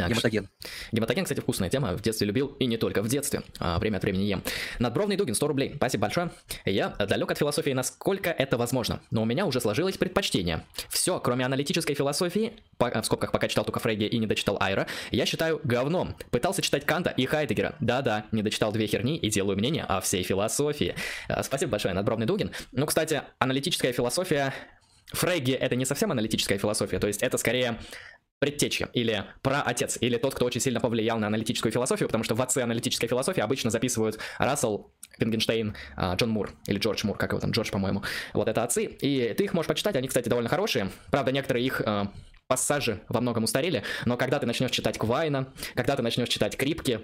Так, 0.00 0.10
Гематоген. 0.10 0.48
Гематоген, 0.92 1.24
кстати, 1.24 1.40
вкусная 1.40 1.70
тема. 1.70 1.92
В 1.96 2.02
детстве 2.02 2.26
любил 2.26 2.56
и 2.58 2.66
не 2.66 2.76
только 2.76 3.02
в 3.02 3.08
детстве. 3.08 3.42
А, 3.58 3.78
время 3.78 3.98
от 3.98 4.02
времени 4.02 4.24
ем. 4.24 4.42
Надбровный 4.78 5.16
Дугин, 5.16 5.34
100 5.34 5.48
рублей. 5.48 5.72
Спасибо 5.76 6.02
большое. 6.02 6.30
Я 6.64 6.90
далек 6.90 7.30
от 7.30 7.38
философии, 7.38 7.70
насколько 7.70 8.30
это 8.30 8.56
возможно. 8.56 9.00
Но 9.10 9.22
у 9.22 9.24
меня 9.24 9.46
уже 9.46 9.60
сложилось 9.60 9.96
предпочтение. 9.96 10.64
Все, 10.88 11.20
кроме 11.20 11.44
аналитической 11.44 11.94
философии, 11.94 12.54
по, 12.78 12.90
в 12.90 13.04
скобках 13.04 13.32
пока 13.32 13.48
читал 13.48 13.64
только 13.64 13.80
Фрейги 13.80 14.04
и 14.04 14.18
не 14.18 14.26
дочитал 14.26 14.56
Айра, 14.60 14.86
я 15.10 15.26
считаю 15.26 15.60
говном. 15.64 16.16
Пытался 16.30 16.62
читать 16.62 16.86
Канта 16.86 17.10
и 17.10 17.26
Хайдегера. 17.26 17.74
Да-да, 17.80 18.26
не 18.32 18.42
дочитал 18.42 18.72
две 18.72 18.86
херни 18.86 19.16
и 19.16 19.30
делаю 19.30 19.56
мнение 19.56 19.84
о 19.84 20.00
всей 20.00 20.22
философии. 20.22 20.94
А, 21.28 21.42
спасибо 21.42 21.72
большое, 21.72 21.94
Надбровный 21.94 22.26
Дугин. 22.26 22.50
Ну, 22.72 22.86
кстати, 22.86 23.22
аналитическая 23.38 23.92
философия 23.92 24.54
Фрейги 25.12 25.52
это 25.52 25.74
не 25.74 25.84
совсем 25.84 26.12
аналитическая 26.12 26.58
философия, 26.58 26.98
то 26.98 27.06
есть 27.06 27.22
это 27.22 27.36
скорее 27.36 27.78
предтечи 28.40 28.88
или 28.94 29.26
про 29.42 29.60
отец 29.62 29.98
или 30.00 30.16
тот, 30.16 30.34
кто 30.34 30.46
очень 30.46 30.60
сильно 30.60 30.80
повлиял 30.80 31.18
на 31.18 31.28
аналитическую 31.28 31.70
философию, 31.70 32.08
потому 32.08 32.24
что 32.24 32.34
в 32.34 32.42
отце 32.42 32.62
аналитической 32.62 33.06
философии 33.06 33.40
обычно 33.40 33.70
записывают 33.70 34.18
Рассел, 34.38 34.90
Пингенштейн, 35.18 35.76
а, 35.96 36.16
Джон 36.16 36.30
Мур 36.30 36.50
или 36.66 36.78
Джордж 36.78 37.06
Мур, 37.06 37.16
как 37.16 37.30
его 37.30 37.40
там, 37.40 37.50
Джордж, 37.52 37.70
по-моему. 37.70 38.02
Вот 38.32 38.48
это 38.48 38.64
отцы. 38.64 38.84
И 38.84 39.34
ты 39.34 39.44
их 39.44 39.52
можешь 39.52 39.68
почитать, 39.68 39.94
они, 39.94 40.08
кстати, 40.08 40.28
довольно 40.28 40.48
хорошие. 40.48 40.90
Правда, 41.10 41.32
некоторые 41.32 41.66
их 41.66 41.82
а, 41.84 42.10
пассажи 42.50 43.02
во 43.08 43.20
многом 43.20 43.44
устарели, 43.44 43.84
но 44.06 44.16
когда 44.16 44.38
ты 44.38 44.46
начнешь 44.46 44.72
читать 44.72 44.98
Квайна, 44.98 45.52
когда 45.74 45.94
ты 45.94 46.02
начнешь 46.02 46.28
читать 46.28 46.56
Крипки, 46.56 47.00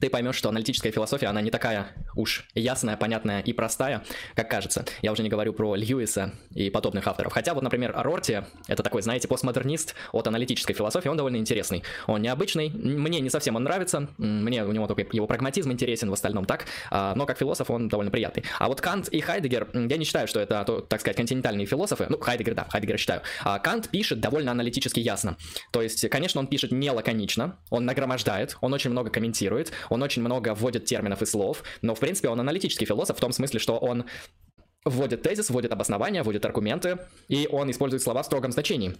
ты 0.00 0.10
поймешь, 0.10 0.36
что 0.36 0.50
аналитическая 0.50 0.90
философия, 0.90 1.26
она 1.26 1.40
не 1.40 1.50
такая 1.50 1.88
уж 2.14 2.46
ясная, 2.54 2.96
понятная 2.96 3.40
и 3.40 3.52
простая, 3.52 4.04
как 4.34 4.50
кажется. 4.50 4.84
Я 5.02 5.12
уже 5.12 5.22
не 5.22 5.28
говорю 5.28 5.52
про 5.52 5.74
Льюиса 5.74 6.34
и 6.54 6.68
подобных 6.68 7.06
авторов. 7.06 7.32
Хотя 7.32 7.54
вот, 7.54 7.62
например, 7.62 7.92
Рорти, 7.96 8.42
это 8.66 8.82
такой, 8.82 9.02
знаете, 9.02 9.28
постмодернист 9.28 9.94
от 10.12 10.26
аналитической 10.26 10.74
философии, 10.74 11.08
он 11.08 11.16
довольно 11.16 11.36
интересный. 11.36 11.82
Он 12.06 12.20
необычный, 12.20 12.70
мне 12.70 13.20
не 13.20 13.30
совсем 13.30 13.56
он 13.56 13.64
нравится, 13.64 14.08
мне 14.18 14.64
у 14.64 14.72
него 14.72 14.86
только 14.86 15.06
его 15.10 15.26
прагматизм 15.26 15.72
интересен, 15.72 16.10
в 16.10 16.12
остальном 16.12 16.44
так, 16.44 16.66
а, 16.90 17.14
но 17.14 17.24
как 17.26 17.38
философ 17.38 17.70
он 17.70 17.88
довольно 17.88 18.10
приятный. 18.10 18.44
А 18.58 18.68
вот 18.68 18.80
Кант 18.80 19.08
и 19.08 19.20
Хайдегер, 19.20 19.68
я 19.72 19.96
не 19.96 20.04
считаю, 20.04 20.28
что 20.28 20.40
это, 20.40 20.64
так 20.88 21.00
сказать, 21.00 21.16
континентальные 21.16 21.66
философы, 21.66 22.06
ну, 22.08 22.18
Хайдегер, 22.18 22.54
да, 22.54 22.66
Хайдегер 22.70 22.98
считаю. 22.98 23.22
А 23.42 23.58
Кант 23.58 23.88
пишет 23.88 24.20
довольно 24.20 24.50
аналитически 24.50 25.00
ясно. 25.00 25.36
То 25.70 25.82
есть, 25.82 26.08
конечно, 26.10 26.40
он 26.40 26.46
пишет 26.46 26.72
не 26.72 26.90
лаконично, 26.90 27.56
он 27.70 27.84
нагромождает, 27.84 28.56
он 28.60 28.74
очень 28.74 28.90
много 28.90 29.10
комментирует, 29.10 29.72
он 29.88 30.02
очень 30.02 30.22
много 30.22 30.54
вводит 30.54 30.84
терминов 30.84 31.22
и 31.22 31.26
слов, 31.26 31.62
но, 31.82 31.94
в 31.94 32.00
принципе, 32.00 32.28
он 32.28 32.40
аналитический 32.40 32.86
философ 32.86 33.16
в 33.16 33.20
том 33.20 33.32
смысле, 33.32 33.58
что 33.58 33.78
он 33.78 34.04
вводит 34.84 35.22
тезис, 35.22 35.50
вводит 35.50 35.72
обоснования, 35.72 36.22
вводит 36.22 36.44
аргументы, 36.44 36.98
и 37.28 37.48
он 37.50 37.70
использует 37.70 38.02
слова 38.02 38.22
в 38.22 38.26
строгом 38.26 38.52
значении. 38.52 38.94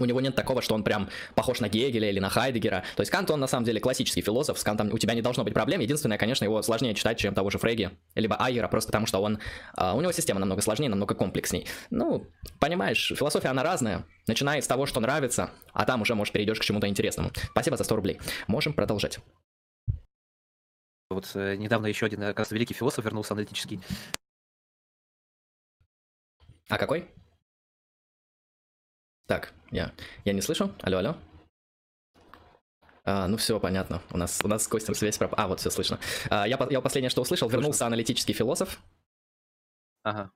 У 0.00 0.04
него 0.06 0.20
нет 0.20 0.34
такого, 0.34 0.60
что 0.60 0.74
он 0.74 0.82
прям 0.82 1.08
похож 1.34 1.60
на 1.60 1.68
Гегеля 1.68 2.10
или 2.10 2.18
на 2.18 2.28
Хайдегера. 2.28 2.82
То 2.96 3.02
есть 3.02 3.12
Кант, 3.12 3.30
он 3.30 3.38
на 3.40 3.46
самом 3.46 3.64
деле 3.64 3.80
классический 3.80 4.22
философ, 4.22 4.58
с 4.58 4.64
Кантом 4.64 4.92
у 4.92 4.98
тебя 4.98 5.14
не 5.14 5.22
должно 5.22 5.44
быть 5.44 5.54
проблем. 5.54 5.80
Единственное, 5.80 6.18
конечно, 6.18 6.44
его 6.44 6.62
сложнее 6.62 6.94
читать, 6.94 7.18
чем 7.18 7.34
того 7.34 7.50
же 7.50 7.58
Фрейги, 7.58 7.90
либо 8.16 8.36
Айера, 8.36 8.66
просто 8.66 8.88
потому 8.88 9.06
что 9.06 9.20
он, 9.20 9.38
uh, 9.78 9.96
у 9.96 10.00
него 10.00 10.10
система 10.10 10.40
намного 10.40 10.62
сложнее, 10.62 10.88
намного 10.88 11.14
комплексней. 11.14 11.68
Ну, 11.90 12.26
понимаешь, 12.58 13.12
философия, 13.16 13.48
она 13.48 13.62
разная. 13.62 14.04
Начиная 14.26 14.60
с 14.60 14.66
того, 14.66 14.86
что 14.86 15.00
нравится, 15.00 15.50
а 15.72 15.84
там 15.84 16.02
уже, 16.02 16.14
может, 16.14 16.32
перейдешь 16.32 16.58
к 16.58 16.64
чему-то 16.64 16.88
интересному. 16.88 17.30
Спасибо 17.50 17.76
за 17.76 17.84
100 17.84 17.96
рублей. 17.96 18.20
Можем 18.48 18.72
продолжать. 18.72 19.20
Вот 21.10 21.30
э, 21.34 21.56
недавно 21.56 21.86
еще 21.86 22.06
один, 22.06 22.22
оказывается, 22.22 22.54
великий 22.54 22.74
философ 22.74 23.04
вернулся 23.04 23.34
аналитический. 23.34 23.80
А 26.68 26.78
какой? 26.78 27.10
Так, 29.26 29.52
я, 29.70 29.92
я 30.24 30.32
не 30.32 30.40
слышу. 30.40 30.74
Алло, 30.82 30.98
алло. 30.98 31.16
А, 33.04 33.28
ну 33.28 33.36
все, 33.36 33.60
понятно. 33.60 34.02
У 34.10 34.16
нас, 34.16 34.40
у 34.42 34.48
нас 34.48 34.64
с 34.64 34.68
Костем 34.68 34.94
связь 34.94 35.18
пропала. 35.18 35.44
А, 35.44 35.48
вот 35.48 35.60
все 35.60 35.70
слышно. 35.70 35.98
А, 36.30 36.48
я, 36.48 36.58
я 36.70 36.80
последнее, 36.80 37.10
что 37.10 37.22
услышал, 37.22 37.48
вернулся 37.48 37.86
аналитический 37.86 38.34
философ. 38.34 38.80
Ага. 40.02 40.30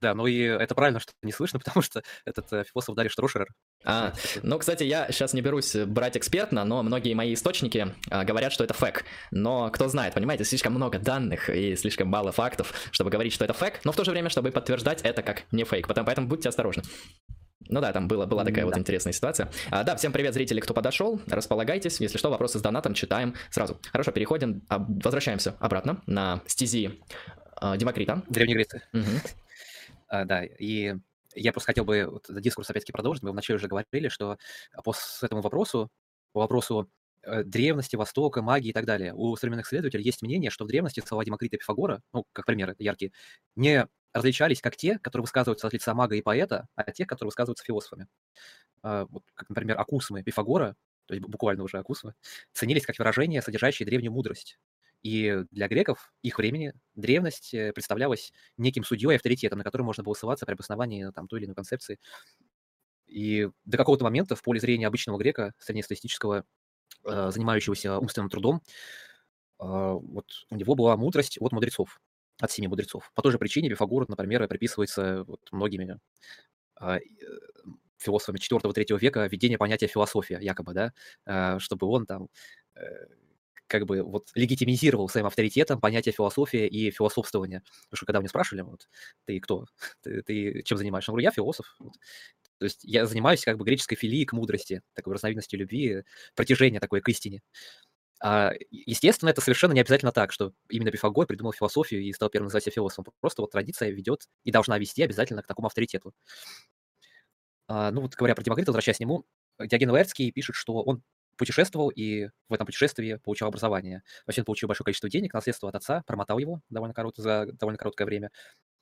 Да, 0.00 0.14
ну 0.14 0.26
и 0.26 0.40
это 0.40 0.74
правильно, 0.74 0.98
что 0.98 1.12
не 1.22 1.32
слышно, 1.32 1.58
потому 1.64 1.82
что 1.82 2.02
этот 2.24 2.52
э, 2.52 2.64
философ 2.64 2.94
Дарья 2.94 3.10
Штрушерер. 3.10 3.48
А, 3.84 4.12
ну, 4.42 4.58
кстати, 4.58 4.84
я 4.84 5.10
сейчас 5.10 5.34
не 5.34 5.42
берусь 5.42 5.74
брать 5.76 6.16
экспертно, 6.16 6.64
но 6.64 6.82
многие 6.82 7.14
мои 7.14 7.34
источники 7.34 7.94
а, 8.10 8.24
говорят, 8.24 8.52
что 8.52 8.64
это 8.64 8.74
фэк. 8.74 9.04
Но 9.30 9.70
кто 9.70 9.88
знает, 9.88 10.14
понимаете, 10.14 10.44
слишком 10.44 10.74
много 10.74 10.98
данных 10.98 11.50
и 11.50 11.76
слишком 11.76 12.08
мало 12.08 12.32
фактов, 12.32 12.72
чтобы 12.92 13.10
говорить, 13.10 13.32
что 13.32 13.44
это 13.44 13.52
фэк, 13.52 13.80
но 13.84 13.92
в 13.92 13.96
то 13.96 14.04
же 14.04 14.10
время, 14.10 14.30
чтобы 14.30 14.50
подтверждать 14.50 15.02
это 15.02 15.22
как 15.22 15.44
не 15.52 15.64
фейк. 15.64 15.86
Поэтому, 15.86 16.06
поэтому 16.06 16.28
будьте 16.28 16.48
осторожны. 16.48 16.82
Ну 17.68 17.80
да, 17.80 17.92
там 17.92 18.08
была, 18.08 18.26
была 18.26 18.44
такая 18.44 18.64
да. 18.64 18.66
вот 18.66 18.78
интересная 18.78 19.12
ситуация. 19.12 19.50
А, 19.70 19.84
да, 19.84 19.94
всем 19.94 20.12
привет, 20.12 20.34
зрители, 20.34 20.60
кто 20.60 20.74
подошел. 20.74 21.20
Располагайтесь. 21.28 22.00
Если 22.00 22.18
что, 22.18 22.30
вопросы 22.30 22.58
с 22.58 22.62
донатом 22.62 22.94
читаем 22.94 23.34
сразу. 23.50 23.78
Хорошо, 23.92 24.10
переходим, 24.10 24.62
а, 24.68 24.78
возвращаемся 24.78 25.54
обратно 25.60 26.02
на 26.06 26.42
стези 26.46 27.00
а, 27.56 27.76
Демокрита. 27.76 28.22
Древней 28.28 28.54
Греции. 28.54 28.82
Угу. 28.92 29.04
А, 30.10 30.24
да, 30.24 30.44
и 30.44 30.94
я 31.36 31.52
просто 31.52 31.68
хотел 31.68 31.84
бы 31.84 32.06
вот, 32.10 32.26
дискурс 32.42 32.68
опять-таки 32.70 32.92
продолжить. 32.92 33.22
Мы 33.22 33.30
вначале 33.32 33.56
уже 33.58 33.68
говорили, 33.68 34.08
что 34.08 34.38
по 34.84 34.94
этому 35.22 35.42
вопросу, 35.42 35.90
по 36.32 36.40
вопросу 36.40 36.90
э, 37.22 37.44
древности, 37.44 37.96
Востока, 37.96 38.42
магии 38.42 38.70
и 38.70 38.72
так 38.72 38.86
далее, 38.86 39.14
у 39.14 39.36
современных 39.36 39.66
исследователей 39.66 40.04
есть 40.04 40.22
мнение, 40.22 40.50
что 40.50 40.64
в 40.64 40.68
древности 40.68 41.00
слова 41.06 41.24
Демокрита 41.24 41.56
и 41.56 41.58
Пифагора, 41.60 42.02
ну, 42.12 42.26
как 42.32 42.46
примеры 42.46 42.74
яркие, 42.80 43.12
не 43.56 43.86
различались 44.12 44.60
как 44.60 44.76
те, 44.76 44.98
которые 44.98 45.24
высказываются 45.24 45.68
от 45.68 45.72
лица 45.72 45.94
мага 45.94 46.16
и 46.16 46.22
поэта, 46.22 46.66
а 46.74 46.90
те, 46.92 47.06
которые 47.06 47.28
высказываются 47.28 47.64
философами. 47.64 48.08
А, 48.82 49.06
вот, 49.06 49.24
как, 49.34 49.48
например, 49.50 49.80
акусмы 49.80 50.22
Пифагора, 50.24 50.76
то 51.06 51.14
есть 51.14 51.26
буквально 51.26 51.64
уже 51.64 51.78
акусмы, 51.78 52.14
ценились 52.52 52.86
как 52.86 52.98
выражения, 52.98 53.42
содержащие 53.42 53.86
древнюю 53.86 54.12
мудрость. 54.12 54.58
И 55.02 55.44
для 55.50 55.68
греков 55.68 56.12
их 56.22 56.38
времени 56.38 56.74
древность 56.94 57.54
э, 57.54 57.72
представлялась 57.72 58.32
неким 58.58 58.84
судьей 58.84 59.16
авторитетом, 59.16 59.58
на 59.58 59.64
который 59.64 59.82
можно 59.82 60.02
было 60.02 60.14
ссылаться 60.14 60.46
при 60.46 60.54
обосновании 60.54 61.10
там, 61.14 61.26
той 61.26 61.40
или 61.40 61.46
иной 61.46 61.54
концепции. 61.54 61.98
И 63.06 63.48
до 63.64 63.76
какого-то 63.78 64.04
момента 64.04 64.36
в 64.36 64.42
поле 64.42 64.60
зрения 64.60 64.86
обычного 64.86 65.18
грека, 65.18 65.54
среднестатистического, 65.58 66.44
э, 67.04 67.30
занимающегося 67.32 67.98
умственным 67.98 68.30
трудом, 68.30 68.62
э, 69.60 69.64
вот 69.64 70.26
у 70.50 70.56
него 70.56 70.74
была 70.74 70.96
мудрость 70.96 71.38
от 71.40 71.52
мудрецов, 71.52 72.00
от 72.40 72.50
семи 72.50 72.68
мудрецов. 72.68 73.10
По 73.14 73.22
той 73.22 73.32
же 73.32 73.38
причине 73.38 73.68
Пифагор, 73.70 74.08
например, 74.08 74.46
приписывается 74.48 75.24
вот 75.24 75.40
многими 75.52 75.98
э, 76.80 76.98
философами 77.98 78.38
4-3 78.38 78.98
века 78.98 79.26
введение 79.26 79.58
понятия 79.58 79.86
философия, 79.86 80.38
якобы, 80.40 80.74
да, 80.74 80.92
э, 81.26 81.58
чтобы 81.58 81.86
он 81.88 82.06
там 82.06 82.28
э, 82.74 82.80
как 83.70 83.86
бы 83.86 84.02
вот 84.02 84.28
легитимизировал 84.34 85.08
своим 85.08 85.26
авторитетом 85.26 85.80
понятие 85.80 86.12
философия 86.12 86.66
и 86.66 86.90
философствования. 86.90 87.62
Потому 87.84 87.96
что 87.96 88.06
когда 88.06 88.18
меня 88.18 88.28
спрашивали, 88.28 88.62
вот, 88.62 88.88
ты 89.26 89.38
кто, 89.40 89.66
ты, 90.02 90.22
ты 90.22 90.62
чем 90.64 90.76
занимаешься? 90.76 91.10
Я 91.10 91.12
говорю, 91.12 91.24
я 91.24 91.30
философ. 91.30 91.76
Вот. 91.78 91.94
То 92.58 92.64
есть 92.64 92.80
я 92.82 93.06
занимаюсь 93.06 93.44
как 93.44 93.56
бы 93.56 93.64
греческой 93.64 93.96
филией 93.96 94.26
к 94.26 94.32
мудрости, 94.32 94.82
такой 94.94 95.14
разновидностью 95.14 95.58
любви, 95.58 96.02
протяжение 96.34 96.80
такое 96.80 97.00
к 97.00 97.08
истине. 97.08 97.42
А, 98.22 98.52
естественно, 98.70 99.30
это 99.30 99.40
совершенно 99.40 99.72
не 99.72 99.80
обязательно 99.80 100.12
так, 100.12 100.32
что 100.32 100.52
именно 100.68 100.90
Пифагор 100.90 101.26
придумал 101.26 101.52
философию 101.52 102.02
и 102.02 102.12
стал 102.12 102.28
первым 102.28 102.46
называть 102.46 102.64
себя 102.64 102.74
философом. 102.74 103.14
Просто 103.20 103.40
вот 103.40 103.52
традиция 103.52 103.90
ведет 103.90 104.28
и 104.44 104.50
должна 104.50 104.76
вести 104.78 105.02
обязательно 105.02 105.42
к 105.42 105.46
такому 105.46 105.68
авторитету. 105.68 106.12
А, 107.68 107.90
ну 107.92 108.02
вот 108.02 108.14
говоря 108.16 108.34
про 108.34 108.42
Демокрита, 108.42 108.72
возвращаясь 108.72 108.98
к 108.98 109.00
нему, 109.00 109.24
Диоген 109.58 109.90
Лаэртский 109.90 110.32
пишет, 110.32 110.56
что 110.56 110.82
он 110.82 111.02
путешествовал 111.40 111.88
и 111.88 112.28
в 112.50 112.54
этом 112.54 112.66
путешествии 112.66 113.18
получил 113.24 113.48
образование. 113.48 114.02
Вообще 114.26 114.42
он 114.42 114.44
получил 114.44 114.68
большое 114.68 114.84
количество 114.84 115.08
денег, 115.08 115.32
наследство 115.34 115.70
от 115.70 115.74
отца, 115.74 116.04
промотал 116.06 116.38
его 116.38 116.60
довольно 116.68 116.94
корот, 116.94 117.16
за 117.16 117.46
довольно 117.46 117.78
короткое 117.78 118.04
время, 118.04 118.30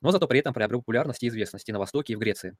но 0.01 0.11
зато 0.11 0.27
при 0.27 0.39
этом 0.39 0.53
приобрел 0.53 0.81
популярность 0.81 1.23
и 1.23 1.29
известность 1.29 1.69
и 1.69 1.71
на 1.71 1.79
Востоке, 1.79 2.13
и 2.13 2.15
в 2.17 2.19
Греции. 2.19 2.57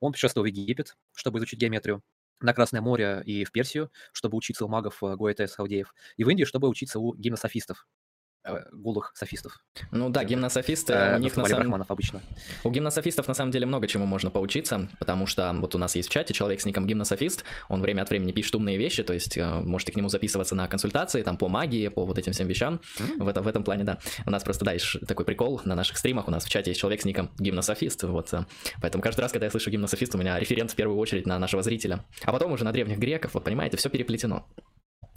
Он 0.00 0.12
путешествовал 0.12 0.44
в 0.44 0.48
Египет, 0.48 0.96
чтобы 1.14 1.38
изучить 1.38 1.60
геометрию, 1.60 2.02
на 2.40 2.52
Красное 2.54 2.80
море 2.80 3.22
и 3.24 3.44
в 3.44 3.52
Персию, 3.52 3.90
чтобы 4.12 4.36
учиться 4.36 4.64
у 4.64 4.68
магов 4.68 5.02
э, 5.02 5.16
Гуэтес 5.16 5.54
Халдеев, 5.54 5.94
и 6.16 6.24
в 6.24 6.28
Индию, 6.28 6.46
чтобы 6.46 6.68
учиться 6.68 7.00
у 7.00 7.14
гимнософистов. 7.14 7.86
Э, 8.48 8.64
гулых 8.72 9.12
софистов. 9.14 9.58
Ну 9.90 10.08
да, 10.08 10.24
гимнософисты, 10.24 10.92
э, 10.92 11.16
у 11.16 11.18
них 11.18 11.36
на 11.36 11.44
самом... 11.46 11.84
обычно. 11.88 12.22
У 12.64 12.70
гимнософистов 12.70 13.28
на 13.28 13.34
самом 13.34 13.50
деле 13.50 13.66
много 13.66 13.86
чему 13.86 14.06
можно 14.06 14.30
поучиться, 14.30 14.88
потому 14.98 15.26
что 15.26 15.52
вот 15.54 15.74
у 15.74 15.78
нас 15.78 15.94
есть 15.96 16.08
в 16.08 16.12
чате 16.12 16.32
человек 16.32 16.60
с 16.60 16.64
ником 16.64 16.86
гимнософист, 16.86 17.44
он 17.68 17.82
время 17.82 18.02
от 18.02 18.10
времени 18.10 18.32
пишет 18.32 18.54
умные 18.54 18.78
вещи, 18.78 19.02
то 19.02 19.12
есть 19.12 19.36
э, 19.36 19.60
можете 19.60 19.92
к 19.92 19.96
нему 19.96 20.08
записываться 20.08 20.54
на 20.54 20.66
консультации, 20.68 21.22
там 21.22 21.36
по 21.36 21.48
магии, 21.48 21.88
по 21.88 22.06
вот 22.06 22.18
этим 22.18 22.32
всем 22.32 22.48
вещам. 22.48 22.80
Mm-hmm. 22.98 23.24
В, 23.24 23.28
этом, 23.28 23.44
в 23.44 23.48
этом 23.48 23.64
плане, 23.64 23.84
да. 23.84 23.98
У 24.24 24.30
нас 24.30 24.42
просто, 24.42 24.64
да, 24.64 24.72
есть 24.72 25.06
такой 25.06 25.24
прикол 25.24 25.60
на 25.64 25.74
наших 25.74 25.98
стримах, 25.98 26.28
у 26.28 26.30
нас 26.30 26.44
в 26.44 26.48
чате 26.48 26.70
есть 26.70 26.80
человек 26.80 27.02
с 27.02 27.04
ником 27.04 27.30
гимнософист, 27.38 28.02
вот. 28.04 28.32
Поэтому 28.80 29.02
каждый 29.02 29.20
раз, 29.20 29.32
когда 29.32 29.46
я 29.46 29.50
слышу 29.50 29.70
гимнософист, 29.70 30.14
у 30.14 30.18
меня 30.18 30.38
референт 30.38 30.70
в 30.70 30.74
первую 30.74 30.98
очередь 30.98 31.26
на 31.26 31.38
нашего 31.38 31.62
зрителя. 31.62 32.04
А 32.22 32.32
потом 32.32 32.52
уже 32.52 32.64
на 32.64 32.72
древних 32.72 32.98
греков, 32.98 33.34
вот 33.34 33.44
понимаете, 33.44 33.76
все 33.76 33.90
переплетено. 33.90 34.46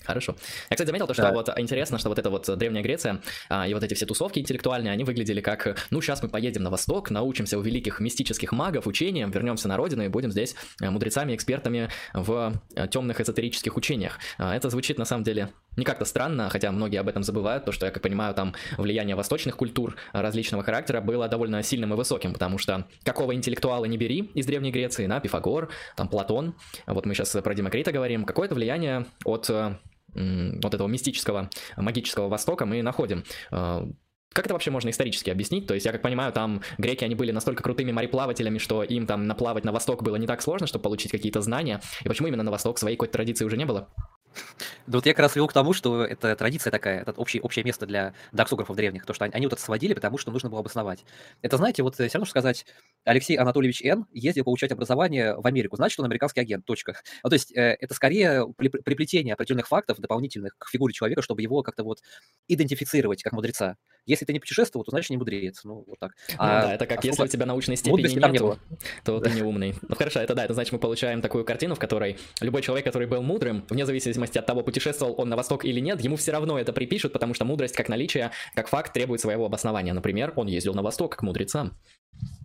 Хорошо. 0.04 0.36
Я, 0.70 0.76
кстати, 0.76 0.88
заметил 0.88 1.08
то, 1.08 1.14
что 1.14 1.24
да. 1.24 1.32
вот 1.32 1.50
интересно, 1.58 1.98
что 1.98 2.10
вот 2.10 2.18
эта 2.18 2.30
вот 2.30 2.50
Древняя 2.58 2.84
Греция 2.84 3.22
а, 3.50 3.68
и 3.68 3.74
вот 3.74 3.84
эти 3.84 3.94
все 3.94 4.06
тусовки 4.06 4.40
интеллектуальные, 4.40 4.92
они 4.92 5.04
выглядели 5.04 5.42
как, 5.42 5.78
ну, 5.90 6.02
сейчас 6.02 6.24
мы 6.24 6.30
поедем 6.30 6.64
на 6.64 6.70
восток, 6.70 7.12
научимся 7.12 7.58
у 7.58 7.62
великих 7.62 8.00
мистических 8.00 8.52
магов 8.52 8.88
учениям, 8.88 9.32
вернемся 9.32 9.68
на 9.68 9.78
родину 9.78 10.04
и 10.04 10.08
будем 10.08 10.32
здесь 10.32 10.56
э, 10.82 10.90
мудрецами, 10.90 11.36
экспертами 11.36 11.90
в 12.14 12.54
э, 12.76 12.88
темных 12.88 13.22
эзотерических 13.22 13.78
учениях. 13.78 14.20
А, 14.38 14.56
это 14.56 14.70
звучит, 14.70 14.98
на 14.98 15.06
самом 15.06 15.24
деле, 15.24 15.50
не 15.78 15.86
как-то 15.86 16.06
странно, 16.06 16.50
хотя 16.50 16.72
многие 16.72 17.00
об 17.00 17.08
этом 17.08 17.24
забывают, 17.24 17.66
то, 17.66 17.72
что, 17.72 17.86
я 17.86 17.92
как 17.92 18.02
понимаю, 18.02 18.34
там 18.34 18.54
влияние 18.78 19.16
восточных 19.16 19.56
культур 19.56 19.96
различного 20.12 20.64
характера 20.64 21.00
было 21.02 21.28
довольно 21.28 21.64
сильным 21.64 21.94
и 21.94 21.98
высоким, 21.98 22.34
потому 22.34 22.58
что 22.58 22.88
какого 23.04 23.34
интеллектуала 23.36 23.86
не 23.86 23.98
бери 23.98 24.32
из 24.34 24.46
Древней 24.46 24.72
Греции, 24.72 25.06
на, 25.06 25.20
Пифагор, 25.20 25.70
там, 25.96 26.08
Платон, 26.08 26.56
вот 26.88 27.06
мы 27.06 27.14
сейчас 27.14 27.30
про 27.32 27.54
Демокрита 27.54 27.92
говорим, 27.92 28.26
какое-то 28.26 28.56
влияние 28.56 29.06
от 29.24 29.50
э, 29.50 29.78
вот 30.14 30.74
этого 30.74 30.88
мистического, 30.88 31.50
магического 31.78 32.28
Востока 32.28 32.66
мы 32.66 32.82
находим. 32.82 33.24
А, 33.52 33.88
как 34.34 34.46
это 34.46 34.54
вообще 34.54 34.72
можно 34.72 34.90
исторически 34.90 35.30
объяснить? 35.30 35.68
То 35.68 35.74
есть, 35.74 35.86
я 35.86 35.92
как 35.92 36.02
понимаю, 36.02 36.32
там 36.32 36.62
греки, 36.78 37.04
они 37.04 37.16
были 37.16 37.32
настолько 37.32 37.64
крутыми 37.64 37.92
мореплавателями, 37.92 38.60
что 38.60 38.84
им 38.84 39.06
там 39.06 39.28
наплавать 39.28 39.66
на 39.66 39.74
восток 39.74 40.04
было 40.04 40.16
не 40.16 40.28
так 40.28 40.42
сложно, 40.42 40.68
чтобы 40.68 40.84
получить 40.84 41.12
какие-то 41.12 41.42
знания. 41.42 41.82
И 42.04 42.08
почему 42.08 42.30
именно 42.30 42.44
на 42.44 42.52
восток 42.52 42.80
своей 42.80 42.96
какой-то 42.96 43.14
традиции 43.14 43.44
уже 43.44 43.58
не 43.58 43.66
было? 43.66 43.90
Да 44.88 44.98
вот 44.98 45.06
я 45.06 45.14
как 45.14 45.20
раз 45.20 45.36
вел 45.36 45.48
к 45.48 45.54
тому, 45.54 45.74
что 45.74 46.04
это 46.04 46.36
традиция 46.36 46.72
такая, 46.72 47.02
это 47.02 47.12
общее, 47.14 47.42
общее 47.42 47.64
место 47.64 47.86
для 47.86 48.14
доксографов 48.32 48.76
древних, 48.76 49.06
то, 49.06 49.14
что 49.14 49.26
они, 49.26 49.34
они 49.34 49.46
вот 49.46 49.54
это 49.54 49.62
сводили, 49.62 49.94
потому 49.94 50.18
что 50.18 50.32
нужно 50.32 50.50
было 50.50 50.60
обосновать. 50.60 51.06
Это, 51.42 51.58
знаете, 51.58 51.84
вот 51.84 52.00
э, 52.00 52.08
все 52.08 52.18
равно, 52.18 52.26
что 52.26 52.32
сказать, 52.32 52.66
Алексей 53.04 53.36
Анатольевич 53.38 53.82
Н. 53.84 54.06
ездил 54.12 54.44
получать 54.44 54.72
образование 54.72 55.36
в 55.36 55.46
Америку, 55.46 55.76
значит, 55.76 56.00
он 56.00 56.06
американский 56.06 56.42
агент, 56.42 56.66
точка. 56.66 56.98
Ну, 57.24 57.30
то 57.30 57.36
есть 57.36 57.56
э, 57.56 57.78
это 57.80 57.94
скорее 57.94 58.48
приплетение 58.58 59.34
определенных 59.34 59.68
фактов 59.68 60.00
дополнительных 60.00 60.58
к 60.58 60.70
фигуре 60.70 60.94
человека, 60.94 61.22
чтобы 61.22 61.42
его 61.42 61.64
как-то 61.64 61.84
вот 61.84 62.00
идентифицировать 62.48 63.24
как 63.24 63.34
мудреца. 63.34 63.78
Если 64.06 64.26
ты 64.26 64.34
не 64.34 64.40
путешествовал, 64.40 64.84
то 64.84 64.92
значит 64.92 65.12
не 65.12 65.18
мудрец. 65.18 65.62
Ну, 65.64 65.84
вот 65.88 66.00
так. 66.00 66.14
Ну, 66.30 66.36
а, 66.40 66.62
да, 66.64 66.74
это 66.76 66.86
как 66.88 67.04
а 67.04 67.08
если 67.08 67.24
у 67.24 67.28
тебя 67.28 67.46
научной 67.46 67.76
степени 67.76 68.08
нет, 68.08 68.32
не 68.32 68.40
было. 68.40 68.60
то 69.04 69.20
ты 69.20 69.32
не 69.32 69.44
умный. 69.44 69.76
Ну 69.88 69.96
хорошо, 69.96 70.20
это 70.20 70.34
да, 70.34 70.46
это 70.46 70.54
значит 70.54 70.74
мы 70.74 70.80
получаем 70.80 71.22
такую 71.22 71.46
картину, 71.46 71.76
в 71.76 71.80
которой 71.80 72.18
любой 72.40 72.62
человек, 72.62 72.86
который 72.86 73.08
был 73.08 73.22
мудрым, 73.22 73.64
вне 73.70 73.86
зависимости 73.86 74.21
от 74.30 74.46
того, 74.46 74.64
путешествовал 74.64 75.16
он 75.18 75.30
на 75.30 75.36
восток 75.36 75.66
или 75.66 75.80
нет, 75.80 76.02
ему 76.02 76.16
все 76.16 76.32
равно 76.32 76.60
это 76.60 76.74
припишут, 76.74 77.14
потому 77.14 77.34
что 77.34 77.46
мудрость 77.46 77.76
как 77.76 77.90
наличие, 77.90 78.32
как 78.56 78.68
факт 78.68 78.94
требует 78.94 79.22
своего 79.22 79.46
обоснования. 79.46 79.94
Например, 79.94 80.34
он 80.36 80.48
ездил 80.48 80.74
на 80.74 80.82
восток 80.82 81.12
как 81.12 81.24
мудрецам. 81.24 81.78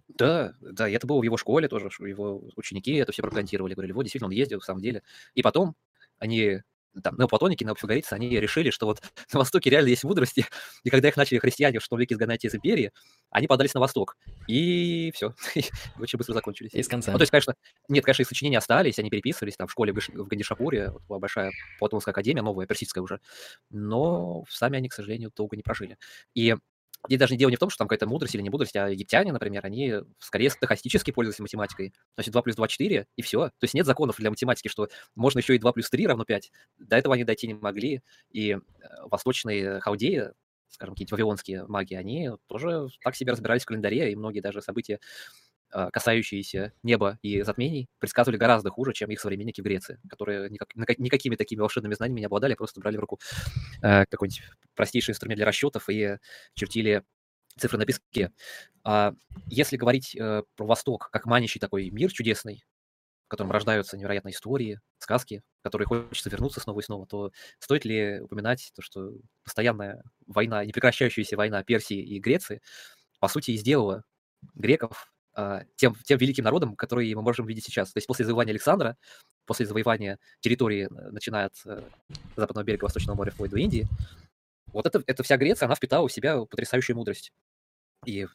Да, 0.09 0.55
да, 0.61 0.89
это 0.89 1.07
было 1.07 1.20
в 1.20 1.24
его 1.24 1.37
школе 1.37 1.68
тоже, 1.68 1.91
его 2.01 2.43
ученики 2.57 2.95
это 2.95 3.12
все 3.12 3.22
пропагандировали, 3.22 3.74
говорили, 3.74 3.93
вот 3.93 4.05
действительно 4.05 4.29
он 4.29 4.33
ездил, 4.33 4.61
в 4.61 4.64
самом 4.64 4.81
деле. 4.81 5.03
И 5.35 5.43
потом 5.43 5.74
они 6.18 6.62
там, 7.03 7.16
неоплатоники, 7.16 7.64
неопифагорейцы, 7.64 8.12
они 8.12 8.28
решили, 8.28 8.70
что 8.70 8.86
вот 8.86 9.03
на 9.32 9.40
Востоке 9.40 9.70
реально 9.70 9.88
есть 9.88 10.05
мудрости, 10.05 10.47
и 10.84 10.90
когда 10.90 11.09
их 11.09 11.16
начали 11.16 11.38
христиане 11.38 11.80
что 11.80 11.97
веке 11.97 12.14
изгонять 12.14 12.44
из 12.44 12.55
империи, 12.55 12.92
они 13.30 13.47
подались 13.47 13.74
на 13.74 13.80
Восток, 13.80 14.16
и 14.47 15.11
все, 15.14 15.34
очень 15.99 16.18
быстро 16.18 16.34
закончились. 16.34 16.74
Из 16.74 16.88
конца. 16.88 17.12
Ну, 17.12 17.18
то 17.18 17.22
есть, 17.22 17.30
конечно, 17.30 17.55
нет, 17.88 18.05
конечно, 18.05 18.22
и 18.22 18.26
сочинения 18.26 18.59
остались, 18.59 18.99
они 18.99 19.11
переписывались 19.11 19.57
там 19.57 19.66
в 19.66 19.72
школе 19.72 19.92
в 19.92 20.26
Гандишапуре, 20.26 20.90
вот 20.90 21.03
была 21.09 21.18
большая 21.18 21.53
Платоновская 21.78 22.12
академия, 22.12 22.42
новая, 22.42 22.66
персидская 22.66 23.03
уже, 23.03 23.20
но 23.70 24.44
сами 24.49 24.78
они, 24.78 24.88
к 24.88 24.94
сожалению, 24.94 25.32
долго 25.34 25.57
не 25.57 25.62
прожили. 25.62 25.97
И 26.34 26.55
Здесь 27.07 27.19
даже 27.19 27.37
дело 27.37 27.51
не 27.51 27.57
в 27.57 27.59
том, 27.59 27.71
что 27.71 27.79
там 27.79 27.89
какая-то 27.89 28.07
мудрость 28.07 28.35
или 28.35 28.43
не 28.43 28.51
мудрость, 28.51 28.77
а 28.77 28.89
египтяне, 28.89 29.33
например, 29.33 29.65
они 29.65 29.95
скорее 30.19 30.51
стохастически 30.51 31.11
пользовались 31.11 31.41
математикой. 31.41 31.91
То 31.91 32.21
есть 32.21 32.31
2 32.31 32.43
плюс 32.43 32.57
2– 32.57 32.69
4, 32.69 33.07
и 33.17 33.23
все. 33.23 33.47
То 33.49 33.65
есть 33.65 33.75
нет 33.75 33.87
законов 33.87 34.17
для 34.17 34.31
математики, 34.31 34.69
что 34.69 34.89
можно 35.15 35.39
еще 35.39 35.55
и 35.55 35.59
2 35.59 35.73
плюс 35.73 35.91
3 35.91 36.07
равно 36.07 36.25
5. 36.25 36.53
До 36.79 36.97
этого 36.97 37.15
они 37.15 37.25
дойти 37.25 37.47
не 37.47 37.55
могли. 37.55 38.03
И 38.31 38.51
э, 38.53 38.59
восточные 39.11 39.81
халдеи, 39.81 40.31
скажем, 40.69 40.95
какие-то 40.95 41.15
вавилонские 41.15 41.67
маги, 41.67 41.95
они 41.95 42.31
тоже 42.49 42.89
так 43.03 43.17
себе 43.17 43.33
разбирались 43.33 43.63
в 43.63 43.67
календаре, 43.67 44.13
и 44.13 44.17
многие 44.17 44.41
даже 44.41 44.61
события 44.61 45.01
касающиеся 45.71 46.73
неба 46.83 47.19
и 47.23 47.43
затмений, 47.43 47.89
предсказывали 47.99 48.39
гораздо 48.39 48.71
хуже, 48.71 48.93
чем 48.93 49.11
их 49.11 49.21
современники 49.21 49.61
в 49.61 49.64
Греции, 49.64 50.01
которые 50.09 50.49
никак, 50.51 50.69
никакими 50.99 51.37
такими 51.37 51.61
волшебными 51.61 51.95
знаниями 51.95 52.21
не 52.21 52.27
обладали, 52.27 52.55
просто 52.55 52.81
брали 52.81 52.97
в 52.97 53.01
руку 53.01 53.21
э, 53.83 54.05
какой-нибудь 54.07 54.43
простейший 54.75 55.12
инструмент 55.12 55.39
для 55.39 55.47
расчетов 55.47 55.89
и 55.89 56.19
чертили 56.55 57.03
цифры 57.59 57.79
на 57.79 57.87
песке. 57.87 58.33
А 58.85 59.14
если 59.47 59.77
говорить 59.77 60.14
э, 60.14 60.43
про 60.57 60.67
Восток 60.67 61.11
как 61.11 61.27
манящий 61.27 61.61
такой 61.61 61.91
мир 61.91 62.12
чудесный, 62.12 62.64
в 63.27 63.29
котором 63.29 63.51
рождаются 63.51 63.97
невероятные 63.97 64.33
истории, 64.33 64.81
сказки, 64.99 65.43
в 65.61 65.64
которые 65.64 65.87
хочется 65.87 66.31
вернуться 66.31 66.61
снова 66.61 66.79
и 66.81 66.83
снова, 66.83 67.07
то 67.07 67.33
стоит 67.59 67.85
ли 67.85 68.21
упоминать 68.21 68.71
то, 68.75 68.83
что 68.83 69.11
постоянная 69.43 70.03
война, 70.27 70.64
непрекращающаяся 70.64 71.37
война 71.37 71.64
Персии 71.64 72.01
и 72.01 72.21
Греции, 72.21 72.62
по 73.19 73.27
сути, 73.27 73.51
и 73.51 73.57
сделала 73.57 74.05
греков 74.55 75.12
а, 75.14 75.16
тем, 75.76 75.95
тем 76.05 76.18
великим 76.18 76.45
народом, 76.45 76.76
который 76.76 77.14
мы 77.14 77.22
можем 77.22 77.47
видеть 77.47 77.64
сейчас. 77.64 77.93
То 77.93 77.99
есть 77.99 78.07
после 78.07 78.24
завоевания 78.24 78.53
Александра, 78.53 78.97
после 79.45 79.66
завоевания 79.66 80.18
территории, 80.41 80.89
э, 80.91 81.11
начиная 81.11 81.47
от 81.47 81.55
э, 81.66 81.82
западного 82.37 82.64
берега 82.64 82.84
Восточного 82.84 83.16
моря 83.16 83.30
вплоть 83.30 83.51
до 83.51 83.59
Индии, 83.59 83.87
вот 84.66 84.87
это, 84.87 85.03
эта 85.07 85.22
вся 85.22 85.37
Греция, 85.37 85.66
она 85.66 85.74
впитала 85.74 86.09
в 86.09 86.12
себя 86.12 86.39
потрясающую 86.45 86.97
мудрость. 86.97 87.32
И 88.05 88.22
э, 88.22 88.26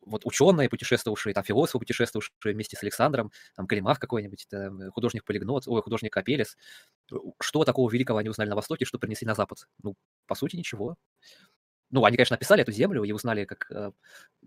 вот 0.00 0.22
ученые, 0.24 0.68
путешествовавшие, 0.68 1.34
там, 1.34 1.44
философы, 1.44 1.80
путешествовавшие 1.80 2.54
вместе 2.54 2.76
с 2.76 2.82
Александром, 2.82 3.32
там, 3.56 3.66
Калимах 3.66 3.98
какой-нибудь, 3.98 4.46
художник 4.92 5.24
Полигнот, 5.24 5.66
ой, 5.66 5.82
художник 5.82 6.12
Капелес, 6.12 6.56
что 7.40 7.64
такого 7.64 7.90
великого 7.90 8.18
они 8.18 8.28
узнали 8.28 8.48
на 8.48 8.56
Востоке, 8.56 8.84
что 8.84 8.98
принесли 8.98 9.26
на 9.26 9.34
Запад? 9.34 9.66
Ну, 9.82 9.94
по 10.26 10.34
сути, 10.34 10.56
ничего 10.56 10.96
ну, 11.92 12.04
они, 12.04 12.16
конечно, 12.16 12.34
написали 12.34 12.62
эту 12.62 12.72
землю 12.72 13.04
и 13.04 13.12
узнали, 13.12 13.44
как 13.44 13.66
э, 13.70 13.92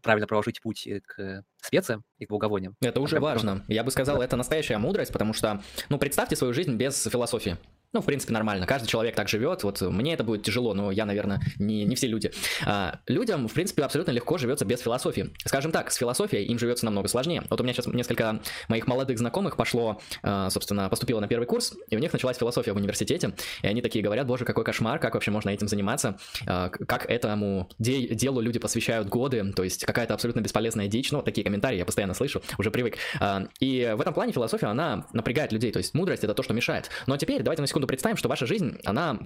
правильно 0.01 0.27
проложить 0.27 0.61
путь 0.61 0.87
э, 0.87 0.99
к 1.01 1.43
специям 1.61 2.03
и 2.17 2.25
к 2.25 2.29
благовониям. 2.29 2.75
Это 2.81 2.99
уже 2.99 3.19
важно. 3.19 3.63
Я 3.67 3.83
бы 3.83 3.91
сказал, 3.91 4.21
это 4.21 4.35
настоящая 4.35 4.79
мудрость, 4.79 5.13
потому 5.13 5.33
что, 5.33 5.61
ну, 5.89 5.99
представьте 5.99 6.35
свою 6.35 6.53
жизнь 6.53 6.75
без 6.75 7.01
философии. 7.03 7.57
Ну, 7.95 8.01
в 8.01 8.05
принципе, 8.05 8.33
нормально. 8.33 8.65
Каждый 8.65 8.87
человек 8.87 9.15
так 9.15 9.29
живет. 9.29 9.63
Вот 9.63 9.79
мне 9.79 10.15
это 10.15 10.25
будет 10.25 10.43
тяжело, 10.43 10.73
но 10.73 10.91
я, 10.91 11.05
наверное, 11.05 11.39
не, 11.59 11.85
не 11.85 11.95
все 11.95 12.07
люди. 12.07 12.29
А, 12.65 12.99
людям, 13.07 13.47
в 13.47 13.53
принципе, 13.53 13.83
абсолютно 13.83 14.11
легко 14.11 14.37
живется 14.37 14.65
без 14.65 14.81
философии. 14.81 15.29
Скажем 15.45 15.71
так, 15.71 15.89
с 15.89 15.95
философией 15.95 16.43
им 16.43 16.59
живется 16.59 16.83
намного 16.83 17.07
сложнее. 17.07 17.43
Вот 17.49 17.61
у 17.61 17.63
меня 17.63 17.71
сейчас 17.71 17.87
несколько 17.87 18.41
моих 18.67 18.87
молодых 18.87 19.17
знакомых 19.17 19.55
пошло, 19.55 20.01
а, 20.23 20.49
собственно, 20.49 20.89
поступило 20.89 21.21
на 21.21 21.29
первый 21.29 21.45
курс, 21.45 21.73
и 21.89 21.95
у 21.95 21.99
них 21.99 22.11
началась 22.11 22.35
философия 22.35 22.73
в 22.73 22.75
университете. 22.75 23.33
И 23.61 23.67
они 23.67 23.81
такие 23.81 24.03
говорят, 24.03 24.27
боже, 24.27 24.43
какой 24.43 24.65
кошмар, 24.65 24.99
как 24.99 25.13
вообще 25.13 25.31
можно 25.31 25.51
этим 25.51 25.69
заниматься, 25.69 26.17
а, 26.45 26.67
как 26.67 27.09
этому 27.09 27.69
де- 27.79 28.13
делу 28.13 28.41
люди 28.41 28.59
посвящают 28.59 29.07
годы, 29.07 29.53
то 29.53 29.63
есть 29.63 29.85
какая-то 29.85 30.13
абсолютно 30.13 30.41
бесполезная 30.41 30.87
дичь. 30.87 31.13
Ну, 31.13 31.21
такие 31.21 31.45
комментарии 31.45 31.77
я 31.77 31.85
постоянно 31.85 32.13
слышу, 32.13 32.41
уже 32.57 32.71
привык. 32.71 32.97
А, 33.21 33.47
и 33.61 33.93
в 33.95 34.01
этом 34.01 34.13
плане 34.13 34.33
философия, 34.33 34.67
она 34.67 35.07
напрягает 35.13 35.53
людей, 35.53 35.71
то 35.71 35.77
есть 35.77 35.93
мудрость 35.93 36.25
это 36.25 36.33
то, 36.33 36.43
что 36.43 36.53
мешает. 36.53 36.89
Но 37.07 37.15
теперь 37.15 37.41
давайте 37.41 37.61
на 37.61 37.67
секунду 37.67 37.84
секунду 37.85 37.87
представим, 37.87 38.17
что 38.17 38.29
ваша 38.29 38.45
жизнь, 38.45 38.77
она 38.83 39.19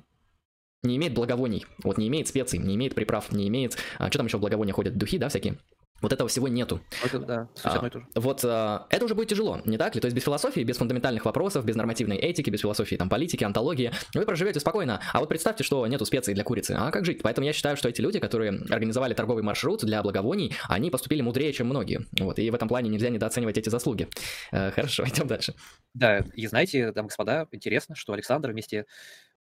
не 0.84 0.96
имеет 0.98 1.14
благовоний, 1.14 1.66
вот 1.84 1.98
не 1.98 2.08
имеет 2.08 2.28
специй, 2.28 2.60
не 2.60 2.76
имеет 2.76 2.96
приправ, 2.96 3.32
не 3.32 3.48
имеет... 3.48 3.78
А, 3.98 4.08
что 4.08 4.20
там 4.20 4.28
еще 4.28 4.38
в 4.38 4.42
благовония 4.42 4.74
ходят? 4.74 4.98
Духи, 4.98 5.18
да, 5.18 5.28
всякие? 5.30 5.58
Вот 6.02 6.14
этого 6.14 6.30
всего 6.30 6.48
нету. 6.48 6.82
Это, 7.04 7.20
да, 7.20 7.50
а, 7.64 7.90
Вот 8.16 8.44
а, 8.46 8.88
это 8.90 9.06
уже 9.06 9.16
будет 9.16 9.30
тяжело, 9.30 9.62
не 9.66 9.78
так 9.78 9.96
ли? 9.96 10.02
То 10.02 10.06
есть 10.06 10.16
без 10.16 10.24
философии, 10.24 10.62
без 10.62 10.78
фундаментальных 10.78 11.26
вопросов, 11.26 11.66
без 11.66 11.76
нормативной 11.76 12.18
этики, 12.18 12.50
без 12.50 12.62
философии 12.62 12.96
там 12.96 13.10
политики, 13.10 13.44
антологии, 13.44 13.92
вы 14.14 14.26
проживете 14.26 14.60
спокойно. 14.60 15.02
А 15.14 15.20
вот 15.20 15.30
представьте, 15.30 15.64
что 15.64 15.86
нету 15.88 16.06
специй 16.06 16.34
для 16.34 16.44
курицы. 16.44 16.76
А 16.78 16.92
как 16.92 17.06
жить? 17.06 17.22
Поэтому 17.22 17.46
я 17.46 17.54
считаю, 17.54 17.76
что 17.78 17.90
эти 17.90 18.02
люди, 18.02 18.20
которые 18.20 18.52
организовали 18.70 19.14
торговый 19.14 19.44
маршрут 19.44 19.84
для 19.84 20.02
благовоний, 20.02 20.56
они 20.68 20.90
поступили 20.90 21.22
мудрее, 21.22 21.52
чем 21.54 21.68
многие. 21.68 22.06
Вот, 22.20 22.40
и 22.40 22.50
в 22.50 22.56
этом 22.56 22.68
плане 22.68 22.90
нельзя 22.90 23.10
недооценивать 23.10 23.58
эти 23.58 23.70
заслуги. 23.70 24.08
Э, 24.52 24.72
хорошо, 24.72 25.04
идем 25.08 25.28
дальше. 25.28 25.54
Да, 25.94 26.20
и 26.34 26.48
знаете, 26.48 26.92
там, 26.92 27.08
господа, 27.08 27.48
интересно, 27.52 27.96
что 27.96 28.14
Александр 28.14 28.52
вместе 28.52 28.86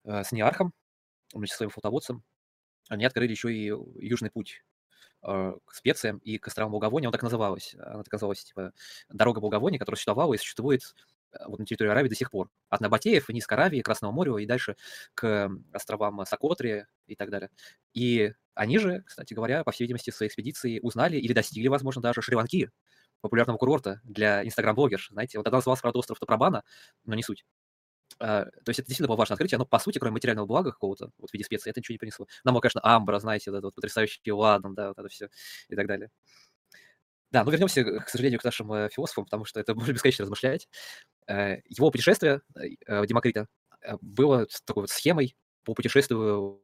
э, 0.04 0.22
с 0.22 0.32
Неархом, 0.32 0.72
вместе 1.34 1.54
со 1.54 1.58
своим 1.58 1.70
флотоводцем, 1.70 2.22
они 2.88 3.04
открыли 3.04 3.32
еще 3.32 3.52
и 3.52 3.72
Южный 3.98 4.30
путь 4.30 4.62
к 5.22 5.72
специям 5.72 6.18
и 6.18 6.38
к 6.38 6.46
островам 6.48 6.72
Благовония, 6.72 7.08
он 7.08 7.12
так 7.12 7.22
называлась. 7.22 7.74
Она 7.78 8.02
так 8.02 8.12
называлась, 8.12 8.44
типа, 8.44 8.72
дорога 9.08 9.40
Благовония, 9.40 9.78
которая 9.78 9.96
существовала 9.96 10.34
и 10.34 10.38
существует 10.38 10.94
э, 11.32 11.38
вот 11.46 11.58
на 11.58 11.66
территории 11.66 11.90
Аравии 11.90 12.08
до 12.08 12.14
сих 12.14 12.30
пор. 12.30 12.50
От 12.68 12.80
Набатеев, 12.80 13.28
вниз 13.28 13.46
к 13.46 13.52
Аравии, 13.52 13.80
Красного 13.80 14.12
моря 14.12 14.36
и 14.36 14.46
дальше 14.46 14.76
к 15.14 15.50
островам 15.72 16.24
Сокотри 16.26 16.86
и 17.06 17.16
так 17.16 17.30
далее. 17.30 17.50
И 17.94 18.32
они 18.54 18.78
же, 18.78 19.02
кстати 19.06 19.34
говоря, 19.34 19.64
по 19.64 19.72
всей 19.72 19.84
видимости, 19.84 20.10
своей 20.10 20.28
экспедиции 20.28 20.80
узнали 20.80 21.16
или 21.18 21.32
достигли, 21.32 21.68
возможно, 21.68 22.02
даже 22.02 22.22
Шри-Ланки, 22.22 22.70
популярного 23.20 23.58
курорта 23.58 24.00
для 24.04 24.44
инстаграм-блогерш. 24.44 25.08
Знаете, 25.10 25.38
вот 25.38 25.44
тогда 25.44 25.58
назывался, 25.58 25.82
правда, 25.82 25.98
остров 25.98 26.18
Топрабана, 26.18 26.64
но 27.04 27.14
не 27.14 27.22
суть. 27.22 27.44
А, 28.18 28.44
то 28.44 28.68
есть 28.68 28.78
это 28.80 28.88
действительно 28.88 29.08
было 29.08 29.16
важное 29.16 29.34
открытие, 29.34 29.58
но 29.58 29.66
по 29.66 29.78
сути, 29.78 29.98
кроме 29.98 30.12
материального 30.14 30.46
блага 30.46 30.72
какого-то, 30.72 31.10
вот 31.18 31.30
в 31.30 31.34
виде 31.34 31.44
специй, 31.44 31.70
это 31.70 31.80
ничего 31.80 31.94
не 31.94 31.98
принесло. 31.98 32.26
Нам, 32.44 32.58
конечно, 32.60 32.80
амбра, 32.82 33.18
знаете, 33.18 33.50
вот 33.50 33.58
это 33.58 33.66
вот 33.68 33.74
потрясающий 33.74 34.32
ладан, 34.32 34.74
да, 34.74 34.88
вот 34.88 34.98
это 34.98 35.08
все 35.08 35.28
и 35.68 35.76
так 35.76 35.86
далее. 35.86 36.10
Да, 37.32 37.44
ну 37.44 37.50
вернемся, 37.50 37.84
к 37.84 38.08
сожалению, 38.08 38.40
к 38.40 38.44
нашим 38.44 38.72
э, 38.72 38.88
философам, 38.90 39.24
потому 39.24 39.44
что 39.44 39.60
это 39.60 39.74
можно 39.74 39.92
бесконечно 39.92 40.22
размышлять. 40.22 40.68
Э, 41.28 41.56
его 41.68 41.90
путешествие 41.90 42.40
э, 42.86 43.06
Демокрита 43.06 43.46
было 44.00 44.46
такой 44.64 44.84
вот 44.84 44.90
схемой 44.90 45.36
по 45.64 45.74
путешествию 45.74 46.62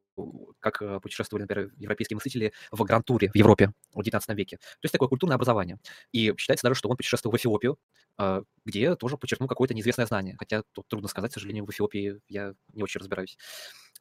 как 0.60 0.82
э, 0.82 1.00
путешествовали, 1.00 1.42
например, 1.42 1.70
европейские 1.76 2.16
мыслители 2.16 2.52
в 2.70 2.82
Грантуре 2.84 3.30
в 3.30 3.36
Европе 3.36 3.72
в 3.94 4.02
19 4.02 4.36
веке. 4.36 4.56
То 4.56 4.84
есть 4.84 4.92
такое 4.92 5.08
культурное 5.08 5.36
образование. 5.36 5.78
И 6.12 6.34
считается 6.36 6.66
даже, 6.66 6.78
что 6.78 6.88
он 6.88 6.96
путешествовал 6.96 7.36
в 7.36 7.38
Эфиопию, 7.38 7.78
а, 8.18 8.42
где 8.64 8.94
тоже 8.96 9.16
подчеркнул 9.16 9.48
какое-то 9.48 9.74
неизвестное 9.74 10.06
знание. 10.06 10.36
Хотя 10.38 10.62
тут 10.72 10.86
трудно 10.88 11.08
сказать, 11.08 11.30
к 11.30 11.34
сожалению, 11.34 11.64
в 11.64 11.70
Эфиопии 11.70 12.20
я 12.28 12.54
не 12.72 12.82
очень 12.82 13.00
разбираюсь. 13.00 13.36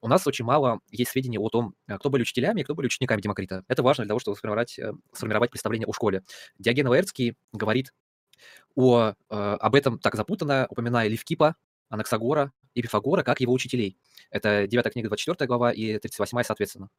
У 0.01 0.07
нас 0.07 0.25
очень 0.25 0.45
мало 0.45 0.79
есть 0.89 1.11
сведений 1.11 1.37
о 1.37 1.49
том, 1.49 1.75
э, 1.87 1.97
кто 1.97 2.09
были 2.09 2.23
учителями 2.23 2.61
и 2.61 2.63
кто 2.63 2.75
были 2.75 2.87
учениками 2.87 3.21
Демокрита. 3.21 3.63
Это 3.67 3.83
важно 3.83 4.03
для 4.03 4.09
того, 4.09 4.19
чтобы 4.19 4.37
сформировать, 4.37 4.77
э, 4.79 4.93
сформировать 5.13 5.51
представление 5.51 5.87
о 5.87 5.93
школе. 5.93 6.23
Диоген 6.57 6.87
Лаэртский 6.87 7.35
говорит 7.53 7.93
о, 8.75 9.13
об 9.27 9.75
этом 9.75 9.99
так 9.99 10.15
запутанно, 10.15 10.65
упоминая 10.69 11.07
Левкипа, 11.09 11.55
Анаксагора 11.91 12.51
и 12.73 12.81
Пифагора 12.81 13.21
как 13.23 13.41
его 13.41 13.53
учителей. 13.53 13.97
Это 14.31 14.65
9 14.65 14.93
книга, 14.93 15.09
24 15.09 15.47
глава 15.47 15.71
и 15.71 15.99
38 15.99 16.43
соответственно. 16.43 16.89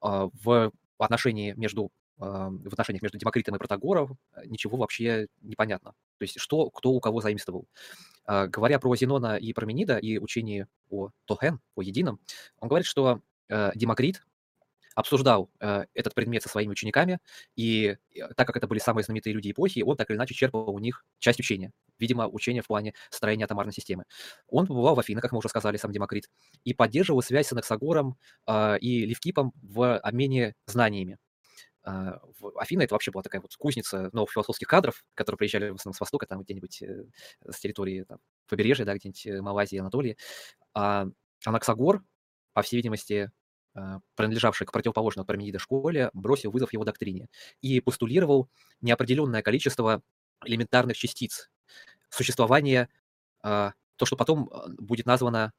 А, 0.00 0.28
в 0.44 0.70
отношении 0.98 1.54
между 1.56 1.90
а, 2.20 2.50
в 2.50 2.72
отношениях 2.72 3.02
между 3.02 3.18
Демокритом 3.18 3.54
и 3.56 3.58
Протагором 3.58 4.18
э, 4.34 4.42
ничего 4.46 4.76
вообще 4.76 5.28
не 5.40 5.54
понятно. 5.54 5.92
То 6.18 6.24
есть 6.24 6.38
что, 6.40 6.68
кто 6.70 6.90
у 6.90 7.00
кого 7.00 7.20
заимствовал. 7.20 7.66
А, 8.24 8.46
говоря 8.48 8.78
про 8.78 8.94
Зенона 8.96 9.36
и 9.36 9.52
Парменида 9.52 9.98
и 9.98 10.18
учение 10.18 10.66
о 10.90 11.10
Тохен, 11.26 11.60
о 11.76 11.82
едином, 11.82 12.20
он 12.58 12.68
говорит, 12.68 12.86
что 12.86 13.20
э, 13.48 13.70
Демокрит 13.74 14.22
обсуждал 14.98 15.48
э, 15.60 15.84
этот 15.94 16.12
предмет 16.12 16.42
со 16.42 16.48
своими 16.48 16.72
учениками, 16.72 17.20
и 17.54 17.96
э, 18.16 18.34
так 18.34 18.48
как 18.48 18.56
это 18.56 18.66
были 18.66 18.80
самые 18.80 19.04
знаменитые 19.04 19.32
люди 19.32 19.52
эпохи, 19.52 19.80
он 19.86 19.96
так 19.96 20.10
или 20.10 20.16
иначе 20.16 20.34
черпал 20.34 20.68
у 20.70 20.78
них 20.80 21.04
часть 21.20 21.38
учения, 21.38 21.70
видимо, 22.00 22.26
учение 22.26 22.62
в 22.62 22.66
плане 22.66 22.94
строения 23.08 23.44
атомарной 23.44 23.72
системы. 23.72 24.06
Он 24.48 24.66
побывал 24.66 24.96
в 24.96 24.98
Афинах, 24.98 25.22
как 25.22 25.30
мы 25.30 25.38
уже 25.38 25.48
сказали, 25.48 25.76
сам 25.76 25.92
Демокрит, 25.92 26.28
и 26.64 26.74
поддерживал 26.74 27.22
связь 27.22 27.46
с 27.46 27.52
Анаксагором 27.52 28.16
э, 28.48 28.78
и 28.80 29.06
Левкипом 29.06 29.52
в 29.62 29.98
обмене 29.98 30.54
знаниями. 30.66 31.18
Uh, 31.86 32.18
Афина 32.56 32.82
это 32.82 32.94
вообще 32.94 33.10
была 33.12 33.22
такая 33.22 33.40
вот 33.40 33.54
кузница 33.56 34.10
новых 34.12 34.30
философских 34.30 34.66
кадров, 34.66 35.04
которые 35.14 35.38
приезжали 35.38 35.70
в 35.70 35.76
основном 35.76 35.94
с 35.94 36.00
востока, 36.00 36.26
там 36.26 36.42
где-нибудь 36.42 36.82
э, 36.82 37.04
с 37.48 37.60
территории 37.60 38.02
там, 38.02 38.18
побережья, 38.46 38.84
да, 38.84 38.94
где-нибудь 38.94 39.26
э, 39.26 39.40
Малайзии, 39.40 39.78
Анатолии. 39.78 40.18
А 40.74 41.06
Анаксагор, 41.46 42.02
по 42.52 42.60
всей 42.60 42.76
видимости, 42.76 43.30
принадлежавший 44.14 44.66
к 44.66 44.72
противоположной 44.72 45.22
от 45.22 45.26
Парменида 45.26 45.58
школе, 45.58 46.10
бросил 46.12 46.50
вызов 46.50 46.72
его 46.72 46.84
доктрине 46.84 47.28
и 47.60 47.80
постулировал 47.80 48.48
неопределенное 48.80 49.42
количество 49.42 50.02
элементарных 50.44 50.96
частиц 50.96 51.50
существования, 52.10 52.88
а, 53.42 53.72
то, 53.96 54.06
что 54.06 54.16
потом 54.16 54.48
а, 54.52 54.68
будет 54.78 55.06
названо 55.06 55.52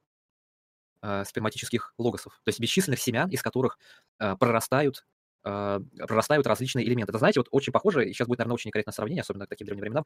сперматических 1.23 1.93
логосов, 1.97 2.41
то 2.43 2.49
есть 2.49 2.59
бесчисленных 2.59 2.99
семян, 2.99 3.29
из 3.29 3.41
которых 3.41 3.79
прорастают 4.17 5.05
прорастают 5.41 6.45
различные 6.47 6.85
элементы. 6.85 7.11
Это, 7.11 7.19
знаете, 7.19 7.39
вот 7.39 7.47
очень 7.51 7.71
похоже, 7.71 8.07
сейчас 8.07 8.27
будет, 8.27 8.39
наверное, 8.39 8.55
очень 8.55 8.69
некорректное 8.69 8.93
сравнение, 8.93 9.21
особенно 9.21 9.45
к 9.45 9.49
таким 9.49 9.65
древним 9.65 9.81
временам, 9.81 10.05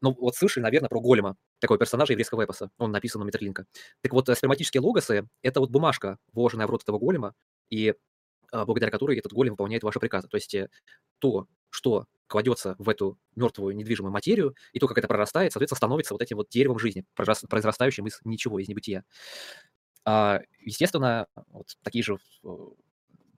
но 0.00 0.12
вот 0.12 0.36
слышали, 0.36 0.62
наверное, 0.62 0.88
про 0.88 1.00
Голема, 1.00 1.36
такого 1.58 1.78
персонажа 1.78 2.12
еврейского 2.12 2.44
эпоса, 2.44 2.70
он 2.78 2.92
написан 2.92 3.22
у 3.22 3.24
Метерлинка. 3.24 3.66
Так 4.02 4.12
вот, 4.12 4.28
э, 4.28 4.34
сперматические 4.34 4.80
логосы— 4.80 5.28
это 5.42 5.60
вот 5.60 5.70
бумажка, 5.70 6.18
вложенная 6.32 6.66
в 6.66 6.70
рот 6.70 6.82
этого 6.82 6.98
голема, 6.98 7.34
и 7.70 7.94
а, 8.50 8.64
благодаря 8.64 8.90
которой 8.90 9.18
этот 9.18 9.32
голем 9.32 9.52
выполняет 9.52 9.82
ваши 9.82 10.00
приказы. 10.00 10.28
То 10.28 10.36
есть 10.36 10.54
э, 10.54 10.68
то, 11.18 11.46
что 11.70 12.06
кладется 12.26 12.76
в 12.78 12.88
эту 12.88 13.18
мертвую 13.36 13.74
недвижимую 13.76 14.12
материю, 14.12 14.54
и 14.72 14.78
то, 14.78 14.86
как 14.88 14.98
это 14.98 15.08
прорастает, 15.08 15.52
соответственно, 15.52 15.78
становится 15.78 16.14
вот 16.14 16.22
этим 16.22 16.36
вот 16.36 16.48
деревом 16.48 16.78
жизни, 16.78 17.04
произрастающим 17.14 18.06
из 18.06 18.20
ничего, 18.24 18.58
из 18.58 18.68
небытия. 18.68 19.04
А, 20.04 20.40
естественно, 20.60 21.26
вот 21.48 21.76
такие 21.82 22.02
же, 22.02 22.18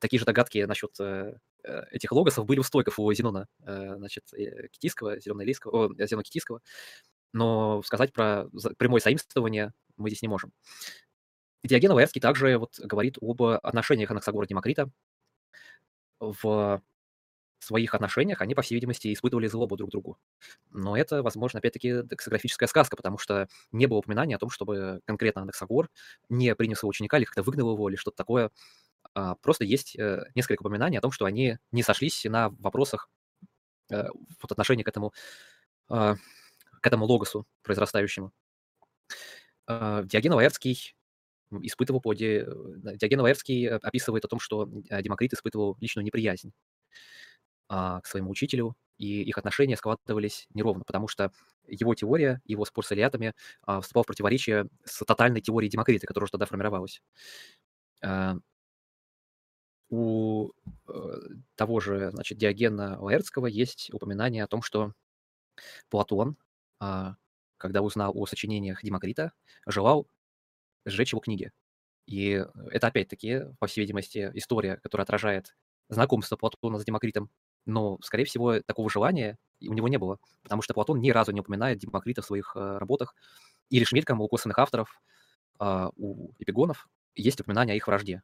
такие 0.00 0.18
же 0.18 0.26
догадки 0.26 0.58
насчет 0.64 0.98
э, 1.00 1.36
э, 1.64 1.82
этих 1.92 2.10
логосов 2.12 2.46
были 2.46 2.58
у 2.58 2.62
стойков 2.62 2.98
у 2.98 3.12
Зенона, 3.12 3.46
значит, 3.58 4.24
китийского, 4.72 5.20
зелено-китийского, 5.20 5.94
зелено-китийского, 5.96 6.60
но 7.32 7.82
сказать 7.82 8.12
про 8.12 8.46
прямое 8.78 9.00
заимствование 9.00 9.72
мы 9.96 10.10
здесь 10.10 10.22
не 10.22 10.28
можем. 10.28 10.52
Диоген 11.62 11.92
Лаэртский 11.92 12.20
также 12.20 12.56
вот 12.58 12.78
говорит 12.78 13.18
об 13.20 13.42
отношениях 13.42 14.10
Анаксагора 14.10 14.46
Демокрита. 14.46 14.90
В 16.18 16.82
своих 17.60 17.94
отношениях 17.94 18.40
они, 18.40 18.54
по 18.54 18.62
всей 18.62 18.74
видимости, 18.74 19.12
испытывали 19.12 19.46
злобу 19.46 19.76
друг 19.76 19.90
другу. 19.90 20.18
Но 20.70 20.96
это, 20.96 21.22
возможно, 21.22 21.58
опять-таки 21.58 22.02
дексографическая 22.04 22.66
сказка, 22.66 22.96
потому 22.96 23.18
что 23.18 23.48
не 23.70 23.86
было 23.86 23.98
упоминания 23.98 24.36
о 24.36 24.38
том, 24.38 24.50
чтобы 24.50 25.00
конкретно 25.04 25.42
Анаксагор 25.42 25.90
не 26.28 26.54
принял 26.54 26.76
своего 26.76 26.90
ученика 26.90 27.18
или 27.18 27.24
как-то 27.24 27.42
выгнал 27.42 27.74
его, 27.74 27.88
или 27.88 27.96
что-то 27.96 28.16
такое. 28.16 28.50
А 29.14 29.34
просто 29.36 29.64
есть 29.64 29.96
э, 29.98 30.24
несколько 30.34 30.62
упоминаний 30.62 30.98
о 30.98 31.00
том, 31.00 31.10
что 31.12 31.24
они 31.24 31.58
не 31.72 31.82
сошлись 31.82 32.24
на 32.24 32.50
вопросах 32.50 33.10
э, 33.90 34.04
вот 34.42 34.52
отношения 34.52 34.84
к 34.84 34.88
этому, 34.88 35.12
э, 35.90 36.16
к 36.80 36.86
этому 36.86 37.06
логосу 37.06 37.46
произрастающему. 37.62 38.32
Э, 39.68 40.02
Диоген 40.04 40.32
Лаэртский 40.34 40.94
испытывал 41.62 42.00
по. 42.00 42.14
Э, 42.14 42.16
Диоген 42.16 43.20
Лаэртский 43.20 43.68
описывает 43.68 44.24
о 44.24 44.28
том, 44.28 44.40
что 44.40 44.66
Демокрит 44.66 45.32
испытывал 45.34 45.76
личную 45.80 46.04
неприязнь 46.04 46.52
а, 47.68 48.00
к 48.00 48.06
своему 48.06 48.30
учителю, 48.30 48.74
и 48.98 49.22
их 49.22 49.38
отношения 49.38 49.76
складывались 49.76 50.48
неровно, 50.52 50.82
потому 50.84 51.06
что 51.06 51.30
его 51.68 51.94
теория, 51.94 52.40
его 52.44 52.64
спор 52.64 52.84
с 52.84 52.90
алиатами 52.90 53.32
а, 53.62 53.80
вступал 53.80 54.02
в 54.02 54.06
противоречие 54.08 54.66
с 54.84 55.04
тотальной 55.04 55.40
теорией 55.40 55.70
Демокрита, 55.70 56.06
которая 56.06 56.24
уже 56.24 56.32
тогда 56.32 56.46
формировалась. 56.46 57.00
А, 59.90 59.94
у 59.94 60.52
того 61.56 61.80
же 61.80 62.10
значит, 62.10 62.38
Диогена 62.38 63.00
Лаэртского 63.00 63.46
есть 63.46 63.92
упоминание 63.92 64.44
о 64.44 64.46
том, 64.46 64.62
что 64.62 64.92
Платон, 65.88 66.36
когда 66.78 67.82
узнал 67.82 68.12
о 68.14 68.26
сочинениях 68.26 68.82
Демокрита, 68.82 69.32
желал 69.66 70.06
сжечь 70.86 71.12
его 71.12 71.20
книги. 71.20 71.52
И 72.06 72.44
это, 72.70 72.88
опять-таки, 72.88 73.42
по 73.58 73.66
всей 73.66 73.82
видимости, 73.82 74.30
история, 74.34 74.76
которая 74.76 75.04
отражает 75.04 75.54
знакомство 75.88 76.36
Платона 76.36 76.78
с 76.78 76.84
Демокритом. 76.84 77.30
Но, 77.66 77.98
скорее 78.02 78.24
всего, 78.24 78.60
такого 78.60 78.88
желания 78.88 79.38
у 79.60 79.74
него 79.74 79.88
не 79.88 79.98
было, 79.98 80.18
потому 80.42 80.62
что 80.62 80.72
Платон 80.72 81.00
ни 81.00 81.10
разу 81.10 81.32
не 81.32 81.40
упоминает 81.40 81.78
Демокрита 81.78 82.22
в 82.22 82.26
своих 82.26 82.56
э, 82.56 82.78
работах. 82.78 83.14
И 83.68 83.78
лишь 83.78 83.92
мельком 83.92 84.20
у 84.20 84.28
косвенных 84.28 84.58
авторов, 84.58 85.02
э, 85.60 85.88
у 85.96 86.32
эпигонов, 86.38 86.88
есть 87.14 87.40
упоминание 87.40 87.74
о 87.74 87.76
их 87.76 87.86
вражде. 87.86 88.22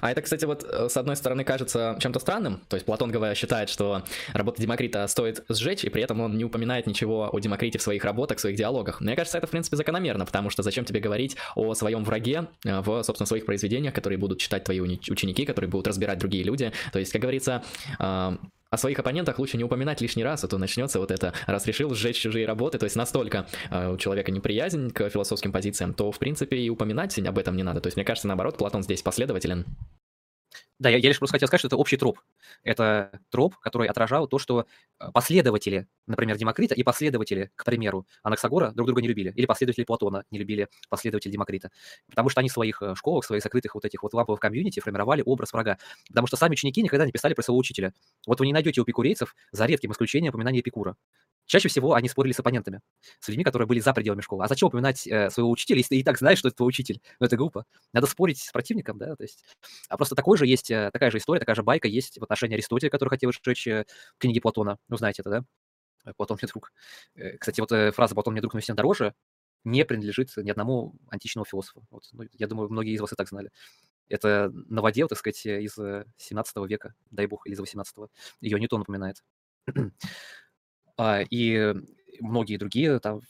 А 0.00 0.10
это, 0.10 0.22
кстати, 0.22 0.44
вот 0.44 0.64
э, 0.64 0.88
с 0.88 0.96
одной 0.96 1.16
стороны 1.16 1.44
кажется 1.44 1.96
чем-то 2.00 2.20
странным. 2.20 2.62
То 2.68 2.76
есть 2.76 2.86
Платон, 2.86 3.10
говоря, 3.10 3.34
считает, 3.34 3.68
что 3.68 4.04
работа 4.32 4.60
Демокрита 4.62 5.06
стоит 5.08 5.44
сжечь, 5.48 5.84
и 5.84 5.88
при 5.88 6.02
этом 6.02 6.20
он 6.20 6.36
не 6.36 6.44
упоминает 6.44 6.86
ничего 6.86 7.28
о 7.32 7.38
Демокрите 7.40 7.78
в 7.78 7.82
своих 7.82 8.04
работах, 8.04 8.38
в 8.38 8.40
своих 8.40 8.56
диалогах. 8.56 9.00
Мне 9.00 9.16
кажется, 9.16 9.38
это, 9.38 9.46
в 9.46 9.50
принципе, 9.50 9.76
закономерно, 9.76 10.26
потому 10.26 10.50
что 10.50 10.62
зачем 10.62 10.84
тебе 10.84 11.00
говорить 11.00 11.36
о 11.56 11.74
своем 11.74 12.04
враге 12.04 12.48
э, 12.64 12.80
в, 12.80 13.02
собственно, 13.02 13.26
своих 13.26 13.46
произведениях, 13.46 13.94
которые 13.94 14.18
будут 14.18 14.38
читать 14.38 14.64
твои 14.64 14.80
ученики, 14.80 15.44
которые 15.44 15.70
будут 15.70 15.88
разбирать 15.88 16.18
другие 16.18 16.44
люди. 16.44 16.72
То 16.92 16.98
есть, 16.98 17.12
как 17.12 17.22
говорится, 17.22 17.62
э, 17.98 18.36
о 18.70 18.76
своих 18.76 18.98
оппонентах 19.00 19.38
лучше 19.38 19.56
не 19.56 19.64
упоминать 19.64 20.00
лишний 20.00 20.22
раз, 20.22 20.44
а 20.44 20.48
то 20.48 20.56
начнется 20.56 21.00
вот 21.00 21.10
это, 21.10 21.34
раз 21.46 21.66
решил 21.66 21.92
сжечь 21.94 22.20
чужие 22.20 22.46
работы, 22.46 22.78
то 22.78 22.84
есть 22.84 22.96
настолько 22.96 23.46
э, 23.70 23.92
у 23.92 23.96
человека 23.96 24.30
неприязнь 24.30 24.90
к 24.90 25.10
философским 25.10 25.50
позициям, 25.50 25.92
то, 25.92 26.12
в 26.12 26.18
принципе, 26.18 26.56
и 26.56 26.70
упоминать 26.70 27.18
об 27.18 27.38
этом 27.38 27.56
не 27.56 27.64
надо. 27.64 27.80
То 27.80 27.88
есть, 27.88 27.96
мне 27.96 28.04
кажется, 28.04 28.28
наоборот, 28.28 28.56
Платон 28.56 28.82
здесь 28.82 29.02
последователен. 29.02 29.66
Да, 30.80 30.88
я, 30.88 30.96
я 30.96 31.08
лишь 31.08 31.18
просто 31.18 31.34
хотел 31.34 31.46
сказать, 31.46 31.60
что 31.60 31.68
это 31.68 31.76
общий 31.76 31.98
троп. 31.98 32.20
Это 32.64 33.20
троп, 33.28 33.56
который 33.58 33.86
отражал 33.86 34.26
то, 34.26 34.38
что 34.38 34.66
э, 34.98 35.10
последователи, 35.12 35.86
например, 36.06 36.38
Демокрита 36.38 36.74
и 36.74 36.82
последователи, 36.82 37.50
к 37.54 37.64
примеру, 37.64 38.06
Анаксагора 38.22 38.72
друг 38.72 38.86
друга 38.86 39.02
не 39.02 39.08
любили. 39.08 39.30
Или 39.36 39.44
последователи 39.44 39.84
Платона 39.84 40.24
не 40.30 40.38
любили 40.38 40.68
последователей 40.88 41.32
Демокрита. 41.32 41.70
Потому 42.08 42.30
что 42.30 42.40
они 42.40 42.48
в 42.48 42.52
своих 42.52 42.80
э, 42.80 42.94
школах, 42.94 43.24
в 43.24 43.26
своих 43.26 43.42
закрытых 43.42 43.74
вот 43.74 43.84
этих 43.84 44.02
вот 44.02 44.14
ламповых 44.14 44.40
комьюнити 44.40 44.80
формировали 44.80 45.22
образ 45.24 45.52
врага. 45.52 45.76
Потому 46.08 46.26
что 46.26 46.38
сами 46.38 46.52
ученики 46.52 46.82
никогда 46.82 47.04
не 47.04 47.12
писали 47.12 47.34
про 47.34 47.42
своего 47.42 47.58
учителя. 47.58 47.92
Вот 48.26 48.40
вы 48.40 48.46
не 48.46 48.54
найдете 48.54 48.80
у 48.80 48.84
пикурейцев, 48.86 49.36
за 49.52 49.66
редким 49.66 49.92
исключением, 49.92 50.30
упоминания 50.30 50.60
Эпикура. 50.60 50.96
Чаще 51.50 51.68
всего 51.68 51.94
они 51.94 52.08
спорили 52.08 52.32
с 52.32 52.38
оппонентами, 52.38 52.80
с 53.18 53.26
людьми, 53.26 53.42
которые 53.42 53.66
были 53.66 53.80
за 53.80 53.92
пределами 53.92 54.20
школы. 54.20 54.44
А 54.44 54.46
зачем 54.46 54.68
упоминать 54.68 55.04
э, 55.08 55.30
своего 55.30 55.50
учителя, 55.50 55.78
если 55.78 55.96
ты 55.96 56.00
и 56.00 56.04
так 56.04 56.16
знаешь, 56.16 56.38
что 56.38 56.46
это 56.46 56.58
твой 56.58 56.68
учитель? 56.68 57.02
Ну, 57.18 57.26
это 57.26 57.36
глупо. 57.36 57.64
Надо 57.92 58.06
спорить 58.06 58.38
с 58.38 58.52
противником, 58.52 58.98
да, 58.98 59.16
то 59.16 59.24
есть... 59.24 59.44
А 59.88 59.96
просто 59.96 60.14
такой 60.14 60.38
же 60.38 60.46
есть, 60.46 60.70
э, 60.70 60.90
такая 60.92 61.10
же 61.10 61.18
история, 61.18 61.40
такая 61.40 61.56
же 61.56 61.64
байка 61.64 61.88
есть 61.88 62.20
в 62.20 62.22
отношении 62.22 62.54
Аристотеля, 62.54 62.88
который 62.88 63.08
хотел 63.08 63.32
сжечь 63.32 63.66
э, 63.66 63.84
книги 64.18 64.38
Платона. 64.38 64.78
Ну, 64.88 64.96
знаете 64.96 65.22
это, 65.22 65.30
да? 65.30 65.44
Э, 66.04 66.12
Платон 66.16 66.38
мне 66.40 66.48
друг. 66.48 66.72
Кстати, 67.40 67.60
вот 67.60 67.96
фраза 67.96 68.14
«Платон 68.14 68.34
мне 68.34 68.42
друг, 68.42 68.54
но 68.54 68.60
всем 68.60 68.76
дороже» 68.76 69.12
не 69.64 69.84
принадлежит 69.84 70.30
ни 70.36 70.50
одному 70.50 70.94
античному 71.08 71.44
философу. 71.44 71.84
Вот, 71.90 72.04
ну, 72.12 72.26
я 72.32 72.46
думаю, 72.46 72.70
многие 72.70 72.94
из 72.94 73.00
вас 73.00 73.12
и 73.12 73.16
так 73.16 73.28
знали. 73.28 73.50
Это 74.08 74.52
новодел, 74.68 75.08
так 75.08 75.18
сказать, 75.18 75.44
из 75.44 75.74
17 75.74 76.56
века, 76.68 76.94
дай 77.10 77.26
бог, 77.26 77.44
или 77.48 77.54
из 77.54 77.58
18 77.58 77.96
-го. 77.96 78.08
Ее 78.40 78.60
Ньютон 78.60 78.82
упоминает. 78.82 79.24
А, 81.00 81.22
и 81.22 81.74
многие 82.20 82.58
другие 82.58 82.98
там 82.98 83.22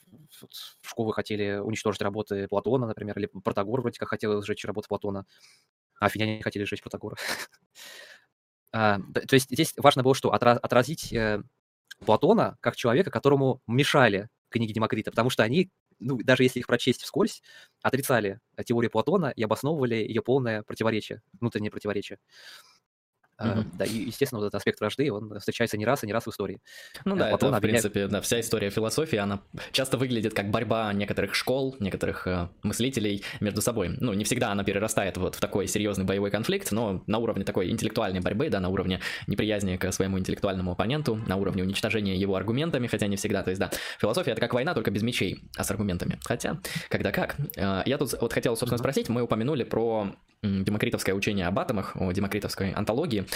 школы 0.83 1.13
хотели 1.13 1.59
уничтожить 1.59 2.03
работы 2.03 2.49
Платона, 2.49 2.89
например, 2.89 3.17
или 3.17 3.27
Протагор 3.27 3.81
вроде 3.81 3.97
как 3.97 4.09
хотел 4.09 4.43
сжечь 4.43 4.65
работы 4.65 4.89
Платона, 4.89 5.25
а 6.01 6.07
афиняне 6.07 6.43
хотели 6.43 6.65
сжечь 6.65 6.83
Протагора. 6.83 7.15
а, 8.73 8.99
то 8.99 9.35
есть 9.35 9.51
здесь 9.51 9.73
важно 9.77 10.03
было 10.03 10.17
что? 10.17 10.33
Отразить 10.33 11.13
э, 11.13 11.45
Платона 12.05 12.59
как 12.61 12.75
человека, 12.75 13.13
которому 13.13 13.63
мешали 13.69 14.31
книги 14.49 14.73
Демокрита, 14.73 15.13
потому 15.13 15.31
что 15.31 15.45
они, 15.45 15.71
ну, 16.01 16.19
даже 16.19 16.43
если 16.43 16.59
их 16.59 16.67
прочесть 16.67 17.03
вскользь, 17.03 17.41
отрицали 17.83 18.41
теорию 18.67 18.91
Платона 18.91 19.33
и 19.37 19.45
обосновывали 19.45 19.95
ее 19.95 20.23
полное 20.23 20.65
противоречие, 20.65 21.23
внутреннее 21.39 21.71
противоречие. 21.71 22.19
Uh-huh. 23.41 23.65
Да, 23.79 23.85
и, 23.85 24.05
естественно, 24.05 24.41
вот 24.41 24.47
этот 24.47 24.57
аспект 24.57 24.81
вражды, 24.81 25.11
он 25.11 25.39
встречается 25.39 25.79
не 25.79 25.87
раз 25.87 26.05
и 26.05 26.07
не 26.07 26.13
раз 26.13 26.27
в 26.27 26.31
истории. 26.31 26.61
Ну 27.05 27.17
да, 27.17 27.29
Платон 27.29 27.51
это, 27.51 27.59
в 27.59 27.61
принципе, 27.63 28.07
да, 28.07 28.21
вся 28.21 28.41
история 28.41 28.71
философии, 28.71 29.17
она 29.17 29.41
часто 29.73 29.97
выглядит 29.97 30.35
как 30.35 30.51
борьба 30.51 30.93
некоторых 30.93 31.35
школ, 31.35 31.77
некоторых 31.81 32.27
э, 32.27 32.49
мыслителей 32.63 33.25
между 33.41 33.63
собой. 33.63 33.97
Ну, 33.99 34.13
не 34.13 34.25
всегда 34.25 34.53
она 34.53 34.63
перерастает 34.63 35.17
вот 35.17 35.37
в 35.37 35.41
такой 35.41 35.67
серьезный 35.67 36.05
боевой 36.05 36.31
конфликт, 36.31 36.71
но 36.73 37.03
на 37.07 37.19
уровне 37.19 37.45
такой 37.45 37.71
интеллектуальной 37.71 38.21
борьбы, 38.21 38.51
да, 38.51 38.61
на 38.61 38.69
уровне 38.69 39.01
неприязни 39.27 39.77
к 39.77 39.91
своему 39.93 40.19
интеллектуальному 40.19 40.73
оппоненту, 40.73 41.17
на 41.17 41.37
уровне 41.37 41.63
уничтожения 41.63 42.17
его 42.17 42.37
аргументами, 42.37 42.87
хотя 42.87 43.07
не 43.07 43.17
всегда. 43.17 43.43
То 43.43 43.51
есть, 43.51 43.61
да, 43.61 43.71
философия— 43.99 44.31
это 44.33 44.41
как 44.41 44.53
война, 44.53 44.75
только 44.75 44.91
без 44.91 45.03
мечей, 45.03 45.43
а 45.57 45.65
с 45.65 45.71
аргументами. 45.71 46.19
Хотя, 46.25 46.61
когда 46.89 47.11
как. 47.11 47.37
Э, 47.57 47.83
я 47.87 47.97
тут 47.97 48.15
вот 48.21 48.33
хотел, 48.33 48.57
собственно, 48.57 48.79
спросить, 48.79 49.09
мы 49.09 49.23
упомянули 49.23 49.65
про 49.65 50.15
демокритовское 50.43 51.15
учение 51.15 51.47
об 51.47 51.59
атомах, 51.59 51.97
о 51.97 52.13
демокритовской 52.13 52.73
антологии, 52.73 53.27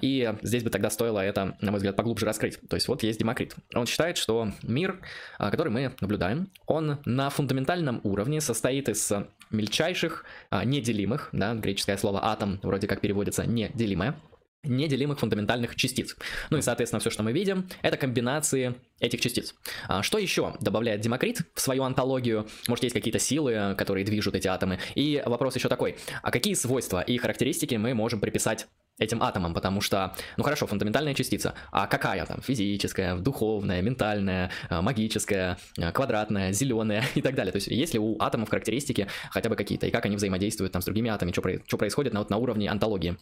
и 0.00 0.34
здесь 0.42 0.62
бы 0.62 0.70
тогда 0.70 0.90
стоило 0.90 1.20
это, 1.20 1.56
на 1.60 1.70
мой 1.70 1.78
взгляд, 1.78 1.96
поглубже 1.96 2.26
раскрыть. 2.26 2.58
То 2.68 2.76
есть 2.76 2.88
вот 2.88 3.02
есть 3.02 3.18
Демокрит. 3.18 3.54
Он 3.74 3.86
считает, 3.86 4.16
что 4.16 4.52
мир, 4.62 5.00
а, 5.38 5.50
который 5.50 5.70
мы 5.70 5.94
наблюдаем, 6.00 6.50
он 6.66 6.98
на 7.04 7.30
фундаментальном 7.30 8.00
уровне 8.04 8.40
состоит 8.40 8.88
из 8.88 9.12
мельчайших, 9.50 10.24
а, 10.50 10.64
неделимых, 10.64 11.30
да, 11.32 11.54
греческое 11.54 11.96
слово 11.96 12.24
атом 12.24 12.60
вроде 12.62 12.86
как 12.86 13.00
переводится 13.00 13.46
неделимое, 13.46 14.16
неделимых 14.64 15.20
фундаментальных 15.20 15.76
частиц. 15.76 16.16
Ну 16.50 16.58
и, 16.58 16.62
соответственно, 16.62 17.00
все, 17.00 17.10
что 17.10 17.22
мы 17.22 17.32
видим, 17.32 17.68
это 17.82 17.96
комбинации 17.96 18.74
этих 19.00 19.20
частиц. 19.20 19.54
А 19.86 20.02
что 20.02 20.18
еще 20.18 20.56
добавляет 20.60 21.00
Демокрит 21.00 21.42
в 21.54 21.60
свою 21.60 21.84
антологию? 21.84 22.46
Может, 22.66 22.84
есть 22.84 22.94
какие-то 22.94 23.18
силы, 23.18 23.74
которые 23.78 24.04
движут 24.04 24.34
эти 24.34 24.48
атомы? 24.48 24.78
И 24.94 25.22
вопрос 25.24 25.54
еще 25.54 25.68
такой, 25.68 25.96
а 26.22 26.30
какие 26.30 26.54
свойства 26.54 27.00
и 27.00 27.16
характеристики 27.18 27.76
мы 27.76 27.94
можем 27.94 28.20
приписать 28.20 28.66
этим 28.98 29.22
атомам, 29.22 29.54
потому 29.54 29.80
что, 29.80 30.14
ну 30.36 30.44
хорошо, 30.44 30.66
фундаментальная 30.66 31.14
частица, 31.14 31.54
а 31.70 31.86
какая 31.86 32.26
там? 32.26 32.40
Физическая, 32.40 33.16
духовная, 33.16 33.80
ментальная, 33.82 34.50
а, 34.68 34.82
магическая, 34.82 35.58
а, 35.78 35.92
квадратная, 35.92 36.52
зеленая 36.52 37.04
и 37.14 37.22
так 37.22 37.34
далее. 37.34 37.52
То 37.52 37.56
есть 37.56 37.68
есть 37.68 37.94
ли 37.94 38.00
у 38.00 38.16
атомов 38.20 38.50
характеристики 38.50 39.08
хотя 39.30 39.48
бы 39.48 39.56
какие-то, 39.56 39.86
и 39.86 39.90
как 39.90 40.06
они 40.06 40.16
взаимодействуют 40.16 40.72
там 40.72 40.82
с 40.82 40.84
другими 40.84 41.10
атомами, 41.10 41.32
что, 41.32 41.42
что 41.66 41.78
происходит 41.78 42.12
на, 42.12 42.20
вот, 42.20 42.30
на 42.30 42.36
уровне 42.36 42.70
антологии? 42.70 43.16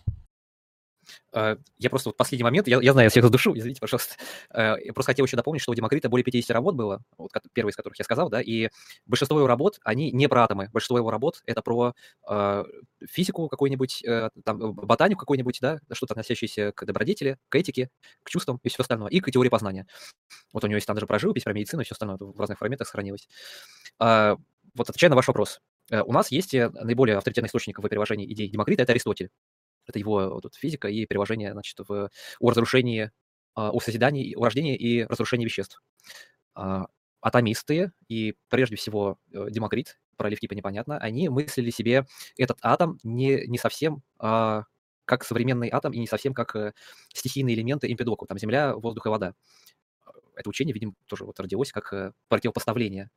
Э, 1.33 1.57
я 1.79 1.91
просто 1.91 2.09
вот 2.11 2.17
последний 2.17 2.45
момент, 2.45 2.69
я, 2.69 2.81
я 2.81 2.93
знаю, 2.93 3.07
я 3.07 3.11
всех 3.11 3.25
задушу, 3.25 3.55
извините, 3.57 3.81
пожалуйста. 3.81 4.15
Э, 4.51 4.77
я 4.83 4.93
просто 4.93 5.13
хотел 5.13 5.27
еще 5.27 5.37
дополнить, 5.37 5.63
что 5.63 5.73
у 5.73 5.75
Демокрита 5.75 6.09
более 6.09 6.25
50 6.25 6.51
работ 6.51 6.75
было, 6.75 7.03
вот 7.19 7.31
первый 7.53 7.71
из 7.71 7.77
которых 7.77 7.99
я 7.99 8.05
сказал, 8.05 8.29
да, 8.29 8.41
и 8.41 8.69
большинство 9.07 9.39
его 9.39 9.47
работ, 9.47 9.79
они 9.85 10.11
не 10.13 10.29
про 10.29 10.45
атомы, 10.45 10.69
большинство 10.73 10.99
его 10.99 11.11
работ 11.11 11.43
это 11.47 11.63
про 11.63 11.95
э, 12.29 12.65
физику 13.09 13.49
какую-нибудь, 13.49 14.05
э, 14.05 14.31
там, 14.45 14.75
ботанику 14.75 15.21
какую-нибудь, 15.21 15.59
да, 15.61 15.81
что-то 15.93 16.15
относящееся 16.15 16.73
к 16.73 16.85
добродетели, 16.85 17.39
к 17.49 17.57
этике, 17.57 17.91
к 18.23 18.31
чувствам 18.31 18.61
и 18.63 18.69
все 18.69 18.79
остальное, 18.81 19.11
и 19.11 19.21
к 19.21 19.31
теории 19.31 19.49
познания. 19.49 19.87
Вот 20.53 20.65
у 20.65 20.67
него 20.67 20.77
есть 20.77 20.87
там 20.87 20.95
даже 20.95 21.07
про 21.07 21.19
живопись, 21.19 21.45
про 21.45 21.53
медицину 21.53 21.83
и 21.83 21.85
все 21.85 21.95
остальное, 21.95 22.19
в 22.19 22.39
разных 22.39 22.59
форматах 22.59 22.87
сохранилось. 22.87 23.29
Э, 24.01 24.37
вот 24.75 24.91
отвечая 24.91 25.11
на 25.11 25.17
ваш 25.17 25.29
вопрос, 25.29 25.61
у 25.91 26.13
нас 26.13 26.33
есть 26.33 26.53
наиболее 26.53 27.17
авторитетный 27.17 27.47
источник 27.47 27.79
в 27.79 27.89
перевожении 27.89 28.31
идей 28.31 28.49
Демокрита, 28.49 28.83
это 28.83 28.93
Аристотель. 28.93 29.31
Это 29.87 29.99
его 29.99 30.41
вот, 30.43 30.55
физика 30.55 30.89
и 30.89 31.07
переложение 31.07 31.53
значит, 31.53 31.79
в, 31.87 32.11
о 32.41 32.51
разрушении, 32.51 33.11
а, 33.55 33.71
о 33.71 33.81
созидании, 33.81 34.35
о 34.35 34.45
рождении 34.45 34.77
и 34.77 35.05
разрушении 35.05 35.45
веществ. 35.45 35.83
А, 36.55 36.87
атомисты 37.21 37.93
и 38.09 38.35
прежде 38.49 38.77
всего 38.77 39.19
э, 39.33 39.49
Демокрит, 39.51 39.99
про 40.17 40.29
Левкипа 40.29 40.55
непонятно, 40.55 40.99
они 40.99 41.29
мыслили 41.29 41.71
себе 41.71 42.07
этот 42.37 42.59
атом 42.63 42.99
не, 43.03 43.47
не 43.47 43.59
совсем 43.59 44.03
а, 44.19 44.65
как 45.05 45.25
современный 45.25 45.69
атом 45.69 45.93
и 45.93 45.99
не 45.99 46.07
совсем 46.07 46.35
как 46.35 46.55
э, 46.57 46.73
стихийные 47.13 47.57
элементы 47.57 47.91
импедоку, 47.91 48.27
там 48.27 48.39
земля, 48.39 48.75
воздух 48.77 49.07
и 49.07 49.09
вода. 49.09 49.35
Это 50.35 50.49
учение, 50.49 50.73
видимо, 50.73 50.95
тоже 51.07 51.25
вот 51.25 51.39
родилось 51.41 51.73
как 51.73 51.93
э, 51.93 52.13
противопоставление 52.29 53.11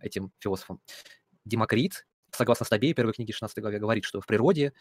этим 0.00 0.32
философам. 0.38 0.80
Демокрит, 1.44 2.06
согласно 2.30 2.64
Стабее, 2.64 2.94
первой 2.94 3.12
книге 3.12 3.34
16 3.34 3.58
главе, 3.60 3.78
говорит, 3.78 4.04
что 4.04 4.22
в 4.22 4.26
природе 4.26 4.72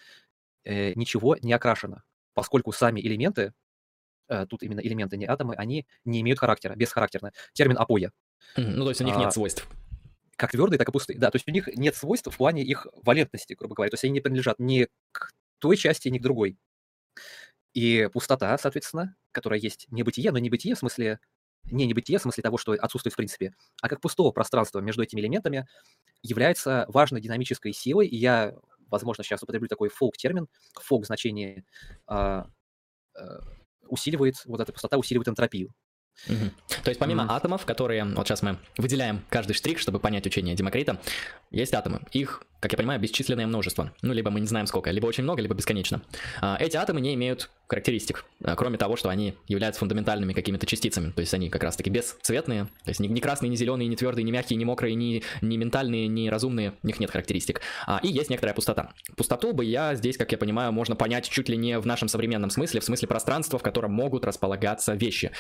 э, 0.68 0.93
ничего 0.95 1.38
не 1.41 1.53
окрашено, 1.53 2.03
поскольку 2.34 2.72
сами 2.72 2.99
элементы, 2.99 3.53
э, 4.28 4.45
тут 4.47 4.63
именно 4.63 4.82
элементы, 4.82 5.18
не 5.18 5.26
атомы, 5.26 5.55
они 5.55 5.88
не 6.05 6.22
имеют 6.22 6.39
характера, 6.39 6.76
бесхарактерно. 6.76 7.32
Термин 7.53 7.78
апоя. 7.78 8.11
Ну, 8.57 8.84
то 8.84 8.89
есть 8.89 9.01
у 9.01 9.03
них 9.05 9.15
а, 9.15 9.20
нет 9.20 9.34
свойств. 9.34 9.68
Как 10.36 10.51
твердые, 10.51 10.78
так 10.78 10.89
и 10.89 10.91
пустые. 10.91 11.18
Да, 11.18 11.32
то 11.32 11.38
есть 11.38 11.47
у 11.47 11.51
них 11.51 11.68
нет 11.76 11.95
свойств 11.95 12.32
в 12.32 12.38
плане 12.38 12.63
их 12.63 12.86
валентности, 13.03 13.53
грубо 13.53 13.76
говоря. 13.76 13.89
То 13.89 13.95
есть 13.95 14.03
они 14.03 14.13
не 14.13 14.22
принадлежат 14.22 14.59
ни 14.59 14.88
к 15.11 15.32
той 15.59 15.78
части, 15.78 16.09
ни 16.09 16.20
к 16.20 16.22
другой. 16.22 16.57
И 17.74 18.09
пустота, 18.11 18.57
соответственно, 18.57 19.15
которая 19.32 19.59
есть 19.59 19.88
небытие, 19.89 20.32
но 20.32 20.39
небытие 20.39 20.76
в 20.76 20.80
смысле 20.80 21.20
не 21.63 21.86
небытие, 21.86 22.18
в 22.18 22.22
смысле 22.22 22.43
того, 22.43 22.57
что 22.57 22.74
отсутствует 22.74 23.13
в 23.13 23.18
принципе, 23.18 23.53
а 23.82 23.89
как 23.89 23.99
пустого 23.99 24.32
пространства 24.32 24.80
между 24.80 25.03
этими 25.03 25.20
элементами 25.20 25.68
является 26.22 26.86
важной 26.88 27.22
динамической 27.22 27.74
силой. 27.74 28.07
И 28.07 28.15
я 28.15 28.53
возможно, 28.89 29.23
сейчас 29.23 29.43
употреблю 29.43 29.67
такой 29.67 29.89
фолк-термин, 29.89 30.47
фолк 30.81 31.05
значение 31.05 31.65
а, 32.07 32.47
а, 33.15 33.39
усиливает, 33.88 34.35
вот 34.45 34.59
эта 34.59 34.71
пустота 34.71 34.97
усиливает 34.97 35.27
энтропию. 35.27 35.73
Угу. 36.27 36.81
То 36.83 36.89
есть 36.89 36.99
помимо 36.99 37.23
mm. 37.23 37.27
атомов, 37.29 37.65
которые, 37.65 38.03
вот 38.03 38.27
сейчас 38.27 38.41
мы 38.41 38.57
выделяем 38.77 39.23
каждый 39.29 39.53
штрих, 39.53 39.77
чтобы 39.77 39.99
понять 39.99 40.25
учение 40.25 40.55
Демокрита, 40.55 40.99
есть 41.51 41.73
атомы. 41.73 42.01
Их, 42.11 42.43
как 42.59 42.71
я 42.71 42.77
понимаю, 42.77 42.99
бесчисленное 42.99 43.45
множество. 43.45 43.93
Ну, 44.01 44.13
либо 44.13 44.31
мы 44.31 44.39
не 44.39 44.47
знаем 44.47 44.65
сколько, 44.65 44.89
либо 44.89 45.05
очень 45.05 45.23
много, 45.23 45.41
либо 45.41 45.53
бесконечно. 45.53 46.01
А, 46.41 46.57
эти 46.59 46.75
атомы 46.75 47.01
не 47.01 47.13
имеют 47.13 47.51
характеристик, 47.68 48.26
а, 48.43 48.55
кроме 48.55 48.78
того, 48.78 48.95
что 48.95 49.09
они 49.09 49.36
являются 49.47 49.80
фундаментальными 49.80 50.34
какими-то 50.34 50.65
частицами. 50.65 51.11
То 51.11 51.22
есть 51.22 51.34
они 51.34 51.49
как 51.49 51.63
раз-таки 51.63 51.89
бесцветные, 51.89 52.65
то 52.65 52.89
есть 52.89 52.99
ни, 52.99 53.20
красные, 53.20 53.49
ни 53.49 53.55
зеленые, 53.55 53.88
ни 53.88 53.95
твердые, 53.95 54.24
ни 54.24 54.32
мягкие, 54.32 54.57
ни 54.57 54.63
мокрые, 54.63 54.95
ни, 54.95 55.24
ни 55.41 55.57
ментальные, 55.57 56.07
ни 56.07 56.30
разумные, 56.30 56.74
у 56.82 56.88
них 56.88 56.99
нет 56.99 57.11
характеристик. 57.11 57.61
А, 57.86 57.99
и 58.01 58.07
есть 58.07 58.30
некоторая 58.30 58.55
пустота. 58.55 58.93
Пустоту 59.15 59.53
бы 59.53 59.65
я 59.65 59.95
здесь, 59.95 60.18
как 60.18 60.32
я 60.32 60.38
понимаю, 60.38 60.72
можно 60.72 60.95
понять 60.95 61.30
чуть 61.30 61.49
ли 61.49 61.57
не 61.57 61.80
в 61.80 61.86
нашем 61.86 62.07
современном 62.07 62.49
смысле, 62.49 62.80
в 62.80 62.84
смысле 62.86 63.07
пространства, 63.07 63.59
в 63.59 63.63
котором 63.63 63.91
могут 63.91 64.26
располагаться 64.26 64.93
вещи 64.93 65.32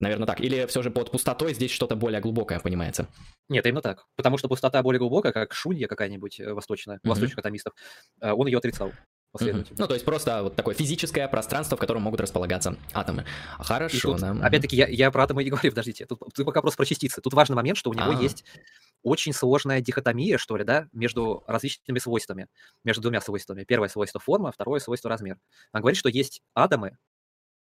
Наверное, 0.00 0.26
так. 0.26 0.40
Или 0.40 0.66
все 0.66 0.82
же 0.82 0.90
под 0.90 1.10
пустотой 1.10 1.54
здесь 1.54 1.70
что-то 1.70 1.96
более 1.96 2.20
глубокое 2.20 2.58
понимается? 2.58 3.08
Нет, 3.48 3.64
именно 3.64 3.80
так. 3.80 4.06
Потому 4.16 4.38
что 4.38 4.48
пустота 4.48 4.82
более 4.82 4.98
глубокая, 4.98 5.32
как 5.32 5.54
шунья 5.54 5.86
какая-нибудь 5.86 6.40
э, 6.40 6.52
восточная, 6.52 6.96
mm-hmm. 6.96 7.08
восточных 7.08 7.38
атомистов, 7.38 7.74
э, 8.20 8.32
он 8.32 8.46
ее 8.46 8.58
отрицал. 8.58 8.92
Последовательно. 9.34 9.76
Ну, 9.78 9.86
то 9.86 9.94
есть 9.94 10.06
просто 10.06 10.42
вот 10.44 10.56
такое 10.56 10.74
физическое 10.74 11.28
пространство, 11.28 11.76
в 11.76 11.80
котором 11.80 12.02
могут 12.02 12.20
располагаться 12.20 12.76
атомы. 12.92 13.26
Хорошо, 13.58 14.12
тут, 14.12 14.20
да. 14.20 14.30
Опять-таки, 14.46 14.76
я, 14.76 14.86
я 14.88 15.10
про 15.10 15.24
атомы 15.24 15.44
не 15.44 15.50
говорю, 15.50 15.70
подождите. 15.70 16.06
Тут, 16.06 16.20
тут 16.32 16.46
пока 16.46 16.62
просто 16.62 16.76
про 16.78 16.86
частицы. 16.86 17.20
Тут 17.20 17.34
важный 17.34 17.56
момент, 17.56 17.76
что 17.76 17.90
у 17.90 17.94
него 17.94 18.10
А. 18.10 18.22
есть 18.22 18.44
очень 19.02 19.32
сложная 19.34 19.80
дихотомия, 19.80 20.38
что 20.38 20.56
ли, 20.56 20.64
да, 20.64 20.88
между 20.92 21.44
различными 21.46 21.98
свойствами, 21.98 22.46
между 22.84 23.02
двумя 23.02 23.20
свойствами. 23.20 23.64
Первое 23.64 23.88
свойство 23.88 24.18
форма, 24.20 24.50
второе 24.52 24.80
свойство 24.80 25.10
размер. 25.10 25.38
Он 25.72 25.80
говорит, 25.80 25.98
что 25.98 26.08
есть 26.08 26.40
атомы, 26.54 26.96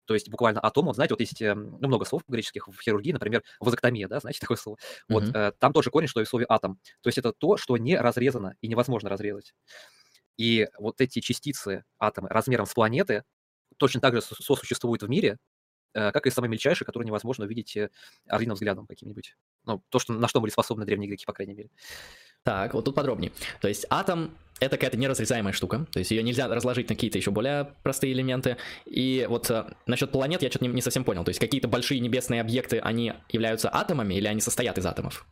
то 0.05 0.15
есть 0.15 0.29
буквально 0.29 0.61
атом, 0.63 0.87
вот 0.87 0.97
знаете, 0.97 1.15
вот 1.15 1.21
есть 1.21 1.41
эм, 1.41 1.79
ну, 1.81 1.89
много 1.89 2.05
слов 2.05 2.23
греческих 2.29 2.69
в 2.69 2.81
хирургии, 2.83 3.13
например, 3.13 3.43
вазоктомия, 3.61 4.09
да, 4.09 4.21
знаете 4.21 4.41
такое 4.41 4.57
слово? 4.57 4.79
Вот 5.09 5.25
Мгм. 5.25 5.37
э, 5.37 5.53
там 5.59 5.73
тоже 5.73 5.91
корень, 5.91 6.09
что 6.09 6.21
и 6.21 6.25
в 6.25 6.29
слове 6.29 6.45
атом. 6.49 6.79
То 7.03 7.09
есть 7.09 7.19
это 7.19 7.33
то, 7.33 7.57
что 7.57 7.77
не 7.77 7.97
разрезано 7.97 8.57
и 8.61 8.69
невозможно 8.69 9.09
разрезать. 9.09 9.55
И 10.43 10.67
вот 10.77 11.01
эти 11.01 11.21
частицы, 11.21 11.85
атомы 12.01 12.29
размером 12.29 12.67
с 12.67 12.75
планеты 12.75 13.23
точно 13.77 14.01
так 14.01 14.15
же 14.15 14.21
со- 14.21 14.35
сосуществуют 14.35 15.05
в 15.05 15.09
мире, 15.09 15.39
э, 15.95 16.11
как 16.11 16.27
и 16.27 16.31
самые 16.31 16.51
мельчайшие, 16.51 16.85
которые 16.85 17.07
невозможно 17.07 17.45
увидеть 17.45 17.77
э, 17.77 17.91
орлиным 18.27 18.57
взглядом 18.57 18.89
каким-нибудь. 18.89 19.37
Ну, 19.67 19.85
то, 19.89 20.01
что, 20.01 20.15
на 20.15 20.27
что 20.27 20.41
были 20.41 20.51
способны 20.51 20.85
древние 20.85 21.09
греки, 21.09 21.25
по 21.27 21.33
крайней 21.33 21.55
мере. 21.55 21.71
Так, 22.43 22.75
вот 22.75 22.85
тут 22.85 22.97
подробнее. 22.97 23.31
То 23.61 23.69
есть 23.69 23.87
атом 23.89 24.37
это 24.59 24.77
какая-то 24.77 24.97
неразрезаемая 24.97 25.53
штука, 25.53 25.87
то 25.93 26.01
есть 26.01 26.11
ее 26.11 26.25
нельзя 26.25 26.49
разложить 26.49 26.89
на 26.89 26.97
какие-то 26.97 27.19
еще 27.19 27.31
более 27.31 27.77
простые 27.85 28.13
элементы. 28.13 28.57
И 28.85 29.25
вот 29.29 29.49
э, 29.49 29.73
насчет 29.87 30.11
планет 30.11 30.43
я 30.43 30.51
что-то 30.51 30.65
не, 30.65 30.73
не 30.73 30.83
совсем 30.83 31.05
понял. 31.05 31.23
То 31.23 31.29
есть 31.29 31.39
какие-то 31.39 31.69
большие 31.69 32.01
небесные 32.01 32.41
объекты, 32.41 32.81
они 32.81 33.13
являются 33.29 33.73
атомами 33.73 34.15
или 34.15 34.27
они 34.27 34.41
состоят 34.41 34.77
из 34.77 34.87
атомов? 34.87 35.25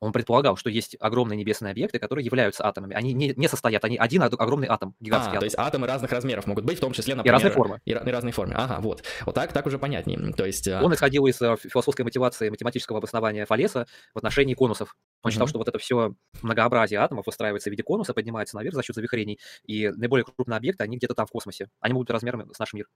Он 0.00 0.12
предполагал, 0.12 0.56
что 0.56 0.68
есть 0.68 0.96
огромные 1.00 1.38
небесные 1.38 1.70
объекты, 1.70 1.98
которые 1.98 2.24
являются 2.24 2.66
атомами. 2.66 2.94
Они 2.94 3.14
не, 3.14 3.32
не 3.36 3.48
состоят, 3.48 3.84
они 3.84 3.96
один 3.96 4.22
ог- 4.22 4.38
огромный 4.38 4.68
атом, 4.68 4.94
гигантский 5.00 5.28
А, 5.28 5.32
атом. 5.32 5.40
то 5.40 5.44
есть 5.46 5.58
атомы 5.58 5.86
разных 5.86 6.12
размеров 6.12 6.46
могут 6.46 6.64
быть, 6.64 6.76
в 6.78 6.80
том 6.80 6.92
числе, 6.92 7.14
И 7.14 7.16
например... 7.16 7.34
разной 7.34 7.52
формы. 7.52 7.80
И, 7.86 7.90
и 7.92 7.94
разной 7.94 8.32
формы. 8.32 8.54
Ага, 8.54 8.80
вот. 8.80 9.02
Вот 9.24 9.34
так, 9.34 9.52
так 9.52 9.66
уже 9.66 9.78
понятнее. 9.78 10.32
То 10.34 10.44
есть... 10.44 10.66
э, 10.68 10.80
Он 10.82 10.92
исходил 10.92 11.26
из 11.26 11.40
э, 11.40 11.56
фи- 11.56 11.68
философской 11.70 12.02
мотивации 12.02 12.50
математического 12.50 12.98
обоснования 12.98 13.46
Фалеса 13.46 13.86
в 14.14 14.18
отношении 14.18 14.54
конусов. 14.54 14.96
Он 15.22 15.30
считал, 15.30 15.46
что 15.48 15.58
вот 15.58 15.68
это 15.68 15.78
все 15.78 16.14
многообразие 16.42 17.00
атомов 17.00 17.26
выстраивается 17.26 17.70
в 17.70 17.72
виде 17.72 17.82
конуса, 17.82 18.12
поднимается 18.14 18.56
наверх 18.56 18.74
за 18.74 18.82
счет 18.82 18.94
завихрений, 18.96 19.38
и 19.64 19.88
наиболее 19.88 20.24
крупные 20.24 20.58
объекты, 20.58 20.84
они 20.84 20.98
где-то 20.98 21.14
там 21.14 21.26
в 21.26 21.30
космосе. 21.30 21.68
Они 21.80 21.94
будут 21.94 22.10
размером 22.10 22.52
с 22.52 22.58
наш 22.58 22.72
мир. 22.74 22.86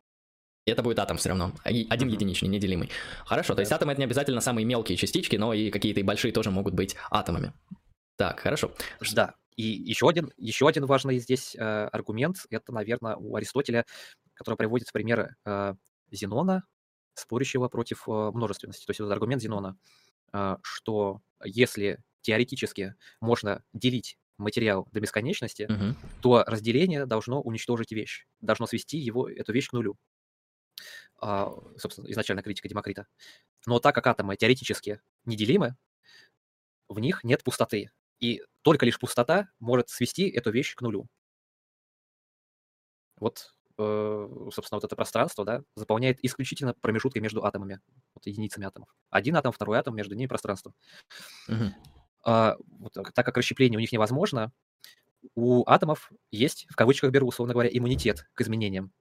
Это 0.67 0.83
будет 0.83 0.99
атом 0.99 1.17
все 1.17 1.31
равно. 1.31 1.53
Один 1.65 2.09
единичный, 2.09 2.49
неделимый. 2.49 2.91
Хорошо, 3.25 3.55
то 3.55 3.61
есть 3.61 3.73
атомы 3.73 3.93
это 3.93 4.01
не 4.01 4.05
обязательно 4.05 4.41
самые 4.41 4.65
мелкие 4.65 4.97
частички, 4.97 5.37
но 5.37 5.55
и 5.55 5.71
какие-то 5.71 6.01
и 6.01 6.03
большие 6.03 6.33
тоже 6.33 6.51
могут 6.51 6.75
быть 6.75 6.97
атомами. 7.11 7.53
Так, 8.17 8.41
хорошо. 8.41 8.73
Да. 9.15 9.35
И 9.57 9.63
еще 9.63 10.09
один, 10.09 10.33
еще 10.37 10.69
один 10.69 10.87
важный 10.87 11.19
здесь 11.19 11.55
э, 11.57 11.61
аргумент, 11.61 12.37
это, 12.51 12.73
наверное, 12.73 13.17
у 13.17 13.37
Аристотеля, 13.37 13.85
который 14.35 14.57
приводит 14.57 14.89
в 14.89 14.93
пример 14.93 15.37
э, 15.45 15.75
Зенона, 16.11 16.65
спорящего 17.15 17.69
против 17.69 18.09
э, 18.09 18.11
множественности. 18.33 18.87
То 18.87 18.91
есть 18.91 19.01
это 19.01 19.13
аргумент 19.13 19.43
Зенона, 19.43 19.77
э, 20.33 20.57
что 20.63 21.21
если 21.45 21.99
теоретически 22.23 22.95
можно 23.21 23.63
делить 23.73 24.19
материал 24.39 24.89
до 24.93 25.01
бесконечности, 25.01 25.67
Мгм. 25.69 25.97
то 26.23 26.45
разделение 26.47 27.05
должно 27.07 27.41
уничтожить 27.43 27.93
вещь, 27.93 28.27
должно 28.41 28.67
свести 28.67 28.99
его, 28.99 29.29
эту 29.29 29.53
вещь 29.53 29.69
к 29.69 29.73
нулю. 29.73 29.97
А, 31.21 31.53
собственно, 31.77 32.11
изначально 32.11 32.43
критика 32.43 32.69
Демокрита. 32.69 33.07
Но 33.67 33.79
так 33.79 33.95
как 33.95 34.07
атомы 34.07 34.37
теоретически 34.37 35.01
неделимы, 35.25 35.77
в 36.89 36.99
них 36.99 37.25
нет 37.25 37.45
пустоты. 37.45 37.91
И 38.21 38.43
только 38.63 38.87
лишь 38.87 38.99
пустота 38.99 39.49
может 39.59 39.91
свести 39.91 40.29
эту 40.29 40.51
вещь 40.51 40.75
к 40.75 40.83
нулю. 40.83 41.09
Вот, 43.19 43.55
э, 43.79 44.29
собственно, 44.53 44.79
вот 44.79 44.85
это 44.85 44.97
пространство, 44.97 45.45
да, 45.45 45.63
заполняет 45.75 46.19
исключительно 46.25 46.75
промежутки 46.75 47.19
между 47.19 47.45
атомами, 47.45 47.81
вот 48.15 48.27
единицами 48.27 48.67
атомов. 48.67 48.89
Один 49.11 49.37
атом, 49.37 49.53
второй 49.53 49.79
атом, 49.79 49.95
между 49.95 50.15
ними 50.15 50.27
пространство. 50.27 50.73
А, 52.25 52.57
вот 52.79 52.93
так 52.95 53.27
как 53.27 53.37
расщепление 53.37 53.77
у 53.77 53.81
них 53.81 53.93
невозможно, 53.93 54.53
у 55.35 55.65
атомов 55.69 56.11
есть, 56.31 56.67
в 56.71 56.77
кавычках 56.77 57.11
беру, 57.11 57.29
условно 57.29 57.53
говоря, 57.53 57.71
иммунитет 57.73 58.27
к 58.35 58.41
изменениям. 58.41 58.93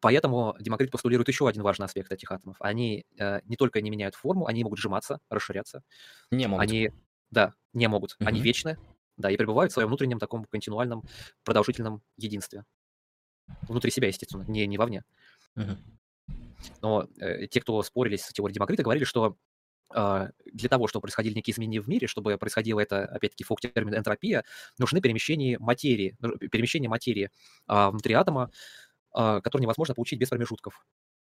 Поэтому 0.00 0.56
Демокрит 0.58 0.90
постулирует 0.90 1.28
еще 1.28 1.46
один 1.48 1.62
важный 1.62 1.86
аспект 1.86 2.10
этих 2.10 2.30
атомов. 2.30 2.56
Они 2.60 3.04
э, 3.18 3.40
не 3.44 3.56
только 3.56 3.80
не 3.80 3.90
меняют 3.90 4.14
форму, 4.14 4.46
они 4.46 4.64
могут 4.64 4.78
сжиматься, 4.78 5.20
расширяться. 5.28 5.82
Не 6.30 6.46
могут. 6.46 6.62
Они, 6.62 6.90
да, 7.30 7.54
не 7.72 7.86
могут. 7.86 8.16
Они 8.18 8.38
Мгм. 8.38 8.44
вечны, 8.44 8.78
да, 9.16 9.30
и 9.30 9.36
пребывают 9.36 9.72
в 9.72 9.74
своем 9.74 9.88
внутреннем 9.88 10.18
таком 10.18 10.44
континуальном 10.44 11.04
продолжительном 11.44 12.02
единстве. 12.16 12.64
Внутри 13.62 13.90
себя, 13.90 14.08
естественно, 14.08 14.44
не, 14.48 14.66
не 14.66 14.78
вовне. 14.78 15.04
Мгм. 15.54 15.78
Но 16.82 17.08
э, 17.18 17.46
те, 17.46 17.60
кто 17.60 17.82
спорили 17.82 18.16
с 18.16 18.28
теорией 18.28 18.54
Демокрита, 18.54 18.82
говорили, 18.82 19.04
что 19.04 19.36
а, 19.92 20.30
для 20.52 20.68
того, 20.68 20.86
чтобы 20.86 21.02
происходили 21.02 21.34
некие 21.34 21.52
изменения 21.52 21.80
в 21.80 21.88
мире, 21.88 22.06
чтобы 22.06 22.38
происходило 22.38 22.80
это, 22.80 23.04
опять-таки, 23.06 23.44
фок 23.44 23.60
термин 23.60 23.96
энтропия, 23.96 24.44
нужны 24.78 25.00
перемещения 25.00 25.58
материи, 25.58 26.16
перемещение 26.50 26.88
материи 26.88 27.30
а, 27.66 27.90
внутри 27.90 28.14
атома, 28.14 28.50
который 29.12 29.62
невозможно 29.62 29.94
получить 29.94 30.18
без 30.18 30.28
промежутков. 30.28 30.86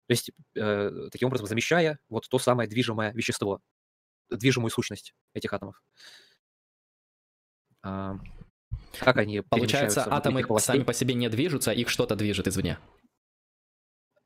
То 0.06 0.12
есть, 0.12 0.30
э, 0.56 1.08
таким 1.10 1.28
образом, 1.28 1.46
замещая 1.46 1.98
вот 2.08 2.28
то 2.28 2.38
самое 2.38 2.68
движимое 2.68 3.12
вещество, 3.12 3.60
движимую 4.30 4.70
сущность 4.70 5.14
этих 5.34 5.52
атомов. 5.52 5.82
А, 7.82 8.16
Как 8.98 9.16
они 9.16 9.40
Получается, 9.42 10.06
атомы 10.12 10.44
сами 10.60 10.82
по 10.82 10.92
себе 10.92 11.14
не 11.14 11.28
движутся, 11.28 11.72
их 11.72 11.88
что-то 11.88 12.16
движет 12.16 12.48
извне. 12.48 12.78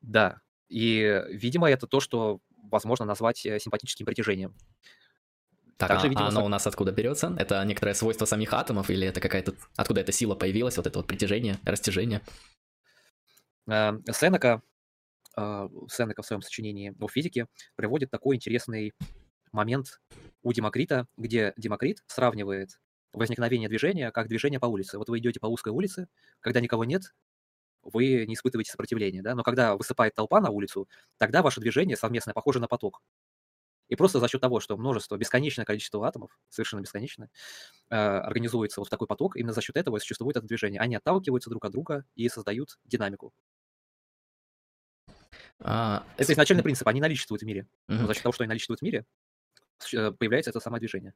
Да. 0.00 0.40
И, 0.68 1.22
видимо, 1.28 1.70
это 1.70 1.86
то, 1.86 2.00
что 2.00 2.40
возможно 2.56 3.04
назвать 3.04 3.46
э, 3.46 3.58
симпатическим 3.58 4.06
притяжением. 4.06 4.54
Так, 5.76 5.90
Также, 5.90 6.06
а, 6.06 6.08
видимо, 6.08 6.26
а 6.26 6.28
оно 6.28 6.44
у 6.44 6.48
нас 6.48 6.66
откуда 6.66 6.90
берется? 6.90 7.34
Это 7.38 7.62
некоторое 7.64 7.94
свойство 7.94 8.24
самих 8.24 8.52
атомов 8.54 8.88
или 8.88 9.06
это 9.06 9.20
какая-то... 9.20 9.54
Откуда 9.76 10.00
эта 10.00 10.10
сила 10.10 10.34
появилась, 10.34 10.76
вот 10.78 10.86
это 10.86 10.98
вот 10.98 11.06
притяжение, 11.06 11.58
растяжение? 11.64 12.22
Э, 13.68 13.92
Сенека, 14.12 14.62
э, 15.36 15.68
Сенека 15.88 16.22
в 16.22 16.26
своем 16.26 16.42
сочинении 16.42 16.94
о 17.00 17.08
физике 17.08 17.46
приводит 17.74 18.10
такой 18.10 18.36
интересный 18.36 18.92
момент 19.52 20.00
у 20.42 20.52
Демокрита, 20.52 21.06
где 21.16 21.52
Демокрит 21.56 22.02
сравнивает 22.06 22.80
возникновение 23.12 23.68
движения 23.68 24.10
как 24.10 24.28
движение 24.28 24.60
по 24.60 24.66
улице. 24.66 24.98
Вот 24.98 25.08
вы 25.08 25.18
идете 25.18 25.40
по 25.40 25.46
узкой 25.46 25.70
улице, 25.70 26.08
когда 26.40 26.60
никого 26.60 26.84
нет, 26.84 27.14
вы 27.82 28.26
не 28.26 28.34
испытываете 28.34 28.70
сопротивления, 28.70 29.22
да? 29.22 29.34
но 29.34 29.42
когда 29.42 29.76
высыпает 29.76 30.14
толпа 30.14 30.40
на 30.40 30.50
улицу, 30.50 30.88
тогда 31.18 31.42
ваше 31.42 31.60
движение 31.60 31.96
совместное 31.96 32.34
похоже 32.34 32.60
на 32.60 32.68
поток. 32.68 33.02
И 33.88 33.94
просто 33.94 34.18
за 34.18 34.28
счет 34.28 34.40
того, 34.40 34.58
что 34.58 34.76
множество, 34.76 35.16
бесконечное 35.16 35.64
количество 35.64 36.06
атомов, 36.06 36.36
совершенно 36.48 36.80
бесконечное, 36.80 37.30
э, 37.88 37.94
организуется 37.94 38.80
вот 38.80 38.88
в 38.88 38.90
такой 38.90 39.06
поток, 39.06 39.36
именно 39.36 39.52
за 39.52 39.60
счет 39.60 39.76
этого 39.76 39.98
существует 39.98 40.36
это 40.36 40.46
движение. 40.46 40.80
Они 40.80 40.96
отталкиваются 40.96 41.50
друг 41.50 41.64
от 41.64 41.72
друга 41.72 42.04
и 42.16 42.28
создают 42.28 42.78
динамику. 42.84 43.32
А, 45.60 46.04
Это 46.16 46.32
изначальный 46.32 46.62
принцип, 46.62 46.86
они 46.88 47.00
наличествуют 47.00 47.42
в 47.42 47.46
мире. 47.46 47.66
мгм. 47.88 48.02
Но 48.02 48.06
за 48.06 48.14
счет 48.14 48.22
того, 48.22 48.32
что 48.32 48.44
они 48.44 48.48
наличествуют 48.48 48.80
в 48.80 48.82
мире, 48.82 49.04
э, 49.92 50.12
появляется 50.12 50.50
это 50.50 50.60
самое 50.60 50.80
движение. 50.80 51.14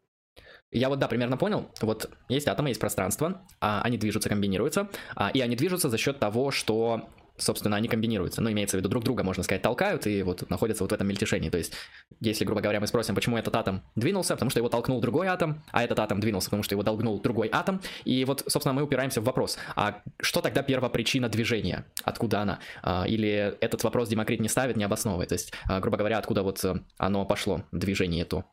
Я 0.70 0.88
вот, 0.88 0.98
да, 0.98 1.08
примерно 1.08 1.36
понял. 1.36 1.70
Вот 1.80 2.10
есть 2.28 2.46
атомы, 2.46 2.68
есть 2.68 2.80
пространство, 2.80 3.44
а, 3.60 3.82
они 3.82 3.98
движутся, 3.98 4.28
комбинируются, 4.28 4.88
а, 5.16 5.30
и 5.30 5.40
они 5.40 5.56
движутся 5.56 5.88
за 5.88 5.98
счет 5.98 6.18
того, 6.18 6.50
что, 6.50 7.08
собственно, 7.40 7.76
они 7.76 7.88
комбинируются. 7.88 8.42
Ну, 8.42 8.50
имеется 8.50 8.76
в 8.76 8.80
виду, 8.80 8.88
друг 8.88 9.04
друга, 9.04 9.22
можно 9.22 9.42
сказать, 9.42 9.62
толкают 9.62 10.06
и 10.06 10.22
вот 10.22 10.48
находятся 10.50 10.84
вот 10.84 10.90
в 10.90 10.94
этом 10.94 11.06
мельтешении. 11.08 11.50
То 11.50 11.58
есть, 11.58 11.74
если, 12.20 12.44
грубо 12.44 12.60
говоря, 12.60 12.80
мы 12.80 12.86
спросим, 12.86 13.14
почему 13.14 13.36
этот 13.36 13.56
атом 13.56 13.82
двинулся, 13.96 14.34
потому 14.34 14.50
что 14.50 14.60
его 14.60 14.68
толкнул 14.68 15.00
другой 15.00 15.26
атом, 15.26 15.62
а 15.72 15.82
этот 15.82 15.98
атом 15.98 16.20
двинулся, 16.20 16.46
потому 16.46 16.62
что 16.62 16.74
его 16.74 16.82
толкнул 16.82 17.20
другой 17.20 17.48
атом. 17.50 17.80
И 18.04 18.24
вот, 18.24 18.44
собственно, 18.46 18.74
мы 18.74 18.82
упираемся 18.82 19.20
в 19.20 19.24
вопрос, 19.24 19.58
а 19.76 20.02
что 20.20 20.40
тогда 20.40 20.62
первопричина 20.62 21.28
движения? 21.28 21.86
Откуда 22.04 22.40
она? 22.40 22.60
А, 22.82 23.04
Или 23.06 23.56
этот 23.60 23.82
вопрос 23.84 24.08
Демокрит 24.08 24.40
не 24.40 24.48
ставит, 24.48 24.76
не 24.76 24.84
обосновывает? 24.84 25.30
То 25.30 25.34
есть, 25.34 25.52
а, 25.68 25.80
грубо 25.80 25.96
говоря, 25.96 26.18
откуда 26.18 26.42
вот 26.42 26.64
э, 26.64 26.74
оно 26.98 27.24
пошло, 27.24 27.64
движение 27.72 28.24
то? 28.24 28.44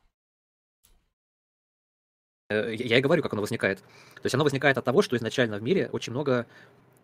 Э, 2.50 2.74
Я 2.74 2.86
я 2.86 2.98
и 2.98 3.02
говорю, 3.02 3.22
как 3.24 3.34
оно 3.34 3.42
возникает. 3.42 3.80
То 3.80 4.26
есть 4.26 4.36
оно 4.36 4.44
возникает 4.44 4.78
от 4.78 4.86
того, 4.86 5.02
что 5.02 5.16
изначально 5.18 5.58
в 5.58 5.64
мире 5.64 5.90
очень 5.92 6.14
много... 6.14 6.46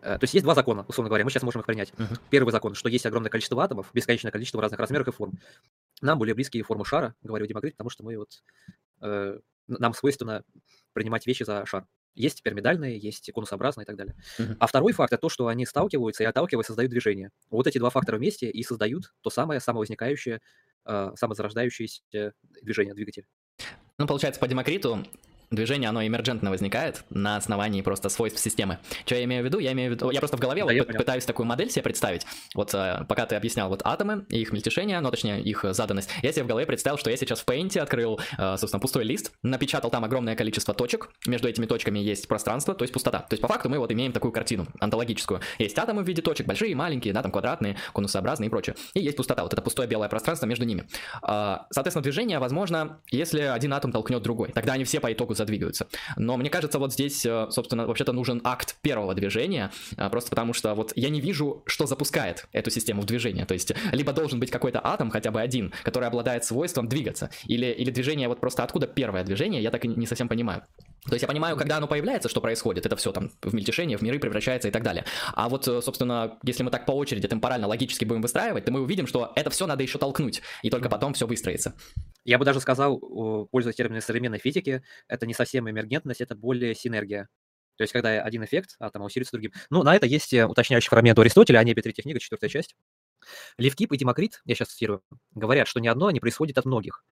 э, 0.04 0.18
То 0.18 0.24
есть 0.24 0.34
есть 0.34 0.44
два 0.44 0.54
закона, 0.54 0.84
условно 0.88 1.08
говоря, 1.08 1.24
мы 1.24 1.30
сейчас 1.30 1.42
можем 1.42 1.60
их 1.60 1.66
принять. 1.66 1.92
Мгм. 1.98 2.18
Первый 2.30 2.50
закон, 2.50 2.74
что 2.74 2.88
есть 2.88 3.06
огромное 3.06 3.30
количество 3.30 3.62
атомов, 3.62 3.90
бесконечное 3.92 4.30
количество 4.30 4.60
разных 4.60 4.78
размеров 4.78 5.08
и 5.08 5.12
форм. 5.12 5.32
Нам 6.00 6.18
более 6.18 6.34
близкие 6.34 6.62
формы 6.62 6.84
шара, 6.84 7.14
говорю 7.22 7.46
Демокрит, 7.46 7.74
потому 7.74 7.90
что 7.90 8.04
мы 8.04 8.16
вот... 8.16 8.42
э, 9.00 9.38
Нам 9.66 9.94
свойственно 9.94 10.44
принимать 10.92 11.26
вещи 11.26 11.42
за 11.42 11.64
шар. 11.66 11.86
Есть 12.14 12.42
пирамидальные, 12.44 12.96
есть 12.96 13.32
конусообразные 13.32 13.82
и 13.82 13.86
так 13.86 13.96
далее. 13.96 14.14
Мгм. 14.38 14.56
А 14.60 14.66
второй 14.66 14.92
факт 14.92 15.12
это 15.12 15.20
то, 15.20 15.28
что 15.28 15.48
они 15.48 15.66
сталкиваются 15.66 16.22
и 16.22 16.26
отталкиваясь 16.26 16.66
создают 16.66 16.90
движение. 16.90 17.30
Вот 17.50 17.66
эти 17.66 17.78
два 17.78 17.90
фактора 17.90 18.18
вместе 18.18 18.48
и 18.48 18.62
создают 18.62 19.12
то 19.22 19.30
самое 19.30 19.58
самовозникающее, 19.58 20.40
э, 20.84 21.10
самозарождающееся 21.16 22.32
движение, 22.62 22.94
двигатель. 22.94 23.26
Ну, 23.98 24.06
получается, 24.06 24.40
по 24.40 24.46
Демокриту 24.46 25.04
движение, 25.54 25.88
оно 25.88 26.06
эмерджентно 26.06 26.50
возникает 26.50 27.04
на 27.10 27.36
основании 27.36 27.82
просто 27.82 28.08
свойств 28.08 28.40
системы. 28.40 28.78
Что 29.06 29.14
я 29.16 29.24
имею 29.24 29.42
в 29.42 29.46
виду? 29.46 29.58
Я 29.58 29.72
имею 29.72 29.90
в 29.90 29.94
виду, 29.94 30.10
я 30.10 30.20
просто 30.20 30.36
в 30.36 30.40
голове 30.40 30.62
Да, 30.62 30.66
вот 30.66 30.72
я 30.72 30.84
понял. 30.84 30.98
пытаюсь 30.98 31.24
такую 31.24 31.46
модель 31.46 31.70
себе 31.70 31.82
представить. 31.82 32.26
Вот 32.54 32.74
э, 32.74 33.04
пока 33.08 33.26
ты 33.26 33.36
объяснял 33.36 33.68
вот 33.68 33.82
атомы 33.84 34.24
и 34.28 34.40
их 34.40 34.52
мельтешение, 34.52 35.00
ну 35.00 35.10
точнее 35.10 35.40
их 35.42 35.64
заданность, 35.70 36.10
я 36.22 36.32
себе 36.32 36.44
в 36.44 36.46
голове 36.46 36.66
представил, 36.66 36.98
что 36.98 37.10
я 37.10 37.16
сейчас 37.16 37.40
в 37.40 37.46
Paint 37.46 37.78
открыл, 37.78 38.20
э, 38.38 38.56
собственно, 38.56 38.80
пустой 38.80 39.04
лист, 39.04 39.32
напечатал 39.42 39.90
там 39.90 40.04
огромное 40.04 40.36
количество 40.36 40.74
точек, 40.74 41.10
между 41.26 41.48
этими 41.48 41.66
точками 41.66 41.98
есть 41.98 42.28
пространство, 42.28 42.74
то 42.74 42.82
есть 42.84 42.92
пустота. 42.92 43.20
То 43.20 43.34
есть 43.34 43.42
по 43.42 43.48
факту 43.48 43.68
мы 43.68 43.78
вот 43.78 43.90
имеем 43.92 44.12
такую 44.12 44.32
картину 44.32 44.66
онтологическую. 44.80 45.40
Есть 45.58 45.78
атомы 45.78 46.02
в 46.02 46.08
виде 46.08 46.22
точек, 46.22 46.46
большие, 46.46 46.74
маленькие, 46.74 47.12
да, 47.14 47.22
там 47.22 47.32
квадратные, 47.32 47.76
конусообразные 47.94 48.48
и 48.48 48.50
прочее. 48.50 48.76
И 48.94 49.00
есть 49.00 49.16
пустота, 49.16 49.42
вот 49.42 49.52
это 49.52 49.62
пустое 49.62 49.88
белое 49.88 50.08
пространство 50.08 50.46
между 50.46 50.64
ними. 50.64 50.86
А, 51.22 51.66
Соответственно, 51.70 52.02
движение 52.02 52.38
возможно, 52.38 53.00
если 53.10 53.40
один 53.42 53.72
атом 53.72 53.92
толкнет 53.92 54.22
другой. 54.22 54.52
Тогда 54.52 54.74
они 54.74 54.84
все 54.84 55.00
по 55.00 55.12
итогу 55.12 55.34
задвигаются. 55.44 55.86
Но 56.16 56.36
мне 56.36 56.50
кажется, 56.50 56.78
вот 56.78 56.92
здесь, 56.92 57.24
э, 57.26 57.46
собственно, 57.50 57.86
вообще-то 57.86 58.12
нужен 58.12 58.40
акт 58.44 58.76
первого 58.82 59.14
движения, 59.14 59.70
а, 59.96 60.08
просто 60.08 60.30
потому 60.30 60.52
что 60.52 60.74
вот 60.74 60.92
я 60.96 61.10
не 61.10 61.20
вижу, 61.20 61.62
что 61.66 61.86
запускает 61.86 62.46
эту 62.52 62.70
систему 62.70 63.02
в 63.02 63.04
движение. 63.04 63.46
То 63.46 63.54
есть 63.54 63.72
либо 63.92 64.12
должен 64.12 64.40
быть 64.40 64.50
какой-то 64.50 64.80
атом, 64.82 65.10
хотя 65.10 65.30
бы 65.30 65.40
один, 65.40 65.72
который 65.82 66.08
обладает 66.08 66.44
свойством 66.44 66.88
двигаться, 66.88 67.30
или, 67.46 67.66
или 67.66 67.90
движение 67.90 68.28
вот 68.28 68.40
просто 68.40 68.62
откуда 68.64 68.86
первое 68.86 69.24
движение, 69.24 69.62
я 69.62 69.70
так 69.70 69.84
и 69.84 69.88
не 69.88 70.06
совсем 70.06 70.28
понимаю. 70.28 70.62
То 71.06 71.12
есть 71.12 71.22
я 71.22 71.28
понимаю, 71.28 71.56
когда 71.56 71.76
оно 71.76 71.86
появляется, 71.86 72.28
что 72.30 72.40
происходит, 72.40 72.86
это 72.86 72.96
все 72.96 73.12
там 73.12 73.30
в 73.42 73.54
мельтешение, 73.54 73.98
в 73.98 74.02
миры 74.02 74.18
превращается 74.18 74.68
и 74.68 74.70
так 74.70 74.82
далее. 74.82 75.04
А 75.34 75.50
вот, 75.50 75.68
э, 75.68 75.82
собственно, 75.82 76.38
если 76.42 76.62
мы 76.62 76.70
так 76.70 76.86
по 76.86 76.92
очереди 76.92 77.28
темпорально, 77.28 77.66
логически 77.66 78.06
будем 78.06 78.22
выстраивать, 78.22 78.64
то 78.64 78.72
мы 78.72 78.80
увидим, 78.80 79.06
что 79.06 79.32
это 79.36 79.50
все 79.50 79.66
надо 79.66 79.82
еще 79.82 79.98
толкнуть, 79.98 80.40
и 80.62 80.70
только 80.70 80.88
потом 80.88 81.12
все 81.12 81.26
выстроится. 81.26 81.74
Я 82.24 82.38
бы 82.38 82.46
даже 82.46 82.60
сказал, 82.60 82.98
пользуясь 83.50 83.76
термином 83.76 84.00
современной 84.00 84.38
физики, 84.38 84.82
это 85.08 85.23
не 85.24 85.34
совсем 85.34 85.68
эмергентность, 85.68 86.20
это 86.20 86.34
более 86.34 86.74
синергия. 86.74 87.28
То 87.76 87.82
есть, 87.82 87.92
когда 87.92 88.22
один 88.22 88.44
эффект 88.44 88.76
атома 88.78 89.06
усиливается 89.06 89.32
другим. 89.36 89.52
Ну, 89.70 89.82
на 89.82 89.96
это 89.96 90.06
есть 90.06 90.32
э, 90.32 90.46
уточняющий 90.46 90.88
фрагмент 90.88 91.18
у 91.18 91.22
Аристотеля, 91.22 91.58
Анебе, 91.58 91.82
третья 91.82 92.02
книга, 92.02 92.20
четвертая 92.20 92.48
часть. 92.50 92.76
Левкип 93.58 93.92
и 93.92 93.96
Демокрит, 93.96 94.42
я 94.44 94.54
сейчас 94.54 94.68
цитирую, 94.68 95.02
говорят, 95.34 95.66
что 95.66 95.80
ни 95.80 95.88
одно 95.88 96.10
не 96.10 96.20
происходит 96.20 96.58
от 96.58 96.66
многих. 96.66 97.04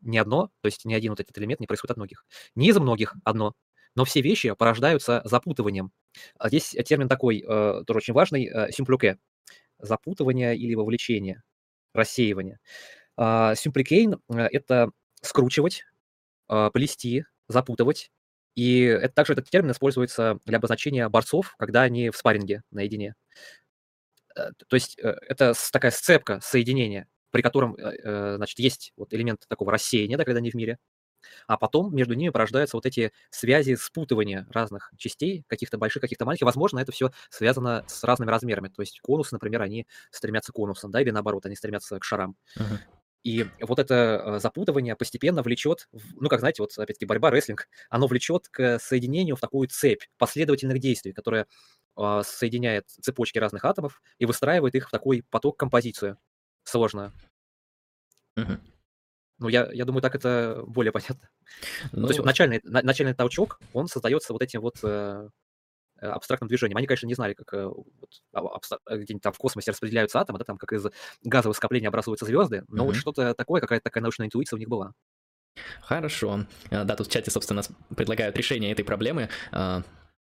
Ни 0.00 0.18
одно, 0.18 0.50
то 0.60 0.66
есть 0.66 0.84
ни 0.84 0.94
один 0.94 1.12
вот 1.12 1.20
этот 1.20 1.36
элемент 1.38 1.60
не 1.60 1.66
происходит 1.66 1.92
от 1.92 1.96
многих. 1.96 2.26
Не 2.54 2.68
из 2.68 2.76
многих 2.76 3.14
одно, 3.24 3.54
но 3.94 4.04
все 4.04 4.20
вещи 4.20 4.52
порождаются 4.54 5.22
запутыванием. 5.24 5.92
А 6.38 6.48
Здесь 6.48 6.76
термин 6.84 7.08
такой, 7.08 7.40
э, 7.40 7.84
тоже 7.86 7.98
очень 7.98 8.14
важный, 8.14 8.46
э, 8.46 8.72
симплюке. 8.72 9.18
Запутывание 9.78 10.56
или 10.56 10.74
вовлечение, 10.74 11.42
рассеивание. 11.92 12.58
А, 13.16 13.54
Симпликейн 13.54 14.14
э,– 14.14 14.40
это 14.52 14.90
скручивать, 15.20 15.84
а, 16.48 16.70
плести, 16.70 17.24
запутывать. 17.48 18.10
И 18.54 18.82
это 18.82 19.14
также 19.14 19.32
этот 19.32 19.48
термин 19.48 19.70
используется 19.70 20.38
для 20.44 20.58
обозначения 20.58 21.08
борцов, 21.08 21.54
когда 21.58 21.82
они 21.82 22.10
в 22.10 22.16
спарринге 22.16 22.62
наедине. 22.70 23.14
Э, 24.36 24.50
То 24.68 24.76
есть 24.76 24.98
э, 24.98 25.16
это 25.28 25.54
такая 25.72 25.90
сцепка, 25.90 26.40
соединение, 26.42 27.08
при 27.30 27.42
котором 27.42 27.76
э, 27.76 28.36
значит, 28.36 28.58
есть 28.58 28.92
вот 28.96 29.12
элемент 29.14 29.46
такого 29.48 29.72
рассеяния, 29.72 30.18
да, 30.18 30.24
когда 30.24 30.38
они 30.38 30.50
в 30.50 30.54
мире, 30.54 30.78
а 31.46 31.56
потом 31.56 31.94
между 31.94 32.14
ними 32.14 32.30
порождаются 32.30 32.76
вот 32.76 32.84
эти 32.84 33.12
связи 33.30 33.76
спутывания 33.76 34.46
разных 34.50 34.92
частей, 34.96 35.44
каких-то 35.46 35.78
больших, 35.78 36.02
каких-то 36.02 36.24
маленьких. 36.24 36.44
Возможно, 36.44 36.80
это 36.80 36.92
все 36.92 37.12
связано 37.30 37.84
с 37.86 38.02
разными 38.04 38.30
размерами. 38.30 38.68
То 38.68 38.82
есть 38.82 39.00
конусы, 39.00 39.34
например, 39.34 39.62
они 39.62 39.86
стремятся 40.10 40.52
к 40.52 40.56
конусам, 40.56 40.90
да, 40.90 41.00
или 41.00 41.10
наоборот, 41.10 41.46
они 41.46 41.56
стремятся 41.56 41.98
к 41.98 42.04
шарам. 42.04 42.36
Мгм. 42.56 42.78
И 43.24 43.46
вот 43.60 43.78
это 43.78 44.22
э, 44.24 44.38
запутывание 44.40 44.96
постепенно 44.96 45.42
влечет, 45.42 45.88
ну, 46.14 46.28
как 46.28 46.40
знаете, 46.40 46.62
вот 46.62 46.76
опять-таки 46.76 47.06
борьба, 47.06 47.30
рестлинг, 47.30 47.68
оно 47.88 48.06
влечет 48.06 48.48
к 48.48 48.78
соединению 48.80 49.36
в 49.36 49.40
такую 49.40 49.68
цепь 49.68 50.02
последовательных 50.18 50.80
действий, 50.80 51.12
которая 51.12 51.46
а, 51.94 52.22
соединяет 52.22 52.88
цепочки 52.88 53.38
разных 53.38 53.64
атомов 53.64 54.02
и 54.18 54.26
выстраивает 54.26 54.74
их 54.74 54.88
в 54.88 54.90
такой 54.90 55.24
поток, 55.30 55.58
композицию 55.58 56.18
сложную. 56.64 57.12
Мгм. 58.36 58.60
Ну, 59.38 59.48
я, 59.48 59.68
я 59.72 59.84
думаю, 59.84 60.02
так 60.02 60.14
это 60.14 60.62
более 60.66 60.92
понятно. 60.92 61.28
Ну, 61.92 62.02
То 62.02 62.08
есть 62.08 62.18
вот 62.18 62.26
начальный, 62.26 62.60
на- 62.64 62.82
начальный 62.82 63.14
толчок, 63.14 63.60
он 63.72 63.88
создается 63.88 64.32
вот 64.32 64.42
этим 64.42 64.60
вот 64.60 64.76
э, 64.82 64.88
э, 64.88 65.28
абстрактным 66.10 66.48
движением. 66.48 66.76
Они, 66.76 66.86
конечно, 66.86 67.06
не 67.06 67.14
знали, 67.14 67.34
как 67.34 67.52
э, 67.54 67.64
вот, 67.66 67.86
а- 68.32 68.40
абстра- 68.58 68.78
э, 68.88 68.96
где-нибудь 68.98 69.22
там 69.22 69.32
в 69.32 69.38
космосе 69.38 69.70
распределяются 69.70 70.20
атомы, 70.20 70.38
да, 70.38 70.44
там 70.44 70.56
как 70.58 70.72
из 70.72 70.86
газовых 71.22 71.56
скоплений 71.56 71.88
образуются 71.88 72.24
звезды, 72.26 72.64
но 72.68 72.84
вот 72.84 72.92
Мгм. 72.92 73.00
что-то 73.00 73.34
такое, 73.34 73.60
какая-то 73.60 73.84
такая 73.84 74.02
научная 74.02 74.26
интуиция 74.26 74.56
у 74.56 74.58
них 74.58 74.68
была. 74.68 74.92
Хорошо. 75.82 76.46
А, 76.70 76.84
Да, 76.84 76.96
тут 76.96 77.08
в 77.08 77.10
чате, 77.10 77.30
собственно, 77.30 77.62
предлагают 77.96 78.36
решение 78.36 78.72
этой 78.72 78.84
проблемы. 78.84 79.28
А, 79.52 79.82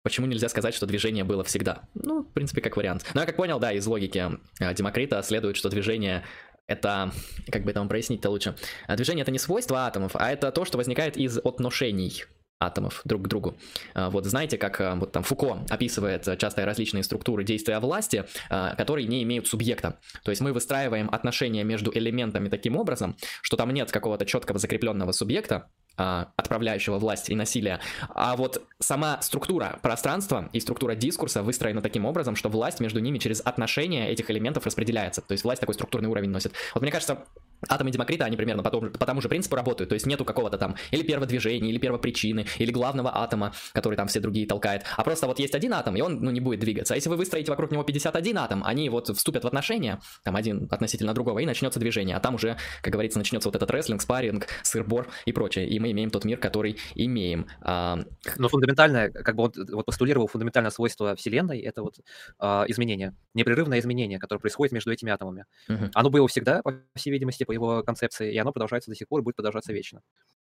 Почему 0.03 0.28
нельзя 0.28 0.49
сказать, 0.49 0.76
что 0.76 0.86
движение 0.86 1.24
было 1.24 1.43
всегда? 1.43 1.88
Ну, 1.95 2.22
в 2.22 2.32
принципе, 2.32 2.61
как 2.61 2.78
вариант. 2.78 3.09
Но 3.16 3.22
я 3.22 3.26
как 3.26 3.36
понял, 3.38 3.57
да, 3.57 3.74
из 3.74 3.88
логики 3.88 4.24
а, 4.59 4.74
Демокрита 4.76 5.24
следует, 5.24 5.55
что 5.55 5.68
движение 5.70 6.24
это, 6.68 7.11
как 7.51 7.63
бы 7.63 7.72
это 7.72 7.80
вам 7.80 7.89
прояснить-то 7.89 8.30
лучше, 8.30 8.55
А 8.88 8.95
движение 8.95 9.24
это 9.24 9.32
не 9.32 9.39
свойство 9.39 9.80
атомов, 9.88 10.11
а 10.16 10.32
это 10.32 10.51
то, 10.51 10.63
что 10.63 10.78
возникает 10.78 11.18
из 11.18 11.39
отношений 11.39 12.26
атомов 12.59 13.01
друг 13.05 13.23
к 13.23 13.27
другу. 13.27 13.57
А, 13.93 14.09
Вот 14.09 14.25
знаете, 14.25 14.57
как 14.57 14.79
а, 14.81 14.95
вот 14.95 15.11
там 15.11 15.23
Фуко 15.23 15.59
описывает 15.69 16.37
часто 16.37 16.65
различные 16.65 17.03
структуры 17.03 17.43
действия 17.43 17.79
власти, 17.79 18.25
а, 18.49 18.75
которые 18.75 19.07
не 19.07 19.23
имеют 19.23 19.47
субъекта. 19.47 19.99
То 20.23 20.31
есть 20.31 20.41
мы 20.41 20.53
выстраиваем 20.53 21.09
отношения 21.11 21.63
между 21.63 21.91
элементами 21.95 22.49
таким 22.49 22.77
образом, 22.77 23.15
что 23.41 23.57
там 23.57 23.71
нет 23.71 23.91
какого-то 23.91 24.25
четкого 24.25 24.59
закрепленного 24.59 25.11
субъекта, 25.11 25.69
отправляющего 25.95 26.97
власть 26.97 27.29
и 27.29 27.35
насилие, 27.35 27.79
а 28.09 28.35
вот 28.35 28.63
сама 28.79 29.21
структура 29.21 29.79
пространства 29.81 30.49
и 30.53 30.59
структура 30.59 30.95
дискурса 30.95 31.43
выстроена 31.43 31.81
таким 31.81 32.05
образом, 32.05 32.35
что 32.35 32.49
власть 32.49 32.79
между 32.79 32.99
ними 32.99 33.17
через 33.17 33.41
отношения 33.41 34.09
этих 34.09 34.29
элементов 34.29 34.65
распределяется. 34.65 35.21
То 35.21 35.31
есть 35.31 35.43
власть 35.43 35.61
такой 35.61 35.73
структурный 35.75 36.09
уровень 36.09 36.29
носит. 36.29 36.53
Вот 36.73 36.81
мне 36.81 36.91
кажется, 36.91 37.19
атомы 37.67 37.91
Демокрита, 37.91 38.25
они 38.25 38.37
примерно 38.37 38.63
по 38.63 38.69
тому, 38.69 38.89
по 38.89 39.05
тому 39.05 39.21
же 39.21 39.29
принципу 39.29 39.55
работают. 39.55 39.89
То 39.89 39.93
есть 39.93 40.05
нету 40.05 40.25
какого-то 40.25 40.57
там 40.57 40.75
или 40.91 41.03
первого 41.03 41.25
движения, 41.25 41.69
или 41.69 41.77
первопричины, 41.77 42.45
или 42.57 42.71
главного 42.71 43.15
атома, 43.17 43.53
который 43.73 43.95
там 43.95 44.07
все 44.07 44.19
другие 44.19 44.47
толкает. 44.47 44.83
А 44.95 45.03
просто 45.03 45.27
вот 45.27 45.39
есть 45.39 45.55
один 45.55 45.73
атом, 45.73 45.95
и 45.95 46.01
он 46.01 46.19
ну, 46.21 46.31
не 46.31 46.39
будет 46.39 46.59
двигаться. 46.59 46.93
А 46.93 46.95
если 46.95 47.09
вы 47.09 47.15
выстроите 47.17 47.51
вокруг 47.51 47.71
него 47.71 47.83
51 47.83 48.37
атом, 48.37 48.63
они 48.65 48.89
вот 48.89 49.09
вступят 49.15 49.43
в 49.43 49.47
отношения, 49.47 49.99
там 50.23 50.35
один 50.35 50.67
относительно 50.69 51.13
другого, 51.13 51.39
и 51.39 51.45
начнется 51.45 51.79
движение. 51.79 52.15
А 52.15 52.19
там 52.19 52.35
уже, 52.35 52.57
как 52.81 52.93
говорится, 52.93 53.17
начнется 53.17 53.49
вот 53.49 53.55
этот 53.55 53.69
рестлинг, 53.71 54.01
спарринг, 54.01 54.47
сыр-бор 54.63 55.07
и 55.25 55.31
прочее. 55.31 55.67
И 55.67 55.79
мы 55.86 55.91
имеем 55.91 56.09
тот 56.09 56.25
мир, 56.25 56.39
который 56.39 56.77
имеем. 56.95 57.47
А, 57.61 57.99
Но 58.38 58.49
фундаментальное, 58.49 59.11
как 59.11 59.36
бы 59.36 59.43
он 59.43 59.53
вот 59.71 59.86
постулировал 59.86 60.27
фундаментальное 60.27 60.71
свойство 60.71 61.15
Вселенной, 61.15 61.59
это 61.59 61.83
вот 61.83 61.99
а, 62.39 62.65
изменение, 62.67 63.15
непрерывное 63.33 63.79
изменение, 63.79 64.19
которое 64.19 64.39
происходит 64.39 64.73
между 64.73 64.91
этими 64.91 65.11
атомами. 65.11 65.45
мгм. 65.67 65.91
Оно 65.93 66.09
было 66.09 66.27
всегда, 66.27 66.61
по 66.63 66.73
всей 66.95 67.11
видимости, 67.11 67.43
по 67.43 67.51
его 67.51 67.83
концепции, 67.83 68.33
и 68.33 68.38
оно 68.38 68.51
продолжается 68.51 68.89
до 68.91 68.95
сих 68.95 69.07
пор 69.07 69.21
и 69.21 69.23
будет 69.23 69.36
продолжаться 69.36 69.73
вечно. 69.73 70.01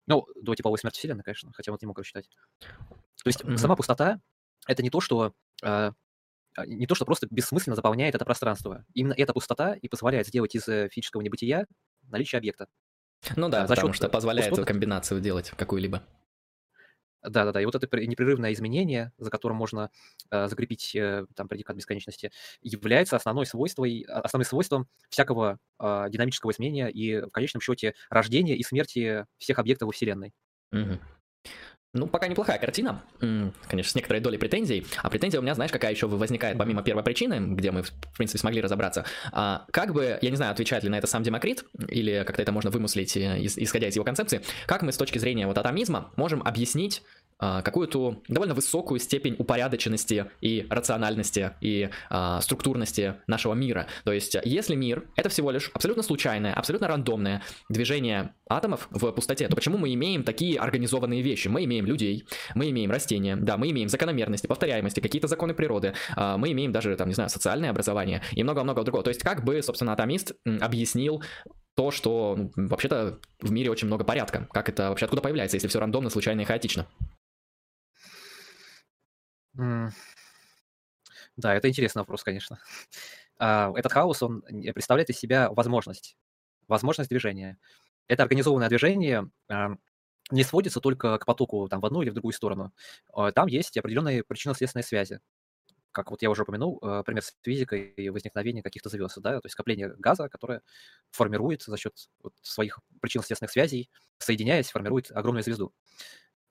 Ну, 0.06 0.26
до 0.42 0.54
типовой 0.54 0.78
смерти 0.78 0.98
Вселенной, 0.98 1.24
конечно, 1.24 1.52
хотя 1.54 1.72
вот 1.72 1.82
не 1.82 1.86
мог 1.88 1.98
рассчитать. 1.98 2.28
То 3.24 3.28
есть 3.28 3.42
Мгм. 3.44 3.56
сама 3.56 3.76
пустота— 3.76 4.20
это 4.66 4.82
не 4.82 4.90
то, 4.90 5.00
что 5.00 5.34
а, 5.62 5.92
а, 6.56 6.66
не 6.66 6.86
то, 6.86 6.94
что 6.94 7.04
просто 7.06 7.28
бессмысленно 7.30 7.76
заполняет 7.76 8.14
это 8.14 8.24
пространство. 8.24 8.84
Именно 8.94 9.14
эта 9.16 9.32
пустота 9.34 9.74
и 9.74 9.88
позволяет 9.88 10.26
сделать 10.28 10.54
из 10.54 10.68
э, 10.68 10.88
физического 10.90 11.22
небытия 11.22 11.66
наличие 12.10 12.38
объекта. 12.38 12.68
Ну 13.36 13.48
да, 13.48 13.66
за 13.66 13.74
потому 13.74 13.92
счет, 13.92 13.96
что 13.96 14.06
э, 14.06 14.10
позволяет 14.10 14.50
пустотных- 14.50 14.66
комбинацию 14.66 15.20
делать 15.20 15.50
какую-либо. 15.50 16.02
Да-да-да, 17.22 17.60
и 17.60 17.64
вот 17.64 17.76
это 17.76 17.86
пр- 17.86 18.00
непрерывное 18.02 18.52
изменение, 18.52 19.12
за 19.16 19.30
которым 19.30 19.56
можно 19.56 19.90
э, 20.32 20.48
закрепить 20.48 20.92
э, 20.96 21.24
там 21.36 21.46
предикат 21.46 21.76
бесконечности, 21.76 22.32
является 22.62 23.14
основной 23.14 23.46
свойствой, 23.46 24.04
а- 24.08 24.22
основным 24.22 24.46
свойством 24.46 24.88
всякого 25.08 25.58
а, 25.78 26.08
динамического 26.08 26.50
изменения 26.50 26.88
и 26.90 27.20
в 27.20 27.30
конечном 27.30 27.60
счете 27.60 27.94
рождения 28.10 28.56
и 28.56 28.62
смерти 28.64 29.26
всех 29.38 29.60
объектов 29.60 29.86
во 29.86 29.92
Вселенной. 29.92 30.32
Мгм. 30.72 31.00
Ну, 31.94 32.06
пока 32.06 32.26
неплохая 32.26 32.58
картина, 32.58 33.02
конечно, 33.68 33.90
с 33.90 33.94
некоторой 33.94 34.22
долей 34.22 34.38
претензий. 34.38 34.86
А 35.02 35.10
претензия 35.10 35.40
у 35.40 35.42
меня, 35.42 35.54
знаешь, 35.54 35.70
какая 35.70 35.90
еще 35.92 36.06
возникает, 36.06 36.56
помимо 36.56 36.82
первой 36.82 37.02
причины, 37.02 37.54
где 37.54 37.70
мы, 37.70 37.82
в 37.82 37.92
принципе, 38.16 38.38
смогли 38.38 38.62
разобраться. 38.62 39.04
А, 39.30 39.66
как 39.70 39.92
бы, 39.92 40.18
я 40.22 40.30
не 40.30 40.36
знаю, 40.36 40.52
отвечает 40.52 40.84
ли 40.84 40.88
на 40.88 40.96
это 40.96 41.06
сам 41.06 41.22
Демокрит, 41.22 41.66
или 41.88 42.24
как-то 42.26 42.40
это 42.40 42.50
можно 42.50 42.70
вымыслить, 42.70 43.14
э, 43.18 43.38
ис- 43.40 43.62
исходя 43.62 43.88
из 43.88 43.94
его 43.94 44.06
концепции, 44.06 44.40
как 44.66 44.80
мы 44.80 44.90
с 44.90 44.96
точки 44.96 45.18
зрения 45.18 45.46
вот 45.46 45.58
атомизма 45.58 46.10
можем 46.16 46.42
объяснить 46.42 47.02
какую-то 47.62 48.22
довольно 48.28 48.54
высокую 48.54 49.00
степень 49.00 49.34
упорядоченности 49.38 50.26
и 50.40 50.66
рациональности 50.70 51.52
и 51.60 51.90
а, 52.10 52.40
структурности 52.40 53.14
нашего 53.26 53.54
мира. 53.54 53.86
То 54.04 54.12
есть, 54.12 54.36
если 54.44 54.74
мир 54.74 55.08
это 55.16 55.28
всего 55.28 55.50
лишь 55.50 55.70
абсолютно 55.74 56.02
случайное, 56.02 56.54
абсолютно 56.54 56.88
рандомное 56.88 57.42
движение 57.68 58.34
атомов 58.48 58.88
в 58.90 59.10
пустоте, 59.12 59.48
то 59.48 59.56
почему 59.56 59.78
мы 59.78 59.92
имеем 59.94 60.22
такие 60.22 60.58
организованные 60.58 61.22
вещи? 61.22 61.48
Мы 61.48 61.64
имеем 61.64 61.86
людей, 61.86 62.26
мы 62.54 62.70
имеем 62.70 62.90
растения, 62.90 63.36
да, 63.36 63.56
мы 63.56 63.70
имеем 63.70 63.88
закономерности, 63.88 64.46
повторяемости, 64.46 65.00
какие-то 65.00 65.28
законы 65.28 65.54
природы, 65.54 65.94
а, 66.14 66.36
мы 66.36 66.52
имеем 66.52 66.72
даже, 66.72 66.94
там, 66.96 67.08
не 67.08 67.14
знаю, 67.14 67.30
социальное 67.30 67.70
образование 67.70 68.22
и 68.32 68.42
много-много 68.42 68.82
другого. 68.84 69.02
То 69.02 69.10
есть, 69.10 69.22
как 69.22 69.44
бы, 69.44 69.62
собственно, 69.62 69.92
атомист 69.92 70.32
объяснил 70.44 71.22
то, 71.74 71.90
что 71.90 72.36
ну, 72.36 72.68
вообще-то 72.68 73.18
в 73.40 73.50
мире 73.50 73.70
очень 73.70 73.86
много 73.86 74.04
порядка. 74.04 74.46
Как 74.52 74.68
это 74.68 74.90
вообще 74.90 75.06
откуда 75.06 75.22
появляется, 75.22 75.56
если 75.56 75.68
все 75.68 75.80
рандомно, 75.80 76.10
случайно 76.10 76.42
и 76.42 76.44
хаотично? 76.44 76.86
Да, 81.36 81.54
это 81.54 81.68
интересный 81.68 82.00
вопрос, 82.00 82.22
конечно. 82.22 82.58
А, 83.38 83.72
этот 83.76 83.90
хаос, 83.92 84.22
он 84.22 84.42
представляет 84.74 85.10
из 85.10 85.18
себя 85.18 85.50
возможность, 85.50 86.16
возможность 86.68 87.10
движения. 87.10 87.58
Это 88.06 88.22
организованное 88.22 88.68
движение 88.68 89.30
не 90.30 90.44
сводится 90.44 90.80
только 90.80 91.18
к 91.18 91.26
потоку 91.26 91.68
там, 91.68 91.80
в 91.80 91.86
одну 91.86 92.02
или 92.02 92.10
в 92.10 92.14
другую 92.14 92.32
сторону. 92.32 92.72
А, 93.12 93.32
там 93.32 93.48
есть 93.48 93.76
определенные 93.76 94.24
причинно-следственные 94.24 94.84
связи. 94.84 95.20
Как 95.92 96.10
вот 96.10 96.22
я 96.22 96.30
уже 96.30 96.42
упомянул, 96.42 96.80
пример 97.04 97.22
с 97.22 97.34
физикой 97.42 97.92
и 97.96 98.10
возникновения 98.10 98.62
каких-то 98.62 98.88
звезд, 98.90 99.18
да, 99.20 99.40
то 99.40 99.46
есть 99.46 99.54
скопление 99.54 99.94
газа, 99.98 100.28
которое 100.28 100.62
формирует 101.12 101.62
за 101.62 101.76
счет 101.78 101.94
вот 102.22 102.34
своих 102.42 102.80
причинно-следственных 103.00 103.52
связей, 103.52 103.90
соединяясь, 104.18 104.70
формирует 104.70 105.10
огромную 105.12 105.44
звезду. 105.44 105.72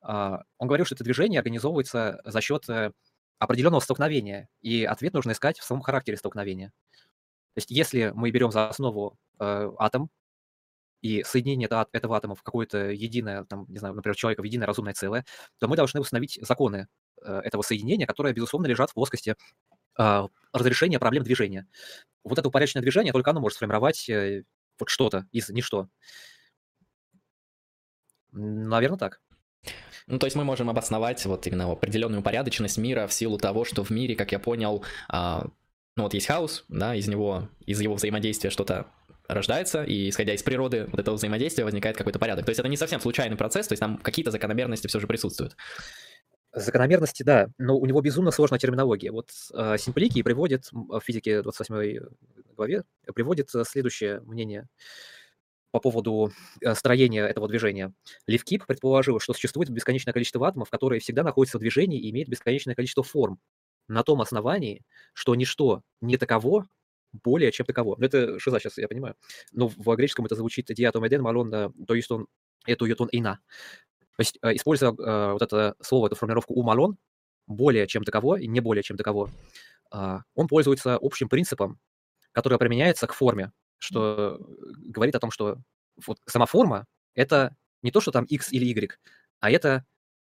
Он 0.01 0.67
говорил, 0.67 0.85
что 0.85 0.95
это 0.95 1.03
движение 1.03 1.39
организовывается 1.39 2.21
за 2.25 2.41
счет 2.41 2.67
э, 2.69 2.91
определенного 3.37 3.81
столкновения, 3.81 4.49
и 4.61 4.83
ответ 4.83 5.13
нужно 5.13 5.31
искать 5.31 5.59
в 5.59 5.63
самом 5.63 5.81
характере 5.81 6.17
столкновения. 6.17 6.69
То 7.53 7.57
есть 7.57 7.71
если 7.71 8.11
мы 8.15 8.31
берем 8.31 8.51
за 8.51 8.69
основу 8.69 9.17
э, 9.39 9.71
атом 9.77 10.09
и 11.01 11.23
соединение 11.23 11.65
это, 11.65 11.87
этого 11.91 12.17
атома 12.17 12.35
в 12.35 12.43
какое-то 12.43 12.89
единое, 12.91 13.45
там, 13.45 13.65
не 13.67 13.79
знаю, 13.79 13.95
например, 13.95 14.15
человека 14.15 14.41
в 14.41 14.45
единое 14.45 14.67
разумное 14.67 14.93
целое, 14.93 15.25
то 15.59 15.67
мы 15.67 15.75
должны 15.75 15.99
установить 15.99 16.39
законы 16.41 16.87
э, 17.23 17.41
этого 17.43 17.61
соединения, 17.61 18.07
которые, 18.07 18.33
безусловно, 18.33 18.67
лежат 18.67 18.91
в 18.91 18.93
плоскости 18.93 19.35
э, 19.99 20.27
разрешения 20.53 20.99
проблем 20.99 21.23
движения. 21.23 21.67
Вот 22.23 22.39
это 22.39 22.47
упорядоченное 22.47 22.83
движение, 22.83 23.13
только 23.13 23.31
оно 23.31 23.39
может 23.41 23.57
сформировать 23.57 24.09
вот 24.79 24.89
что-то 24.89 25.27
из 25.31 25.49
ничто. 25.49 25.89
Наверное, 28.31 28.97
так. 28.97 29.19
Ну, 30.11 30.19
то 30.19 30.25
есть 30.25 30.35
мы 30.35 30.43
можем 30.43 30.69
обосновать 30.69 31.25
вот 31.25 31.47
именно 31.47 31.71
определенную 31.71 32.19
упорядоченность 32.19 32.77
мира 32.77 33.07
в 33.07 33.13
силу 33.13 33.37
того, 33.37 33.63
что 33.63 33.83
в 33.85 33.89
мире, 33.91 34.15
как 34.15 34.33
я 34.33 34.39
понял, 34.39 34.83
а, 35.07 35.47
ну 35.95 36.03
вот 36.03 36.13
есть 36.13 36.27
хаос, 36.27 36.65
да, 36.67 36.93
из 36.95 37.07
него, 37.07 37.47
из 37.65 37.79
его 37.79 37.95
взаимодействия 37.95 38.49
что-то 38.49 38.87
рождается, 39.29 39.83
и 39.83 40.09
исходя 40.09 40.33
из 40.33 40.43
природы 40.43 40.87
вот 40.91 40.99
этого 40.99 41.15
взаимодействия 41.15 41.63
возникает 41.63 41.95
какой-то 41.95 42.19
порядок. 42.19 42.45
То 42.45 42.49
есть 42.49 42.59
это 42.59 42.67
не 42.67 42.75
совсем 42.75 42.99
случайный 42.99 43.37
процесс, 43.37 43.67
то 43.67 43.71
есть 43.71 43.79
там 43.79 43.97
какие-то 43.97 44.31
закономерности 44.31 44.87
все 44.87 44.99
же 44.99 45.07
присутствуют. 45.07 45.55
Закономерности, 46.53 47.23
да, 47.23 47.47
но 47.57 47.77
у 47.77 47.85
него 47.85 48.01
безумно 48.01 48.31
сложная 48.31 48.59
терминология. 48.59 49.11
Вот 49.11 49.29
э, 49.53 49.77
Симплики 49.77 50.21
приводит 50.23 50.65
в 50.73 50.99
физике 50.99 51.41
28 51.41 51.99
главе 52.57 52.83
приводит 53.15 53.49
следующее 53.65 54.19
мнение 54.21 54.67
по 55.71 55.79
поводу 55.79 56.31
э, 56.61 56.75
строения 56.75 57.25
этого 57.25 57.47
движения. 57.47 57.93
Левкип 58.27 58.65
предположил, 58.65 59.19
что 59.19 59.33
существует 59.33 59.69
бесконечное 59.69 60.13
количество 60.13 60.45
атомов, 60.47 60.69
которые 60.69 60.99
всегда 60.99 61.23
находятся 61.23 61.57
в 61.57 61.61
движении 61.61 61.99
и 61.99 62.09
имеют 62.11 62.29
бесконечное 62.29 62.75
количество 62.75 63.03
форм 63.03 63.39
на 63.87 64.03
том 64.03 64.21
основании, 64.21 64.83
что 65.13 65.35
ничто 65.35 65.81
не 66.01 66.17
таково 66.17 66.67
более, 67.23 67.51
чем 67.51 67.65
таково. 67.65 67.95
Ну, 67.97 68.05
это 68.05 68.39
шиза 68.39 68.59
сейчас, 68.59 68.77
я 68.77 68.87
понимаю. 68.87 69.15
Но 69.51 69.67
в 69.67 69.95
греческом 69.95 70.25
это 70.25 70.35
звучит 70.35 70.67
«диатом 70.67 71.05
эден 71.07 71.21
малон», 71.21 71.51
то 71.51 71.93
есть 71.93 72.09
он 72.11 72.27
эту 72.65 72.85
ютон 72.85 73.09
ина. 73.11 73.39
То 74.17 74.21
есть, 74.21 74.37
э, 74.41 74.55
используя 74.55 74.91
э, 74.91 75.31
вот 75.33 75.41
это 75.41 75.75
слово, 75.81 76.07
эту 76.07 76.15
формулировку 76.15 76.53
«умалон», 76.53 76.97
более 77.47 77.87
чем 77.87 78.03
таково 78.03 78.39
и 78.39 78.47
не 78.47 78.59
более 78.59 78.83
чем 78.83 78.97
таково, 78.97 79.29
э, 79.93 80.17
он 80.35 80.47
пользуется 80.47 80.97
общим 81.01 81.27
принципом, 81.27 81.79
который 82.31 82.57
применяется 82.57 83.07
к 83.07 83.13
форме 83.13 83.51
что 83.81 84.39
говорит 84.77 85.15
о 85.15 85.19
том, 85.19 85.31
что 85.31 85.57
вот 86.05 86.19
сама 86.25 86.45
форма— 86.45 86.85
это 87.15 87.55
не 87.81 87.91
то, 87.91 87.99
что 87.99 88.11
там 88.11 88.25
x 88.25 88.51
или 88.53 88.65
y, 88.65 88.97
а 89.39 89.49
это 89.49 89.85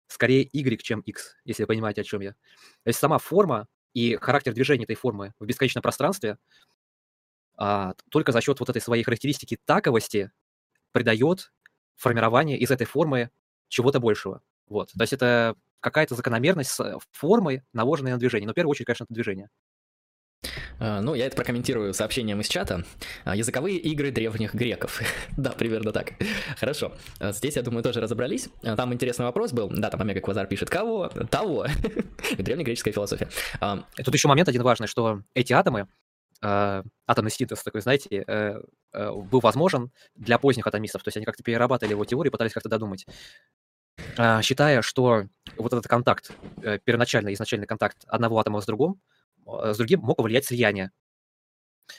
скорее 0.07 0.49
y, 0.51 0.81
чем 0.81 1.01
x, 1.01 1.35
если 1.45 1.63
вы 1.63 1.67
понимаете, 1.67 2.01
о 2.01 2.03
чем 2.03 2.21
я. 2.21 2.31
То 2.31 2.87
есть 2.87 2.99
сама 2.99 3.19
форма 3.19 3.67
и 3.93 4.17
характер 4.17 4.53
движения 4.53 4.83
этой 4.83 4.95
формы 4.95 5.33
в 5.39 5.45
бесконечном 5.45 5.81
пространстве 5.81 6.37
а, 7.55 7.93
только 8.09 8.31
за 8.31 8.41
счет 8.41 8.59
вот 8.59 8.69
этой 8.69 8.81
своей 8.81 9.03
характеристики 9.03 9.57
таковости 9.63 10.31
придает 10.91 11.51
формирование 11.95 12.57
из 12.57 12.71
этой 12.71 12.85
формы 12.85 13.29
чего-то 13.67 13.99
большего. 13.99 14.41
Вот. 14.67 14.91
То 14.91 15.01
есть 15.01 15.13
это 15.13 15.55
какая-то 15.79 16.15
закономерность 16.15 16.71
с 16.71 16.99
формой, 17.11 17.63
наложенной 17.71 18.11
на 18.11 18.17
движение. 18.17 18.47
Но 18.47 18.53
в 18.53 18.55
первую 18.55 18.71
очередь, 18.71 18.87
конечно, 18.87 19.03
это 19.03 19.13
движение. 19.13 19.49
А, 20.79 21.01
ну, 21.01 21.13
я 21.13 21.25
это 21.25 21.35
прокомментирую 21.35 21.93
сообщением 21.93 22.41
из 22.41 22.47
чата. 22.47 22.83
А, 23.23 23.35
языковые 23.35 23.77
игры 23.77 24.11
древних 24.11 24.53
греков. 24.53 25.01
да, 25.37 25.51
примерно 25.51 25.91
так. 25.91 26.13
Хорошо. 26.59 26.93
А, 27.19 27.31
здесь, 27.31 27.55
я 27.55 27.61
думаю, 27.61 27.83
тоже 27.83 28.01
разобрались. 28.01 28.49
Там 28.61 28.93
интересный 28.93 29.25
вопрос 29.25 29.51
был. 29.51 29.69
Да, 29.69 29.89
там 29.89 30.01
Омега 30.01 30.21
Квазар 30.21 30.47
пишет. 30.47 30.69
Кого? 30.69 31.09
Того. 31.09 31.65
Древнегреческая 32.37 32.93
философия. 32.93 33.29
Тут 34.03 34.13
еще 34.13 34.27
момент 34.27 34.49
один 34.49 34.63
важный, 34.63 34.87
что 34.87 35.21
эти 35.33 35.53
атомы, 35.53 35.87
атомный 36.41 37.31
синтез 37.31 37.63
такой, 37.63 37.81
знаете, 37.81 38.23
э, 38.27 38.61
э, 38.93 39.11
был 39.11 39.39
возможен 39.39 39.91
для 40.15 40.37
поздних 40.37 40.67
атомистов. 40.67 41.01
То 41.03 41.07
есть 41.07 41.17
они 41.17 41.25
как-то 41.25 41.43
перерабатывали 41.43 41.93
его 41.93 42.05
теорию, 42.05 42.31
пытались 42.31 42.53
как-то 42.53 42.69
додумать. 42.69 43.05
Считая, 44.41 44.81
что 44.81 45.23
вот 45.57 45.73
этот 45.73 45.87
контакт, 45.87 46.31
э, 46.61 46.79
первоначальный, 46.83 47.33
изначальный 47.33 47.65
контакт 47.65 48.03
одного 48.07 48.39
атома 48.39 48.59
с 48.59 48.65
другим, 48.65 48.99
Э, 49.24 49.24
с 49.45 49.77
другим 49.77 50.01
мог 50.01 50.17
повлиять 50.17 50.45
слияние. 50.45 50.91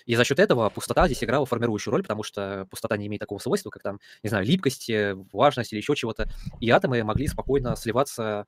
И 0.04 0.16
за 0.16 0.24
счет 0.24 0.40
этого 0.40 0.68
пустота 0.68 1.06
здесь 1.06 1.22
играла 1.22 1.46
формирующую 1.46 1.92
роль, 1.92 2.02
потому 2.02 2.22
что 2.22 2.66
пустота 2.70 2.96
не 2.96 3.06
имеет 3.06 3.20
такого 3.20 3.38
свойства, 3.38 3.70
как 3.70 3.82
там, 3.82 4.00
не 4.22 4.28
знаю, 4.28 4.44
липкость, 4.44 4.90
влажность 5.32 5.72
или 5.72 5.78
еще 5.78 5.94
чего-то. 5.94 6.28
И 6.60 6.68
атомы 6.70 7.02
могли 7.04 7.28
спокойно 7.28 7.76
сливаться 7.76 8.46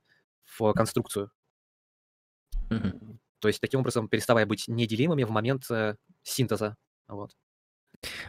в 0.57 0.73
конструкцию. 0.73 1.31
Mm-hmm. 2.69 3.17
То 3.39 3.47
есть 3.47 3.61
таким 3.61 3.79
образом 3.81 4.09
переставая 4.09 4.45
быть 4.45 4.67
неделимыми 4.67 5.23
в 5.23 5.29
момент 5.29 5.69
э, 5.71 5.95
синтеза. 6.23 6.75
Вот. 7.07 7.35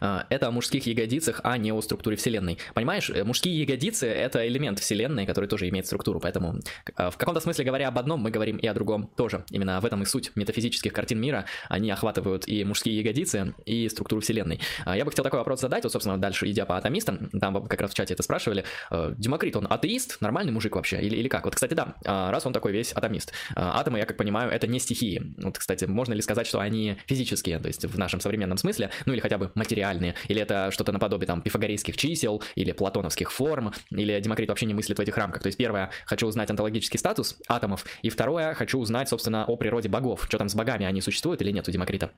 А, 0.01 0.27
это 0.31 0.49
о 0.49 0.51
мужских 0.51 0.87
ягодицах, 0.87 1.41
а 1.45 1.57
не 1.57 1.73
о 1.73 1.81
структуре 1.81 2.16
Вселенной. 2.16 2.59
Понимаешь, 2.75 3.11
э, 3.11 3.25
мужские 3.25 3.61
ягодицы— 3.61 4.07
это 4.09 4.47
элемент 4.47 4.79
Вселенной, 4.81 5.27
который 5.27 5.47
тоже 5.47 5.68
имеет 5.68 5.87
структуру, 5.87 6.21
поэтому 6.21 6.61
а, 6.97 7.11
в 7.11 7.16
каком-то 7.16 7.41
смысле 7.41 7.64
говоря 7.64 7.89
об 7.89 7.99
одном, 7.99 8.21
мы 8.21 8.31
говорим 8.31 8.57
и 8.57 8.66
о 8.66 8.75
другом 8.75 9.11
тоже. 9.16 9.45
Именно 9.51 9.81
в 9.81 9.85
этом 9.85 10.03
и 10.03 10.07
суть 10.07 10.33
метафизических 10.35 10.93
картин 10.93 11.21
мира. 11.21 11.45
Они 11.68 11.91
охватывают 11.91 12.49
и 12.49 12.64
мужские 12.64 12.99
ягодицы, 12.99 13.55
и 13.64 13.89
структуру 13.89 14.21
Вселенной. 14.21 14.61
А, 14.85 14.97
я 14.97 15.05
бы 15.05 15.11
хотел 15.11 15.25
такой 15.25 15.39
вопрос 15.39 15.61
задать, 15.61 15.85
вот, 15.85 15.93
собственно, 15.93 16.18
дальше 16.18 16.51
идя 16.51 16.66
по 16.66 16.77
атомистам, 16.77 17.31
там 17.41 17.66
как 17.66 17.81
раз 17.81 17.93
в 17.93 17.95
чате 17.95 18.14
это 18.14 18.23
спрашивали. 18.23 18.64
Демокрит, 18.91 19.57
он 19.57 19.66
атеист, 19.71 20.21
нормальный 20.21 20.53
мужик 20.53 20.75
вообще, 20.77 21.01
или, 21.01 21.16
или 21.16 21.29
как? 21.29 21.45
Вот, 21.45 21.55
кстати, 21.55 21.75
да, 21.75 21.95
раз 22.03 22.47
он 22.47 22.53
такой 22.53 22.73
весь 22.73 22.93
атомист. 22.93 23.33
Атомы, 23.55 23.99
я 23.99 24.07
как 24.07 24.16
понимаю, 24.16 24.51
это 24.51 24.66
не 24.66 24.79
стихии. 24.79 25.35
Вот, 25.39 25.59
кстати, 25.59 25.85
можно 25.85 26.12
ли 26.14 26.23
сказать, 26.23 26.47
что 26.47 26.61
они 26.61 26.97
физические, 27.07 27.59
то 27.59 27.68
есть 27.68 27.85
в 27.85 27.99
нашем 27.99 28.21
современном 28.21 28.59
смысле, 28.59 28.91
ну 29.07 29.12
или 29.12 29.21
хотя 29.21 29.39
бы 29.39 29.51
материальные, 29.61 30.15
или 30.29 30.41
это 30.41 30.71
что-то 30.73 30.93
наподобие 30.93 31.27
там 31.27 31.43
пифагорейских 31.43 31.97
чисел, 31.97 32.43
или 32.57 32.73
платоновских 32.73 33.31
форм, 33.31 33.73
или 33.91 34.19
Демокрит 34.21 34.49
вообще 34.49 34.67
не 34.67 34.75
мыслит 34.75 34.99
в 34.99 35.01
этих 35.01 35.17
рамках. 35.17 35.43
То 35.43 35.47
есть 35.47 35.59
первое, 35.59 35.91
хочу 36.07 36.27
узнать 36.27 36.51
онтологический 36.51 36.99
статус 36.99 37.37
атомов, 37.49 37.85
и 38.03 38.11
второе, 38.11 38.55
хочу 38.55 38.79
узнать, 38.79 39.09
собственно, 39.09 39.45
о 39.45 39.57
природе 39.57 39.89
богов. 39.89 40.25
Что 40.27 40.39
там 40.39 40.49
с 40.49 40.55
богами, 40.55 40.87
они 40.87 41.01
существуют 41.01 41.43
или 41.43 41.53
нет 41.53 41.69
у 41.69 41.71
Демокрита? 41.71 42.11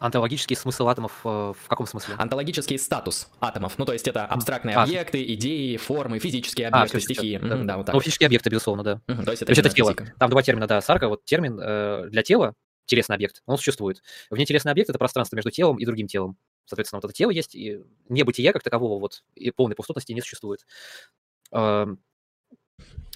Онтологический 0.00 0.54
смысл 0.54 0.88
атомов 0.88 1.12
э, 1.24 1.28
в 1.28 1.68
каком 1.68 1.86
смысле? 1.86 2.14
Онтологический 2.18 2.78
статус 2.78 3.28
атомов. 3.40 3.78
Ну, 3.78 3.84
то 3.84 3.92
есть 3.92 4.06
это 4.06 4.26
абстрактные 4.26 4.76
а, 4.76 4.84
объекты, 4.84 5.24
идеи, 5.34 5.76
формы, 5.76 6.20
физические 6.20 6.68
а, 6.68 6.82
объекты, 6.82 6.98
а, 6.98 7.00
стихии. 7.00 7.38
Да, 7.38 7.56
угу, 7.56 7.64
да, 7.64 7.76
вот 7.76 7.86
так. 7.86 7.94
Ну, 7.94 8.00
физические 8.00 8.28
объекты, 8.28 8.48
безусловно, 8.48 8.84
да. 8.84 9.00
Угу, 9.08 9.24
то 9.24 9.30
есть 9.32 9.42
это, 9.42 9.46
то 9.46 9.50
есть 9.50 9.60
это 9.60 9.70
тело. 9.70 9.92
Физика. 9.92 10.14
Там 10.18 10.30
два 10.30 10.42
термина, 10.42 10.68
да. 10.68 10.80
Сарка, 10.80 11.08
вот 11.08 11.24
термин 11.24 11.58
э, 11.60 12.06
для 12.10 12.22
тела, 12.22 12.54
телесный 12.88 13.14
объект, 13.14 13.42
он 13.46 13.56
существует. 13.56 14.02
Внетелесный 14.30 14.72
объект— 14.72 14.90
это 14.90 14.98
пространство 14.98 15.36
между 15.36 15.50
телом 15.50 15.78
и 15.78 15.84
другим 15.84 16.08
телом. 16.08 16.36
Соответственно, 16.64 16.98
вот 16.98 17.04
это 17.08 17.14
тело 17.14 17.30
есть, 17.30 17.54
и 17.54 17.80
небытия 18.08 18.52
как 18.52 18.62
такового 18.62 18.98
вот 18.98 19.22
и 19.34 19.50
полной 19.50 19.76
пустотности 19.76 20.12
не 20.12 20.20
существует. 20.20 20.66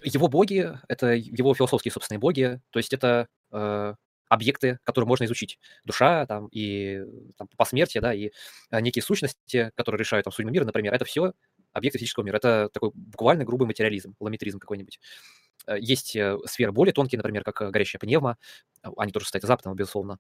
Его 0.05 0.29
боги— 0.29 0.73
это 0.89 1.13
его 1.13 1.55
философские 1.55 1.93
собственные 1.93 2.19
боги, 2.19 2.61
то 2.71 2.79
есть 2.79 2.93
это 2.93 3.29
э, 3.53 3.95
объекты, 4.29 4.79
которые 4.85 5.07
можно 5.07 5.25
изучить. 5.25 5.59
Душа 5.85 6.27
там, 6.27 6.49
и 6.49 7.03
там, 7.37 7.49
посмертие, 7.57 8.01
да, 8.01 8.15
и 8.15 8.31
а, 8.71 8.81
некие 8.81 9.03
сущности, 9.03 9.71
которые 9.77 9.99
решают 9.99 10.25
там, 10.25 10.33
судьбу 10.33 10.51
мира, 10.51 10.65
например, 10.65 10.95
это 10.95 11.05
все 11.05 11.35
объекты 11.73 11.99
физического 11.99 12.25
мира. 12.25 12.39
Это 12.39 12.71
такой 12.73 12.91
буквально 12.95 13.45
грубый 13.45 13.67
материализм, 13.67 14.15
ламетризм 14.21 14.59
какой-нибудь. 14.59 14.99
Э, 15.67 15.77
есть 15.79 16.17
э, 16.17 16.37
сферы 16.47 16.73
более 16.73 16.93
тонкие, 16.93 17.19
например, 17.19 17.45
как 17.45 17.61
э, 17.63 17.71
горящая 17.71 18.01
пневма, 18.01 18.39
они 18.97 19.13
тоже 19.13 19.27
из 19.27 19.51
атомов, 19.51 19.77
безусловно. 19.77 20.19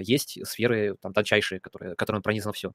Есть 0.00 0.38
сферы 0.46 0.96
там, 1.00 1.12
тончайшие, 1.12 1.60
которые, 1.60 1.96
которыми 1.96 2.22
пронизано 2.22 2.52
все. 2.52 2.72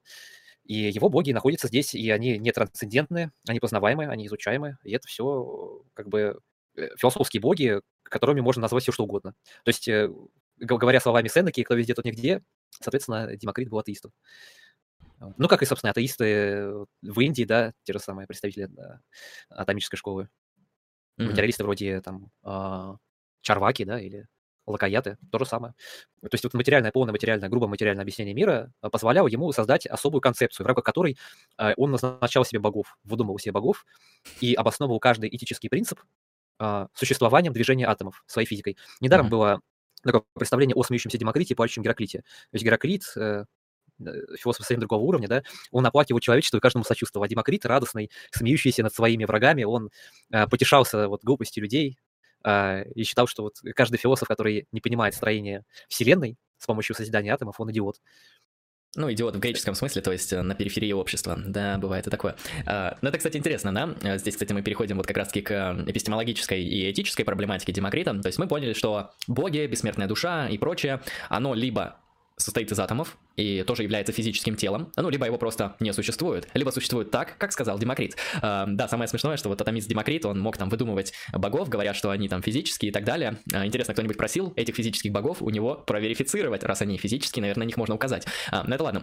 И 0.64 0.74
его 0.74 1.08
боги 1.08 1.32
находятся 1.32 1.68
здесь, 1.68 1.94
и 1.94 2.10
они 2.10 2.38
не 2.38 2.52
трансцендентные, 2.52 3.32
они 3.48 3.58
познаваемые, 3.58 4.10
они 4.10 4.26
изучаемые, 4.26 4.78
и 4.84 4.92
это 4.92 5.08
все 5.08 5.82
как 5.94 6.08
бы 6.08 6.38
философские 6.98 7.40
боги, 7.40 7.80
которыми 8.02 8.40
можно 8.40 8.62
назвать 8.62 8.82
все 8.82 8.92
что 8.92 9.04
угодно. 9.04 9.34
То 9.64 9.70
есть, 9.70 9.88
говоря 10.58 11.00
словами 11.00 11.28
Сенеки, 11.28 11.62
кто 11.62 11.74
везде, 11.74 11.94
тот 11.94 12.04
нигде, 12.04 12.42
соответственно, 12.78 13.34
Демокрит 13.36 13.70
был 13.70 13.78
атеистом. 13.78 14.12
Ну, 15.38 15.48
как 15.48 15.62
и, 15.62 15.66
собственно, 15.66 15.92
атеисты 15.92 16.86
в 17.00 17.20
Индии, 17.20 17.44
да, 17.44 17.72
те 17.84 17.94
же 17.94 18.00
самые 18.00 18.26
представители 18.26 18.68
атомической 19.48 19.96
школы. 19.96 20.28
Mm-hmm. 21.18 21.26
Материалисты 21.26 21.64
вроде 21.64 22.00
там 22.00 22.30
э, 22.44 22.94
Чарваки, 23.42 23.84
да, 23.84 24.00
или 24.00 24.26
Лакаяты, 24.66 25.18
то 25.30 25.38
же 25.38 25.44
самое. 25.44 25.74
То 26.20 26.28
есть 26.30 26.44
вот 26.44 26.54
материальное, 26.54 26.92
полное 26.92 27.12
материальное, 27.12 27.48
грубо 27.48 27.66
материальное 27.66 28.02
объяснение 28.02 28.32
мира 28.32 28.72
а, 28.80 28.90
позволяло 28.90 29.26
ему 29.26 29.50
создать 29.52 29.86
особую 29.86 30.20
концепцию, 30.20 30.64
в 30.64 30.66
рамках 30.68 30.84
которой 30.84 31.18
э, 31.58 31.74
он 31.76 31.90
назначал 31.90 32.44
себе 32.44 32.60
богов, 32.60 32.96
выдумывал 33.02 33.38
себе 33.38 33.52
богов 33.52 33.84
и 34.40 34.54
обосновывал 34.54 35.00
каждый 35.00 35.34
этический 35.34 35.68
принцип 35.68 36.00
э, 36.60 36.86
существованием 36.94 37.52
движения 37.52 37.86
атомов 37.88 38.22
своей 38.26 38.46
физикой. 38.46 38.76
Недаром 39.00 39.26
mm-hmm. 39.26 39.30
было 39.30 39.60
такое 40.04 40.22
представление 40.34 40.76
о 40.76 40.82
смеющемся 40.84 41.18
Демокрите 41.18 41.54
и 41.54 41.56
плачущем 41.56 41.82
Гераклите. 41.82 42.18
То 42.20 42.54
есть 42.54 42.64
Гераклит, 42.64 43.02
э, 44.06 44.36
философ 44.38 44.62
совсем 44.66 44.80
другого 44.80 45.02
уровня, 45.02 45.28
да, 45.28 45.42
он 45.70 45.86
оплакивал 45.86 46.20
человечество 46.20 46.58
и 46.58 46.60
каждому 46.60 46.84
сочувствовал. 46.84 47.24
А 47.24 47.28
Демокрит, 47.28 47.64
радостный, 47.66 48.10
смеющийся 48.30 48.82
над 48.82 48.94
своими 48.94 49.24
врагами, 49.24 49.64
он 49.64 49.90
э, 50.30 50.46
потешался 50.46 51.08
вот 51.08 51.22
глупостью 51.24 51.62
людей 51.62 51.98
э, 52.44 52.84
и 52.94 53.04
считал, 53.04 53.26
что 53.26 53.44
вот 53.44 53.56
каждый 53.74 53.98
философ, 53.98 54.28
который 54.28 54.66
не 54.72 54.80
понимает 54.80 55.14
строение 55.14 55.64
Вселенной 55.88 56.36
с 56.58 56.66
помощью 56.66 56.94
созидания 56.94 57.32
атомов, 57.32 57.58
он 57.58 57.70
идиот. 57.70 57.96
Ну, 58.94 59.10
идиот 59.10 59.36
в 59.36 59.38
греческом 59.38 59.74
смысле, 59.74 60.02
то 60.02 60.12
есть 60.12 60.34
э, 60.34 60.42
на 60.42 60.54
периферии 60.54 60.92
общества. 60.92 61.38
Да, 61.46 61.78
бывает 61.78 62.06
и 62.06 62.10
такое. 62.10 62.36
А, 62.66 62.98
ну, 63.00 63.08
это, 63.08 63.16
кстати, 63.16 63.38
интересно, 63.38 63.74
да? 63.74 63.94
Э, 64.02 64.18
здесь, 64.18 64.34
кстати, 64.34 64.52
мы 64.52 64.60
переходим 64.60 64.98
вот 64.98 65.06
как 65.06 65.16
раз-таки 65.16 65.40
к 65.40 65.84
эпистемологической 65.86 66.62
и 66.62 66.90
этической 66.90 67.24
проблематике 67.24 67.72
Демокрита. 67.72 68.12
То 68.20 68.26
есть 68.26 68.38
мы 68.38 68.46
поняли, 68.46 68.74
что 68.74 69.12
боги, 69.26 69.66
бессмертная 69.66 70.08
душа 70.08 70.46
и 70.46 70.58
прочее, 70.58 71.00
оно 71.30 71.54
либо 71.54 72.02
состоит 72.36 72.70
из 72.72 72.78
атомов 72.78 73.18
и 73.36 73.62
тоже 73.62 73.82
является 73.82 74.12
физическим 74.12 74.56
телом, 74.56 74.92
ну, 74.96 75.08
либо 75.08 75.26
его 75.26 75.38
просто 75.38 75.76
не 75.80 75.92
существует, 75.92 76.48
либо 76.54 76.70
существует 76.70 77.10
так, 77.10 77.36
как 77.38 77.52
сказал 77.52 77.78
Демокрит. 77.78 78.16
Э, 78.42 78.64
да, 78.66 78.88
самое 78.88 79.08
смешное, 79.08 79.36
что 79.36 79.48
вот 79.48 79.60
атомист 79.60 79.88
Демокрит, 79.88 80.24
он 80.26 80.40
мог 80.40 80.56
там 80.56 80.68
выдумывать 80.68 81.12
богов, 81.32 81.68
говорят, 81.68 81.96
что 81.96 82.10
они 82.10 82.28
там 82.28 82.42
физические 82.42 82.90
и 82.90 82.92
так 82.92 83.04
далее. 83.04 83.38
Э, 83.52 83.64
интересно, 83.64 83.94
кто-нибудь 83.94 84.16
просил 84.16 84.52
этих 84.56 84.74
физических 84.74 85.12
богов 85.12 85.42
у 85.42 85.50
него 85.50 85.74
проверифицировать, 85.74 86.64
раз 86.64 86.82
они 86.82 86.98
физические, 86.98 87.42
наверное, 87.42 87.64
на 87.64 87.66
них 87.66 87.76
можно 87.76 87.94
указать. 87.94 88.26
Э, 88.50 88.62
ну, 88.66 88.74
это 88.74 88.84
ладно. 88.84 89.02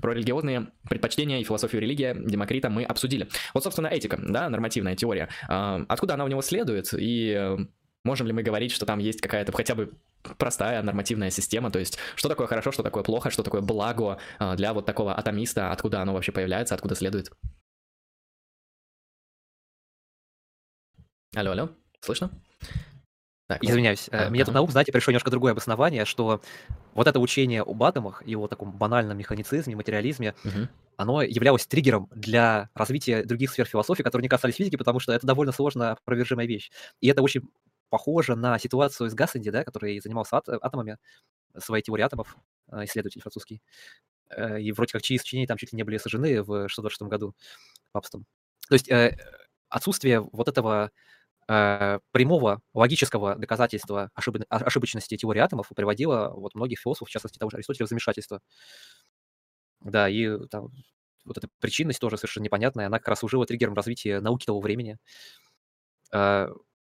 Про 0.00 0.12
религиозные 0.12 0.68
предпочтения 0.88 1.40
и 1.40 1.44
философию 1.44 1.82
религии 1.82 2.14
Демокрита 2.14 2.70
мы 2.70 2.84
обсудили. 2.84 3.28
Вот, 3.54 3.64
собственно, 3.64 3.88
этика, 3.88 4.18
да, 4.22 4.48
нормативная 4.48 4.96
теория. 4.96 5.28
Э, 5.48 5.84
откуда 5.88 6.14
она 6.14 6.24
у 6.24 6.28
него 6.28 6.42
следует 6.42 6.92
и 6.94 7.34
э, 7.36 7.56
можем 8.04 8.26
ли 8.26 8.32
мы 8.32 8.42
говорить, 8.42 8.72
что 8.72 8.86
там 8.86 8.98
есть 8.98 9.20
какая-то 9.20 9.52
хотя 9.52 9.74
бы 9.74 9.92
простая 10.38 10.82
нормативная 10.82 11.30
система, 11.30 11.70
то 11.70 11.78
есть 11.78 11.98
что 12.14 12.28
такое 12.28 12.46
хорошо, 12.46 12.72
что 12.72 12.82
такое 12.82 13.02
плохо, 13.02 13.30
что 13.30 13.42
такое 13.42 13.60
благо 13.60 14.18
а, 14.38 14.56
для 14.56 14.72
вот 14.72 14.86
такого 14.86 15.16
атомиста, 15.16 15.72
откуда 15.72 16.00
оно 16.00 16.12
вообще 16.12 16.32
появляется, 16.32 16.74
откуда 16.74 16.94
следует. 16.94 17.30
Алло, 21.34 21.52
алло, 21.52 21.70
слышно? 22.00 22.30
Так, 23.48 23.64
Извиняюсь, 23.64 24.08
а, 24.12 24.30
мне 24.30 24.44
тут 24.44 24.54
на 24.54 24.62
ум, 24.62 24.70
знаете, 24.70 24.92
пришло 24.92 25.10
немножко 25.10 25.30
другое 25.30 25.52
обоснование, 25.52 26.04
что 26.04 26.42
вот 26.94 27.06
это 27.06 27.18
учение 27.18 27.62
об 27.62 27.82
атомах 27.82 28.22
и 28.26 28.36
о 28.36 28.46
таком 28.46 28.72
банальном 28.72 29.18
механицизме, 29.18 29.76
материализме, 29.76 30.34
угу. 30.44 30.68
оно 30.96 31.22
являлось 31.22 31.66
триггером 31.66 32.08
для 32.14 32.70
развития 32.74 33.24
других 33.24 33.50
сфер 33.50 33.66
философии, 33.66 34.02
которые 34.02 34.24
не 34.24 34.28
касались 34.28 34.56
физики, 34.56 34.76
потому 34.76 35.00
что 35.00 35.12
это 35.12 35.26
довольно 35.26 35.52
сложно 35.52 35.92
опровержимая 35.92 36.46
вещь. 36.46 36.70
И 37.00 37.08
это 37.08 37.22
очень 37.22 37.48
похоже 37.92 38.36
на 38.36 38.58
ситуацию 38.58 39.10
с 39.10 39.14
Гассенди, 39.14 39.52
да, 39.52 39.64
который 39.64 40.00
занимался 40.00 40.38
ат- 40.38 40.48
атомами, 40.50 40.98
своей 41.58 41.82
теорией 41.84 42.06
атомов, 42.06 42.36
э, 42.72 42.84
исследователь 42.86 43.22
французский. 43.22 43.62
Э, 44.30 44.60
и 44.60 44.72
вроде 44.72 44.92
как 44.92 45.02
чьи 45.02 45.18
сочинения 45.18 45.46
там 45.48 45.58
чуть 45.58 45.72
ли 45.72 45.76
не 45.76 45.84
были 45.84 45.98
сожжены 45.98 46.42
в 46.42 46.68
626 46.68 47.10
году 47.10 47.34
папством. 47.92 48.26
То 48.68 48.74
есть 48.76 48.90
э, 48.90 49.16
отсутствие 49.68 50.20
вот 50.20 50.48
этого 50.48 50.90
прямого 51.46 52.62
логического 52.74 53.36
доказательства 53.36 54.10
ошиб... 54.14 54.36
ошибочности 54.48 55.16
теории 55.16 55.40
атомов 55.40 55.70
приводило 55.76 56.30
вот 56.34 56.54
многих 56.54 56.80
философов, 56.80 57.08
в 57.08 57.10
частности 57.12 57.38
того 57.38 57.50
же 57.50 57.56
Аристотеля, 57.58 57.86
в 57.86 57.90
замешательство. 57.90 58.40
Да, 59.80 60.08
и 60.08 60.38
там, 60.48 60.68
вот 61.24 61.38
эта 61.38 61.48
причинность 61.60 62.00
тоже 62.00 62.16
совершенно 62.16 62.44
непонятная, 62.44 62.86
она 62.86 62.98
как 62.98 63.08
раз 63.08 63.18
служила 63.20 63.46
триггером 63.46 63.74
развития 63.74 64.20
науки 64.20 64.46
того 64.46 64.60
времени 64.60 64.98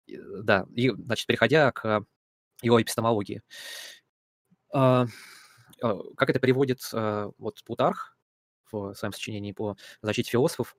да, 0.07 0.67
и, 0.75 0.91
значит, 0.91 1.27
переходя 1.27 1.73
к 1.73 2.05
его 2.63 2.81
эпистемологии. 2.81 3.43
А, 4.73 5.07
а, 5.83 5.99
как 6.17 6.31
это 6.31 6.41
переводит 6.41 6.81
а, 6.93 7.31
вот 7.39 7.63
Плутарх 7.65 8.17
в 8.71 8.95
своем 8.95 9.13
сочинении 9.13 9.53
по 9.53 9.77
защите 10.03 10.31
философов, 10.31 10.77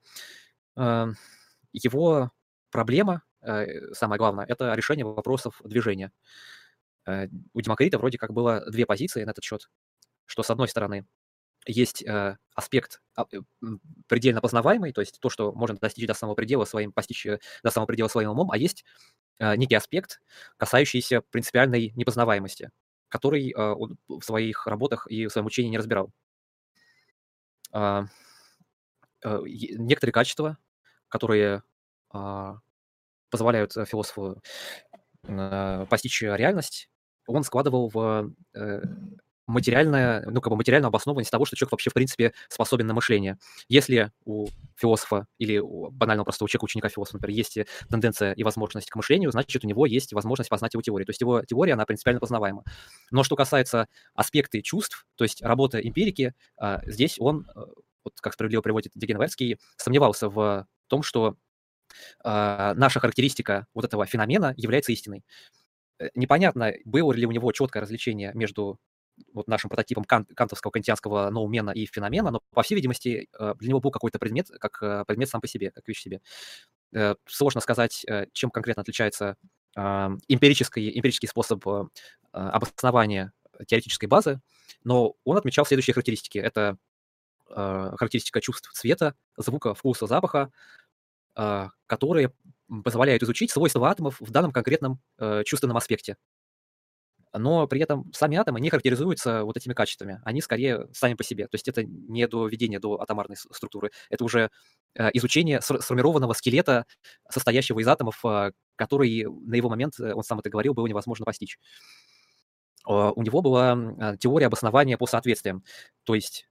его 1.72 2.31
проблема, 2.72 3.23
э, 3.41 3.93
самое 3.93 4.18
главное, 4.18 4.45
это 4.45 4.73
решение 4.73 5.06
вопросов 5.06 5.61
движения. 5.64 6.11
У 7.06 7.61
Демокрита 7.61 7.97
вроде 7.97 8.18
как 8.18 8.34
было 8.34 8.69
две 8.69 8.85
позиции 8.85 9.23
на 9.23 9.30
этот 9.30 9.45
счет, 9.45 9.69
что 10.26 10.43
с 10.43 10.49
одной 10.49 10.68
стороны 10.68 11.06
есть 11.65 12.03
э, 12.03 12.37
аспект 12.53 13.01
а, 13.15 13.25
э, 13.31 13.41
предельно 14.07 14.41
познаваемый, 14.41 14.93
то 14.93 15.01
есть 15.01 15.19
то, 15.19 15.29
что 15.29 15.51
можно 15.51 15.77
достичь 15.77 16.07
до 16.07 16.13
самого 16.13 16.35
предела 16.35 16.65
своим, 16.65 16.91
постичь 16.91 17.25
э, 17.25 17.39
до 17.63 17.71
самого 17.71 17.87
предела 17.87 18.07
своим 18.07 18.31
умом, 18.31 18.51
а 18.51 18.57
есть 18.57 18.85
э, 19.39 19.55
некий 19.55 19.75
аспект, 19.75 20.21
касающийся 20.57 21.21
принципиальной 21.31 21.91
непознаваемости, 21.95 22.71
который 23.09 23.51
э, 23.51 23.55
он 23.57 23.97
в 24.07 24.21
своих 24.21 24.67
работах 24.67 25.07
и 25.07 25.27
в 25.27 25.31
своем 25.31 25.47
учении 25.47 25.69
не 25.69 25.77
разбирал. 25.77 26.11
Э, 27.73 28.03
э, 29.23 29.39
некоторые 29.45 30.13
качества, 30.13 30.57
которые 31.07 31.63
э, 32.13 32.53
позволяют 33.29 33.75
э, 33.77 33.85
философу 33.85 34.41
постичь 35.89 36.21
реальность, 36.21 36.87
он 37.27 37.43
складывал 37.43 37.89
в 37.89 38.31
э, 38.53 38.81
материальная, 39.47 40.26
ну, 40.30 40.41
как 40.41 40.51
бы 40.51 40.57
материальная 40.57 40.89
обоснованность 40.89 41.31
того, 41.31 41.45
что 41.45 41.55
человек 41.55 41.72
вообще, 41.72 41.89
в 41.89 41.93
принципе, 41.93 42.34
способен 42.49 42.88
на 42.88 42.93
мышление. 42.93 43.38
Если 43.67 44.11
у 44.26 44.47
философа 44.76 45.27
или 45.38 45.57
у 45.57 45.89
банального 45.91 46.26
простого 46.26 46.49
человека, 46.49 46.65
ученика 46.65 46.89
философа, 46.89 47.17
например, 47.17 47.38
есть 47.38 47.57
тенденция 47.89 48.34
и 48.34 48.43
возможность 48.43 48.89
к 48.89 48.95
мышлению, 48.95 49.31
значит, 49.31 49.63
у 49.63 49.67
него 49.67 49.85
есть 49.85 50.13
возможность 50.13 50.49
познать 50.49 50.73
его 50.73 50.81
теорию. 50.81 51.05
То 51.05 51.11
есть 51.11 51.22
его 51.22 51.43
теория, 51.43 51.73
она 51.73 51.85
принципиально 51.85 52.19
познаваема. 52.19 52.63
Но 53.11 53.23
что 53.23 53.35
касается 53.35 53.88
аспекты 54.13 54.61
чувств, 54.61 55.05
то 55.15 55.23
есть 55.23 55.41
работы 55.41 55.80
эмпирики, 55.84 56.34
а, 56.57 56.81
здесь 56.85 57.17
он, 57.19 57.47
э, 57.55 57.59
вот 58.03 58.13
как 58.22 58.34
справедливо 58.34 58.61
приводит 58.61 58.91
Дегенверский, 58.95 59.57
сомневался 59.77 60.30
в 60.30 60.67
том, 60.88 61.03
что 61.03 61.35
а, 62.23 62.73
наша 62.76 62.99
характеристика 62.99 63.67
вот 63.73 63.85
этого 63.85 64.05
феномена 64.05 64.53
является 64.57 64.91
истиной 64.91 65.23
э, 65.99 66.09
непонятно, 66.15 66.73
было 66.85 67.13
ли 67.13 67.26
у 67.26 67.31
него 67.31 67.51
четкое 67.51 67.81
развлечение 67.81 68.31
между 68.34 68.80
вот 69.33 69.47
нашим 69.47 69.69
прототипом 69.69 70.03
кан- 70.03 70.25
кантовского 70.25 70.71
кантианского 70.71 71.29
ноумена 71.29 71.71
и 71.71 71.85
феномена, 71.85 72.31
но, 72.31 72.41
по 72.53 72.63
всей 72.63 72.75
видимости, 72.75 73.29
э, 73.37 73.53
для 73.59 73.69
него 73.69 73.79
был 73.79 73.91
какой-то 73.91 74.19
предмет, 74.19 74.47
как 74.59 74.81
э, 74.81 75.05
предмет 75.05 75.29
сам 75.29 75.41
по 75.41 75.47
себе, 75.47 75.71
как 75.71 75.87
вещь 75.87 76.01
себе. 76.01 76.21
Э, 76.93 77.15
сложно 77.25 77.61
сказать, 77.61 78.05
чем 78.33 78.51
конкретно 78.51 78.81
отличается 78.81 79.37
эмпирический, 79.75 80.97
эмпирический 80.97 81.27
способ 81.27 81.61
обоснования 82.31 83.33
теоретической 83.67 84.07
базы, 84.07 84.39
но 84.85 85.15
он 85.25 85.35
отмечал 85.35 85.65
следующие 85.65 85.93
характеристики. 85.93 86.37
Это 86.37 86.77
характеристика 87.45 88.39
чувств 88.39 88.71
цвета, 88.71 89.15
звука, 89.35 89.73
вкуса, 89.73 90.07
запаха, 90.07 90.53
которые 91.87 92.31
позволяют 92.85 93.21
изучить 93.23 93.51
свойства 93.51 93.89
атомов 93.89 94.21
в 94.21 94.31
данном 94.31 94.53
конкретном 94.53 95.01
чувственном 95.43 95.75
аспекте 95.75 96.15
но 97.38 97.68
при 97.68 97.82
этом 97.82 98.12
сами 98.14 98.38
атомы 98.38 98.60
не 98.62 98.70
характеризуются 98.70 99.44
вот 99.44 99.57
этими 99.57 99.74
качествами. 99.74 100.22
Они 100.24 100.41
скорее 100.41 100.88
сами 100.94 101.14
по 101.14 101.24
себе. 101.24 101.48
То 101.48 101.56
есть 101.56 101.68
это 101.68 101.84
не 101.84 102.28
доведение 102.28 102.80
до 102.80 103.02
атомарной 103.02 103.36
структуры, 103.38 103.91
это 104.10 104.24
уже 104.24 104.49
э, 104.95 105.10
изучение 105.14 105.62
сформированного 105.62 106.34
скелета, 106.34 106.86
состоящего 107.30 107.80
из 107.80 107.88
атомов, 107.88 108.24
а, 108.26 108.52
который 108.76 109.26
на 109.26 109.56
его 109.56 109.70
момент, 109.70 109.99
э, 109.99 110.14
он 110.14 110.24
сам 110.24 110.40
это 110.40 110.49
говорил, 110.49 110.74
было 110.74 110.88
невозможно 110.88 111.26
постичь. 111.26 111.60
А, 112.86 113.12
у 113.12 113.22
него 113.22 113.41
была 113.41 114.16
теория 114.20 114.48
обоснования 114.48 114.98
по 114.98 115.07
соответствиям. 115.07 115.64
То 116.03 116.16
есть 116.16 116.48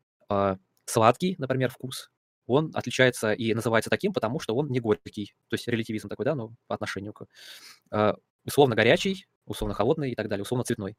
сладкий, 0.86 1.36
например, 1.38 1.70
вкус, 1.70 2.10
он 2.46 2.70
отличается 2.74 3.32
и 3.32 3.54
называется 3.54 3.90
таким, 3.90 4.12
потому 4.12 4.40
что 4.40 4.54
он 4.54 4.68
не 4.68 4.80
горький. 4.80 5.34
То 5.48 5.54
есть 5.54 5.68
релятивизм 5.68 6.08
такой, 6.08 6.24
да, 6.24 6.34
ну, 6.34 6.54
по 6.66 6.74
отношению 6.74 7.12
к... 7.12 7.26
Условно 8.44 8.74
горячий, 8.74 9.26
условно 9.46 9.74
холодный 9.74 10.12
и 10.12 10.14
так 10.14 10.28
далее, 10.28 10.42
условно 10.42 10.64
цветной. 10.64 10.96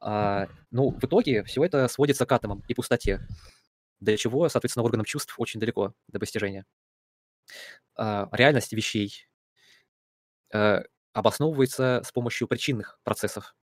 А, 0.00 0.48
ну, 0.70 0.90
в 0.90 1.04
итоге 1.04 1.44
все 1.44 1.64
это 1.64 1.88
сводится 1.88 2.26
к 2.26 2.32
атомам 2.32 2.62
и 2.68 2.74
пустоте, 2.74 3.26
для 4.00 4.16
чего, 4.16 4.48
соответственно, 4.48 4.84
органам 4.84 5.04
чувств 5.04 5.34
очень 5.38 5.60
далеко 5.60 5.94
до 6.08 6.18
постижения. 6.18 6.66
А, 7.96 8.28
реальность 8.32 8.72
вещей 8.72 9.28
а, 10.52 10.82
обосновывается 11.12 12.02
с 12.04 12.12
помощью 12.12 12.48
причинных 12.48 12.98
процессов, 13.04 13.54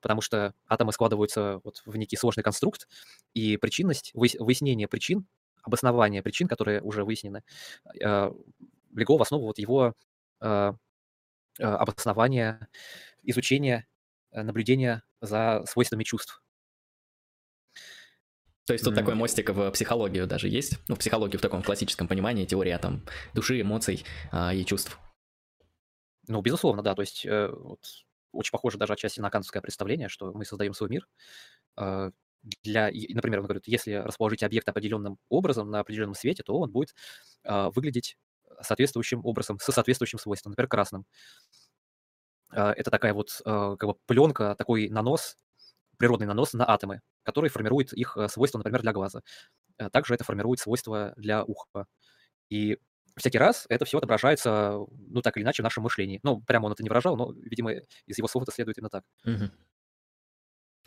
потому 0.00 0.20
что 0.20 0.54
атомы 0.68 0.92
складываются 0.92 1.60
вот 1.64 1.82
в 1.86 1.96
некий 1.96 2.16
сложный 2.16 2.42
конструкт, 2.44 2.88
и 3.34 3.56
причинность, 3.56 4.12
выяснение 4.14 4.88
причин 4.88 5.26
обоснование 5.62 6.22
причин, 6.22 6.48
которые 6.48 6.82
уже 6.82 7.04
выяснены, 7.04 7.42
э, 8.00 8.32
легло 8.94 9.16
в 9.16 9.22
основу 9.22 9.46
вот 9.46 9.58
его 9.58 9.94
э, 10.40 10.72
обоснования, 11.58 12.68
изучения, 13.22 13.86
э, 14.30 14.42
наблюдения 14.42 15.02
за 15.20 15.64
свойствами 15.66 16.04
чувств. 16.04 16.42
То 18.64 18.74
есть 18.74 18.84
тут 18.84 18.94
mm. 18.94 18.96
такой 18.96 19.14
мостик 19.14 19.50
в 19.50 19.70
психологию 19.72 20.26
даже 20.26 20.48
есть? 20.48 20.78
Ну, 20.88 20.96
психологию 20.96 21.38
в 21.38 21.42
таком 21.42 21.62
классическом 21.62 22.06
понимании, 22.06 22.46
теория 22.46 22.78
там 22.78 23.04
души, 23.34 23.60
эмоций 23.60 24.04
а, 24.30 24.54
и 24.54 24.64
чувств. 24.64 24.98
Ну, 26.28 26.40
безусловно, 26.40 26.82
да. 26.82 26.94
То 26.94 27.02
есть 27.02 27.26
э, 27.26 27.48
вот, 27.48 27.80
очень 28.30 28.52
похоже 28.52 28.78
даже 28.78 28.92
отчасти 28.92 29.20
на 29.20 29.30
кантовское 29.30 29.60
представление, 29.62 30.08
что 30.08 30.32
мы 30.32 30.44
создаем 30.44 30.74
свой 30.74 30.90
мир. 30.90 31.08
Э, 31.76 32.12
для, 32.62 32.90
например, 33.10 33.40
он 33.40 33.46
говорит, 33.46 33.64
если 33.66 33.94
расположить 33.94 34.42
объект 34.44 34.68
определенным 34.68 35.18
образом 35.28 35.70
на 35.70 35.80
определенном 35.80 36.14
свете, 36.14 36.44
то 36.44 36.56
он 36.56 36.70
будет 36.70 36.94
э, 37.44 37.70
выглядеть 37.74 38.16
соответствующим 38.62 39.24
образом, 39.24 39.58
со 39.58 39.72
соответствующим 39.72 40.18
свойством, 40.18 40.50
например, 40.50 40.68
красным. 40.68 41.06
Э, 42.52 42.72
это 42.76 42.90
такая 42.90 43.14
вот 43.14 43.40
э, 43.44 43.76
как 43.78 43.88
бы 43.88 43.94
пленка, 44.06 44.54
такой 44.56 44.88
нанос, 44.88 45.36
природный 45.98 46.26
нанос 46.26 46.52
на 46.52 46.68
атомы, 46.68 47.00
который 47.22 47.50
формирует 47.50 47.92
их 47.92 48.16
э, 48.16 48.28
свойства, 48.28 48.58
например, 48.58 48.82
для 48.82 48.92
глаза. 48.92 49.20
Также 49.90 50.14
это 50.14 50.24
формирует 50.24 50.60
свойства 50.60 51.12
для 51.16 51.44
уха. 51.44 51.86
И 52.50 52.78
всякий 53.16 53.38
раз 53.38 53.66
это 53.68 53.84
все 53.84 53.98
отображается, 53.98 54.78
ну, 54.90 55.22
так 55.22 55.36
или 55.36 55.44
иначе, 55.44 55.62
в 55.62 55.64
нашем 55.64 55.82
мышлении. 55.84 56.20
Ну, 56.22 56.40
прямо 56.42 56.66
он 56.66 56.72
это 56.72 56.82
не 56.82 56.88
выражал, 56.88 57.16
но, 57.16 57.32
видимо, 57.32 57.72
из 58.06 58.18
его 58.18 58.28
слов 58.28 58.44
это 58.44 58.52
следует 58.52 58.78
именно 58.78 58.90
так. 58.90 59.04
Угу. 59.24 59.50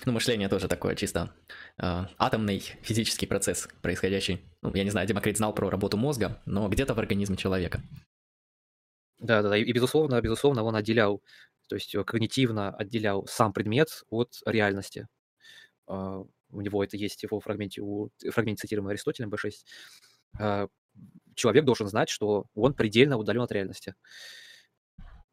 Ну, 0.04 0.12
мышление 0.12 0.50
тоже 0.50 0.68
такое 0.68 0.96
чисто 0.96 1.34
э, 1.78 2.06
атомный 2.18 2.60
физический 2.82 3.28
процесс, 3.28 3.70
происходящий. 3.82 4.42
Ну, 4.62 4.74
я 4.74 4.84
не 4.84 4.90
знаю, 4.90 5.08
Демокрит 5.08 5.38
знал 5.38 5.54
про 5.54 5.70
работу 5.70 5.96
мозга, 5.96 6.42
но 6.46 6.68
где-то 6.68 6.94
в 6.94 7.00
организме 7.00 7.38
человека. 7.38 7.82
Да, 9.20 9.42
да, 9.42 9.50
да. 9.50 9.58
И, 9.58 9.72
безусловно, 9.72 10.20
безусловно, 10.22 10.64
он 10.64 10.76
отделял 10.76 11.22
то 11.68 11.76
есть 11.76 11.94
э, 11.96 12.04
когнитивно 12.04 12.76
отделял 12.76 13.26
сам 13.28 13.54
предмет 13.54 14.04
от 14.10 14.42
реальности. 14.46 15.08
А, 15.88 16.24
у 16.50 16.62
него 16.62 16.84
это 16.84 16.98
есть 16.98 17.24
его 17.24 17.40
фрагменте, 17.40 17.82
у 17.82 18.12
фрагменте 18.32 18.62
цитируемого 18.62 18.92
Аристотелем 18.92 19.32
B6. 19.34 19.52
А, 20.40 20.68
человек 21.36 21.66
должен 21.66 21.88
знать, 21.88 22.10
что 22.10 22.46
он 22.54 22.74
предельно 22.74 23.18
удален 23.18 23.42
от 23.42 23.52
реальности. 23.52 23.96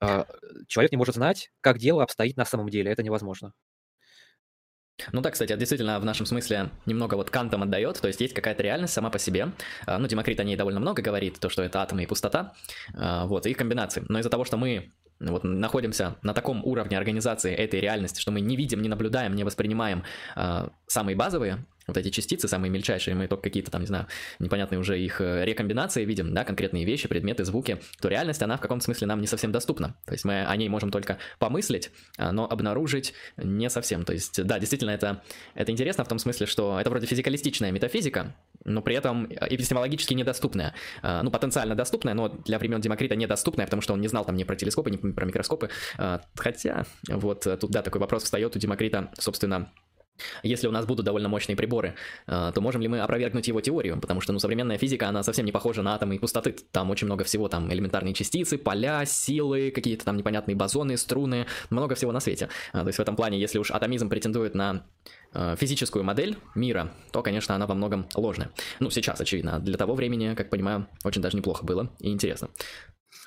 А, 0.00 0.26
человек 0.68 0.92
не 0.92 0.98
может 0.98 1.14
знать, 1.14 1.52
как 1.60 1.78
дело 1.78 2.02
обстоит 2.02 2.36
на 2.36 2.44
самом 2.44 2.68
деле. 2.68 2.90
Это 2.90 3.02
невозможно. 3.02 3.54
Ну 5.10 5.20
да, 5.20 5.30
кстати, 5.30 5.52
это 5.52 5.58
действительно 5.58 5.98
в 5.98 6.04
нашем 6.04 6.26
смысле 6.26 6.70
немного 6.86 7.16
вот 7.16 7.30
кантом 7.30 7.62
отдает, 7.62 8.00
то 8.00 8.08
есть 8.08 8.20
есть 8.20 8.34
какая-то 8.34 8.62
реальность 8.62 8.92
сама 8.92 9.10
по 9.10 9.18
себе. 9.18 9.48
Ну, 9.86 10.06
Демокрит 10.06 10.38
о 10.40 10.44
ней 10.44 10.56
довольно 10.56 10.80
много 10.80 11.02
говорит, 11.02 11.40
то, 11.40 11.48
что 11.48 11.62
это 11.62 11.82
атомы 11.82 12.04
и 12.04 12.06
пустота, 12.06 12.54
вот, 12.94 13.46
и 13.46 13.50
их 13.50 13.56
комбинации. 13.56 14.04
Но 14.08 14.18
из-за 14.18 14.30
того, 14.30 14.44
что 14.44 14.56
мы 14.56 14.90
вот 15.30 15.44
находимся 15.44 16.16
на 16.22 16.34
таком 16.34 16.64
уровне 16.64 16.98
организации 16.98 17.54
этой 17.54 17.80
реальности, 17.80 18.20
что 18.20 18.32
мы 18.32 18.40
не 18.40 18.56
видим, 18.56 18.82
не 18.82 18.88
наблюдаем, 18.88 19.34
не 19.34 19.44
воспринимаем 19.44 20.04
э, 20.36 20.68
самые 20.86 21.16
базовые 21.16 21.64
вот 21.86 21.96
эти 21.96 22.10
частицы, 22.10 22.48
самые 22.48 22.70
мельчайшие, 22.70 23.14
мы 23.14 23.26
только 23.26 23.44
какие-то 23.44 23.70
там, 23.70 23.80
не 23.80 23.86
знаю, 23.86 24.06
непонятные 24.38 24.78
уже 24.78 25.00
их 25.00 25.20
э, 25.20 25.44
рекомбинации 25.44 26.04
видим, 26.04 26.34
да, 26.34 26.44
конкретные 26.44 26.84
вещи, 26.84 27.08
предметы, 27.08 27.44
звуки, 27.44 27.80
то 28.00 28.08
реальность, 28.08 28.42
она 28.42 28.56
в 28.56 28.60
каком-то 28.60 28.84
смысле 28.84 29.06
нам 29.06 29.20
не 29.20 29.26
совсем 29.26 29.52
доступна. 29.52 29.96
То 30.06 30.12
есть 30.12 30.24
мы 30.24 30.44
о 30.44 30.56
ней 30.56 30.68
можем 30.68 30.90
только 30.90 31.18
помыслить, 31.38 31.90
а, 32.18 32.32
но 32.32 32.48
обнаружить 32.48 33.14
не 33.36 33.68
совсем. 33.70 34.04
То 34.04 34.12
есть, 34.12 34.42
да, 34.44 34.58
действительно, 34.58 34.90
это, 34.90 35.22
это 35.54 35.72
интересно 35.72 36.04
в 36.04 36.08
том 36.08 36.18
смысле, 36.18 36.46
что 36.46 36.78
это 36.80 36.90
вроде 36.90 37.06
физикалистичная 37.06 37.72
метафизика, 37.72 38.34
но 38.64 38.82
при 38.82 38.94
этом 38.94 39.26
эпистемологически 39.26 40.14
недоступная. 40.14 40.74
А, 41.02 41.22
ну, 41.22 41.30
потенциально 41.30 41.74
доступная, 41.74 42.14
но 42.14 42.28
для 42.28 42.58
времен 42.58 42.80
Демокрита 42.80 43.16
недоступная, 43.16 43.66
потому 43.66 43.82
что 43.82 43.94
он 43.94 44.00
не 44.00 44.08
знал 44.08 44.24
там 44.24 44.36
ни 44.36 44.44
про 44.44 44.56
телескопы, 44.56 44.90
ни 44.90 44.96
про 44.96 45.24
микроскопы. 45.24 45.70
Хотя, 46.36 46.84
вот 47.08 47.42
тут, 47.42 47.70
да, 47.70 47.82
такой 47.82 48.00
вопрос 48.00 48.24
встает 48.24 48.54
у 48.54 48.58
Демокрита, 48.58 49.10
собственно, 49.18 49.70
если 50.42 50.68
у 50.68 50.70
нас 50.70 50.86
будут 50.86 51.04
довольно 51.04 51.28
мощные 51.28 51.56
приборы, 51.56 51.94
э, 52.26 52.52
то 52.54 52.60
можем 52.60 52.82
ли 52.82 52.88
мы 52.88 53.00
опровергнуть 53.00 53.48
его 53.48 53.60
теорию? 53.60 54.00
Потому 54.00 54.20
что 54.20 54.32
ну, 54.32 54.38
современная 54.38 54.78
физика, 54.78 55.08
она 55.08 55.22
совсем 55.22 55.44
не 55.44 55.52
похожа 55.52 55.82
на 55.82 55.94
атомы 55.94 56.16
и 56.16 56.18
пустоты. 56.18 56.54
Там 56.70 56.90
очень 56.90 57.06
много 57.06 57.24
всего, 57.24 57.48
там 57.48 57.72
элементарные 57.72 58.14
частицы, 58.14 58.58
поля, 58.58 59.04
силы, 59.04 59.70
какие-то 59.70 60.04
там 60.04 60.16
непонятные 60.16 60.56
бозоны, 60.56 60.96
струны, 60.96 61.46
много 61.70 61.94
всего 61.94 62.12
на 62.12 62.20
свете. 62.20 62.48
Э, 62.72 62.80
то 62.80 62.86
есть 62.86 62.98
в 62.98 63.02
этом 63.02 63.16
плане, 63.16 63.38
если 63.38 63.58
уж 63.58 63.70
атомизм 63.70 64.08
претендует 64.08 64.54
на 64.54 64.84
э, 65.34 65.56
физическую 65.58 66.04
модель 66.04 66.36
мира, 66.54 66.92
то, 67.12 67.22
конечно, 67.22 67.54
она 67.54 67.66
во 67.66 67.74
многом 67.74 68.06
ложная. 68.14 68.50
Ну, 68.80 68.90
сейчас, 68.90 69.20
очевидно. 69.20 69.60
Для 69.60 69.76
того 69.76 69.94
времени, 69.94 70.34
как 70.34 70.50
понимаю, 70.50 70.86
очень 71.04 71.22
даже 71.22 71.36
неплохо 71.36 71.64
было 71.64 71.90
и 72.00 72.10
интересно. 72.10 72.48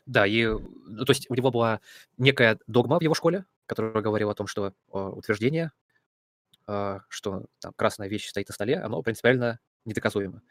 Да, 0.06 0.26
и 0.26 0.46
ну, 0.46 1.06
то 1.06 1.12
есть 1.12 1.26
у 1.30 1.36
него 1.36 1.52
была 1.52 1.80
некая 2.18 2.60
догма 2.68 3.00
в 3.00 3.04
его 3.04 3.14
школе, 3.14 3.46
которая 3.66 4.02
говорила 4.04 4.32
о 4.32 4.36
том, 4.36 4.48
что 4.48 4.74
утверждение 4.92 5.66
а, 5.66 5.85
что 6.68 7.46
там 7.60 7.74
красная 7.76 8.08
вещь 8.08 8.28
стоит 8.28 8.48
на 8.48 8.54
столе, 8.54 8.78
оно 8.78 9.02
принципиально 9.02 9.60
недоказуемо. 9.86 10.42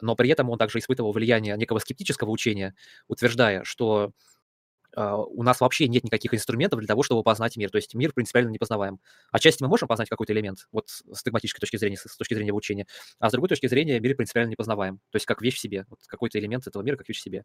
Но 0.00 0.16
при 0.16 0.28
этом 0.28 0.50
он 0.50 0.58
также 0.58 0.78
испытывал 0.78 1.12
влияние 1.12 1.56
некого 1.56 1.78
скептического 1.78 2.30
учения, 2.30 2.74
утверждая, 3.08 3.64
что 3.64 4.12
Uh, 4.96 5.24
у 5.28 5.42
нас 5.42 5.60
вообще 5.60 5.88
нет 5.88 6.04
никаких 6.04 6.34
инструментов 6.34 6.78
для 6.78 6.86
того, 6.86 7.02
чтобы 7.02 7.24
познать 7.24 7.56
мир. 7.56 7.68
То 7.68 7.78
есть 7.78 7.94
мир 7.94 8.12
принципиально 8.12 8.50
непознаваем. 8.50 9.00
Отчасти 9.32 9.60
мы 9.60 9.68
можем 9.68 9.88
познать 9.88 10.08
какой-то 10.08 10.32
элемент, 10.32 10.68
вот 10.70 10.88
с 10.88 11.22
догматической 11.24 11.58
точки 11.58 11.78
зрения, 11.78 11.96
с 11.96 12.16
точки 12.16 12.34
зрения 12.34 12.52
учения, 12.52 12.86
а 13.18 13.28
с 13.28 13.32
другой 13.32 13.48
точки 13.48 13.66
зрения 13.66 13.98
мир 13.98 14.14
принципиально 14.14 14.52
непознаваем. 14.52 14.98
То 15.10 15.16
есть 15.16 15.26
как 15.26 15.42
вещь 15.42 15.56
в 15.56 15.58
себе, 15.58 15.84
вот 15.88 15.98
какой-то 16.06 16.38
элемент 16.38 16.68
этого 16.68 16.80
мира 16.84 16.96
как 16.96 17.08
вещь 17.08 17.18
в 17.18 17.22
себе. 17.22 17.44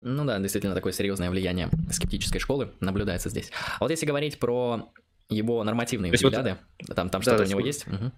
Ну 0.00 0.24
да, 0.24 0.38
действительно 0.38 0.74
такое 0.74 0.94
серьезное 0.94 1.28
влияние 1.28 1.68
скептической 1.90 2.40
школы 2.40 2.72
наблюдается 2.80 3.28
здесь. 3.28 3.50
А 3.78 3.80
вот 3.80 3.90
если 3.90 4.06
говорить 4.06 4.38
про 4.38 4.90
его 5.30 5.64
нормативные 5.64 6.12
взгляды. 6.12 6.56
Вот, 6.86 6.96
там, 6.96 7.08
там 7.08 7.22
что-то 7.22 7.38
да, 7.38 7.44
у 7.44 7.46
него 7.46 7.60
есть. 7.60 7.86
Угу. 7.86 8.12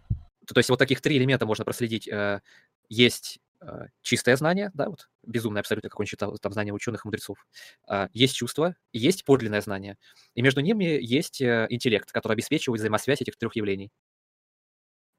То 0.46 0.58
есть 0.58 0.68
вот 0.68 0.78
таких 0.78 1.00
три 1.00 1.16
элемента 1.16 1.46
можно 1.46 1.64
проследить. 1.64 2.08
Э, 2.08 2.40
есть 2.88 3.38
э, 3.60 3.86
чистое 4.02 4.36
знание, 4.36 4.70
да, 4.74 4.88
вот 4.88 5.08
безумное 5.22 5.60
абсолютно, 5.60 5.88
как 5.88 6.00
он 6.00 6.06
считал, 6.06 6.36
там 6.38 6.52
знание 6.52 6.74
ученых 6.74 7.04
мудрецов. 7.04 7.46
А, 7.86 8.08
есть 8.12 8.34
чувство, 8.34 8.74
есть 8.92 9.24
подлинное 9.24 9.60
знание. 9.60 9.98
И 10.34 10.42
между 10.42 10.60
ними 10.60 10.84
есть 11.00 11.40
э, 11.40 11.66
интеллект, 11.70 12.10
который 12.10 12.32
обеспечивает 12.32 12.80
взаимосвязь 12.80 13.22
этих 13.22 13.36
трех 13.36 13.54
явлений. 13.54 13.92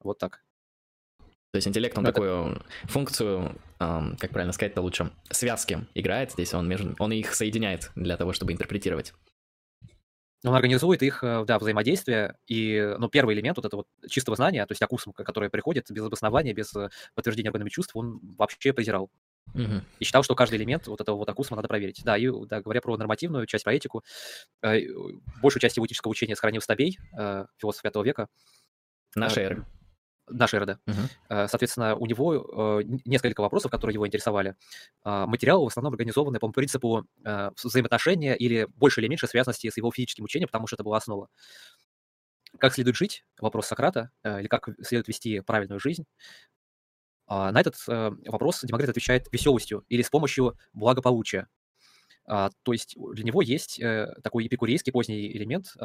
Вот 0.02 0.18
так. 0.18 0.44
То 1.52 1.58
есть 1.58 1.68
интеллект, 1.68 1.96
он 1.98 2.04
ну, 2.04 2.12
такую 2.12 2.56
это... 2.56 2.66
функцию, 2.86 3.62
как 3.78 4.32
правильно 4.32 4.52
сказать-то 4.54 4.82
лучше, 4.82 5.12
связки 5.30 5.86
играет 5.94 6.32
здесь, 6.32 6.52
он, 6.56 6.68
между, 6.68 6.96
он 6.98 7.12
их 7.12 7.36
соединяет 7.36 7.92
для 7.96 8.18
того, 8.18 8.34
чтобы 8.34 8.54
интерпретировать. 8.54 9.14
Он 10.46 10.56
организует 10.56 11.02
их, 11.04 11.24
э, 11.24 11.46
да, 11.46 11.58
взаимодействие, 11.58 12.36
и, 12.48 12.96
ну, 13.00 13.08
первый 13.08 13.36
элемент 13.36 13.58
вот 13.58 13.66
этого 13.66 13.86
вот 13.86 14.10
чистого 14.10 14.36
знания, 14.36 14.66
то 14.66 14.72
есть 14.74 14.82
акусм, 14.82 15.14
который 15.14 15.50
приходит 15.50 15.90
без 15.90 16.04
обоснования, 16.04 16.54
без 16.54 16.76
э, 16.76 16.90
подтверждения 17.16 17.50
органами 17.50 17.70
чувств, 17.70 17.96
он 17.96 18.20
вообще 18.38 18.74
презирал. 18.74 19.10
Угу. 19.54 19.82
И 20.00 20.04
считал, 20.06 20.24
что 20.24 20.36
каждый 20.36 20.56
элемент 20.56 20.88
вот 20.88 21.00
этого 21.02 21.18
вот 21.18 21.30
акусма 21.30 21.56
надо 21.58 21.68
проверить. 21.68 22.02
Да, 22.04 22.18
и 22.18 22.30
да, 22.48 22.62
говоря 22.62 22.82
про 22.82 22.98
нормативную 22.98 23.46
часть, 23.46 23.64
про 23.64 23.74
этику, 23.74 24.04
э, 24.62 24.82
большую 25.42 25.62
часть 25.62 25.78
его 25.78 25.86
этического 25.86 26.12
учения 26.12 26.36
сохранил 26.36 26.62
Стабей, 26.62 26.98
э, 27.18 27.46
философ 27.58 27.84
V 27.84 28.04
века. 28.04 28.28
Нашей 29.16 29.44
эры 29.44 29.66
нашей 30.28 30.60
РД. 30.60 30.80
Uh-huh. 30.88 31.48
Соответственно, 31.48 31.96
у 31.96 32.06
него 32.06 32.82
э, 32.82 32.84
несколько 33.06 33.42
вопросов, 33.42 33.72
которые 33.72 33.96
его 33.96 34.08
интересовали. 34.08 34.56
А, 35.04 35.28
материалы 35.28 35.66
в 35.66 35.68
основном 35.68 35.94
организованы 35.94 36.40
по 36.40 36.50
принципу 36.50 37.06
э, 37.24 37.52
взаимоотношения 37.62 38.36
или 38.36 38.68
больше 38.76 39.02
или 39.02 39.08
меньше 39.08 39.28
связанности 39.28 39.70
с 39.70 39.78
его 39.78 39.92
физическим 39.92 40.24
учением, 40.26 40.48
потому 40.48 40.68
что 40.68 40.76
это 40.76 40.84
была 40.84 40.98
основа. 40.98 41.30
Как 42.58 42.74
следует 42.74 42.96
жить? 42.96 43.26
Вопрос 43.40 43.68
Сократа. 43.68 44.12
Э, 44.24 44.40
или 44.40 44.48
как 44.48 44.70
следует 44.82 45.08
вести 45.08 45.42
правильную 45.42 45.80
жизнь? 45.80 46.06
А, 47.28 47.52
на 47.52 47.60
этот 47.62 47.76
вопрос 47.88 48.62
Демокрит 48.64 48.90
отвечает 48.90 49.28
веселостью 49.32 49.86
или 49.90 50.02
с 50.02 50.10
помощью 50.10 50.58
благополучия. 50.74 51.48
То 52.26 52.72
есть 52.72 52.96
для 52.96 53.26
него 53.26 53.42
есть 53.42 53.82
такой 54.24 54.48
эпикурейский 54.48 54.94
поздний 54.94 55.30
элемент 55.34 55.76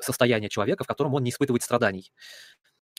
состояния 0.00 0.48
человека, 0.48 0.84
в 0.84 0.86
котором 0.86 1.14
он 1.14 1.22
не 1.24 1.30
испытывает 1.30 1.62
страданий. 1.62 2.12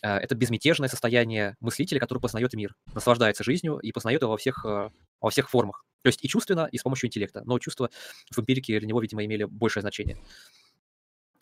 А, 0.01 0.19
это 0.19 0.35
безмятежное 0.35 0.89
состояние 0.89 1.55
мыслителя, 1.59 1.99
который 1.99 2.19
познает 2.19 2.53
мир, 2.53 2.75
наслаждается 2.93 3.43
жизнью 3.43 3.79
и 3.79 3.91
познает 3.91 4.21
его 4.21 4.31
во 4.31 4.37
всех, 4.37 4.65
а, 4.65 4.91
во 5.21 5.29
всех 5.29 5.49
формах. 5.49 5.85
То 6.03 6.09
есть 6.09 6.23
и 6.23 6.27
чувственно, 6.27 6.69
и 6.71 6.77
с 6.77 6.83
помощью 6.83 7.07
интеллекта. 7.07 7.41
Но 7.45 7.59
чувства 7.59 7.89
в 8.31 8.39
эмпирике 8.39 8.79
для 8.79 8.87
него, 8.87 9.01
видимо, 9.01 9.25
имели 9.25 9.45
большее 9.45 9.81
значение. 9.81 10.17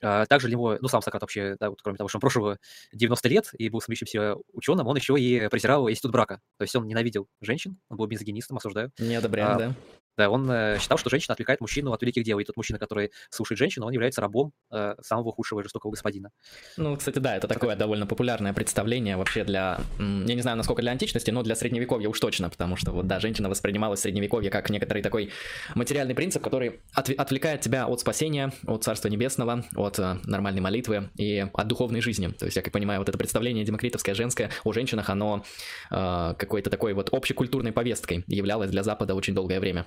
А, 0.02 0.26
также 0.26 0.48
для 0.48 0.56
него, 0.56 0.78
ну, 0.80 0.88
сам 0.88 1.02
Сократ 1.02 1.22
вообще, 1.22 1.58
да, 1.60 1.70
вот, 1.70 1.82
кроме 1.82 1.98
того, 1.98 2.08
что 2.08 2.18
он 2.18 2.22
прожил 2.22 2.58
90 2.94 3.30
лет 3.30 3.50
и 3.58 3.70
был 3.70 3.82
смеющимся 3.82 4.36
ученым, 4.54 4.88
он 4.88 4.96
еще 4.96 5.20
и 5.20 5.48
презирал 5.50 5.90
институт 5.90 6.12
брака. 6.12 6.42
То 6.58 6.64
есть 6.64 6.76
он 6.76 6.88
ненавидел 6.88 7.28
женщин, 7.42 7.78
он 7.90 7.98
был 7.98 8.08
мизогинистом, 8.08 8.58
осуждаю. 8.58 8.92
Не 9.00 9.16
одобряем, 9.16 9.52
а, 9.52 9.60
да. 9.60 9.76
Да, 10.18 10.30
он 10.30 10.50
э, 10.50 10.78
считал, 10.80 10.98
что 10.98 11.10
женщина 11.10 11.34
отвлекает 11.34 11.62
мужчину 11.62 11.92
от 11.92 12.02
великих 12.02 12.24
дел, 12.24 12.40
и 12.40 12.44
тот 12.44 12.56
мужчина, 12.56 12.80
который 12.80 13.12
слушает 13.30 13.60
женщину, 13.60 13.86
он 13.86 13.92
является 13.92 14.22
рабом 14.22 14.54
э, 14.72 14.96
самого 15.02 15.32
худшего 15.34 15.60
и 15.60 15.64
жестокого 15.64 15.92
господина. 15.92 16.32
Ну, 16.78 16.96
кстати, 16.96 17.20
да, 17.20 17.36
это 17.36 17.48
такое 17.48 17.76
довольно 17.76 18.08
популярное 18.08 18.54
представление 18.54 19.18
вообще 19.18 19.44
для, 19.44 19.80
я 20.00 20.36
не 20.36 20.42
знаю, 20.42 20.58
насколько 20.58 20.82
для 20.82 20.92
античности, 20.92 21.32
но 21.32 21.44
для 21.44 21.56
средневековья 21.56 22.10
уж 22.10 22.20
точно, 22.20 22.50
потому 22.50 22.76
что 22.76 22.92
вот, 22.92 23.08
да, 23.08 23.20
женщина 23.20 23.50
воспринималась 23.50 24.00
в 24.00 24.04
средневековье 24.04 24.50
как 24.50 24.70
некоторый 24.70 25.02
такой 25.02 25.32
материальный 25.76 26.16
принцип, 26.16 26.44
который 26.44 26.82
от, 26.94 27.10
отвлекает 27.10 27.62
тебя 27.62 27.86
от 27.86 28.00
спасения, 28.00 28.54
от 28.66 28.84
Царства 28.84 29.10
Небесного, 29.10 29.66
от 29.76 30.00
э, 30.00 30.18
нормальной 30.26 30.62
молитвы 30.62 31.10
и 31.16 31.46
от 31.54 31.68
духовной 31.68 32.02
жизни. 32.02 32.28
То 32.28 32.46
есть, 32.46 32.56
я 32.56 32.62
как 32.62 32.74
понимаю, 32.74 33.00
вот 33.00 33.10
это 33.10 33.18
представление 33.18 33.66
демокритовское, 33.66 34.16
женское 34.16 34.50
о 34.64 34.74
женщинах, 34.74 35.10
оно 35.10 35.44
э, 35.92 36.34
какой-то 36.38 36.70
такой 36.70 36.94
вот 36.94 37.10
общекультурной 37.14 37.72
повесткой 37.72 38.24
являлось 38.28 38.72
для 38.72 38.84
Запада 38.84 39.16
очень 39.16 39.34
долгое 39.34 39.60
время. 39.60 39.86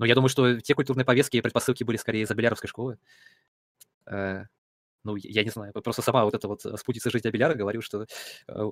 Но 0.00 0.06
я 0.06 0.14
думаю, 0.14 0.30
что 0.30 0.58
те 0.62 0.74
культурные 0.74 1.04
повестки 1.04 1.36
и 1.36 1.42
предпосылки 1.42 1.84
были 1.84 1.98
скорее 1.98 2.22
из 2.22 2.30
Абеляровской 2.30 2.68
школы. 2.68 2.96
Э, 4.10 4.44
ну, 5.04 5.14
я 5.16 5.44
не 5.44 5.50
знаю, 5.50 5.74
просто 5.74 6.00
сама 6.00 6.24
вот 6.24 6.34
эта 6.34 6.48
вот 6.48 6.64
э, 6.64 6.74
спутница 6.78 7.10
жизни 7.10 7.28
Абеляра 7.28 7.54
говорю, 7.54 7.82
что 7.82 8.06
э, 8.48 8.70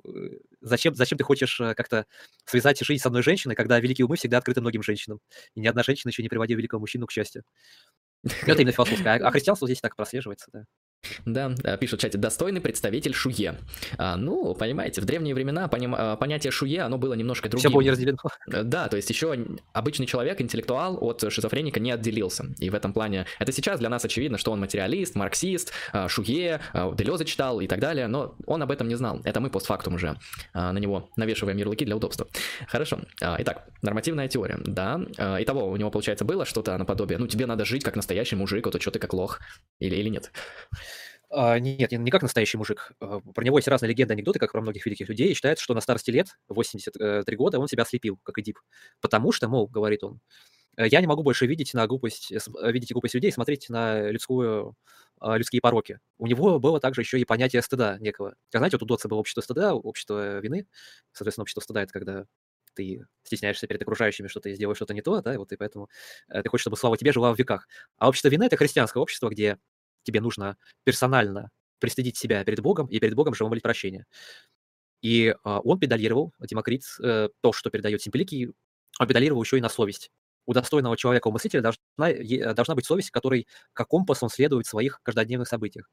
зачем, 0.62 0.94
зачем 0.94 1.18
ты 1.18 1.24
хочешь 1.24 1.58
как-то 1.58 2.06
связать 2.46 2.80
жизнь 2.80 3.02
с 3.02 3.06
одной 3.06 3.22
женщиной, 3.22 3.56
когда 3.56 3.78
великие 3.78 4.06
умы 4.06 4.16
всегда 4.16 4.38
открыты 4.38 4.62
многим 4.62 4.82
женщинам, 4.82 5.20
и 5.54 5.60
ни 5.60 5.66
одна 5.66 5.82
женщина 5.82 6.08
еще 6.08 6.22
не 6.22 6.30
приводила 6.30 6.56
великого 6.56 6.80
мужчину 6.80 7.06
к 7.06 7.12
счастью. 7.12 7.44
Это 8.46 8.62
именно 8.62 8.72
философское. 8.72 9.16
А, 9.16 9.28
а 9.28 9.30
христианство 9.30 9.68
здесь 9.68 9.82
так 9.82 9.96
прослеживается, 9.96 10.48
да. 10.50 10.64
Да, 11.24 11.50
пишут 11.78 12.00
в 12.00 12.02
чате, 12.02 12.18
достойный 12.18 12.60
представитель 12.60 13.14
шуе. 13.14 13.56
А, 13.96 14.16
ну, 14.16 14.54
понимаете, 14.54 15.00
в 15.00 15.04
древние 15.04 15.34
времена 15.34 15.68
поним, 15.68 15.94
а, 15.96 16.16
понятие 16.16 16.50
шуе, 16.50 16.82
оно 16.82 16.98
было 16.98 17.14
немножко 17.14 17.48
другим. 17.48 17.60
Все 17.60 17.70
было 17.70 17.82
не 17.82 17.90
разделено. 17.90 18.18
Э, 18.50 18.62
да, 18.62 18.88
то 18.88 18.96
есть 18.96 19.08
еще 19.10 19.36
обычный 19.72 20.06
человек, 20.06 20.40
интеллектуал 20.40 20.98
от 21.00 21.24
шизофреника 21.30 21.80
не 21.80 21.92
отделился. 21.92 22.46
И 22.58 22.70
в 22.70 22.74
этом 22.74 22.92
плане, 22.92 23.26
это 23.38 23.52
сейчас 23.52 23.78
для 23.78 23.88
нас 23.88 24.04
очевидно, 24.04 24.38
что 24.38 24.52
он 24.52 24.60
материалист, 24.60 25.14
марксист, 25.14 25.72
а, 25.92 26.08
шуе, 26.08 26.60
Делеза 26.94 27.24
читал 27.24 27.60
и 27.60 27.66
так 27.66 27.80
далее, 27.80 28.06
но 28.06 28.34
он 28.46 28.62
об 28.62 28.70
этом 28.70 28.88
не 28.88 28.94
знал. 28.94 29.20
Это 29.24 29.40
мы 29.40 29.50
постфактум 29.50 29.94
уже 29.94 30.18
на 30.54 30.78
него 30.78 31.10
навешиваем 31.16 31.56
ярлыки 31.56 31.84
для 31.84 31.96
удобства. 31.96 32.26
Хорошо. 32.66 33.00
Итак, 33.20 33.68
нормативная 33.82 34.28
теория, 34.28 34.58
да. 34.64 35.00
Итого, 35.40 35.68
у 35.68 35.76
него, 35.76 35.90
получается, 35.90 36.24
было 36.24 36.44
что-то 36.44 36.76
наподобие, 36.76 37.18
ну, 37.18 37.26
тебе 37.26 37.46
надо 37.46 37.64
жить 37.64 37.84
как 37.84 37.96
настоящий 37.96 38.36
мужик, 38.36 38.66
а 38.66 38.70
то 38.70 38.80
что 38.80 38.90
ты 38.90 38.98
как 38.98 39.12
лох, 39.12 39.40
или, 39.78 39.96
или 39.96 40.08
нет? 40.08 40.30
А, 41.30 41.58
нет, 41.58 41.92
не 41.92 42.10
как 42.10 42.22
настоящий 42.22 42.56
мужик. 42.56 42.92
А, 43.00 43.20
про 43.20 43.44
него 43.44 43.58
есть 43.58 43.68
разные 43.68 43.90
легенды, 43.90 44.14
анекдоты, 44.14 44.38
как 44.38 44.52
про 44.52 44.62
многих 44.62 44.86
великих 44.86 45.08
людей. 45.08 45.30
И 45.30 45.34
считается, 45.34 45.62
что 45.62 45.74
на 45.74 45.80
старости 45.80 46.10
лет, 46.10 46.28
83 46.48 47.36
года, 47.36 47.58
он 47.58 47.68
себя 47.68 47.84
слепил, 47.84 48.18
как 48.22 48.38
Эдип. 48.38 48.58
Потому 49.00 49.32
что, 49.32 49.48
мол, 49.48 49.66
говорит 49.68 50.02
он, 50.04 50.20
«Э, 50.76 50.86
я 50.88 51.00
не 51.02 51.08
могу 51.08 51.22
больше 51.24 51.46
видеть 51.46 51.74
на 51.74 51.86
глупость, 51.88 52.32
э, 52.32 52.38
видеть 52.72 52.92
глупость 52.92 53.14
людей, 53.14 53.32
смотреть 53.32 53.70
на 53.70 54.10
людскую, 54.10 54.76
а, 55.20 55.38
людские 55.38 55.60
пороки. 55.62 56.00
У 56.18 56.26
него 56.28 56.60
было 56.60 56.80
также 56.80 57.02
еще 57.02 57.20
и 57.20 57.24
понятие 57.26 57.62
стыда 57.62 57.98
некого. 58.00 58.34
Как 58.52 58.60
знаете, 58.60 58.76
вот 58.76 58.84
у 58.84 58.86
Дотса 58.86 59.08
было 59.08 59.18
общество 59.20 59.42
стыда, 59.42 59.74
общество 59.74 60.40
вины. 60.40 60.66
Соответственно, 61.12 61.44
общество 61.44 61.62
стыда— 61.62 61.82
это 61.84 61.92
когда 61.94 62.26
ты 62.74 63.04
стесняешься 63.24 63.66
перед 63.66 63.82
окружающими, 63.82 64.28
что 64.28 64.40
ты 64.40 64.54
сделаешь 64.54 64.76
что-то 64.78 64.94
не 64.94 65.02
то, 65.02 65.20
да, 65.22 65.34
и 65.34 65.36
вот 65.38 65.52
и 65.52 65.56
поэтому 65.56 65.88
э, 66.28 66.42
ты 66.42 66.48
хочешь, 66.50 66.62
чтобы 66.62 66.76
слава 66.76 66.96
тебе 66.96 67.12
жила 67.12 67.34
в 67.34 67.38
веках. 67.38 67.68
А 67.98 68.08
общество 68.08 68.28
вины— 68.28 68.44
это 68.46 68.56
христианское 68.56 69.00
общество, 69.02 69.28
где 69.30 69.58
тебе 70.08 70.22
нужно 70.22 70.56
персонально 70.84 71.50
пристыдить 71.78 72.16
себя 72.16 72.42
перед 72.44 72.60
Богом, 72.60 72.86
и 72.86 72.98
перед 72.98 73.14
Богом 73.14 73.34
же 73.34 73.44
молить 73.44 73.62
прощения. 73.62 74.06
И 75.02 75.34
а, 75.44 75.60
он 75.60 75.78
педалировал, 75.78 76.32
Демокрит, 76.40 76.82
э, 77.02 77.28
то, 77.40 77.52
что 77.52 77.70
передает 77.70 78.02
Симпликий, 78.02 78.48
он 78.98 79.06
педалировал 79.06 79.42
еще 79.42 79.58
и 79.58 79.60
на 79.60 79.68
совесть. 79.68 80.10
У 80.46 80.54
достойного 80.54 80.96
человека-мыслителя 80.96 81.60
должна, 81.60 82.54
должна 82.54 82.74
быть 82.74 82.86
совесть, 82.86 83.10
которой 83.10 83.46
как 83.74 83.88
компас 83.88 84.22
он 84.22 84.30
следует 84.30 84.66
в 84.66 84.70
своих 84.70 85.00
каждодневных 85.02 85.46
событиях. 85.46 85.90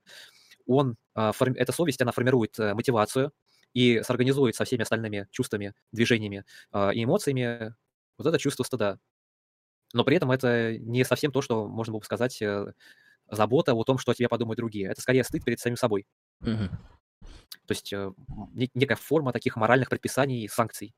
Он, 0.66 0.96
а, 1.14 1.34
форми, 1.34 1.58
эта 1.58 1.74
совесть, 1.74 2.02
она 2.02 2.14
формирует 2.14 2.58
а, 2.60 2.74
мотивацию 2.74 3.32
и 3.74 4.02
сорганизует 4.02 4.56
со 4.56 4.64
всеми 4.64 4.84
остальными 4.84 5.28
чувствами, 5.32 5.74
движениями 5.92 6.46
а, 6.72 6.92
и 6.92 7.04
эмоциями 7.04 7.76
вот 8.18 8.28
это 8.28 8.40
чувство 8.40 8.64
стыда. 8.64 8.98
Но 9.94 10.04
при 10.04 10.18
этом 10.18 10.32
это 10.32 10.78
не 10.78 11.04
совсем 11.04 11.32
то, 11.32 11.42
что 11.42 11.68
можно 11.68 11.92
было 11.92 12.00
бы 12.00 12.06
сказать 12.06 12.42
э, 12.42 12.74
забота 13.30 13.74
о 13.74 13.84
том, 13.84 13.98
что 13.98 14.12
о 14.12 14.16
тебе 14.16 14.30
подумают 14.30 14.58
другие. 14.58 14.90
Это 14.90 15.02
скорее 15.02 15.24
стыд 15.24 15.44
перед 15.44 15.60
самим 15.60 15.78
собой. 15.78 16.06
Угу. 16.42 16.70
То 17.68 17.72
есть 17.72 17.92
э, 17.94 18.12
некая 18.74 18.96
форма 18.96 19.32
таких 19.32 19.56
моральных 19.56 19.90
предписаний 19.90 20.44
и 20.44 20.48
санкций. 20.48 20.94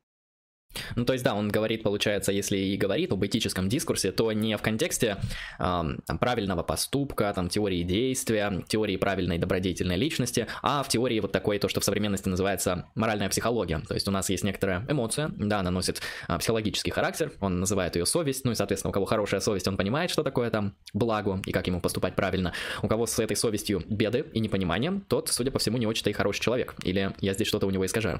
Ну, 0.96 1.06
то 1.06 1.14
есть, 1.14 1.24
да, 1.24 1.36
он 1.36 1.50
говорит, 1.50 1.84
получается, 1.84 2.32
если 2.32 2.58
и 2.58 2.78
говорит 2.78 3.12
об 3.12 3.26
этическом 3.26 3.70
дискурсе, 3.70 4.12
то 4.12 4.32
не 4.32 4.58
в 4.58 4.62
контексте 4.62 5.18
э, 5.60 5.84
там, 6.06 6.18
правильного 6.20 6.64
поступка, 6.64 7.32
там, 7.34 7.50
теории 7.50 7.84
действия, 7.84 8.64
теории 8.68 8.98
правильной 8.98 9.38
добродетельной 9.38 9.96
личности, 9.96 10.48
а 10.62 10.84
в 10.84 10.90
теории 10.90 11.20
вот 11.20 11.32
такой, 11.32 11.60
то, 11.60 11.68
что 11.68 11.80
в 11.80 11.84
современности 11.84 12.30
называется 12.30 12.90
моральная 12.96 13.30
психология. 13.30 13.80
То 13.88 13.94
есть 13.94 14.08
у 14.08 14.12
нас 14.12 14.30
есть 14.30 14.44
некоторая 14.44 14.86
эмоция, 14.90 15.30
да, 15.38 15.60
она 15.60 15.72
носит 15.72 16.02
э, 16.28 16.38
психологический 16.38 16.92
характер, 16.92 17.32
он 17.40 17.60
называет 17.60 17.96
ее 17.96 18.06
совесть, 18.06 18.46
ну 18.46 18.52
и, 18.52 18.56
соответственно, 18.56 18.90
у 18.90 18.94
кого 18.94 19.06
хорошая 19.06 19.40
совесть, 19.40 19.68
он 19.68 19.78
понимает, 19.78 20.10
что 20.10 20.24
такое 20.24 20.50
там 20.50 20.76
благо 20.94 21.42
и 21.46 21.52
как 21.52 21.68
ему 21.68 21.82
поступать 21.82 22.16
правильно. 22.16 22.54
У 22.82 22.88
кого 22.88 23.06
с 23.06 23.20
этой 23.20 23.36
совестью 23.36 23.84
беды 23.88 24.26
и 24.34 24.40
непонимание, 24.40 25.02
тот, 25.08 25.30
судя 25.30 25.52
по 25.52 25.60
всему, 25.60 25.78
не 25.78 25.88
очень-то 25.88 26.10
и 26.10 26.14
хороший 26.14 26.42
человек. 26.42 26.76
Или 26.84 27.14
я 27.22 27.34
здесь 27.34 27.48
что-то 27.48 27.68
у 27.68 27.72
него 27.72 27.86
искажаю. 27.86 28.20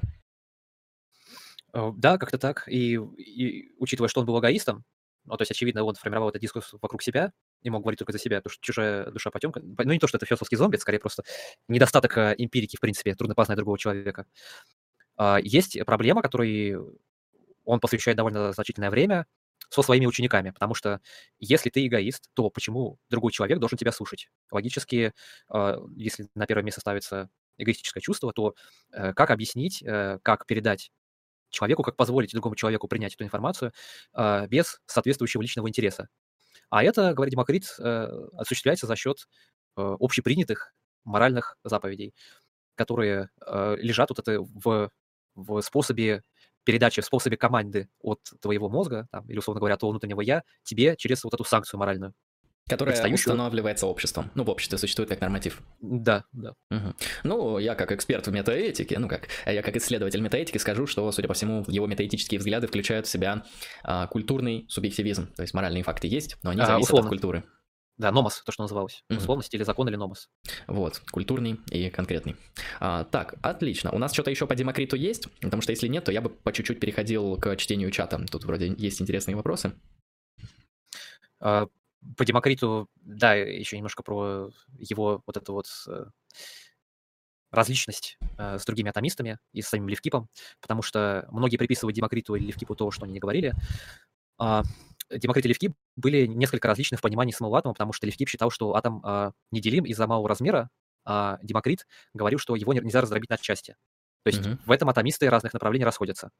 Э, 1.74 1.90
да, 1.96 2.18
как-то 2.18 2.38
так. 2.38 2.64
И, 2.68 2.94
и 3.16 3.72
учитывая, 3.78 4.08
что 4.08 4.20
он 4.20 4.26
был 4.26 4.38
эгоистом, 4.40 4.84
ну, 5.24 5.36
то 5.36 5.42
есть, 5.42 5.50
очевидно, 5.50 5.84
он 5.84 5.94
формировал 5.94 6.30
этот 6.30 6.40
дискурс 6.40 6.72
вокруг 6.80 7.02
себя 7.02 7.32
и 7.62 7.68
мог 7.68 7.82
говорить 7.82 7.98
только 7.98 8.12
за 8.12 8.18
себя, 8.18 8.38
потому 8.38 8.52
что 8.52 8.62
чужая 8.62 9.10
душа 9.10 9.30
потемка. 9.30 9.60
Ну, 9.60 9.92
не 9.92 9.98
то, 9.98 10.06
что 10.06 10.16
это 10.16 10.24
философский 10.24 10.56
зомби, 10.56 10.76
это 10.76 10.82
скорее 10.82 11.00
просто 11.00 11.22
недостаток 11.68 12.16
э, 12.16 12.34
эмпирики, 12.38 12.76
в 12.76 12.80
принципе, 12.80 13.14
трудно 13.14 13.34
познать 13.34 13.56
другого 13.56 13.78
человека. 13.78 14.24
А, 15.16 15.38
есть 15.42 15.78
проблема, 15.84 16.22
которой 16.22 16.76
он 17.64 17.80
посвящает 17.80 18.16
довольно 18.16 18.52
значительное 18.52 18.90
время 18.90 19.26
со 19.70 19.82
своими 19.82 20.06
учениками, 20.06 20.50
потому 20.50 20.74
что 20.74 21.00
если 21.40 21.68
ты 21.70 21.86
эгоист, 21.86 22.30
то 22.34 22.48
почему 22.50 22.98
другой 23.10 23.32
человек 23.32 23.58
должен 23.58 23.76
тебя 23.76 23.92
слушать? 23.92 24.30
Логически, 24.50 25.12
а, 25.50 25.78
если 25.96 26.28
на 26.34 26.46
первое 26.46 26.64
место 26.64 26.80
ставится 26.80 27.28
эгоистическое 27.58 28.00
чувство, 28.00 28.32
то 28.32 28.54
э, 28.92 29.12
как 29.14 29.30
объяснить, 29.30 29.82
как 30.22 30.46
передать 30.46 30.92
человеку, 31.50 31.82
как 31.82 31.96
позволить 31.96 32.32
другому 32.32 32.56
человеку 32.56 32.88
принять 32.88 33.14
эту 33.14 33.24
информацию 33.24 33.72
э, 34.14 34.46
без 34.48 34.80
соответствующего 34.86 35.42
личного 35.42 35.68
интереса. 35.68 36.08
А 36.70 36.82
это, 36.84 37.14
говорит 37.14 37.32
Демокрит, 37.32 37.74
э, 37.78 38.08
осуществляется 38.36 38.86
за 38.86 38.96
счет 38.96 39.28
э, 39.76 39.96
общепринятых 40.00 40.74
моральных 41.04 41.56
заповедей, 41.64 42.14
которые 42.74 43.30
э, 43.46 43.76
лежат 43.78 44.10
вот 44.10 44.18
это 44.20 44.40
в, 44.40 44.90
в 45.34 45.60
способе 45.62 46.22
передачи, 46.64 47.00
в 47.00 47.06
способе 47.06 47.36
команды 47.36 47.88
от 48.00 48.20
твоего 48.40 48.68
мозга, 48.68 49.08
там, 49.10 49.26
или, 49.28 49.38
условно 49.38 49.60
говоря, 49.60 49.74
от 49.74 49.80
твоего 49.80 49.92
внутреннего 49.92 50.20
«я» 50.20 50.42
тебе 50.64 50.96
через 50.96 51.24
вот 51.24 51.34
эту 51.34 51.44
санкцию 51.44 51.80
моральную. 51.80 52.14
Которая 52.68 52.94
Отстающую. 52.94 53.18
устанавливается 53.18 53.86
обществом. 53.86 54.30
Ну, 54.34 54.44
в 54.44 54.50
обществе 54.50 54.78
существует 54.78 55.08
как 55.08 55.20
норматив. 55.20 55.60
Да, 55.80 56.24
да. 56.32 56.52
Угу. 56.70 56.94
Ну, 57.24 57.58
я 57.58 57.74
как 57.74 57.92
эксперт 57.92 58.26
в 58.26 58.32
метаэтике, 58.32 58.98
ну 58.98 59.08
как, 59.08 59.28
я 59.46 59.62
как 59.62 59.76
исследователь 59.76 60.20
метаэтики 60.20 60.58
скажу, 60.58 60.86
что, 60.86 61.10
судя 61.12 61.28
по 61.28 61.34
всему, 61.34 61.64
его 61.68 61.86
метаэтические 61.86 62.38
взгляды 62.38 62.66
включают 62.66 63.06
в 63.06 63.10
себя 63.10 63.44
а, 63.82 64.06
культурный 64.06 64.66
субъективизм. 64.68 65.32
То 65.34 65.42
есть 65.42 65.54
моральные 65.54 65.82
факты 65.82 66.08
есть, 66.08 66.36
но 66.42 66.50
они 66.50 66.60
а, 66.60 66.66
зависят 66.66 66.90
условно. 66.90 67.08
от 67.08 67.10
культуры. 67.10 67.44
Да, 67.98 68.12
номос, 68.12 68.42
то, 68.44 68.52
что 68.52 68.62
называлось. 68.62 69.02
Угу. 69.10 69.18
Условность 69.18 69.52
или 69.54 69.64
закон, 69.64 69.88
или 69.88 69.96
номос. 69.96 70.28
Вот, 70.68 71.02
культурный 71.10 71.58
и 71.70 71.90
конкретный. 71.90 72.36
А, 72.78 73.04
так, 73.04 73.34
отлично. 73.42 73.90
У 73.90 73.98
нас 73.98 74.12
что-то 74.12 74.30
еще 74.30 74.46
по 74.46 74.54
Демокриту 74.54 74.94
есть? 74.94 75.28
Потому 75.40 75.62
что 75.62 75.72
если 75.72 75.88
нет, 75.88 76.04
то 76.04 76.12
я 76.12 76.20
бы 76.20 76.30
по 76.30 76.52
чуть-чуть 76.52 76.78
переходил 76.78 77.36
к 77.36 77.56
чтению 77.56 77.90
чата. 77.90 78.24
Тут 78.30 78.44
вроде 78.44 78.72
есть 78.78 79.02
интересные 79.02 79.34
вопросы. 79.34 79.72
А, 81.40 81.66
по 82.16 82.24
Демокриту, 82.24 82.88
да, 82.96 83.34
еще 83.34 83.76
немножко 83.76 84.02
про 84.02 84.50
его 84.78 85.22
вот 85.26 85.36
эту 85.36 85.52
вот 85.52 85.66
э, 85.88 86.06
различность 87.50 88.18
э, 88.36 88.58
с 88.58 88.64
другими 88.64 88.90
атомистами 88.90 89.38
и 89.52 89.62
с 89.62 89.68
самим 89.68 89.88
Левкипом, 89.88 90.28
потому 90.60 90.82
что 90.82 91.26
многие 91.30 91.56
приписывают 91.56 91.96
Демокриту 91.96 92.34
или 92.34 92.46
Левкипу 92.46 92.74
то, 92.74 92.90
что 92.90 93.04
они 93.04 93.14
не 93.14 93.20
говорили. 93.20 93.54
А, 94.38 94.62
Демокрит 95.10 95.46
и 95.46 95.48
Левкип 95.48 95.74
были 95.96 96.26
несколько 96.26 96.68
различны 96.68 96.96
в 96.96 97.00
понимании 97.00 97.32
самого 97.32 97.58
атома, 97.58 97.74
потому 97.74 97.92
что 97.92 98.06
Левкип 98.06 98.28
считал, 98.28 98.50
что 98.50 98.74
атом 98.74 99.00
а, 99.04 99.32
неделим 99.50 99.84
из-за 99.84 100.06
малого 100.06 100.28
размера, 100.28 100.70
а 101.04 101.38
Демокрит 101.42 101.86
говорил, 102.14 102.38
что 102.38 102.54
его 102.54 102.72
нельзя 102.72 103.00
раздробить 103.00 103.30
на 103.30 103.38
части. 103.38 103.76
То 104.24 104.30
есть 104.30 104.40
mm-hmm. 104.40 104.58
в 104.66 104.70
этом 104.70 104.88
атомисты 104.90 105.30
разных 105.30 105.54
направлений 105.54 105.84
расходятся. 105.84 106.30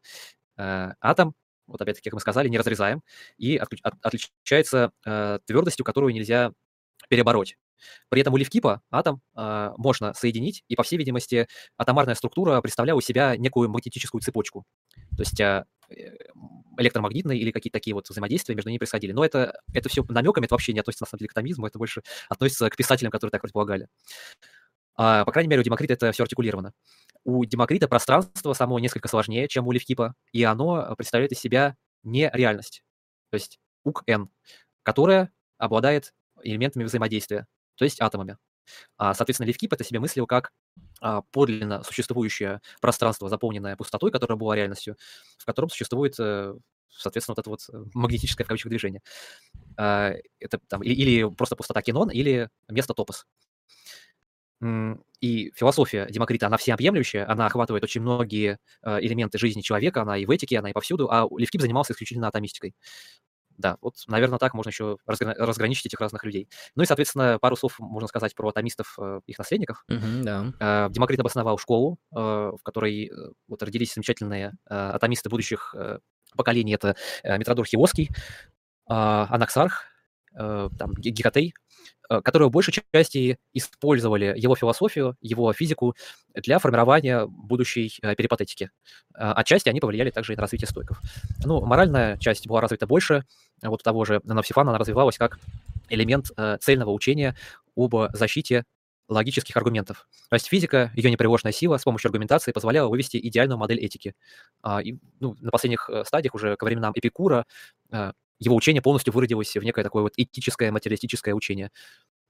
Э, 0.58 0.92
атом 1.00 1.34
вот 1.68 1.80
опять-таки, 1.80 2.10
как 2.10 2.14
мы 2.14 2.20
сказали, 2.20 2.48
не 2.48 2.58
разрезаем, 2.58 3.02
и 3.36 3.56
от, 3.56 3.68
от, 3.82 3.94
отличается 4.02 4.92
э, 5.04 5.38
твердостью, 5.46 5.84
которую 5.84 6.12
нельзя 6.12 6.52
перебороть. 7.08 7.56
При 8.08 8.20
этом 8.20 8.34
у 8.34 8.36
Левкипа 8.36 8.82
атом 8.90 9.22
э, 9.36 9.70
можно 9.76 10.12
соединить, 10.14 10.64
и, 10.68 10.74
по 10.74 10.82
всей 10.82 10.96
видимости, 10.96 11.46
атомарная 11.76 12.14
структура 12.14 12.60
представляла 12.60 12.98
у 12.98 13.02
себя 13.02 13.36
некую 13.36 13.68
магнетическую 13.68 14.20
цепочку. 14.20 14.64
То 15.16 15.22
есть 15.22 15.40
э, 15.40 15.64
электромагнитные 16.76 17.38
или 17.38 17.50
какие-то 17.50 17.78
такие 17.78 17.94
вот 17.94 18.08
взаимодействия 18.08 18.54
между 18.54 18.70
ними 18.70 18.78
происходили. 18.78 19.12
Но 19.12 19.24
это, 19.24 19.60
это 19.72 19.88
все 19.88 20.04
намеками, 20.08 20.46
это 20.46 20.54
вообще 20.54 20.72
не 20.72 20.80
относится, 20.80 21.04
на 21.04 21.08
самом 21.08 21.20
деле, 21.20 21.28
к 21.28 21.34
томизму, 21.34 21.66
это 21.66 21.78
больше 21.78 22.02
относится 22.28 22.68
к 22.68 22.76
писателям, 22.76 23.10
которые 23.10 23.30
так 23.30 23.42
предполагали. 23.42 23.88
А, 24.96 25.24
по 25.24 25.30
крайней 25.30 25.48
мере, 25.48 25.60
у 25.60 25.64
Демокрита 25.64 25.94
это 25.94 26.10
все 26.10 26.24
артикулировано. 26.24 26.72
У 27.24 27.44
Демокрита 27.44 27.88
пространство 27.88 28.52
само 28.52 28.78
несколько 28.78 29.08
сложнее, 29.08 29.48
чем 29.48 29.66
у 29.66 29.72
Левкипа, 29.72 30.14
и 30.32 30.42
оно 30.44 30.94
представляет 30.96 31.32
из 31.32 31.38
себя 31.40 31.76
не 32.02 32.30
реальность, 32.32 32.82
то 33.30 33.36
есть 33.36 33.58
УК-Н, 33.84 34.30
которая 34.82 35.32
обладает 35.58 36.14
элементами 36.42 36.84
взаимодействия, 36.84 37.46
то 37.76 37.84
есть 37.84 38.00
атомами. 38.00 38.38
А, 38.96 39.14
соответственно, 39.14 39.46
Левкип 39.48 39.72
это 39.72 39.84
себе 39.84 40.00
мыслил 40.00 40.26
как 40.26 40.52
а, 41.00 41.22
подлинно 41.32 41.82
существующее 41.82 42.60
пространство, 42.80 43.28
заполненное 43.28 43.76
пустотой, 43.76 44.10
которое 44.10 44.36
было 44.36 44.54
реальностью, 44.54 44.96
в 45.38 45.44
котором 45.44 45.70
существует, 45.70 46.14
э, 46.18 46.54
соответственно, 46.90 47.34
вот 47.36 47.38
это 47.40 47.50
вот 47.50 47.60
э, 47.72 47.90
магнетическое 47.94 48.44
в 48.44 48.48
кавычках 48.48 48.70
движение. 48.70 49.00
А, 49.76 50.12
это 50.40 50.58
там 50.68 50.82
или, 50.82 51.28
просто 51.34 51.56
пустота 51.56 51.82
кинон, 51.82 52.10
или 52.10 52.50
место 52.68 52.94
топос. 52.94 53.26
И 55.20 55.52
философия 55.54 56.06
Демокрита, 56.10 56.46
она 56.46 56.56
всеобъемлющая, 56.56 57.28
она 57.28 57.46
охватывает 57.46 57.82
очень 57.82 58.00
многие 58.00 58.58
э, 58.82 59.00
элементы 59.00 59.38
жизни 59.38 59.60
человека, 59.62 60.02
она 60.02 60.16
и 60.16 60.26
в 60.26 60.30
этике, 60.30 60.58
она 60.58 60.70
и 60.70 60.72
повсюду, 60.72 61.08
а 61.10 61.28
Левкип 61.36 61.60
занимался 61.60 61.92
исключительно 61.92 62.28
атомистикой. 62.28 62.74
Да, 63.56 63.76
вот, 63.80 63.96
наверное, 64.06 64.38
так 64.38 64.54
можно 64.54 64.70
еще 64.70 64.98
разгра- 65.08 65.34
разграничить 65.34 65.86
этих 65.86 66.00
разных 66.00 66.22
людей. 66.22 66.48
Ну 66.76 66.84
и, 66.84 66.86
соответственно, 66.86 67.38
пару 67.40 67.56
слов 67.56 67.80
можно 67.80 68.06
сказать 68.06 68.34
про 68.36 68.48
атомистов, 68.50 68.96
э, 69.00 69.20
их 69.26 69.38
наследников. 69.38 69.84
Мгм, 69.88 70.22
да. 70.22 70.52
Э, 70.60 70.88
Демокрит 70.92 71.18
обосновал 71.18 71.58
школу, 71.58 71.98
в 72.10 72.58
которой 72.62 73.10
вот 73.48 73.62
родились 73.62 73.94
замечательные 73.94 74.52
атомисты 74.66 75.28
будущих 75.28 75.74
поколений. 76.36 76.74
Это 76.74 76.94
Метродор 77.24 77.64
Хиоский, 77.64 78.10
Анаксарх, 78.86 79.86
там, 80.34 80.92
э, 80.92 81.52
которые 82.08 82.48
в 82.48 82.52
большей 82.52 82.74
части 82.92 83.38
использовали 83.52 84.34
его 84.36 84.56
философию, 84.56 85.16
его 85.20 85.52
физику 85.52 85.94
для 86.34 86.58
формирования 86.58 87.26
будущей 87.26 87.92
э, 88.02 88.14
перипатетики. 88.14 88.70
А 89.14 89.32
Отчасти 89.34 89.68
они 89.68 89.80
повлияли 89.80 90.10
также 90.10 90.32
и 90.32 90.36
на 90.36 90.42
развитие 90.42 90.68
стойков. 90.68 91.00
Ну, 91.44 91.60
моральная 91.64 92.16
часть 92.18 92.46
была 92.46 92.60
развита 92.60 92.86
больше. 92.86 93.24
Вот 93.62 93.80
у 93.80 93.84
того 93.84 94.04
же 94.04 94.20
Навсифана 94.24 94.70
она 94.70 94.78
развивалась 94.78 95.18
как 95.18 95.38
элемент 95.88 96.30
э, 96.36 96.58
цельного 96.60 96.90
учения 96.90 97.36
об 97.76 97.94
защите 98.12 98.64
логических 99.08 99.56
аргументов. 99.56 100.06
То 100.28 100.34
есть 100.34 100.48
физика, 100.48 100.92
ее 100.94 101.10
непреложная 101.10 101.52
сила 101.52 101.78
с 101.78 101.84
помощью 101.84 102.08
аргументации 102.08 102.52
позволяла 102.52 102.88
вывести 102.88 103.16
идеальную 103.16 103.58
модель 103.58 103.80
этики. 103.80 104.14
А, 104.62 104.82
и, 104.82 104.96
ну, 105.20 105.36
на 105.40 105.50
последних 105.50 105.88
э, 105.88 106.04
стадиях, 106.04 106.34
уже 106.34 106.56
ко 106.56 106.64
временам 106.64 106.92
Эпикура, 106.94 107.46
э, 107.90 108.12
его 108.38 108.56
учение 108.56 108.82
полностью 108.82 109.12
выродилось 109.12 109.54
в 109.54 109.62
некое 109.62 109.82
такое 109.82 110.02
вот 110.02 110.12
этическое, 110.16 110.70
материалистическое 110.72 111.34
учение 111.34 111.70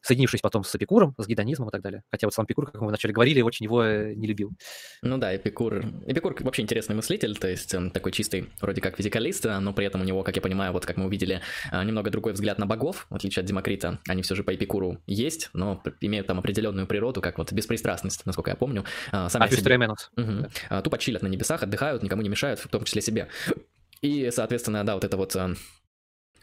соединившись 0.00 0.40
потом 0.40 0.64
с 0.64 0.74
Эпикуром, 0.74 1.14
с 1.18 1.26
гедонизмом 1.26 1.68
и 1.68 1.72
так 1.72 1.82
далее. 1.82 2.02
Хотя 2.10 2.26
вот 2.26 2.34
сам 2.34 2.44
Эпикур, 2.44 2.70
как 2.70 2.80
мы 2.80 2.88
вначале 2.88 3.12
говорили, 3.12 3.42
очень 3.42 3.64
его 3.64 3.82
э, 3.82 4.14
не 4.14 4.26
любил. 4.26 4.52
Ну 5.02 5.18
да, 5.18 5.34
Эпикур. 5.34 5.84
Эпикур 6.06 6.36
вообще 6.40 6.62
интересный 6.62 6.94
мыслитель, 6.94 7.36
то 7.36 7.48
есть 7.48 7.74
он 7.74 7.90
такой 7.90 8.12
чистый, 8.12 8.50
вроде 8.60 8.80
как 8.80 8.96
физикалист, 8.96 9.44
но 9.44 9.72
при 9.72 9.86
этом 9.86 10.00
у 10.00 10.04
него, 10.04 10.22
как 10.22 10.36
я 10.36 10.42
понимаю, 10.42 10.72
вот 10.72 10.86
как 10.86 10.96
мы 10.96 11.06
увидели, 11.06 11.40
а, 11.70 11.84
немного 11.84 12.10
другой 12.10 12.32
взгляд 12.32 12.58
на 12.58 12.66
богов, 12.66 13.06
в 13.10 13.14
отличие 13.14 13.42
от 13.42 13.46
Демокрита. 13.46 13.98
Они 14.08 14.22
все 14.22 14.34
же 14.34 14.44
по 14.44 14.54
Эпикуру 14.54 14.98
есть, 15.06 15.50
но 15.52 15.82
имеют 16.00 16.26
там 16.26 16.38
определенную 16.38 16.86
природу, 16.86 17.20
как 17.20 17.38
вот 17.38 17.52
беспристрастность, 17.52 18.24
насколько 18.24 18.50
я 18.50 18.56
помню. 18.56 18.84
А, 19.10 19.28
сами 19.28 19.44
а 19.44 19.48
себе... 19.48 19.88
Угу. 20.16 20.82
Тупо 20.82 20.98
чилят 20.98 21.22
на 21.22 21.28
небесах, 21.28 21.62
отдыхают, 21.62 22.02
никому 22.02 22.22
не 22.22 22.28
мешают, 22.28 22.60
в 22.60 22.68
том 22.68 22.84
числе 22.84 23.02
себе. 23.02 23.28
И, 24.00 24.30
соответственно, 24.30 24.84
да, 24.84 24.94
вот 24.94 25.04
это 25.04 25.16
вот 25.16 25.36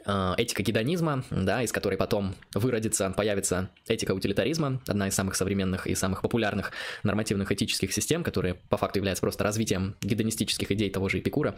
этика 0.05 0.63
гедонизма, 0.63 1.23
да, 1.31 1.63
из 1.63 1.71
которой 1.71 1.97
потом 1.97 2.35
выродится, 2.53 3.09
появится 3.11 3.69
этика 3.87 4.13
утилитаризма, 4.13 4.81
одна 4.87 5.07
из 5.07 5.15
самых 5.15 5.35
современных 5.35 5.87
и 5.87 5.95
самых 5.95 6.21
популярных 6.21 6.71
нормативных 7.03 7.51
этических 7.51 7.93
систем, 7.93 8.23
которые 8.23 8.55
по 8.69 8.77
факту 8.77 8.99
являются 8.99 9.21
просто 9.21 9.43
развитием 9.43 9.95
гедонистических 10.01 10.71
идей 10.71 10.89
того 10.89 11.09
же 11.09 11.19
Эпикура 11.19 11.55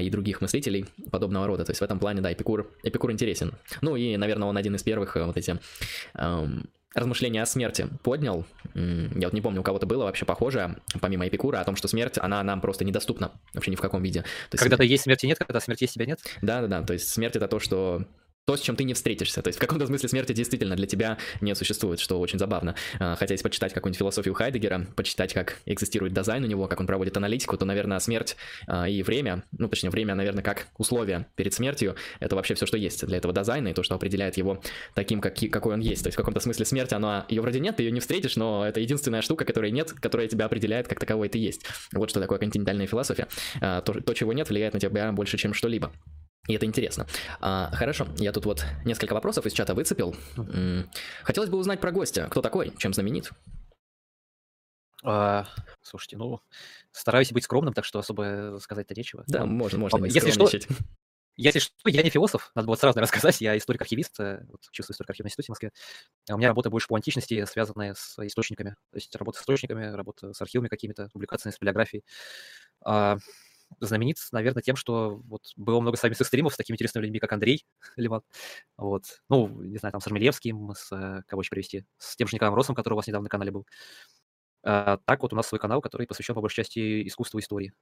и 0.00 0.08
других 0.10 0.40
мыслителей 0.40 0.86
подобного 1.10 1.46
рода. 1.46 1.64
То 1.64 1.70
есть 1.70 1.80
в 1.80 1.84
этом 1.84 1.98
плане, 1.98 2.20
да, 2.20 2.32
Эпикур, 2.32 2.70
Эпикур 2.82 3.10
интересен. 3.10 3.52
Ну 3.80 3.96
и, 3.96 4.16
наверное, 4.16 4.48
он 4.48 4.56
один 4.56 4.74
из 4.74 4.82
первых 4.82 5.16
э, 5.16 5.24
вот 5.24 5.36
эти 5.36 5.58
эм, 6.14 6.68
размышления 6.94 7.42
о 7.42 7.46
смерти 7.46 7.88
поднял. 8.02 8.44
Я 8.74 9.26
вот 9.28 9.32
не 9.32 9.40
помню, 9.40 9.60
у 9.60 9.64
кого-то 9.64 9.86
было 9.86 10.04
вообще 10.04 10.24
похожее, 10.24 10.76
помимо 11.00 11.26
Эпикура, 11.28 11.58
о 11.60 11.64
том, 11.64 11.76
что 11.76 11.88
смерть, 11.88 12.18
она 12.18 12.42
нам 12.42 12.60
просто 12.60 12.84
недоступна 12.84 13.32
вообще 13.54 13.70
ни 13.70 13.76
в 13.76 13.80
каком 13.80 14.02
виде. 14.02 14.24
когда-то 14.50 14.82
есть 14.82 15.04
смерти 15.04 15.26
нет, 15.26 15.38
когда 15.38 15.60
смерти 15.60 15.84
есть, 15.84 15.94
тебя 15.94 16.06
нет? 16.06 16.20
Да-да-да, 16.42 16.82
то 16.82 16.92
есть 16.92 17.08
смерть 17.08 17.36
это 17.36 17.48
то, 17.48 17.60
что 17.60 18.04
то, 18.50 18.56
с 18.56 18.60
чем 18.62 18.74
ты 18.74 18.82
не 18.82 18.94
встретишься. 18.94 19.42
То 19.42 19.48
есть 19.48 19.58
в 19.58 19.60
каком-то 19.60 19.86
смысле 19.86 20.08
смерти 20.08 20.32
действительно 20.32 20.74
для 20.74 20.88
тебя 20.88 21.18
не 21.40 21.54
существует, 21.54 22.00
что 22.00 22.18
очень 22.18 22.36
забавно. 22.36 22.74
А, 22.98 23.14
хотя 23.14 23.34
если 23.34 23.44
почитать 23.44 23.72
какую-нибудь 23.72 23.98
философию 24.00 24.34
Хайдегера, 24.34 24.88
почитать, 24.96 25.32
как 25.32 25.58
экзистирует 25.66 26.12
дизайн 26.12 26.42
у 26.42 26.48
него, 26.48 26.66
как 26.66 26.80
он 26.80 26.88
проводит 26.88 27.16
аналитику, 27.16 27.56
то, 27.56 27.64
наверное, 27.64 28.00
смерть 28.00 28.34
а, 28.66 28.88
и 28.88 29.04
время, 29.04 29.44
ну, 29.56 29.68
точнее, 29.68 29.90
время, 29.90 30.16
наверное, 30.16 30.42
как 30.42 30.66
условие 30.78 31.28
перед 31.36 31.54
смертью, 31.54 31.94
это 32.18 32.34
вообще 32.34 32.54
все, 32.54 32.66
что 32.66 32.76
есть 32.76 33.06
для 33.06 33.18
этого 33.18 33.32
дизайна, 33.32 33.68
и 33.68 33.72
то, 33.72 33.84
что 33.84 33.94
определяет 33.94 34.36
его 34.36 34.60
таким, 34.96 35.20
как, 35.20 35.36
какой 35.36 35.74
он 35.74 35.80
есть. 35.80 36.02
То 36.02 36.08
есть 36.08 36.16
в 36.16 36.18
каком-то 36.18 36.40
смысле 36.40 36.64
смерть, 36.64 36.92
она, 36.92 37.26
ее 37.28 37.42
вроде 37.42 37.60
нет, 37.60 37.76
ты 37.76 37.84
ее 37.84 37.92
не 37.92 38.00
встретишь, 38.00 38.34
но 38.34 38.66
это 38.66 38.80
единственная 38.80 39.22
штука, 39.22 39.44
которой 39.44 39.70
нет, 39.70 39.92
которая 39.92 40.26
тебя 40.26 40.46
определяет, 40.46 40.88
как 40.88 40.98
таковой 40.98 41.28
ты 41.28 41.38
есть. 41.38 41.66
Вот 41.92 42.10
что 42.10 42.18
такое 42.18 42.40
континентальная 42.40 42.88
философия. 42.88 43.28
А, 43.60 43.80
то, 43.80 43.92
то, 43.92 44.12
чего 44.12 44.32
нет, 44.32 44.48
влияет 44.48 44.74
на 44.74 44.80
тебя 44.80 45.12
больше, 45.12 45.38
чем 45.38 45.54
что-либо. 45.54 45.92
И 46.50 46.54
это 46.54 46.66
интересно. 46.66 47.06
А, 47.40 47.70
хорошо, 47.72 48.08
я 48.18 48.32
тут 48.32 48.44
вот 48.44 48.66
несколько 48.84 49.12
вопросов 49.12 49.46
из 49.46 49.52
чата 49.52 49.72
выцепил. 49.72 50.16
Хотелось 51.22 51.48
бы 51.48 51.58
узнать 51.58 51.80
про 51.80 51.92
гостя. 51.92 52.26
Кто 52.28 52.42
такой? 52.42 52.72
Чем 52.76 52.92
знаменит? 52.92 53.30
А, 55.04 55.46
слушайте, 55.80 56.16
ну, 56.16 56.40
стараюсь 56.90 57.30
быть 57.30 57.44
скромным, 57.44 57.72
так 57.72 57.84
что 57.84 58.00
особо 58.00 58.58
сказать-то 58.60 58.94
нечего. 58.94 59.22
Да, 59.28 59.46
ну, 59.46 59.52
можно, 59.52 59.78
можно 59.78 60.04
Если 60.06 60.32
что, 60.32 60.50
если 61.36 61.60
что, 61.60 61.72
я 61.86 62.02
не 62.02 62.10
философ, 62.10 62.50
надо 62.56 62.66
было 62.66 62.74
сразу 62.74 62.98
рассказать, 62.98 63.40
я 63.40 63.56
историк-архивист, 63.56 64.18
э, 64.18 64.44
вот, 64.48 64.60
учился 64.68 64.92
в 64.92 64.94
историко-архивном 64.94 65.28
институте 65.28 65.46
в 65.46 65.50
Москве. 65.50 65.70
А 66.28 66.34
у 66.34 66.38
меня 66.38 66.48
работа 66.48 66.68
больше 66.68 66.88
по 66.88 66.96
античности, 66.96 67.44
связанная 67.44 67.94
с 67.94 68.18
источниками, 68.26 68.70
то 68.90 68.96
есть 68.96 69.14
работа 69.14 69.38
с 69.38 69.42
источниками, 69.42 69.86
работа 69.86 70.32
с 70.32 70.42
архивами 70.42 70.66
какими-то, 70.68 71.08
публикациями, 71.12 71.54
с 71.54 71.58
библиографией. 71.58 72.04
А, 72.84 73.18
знаменит, 73.78 74.16
наверное, 74.32 74.62
тем, 74.62 74.76
что 74.76 75.20
вот 75.26 75.42
было 75.56 75.80
много 75.80 75.96
самих 75.96 76.16
стримов 76.16 76.54
с 76.54 76.56
такими 76.56 76.74
интересными 76.74 77.04
людьми, 77.04 77.18
как 77.18 77.32
Андрей 77.32 77.64
Леван. 77.96 78.22
Вот. 78.76 79.04
Ну, 79.28 79.62
не 79.62 79.78
знаю, 79.78 79.92
там 79.92 80.00
с 80.00 80.06
Армелевским, 80.06 80.72
с 80.74 80.92
э, 80.92 81.22
кого 81.26 81.42
еще 81.42 81.50
привести, 81.50 81.84
с 81.98 82.16
тем 82.16 82.28
же 82.28 82.36
Николаем 82.36 82.54
Росом, 82.54 82.74
который 82.74 82.94
у 82.94 82.96
вас 82.96 83.06
недавно 83.06 83.24
на 83.24 83.30
канале 83.30 83.50
был. 83.50 83.66
А, 84.62 84.98
так 85.04 85.22
вот 85.22 85.32
у 85.32 85.36
нас 85.36 85.46
свой 85.46 85.58
канал, 85.58 85.80
который 85.80 86.06
посвящен 86.06 86.34
по 86.34 86.40
большей 86.40 86.56
части 86.56 87.06
искусству 87.06 87.38
и 87.38 87.42
истории. 87.42 87.72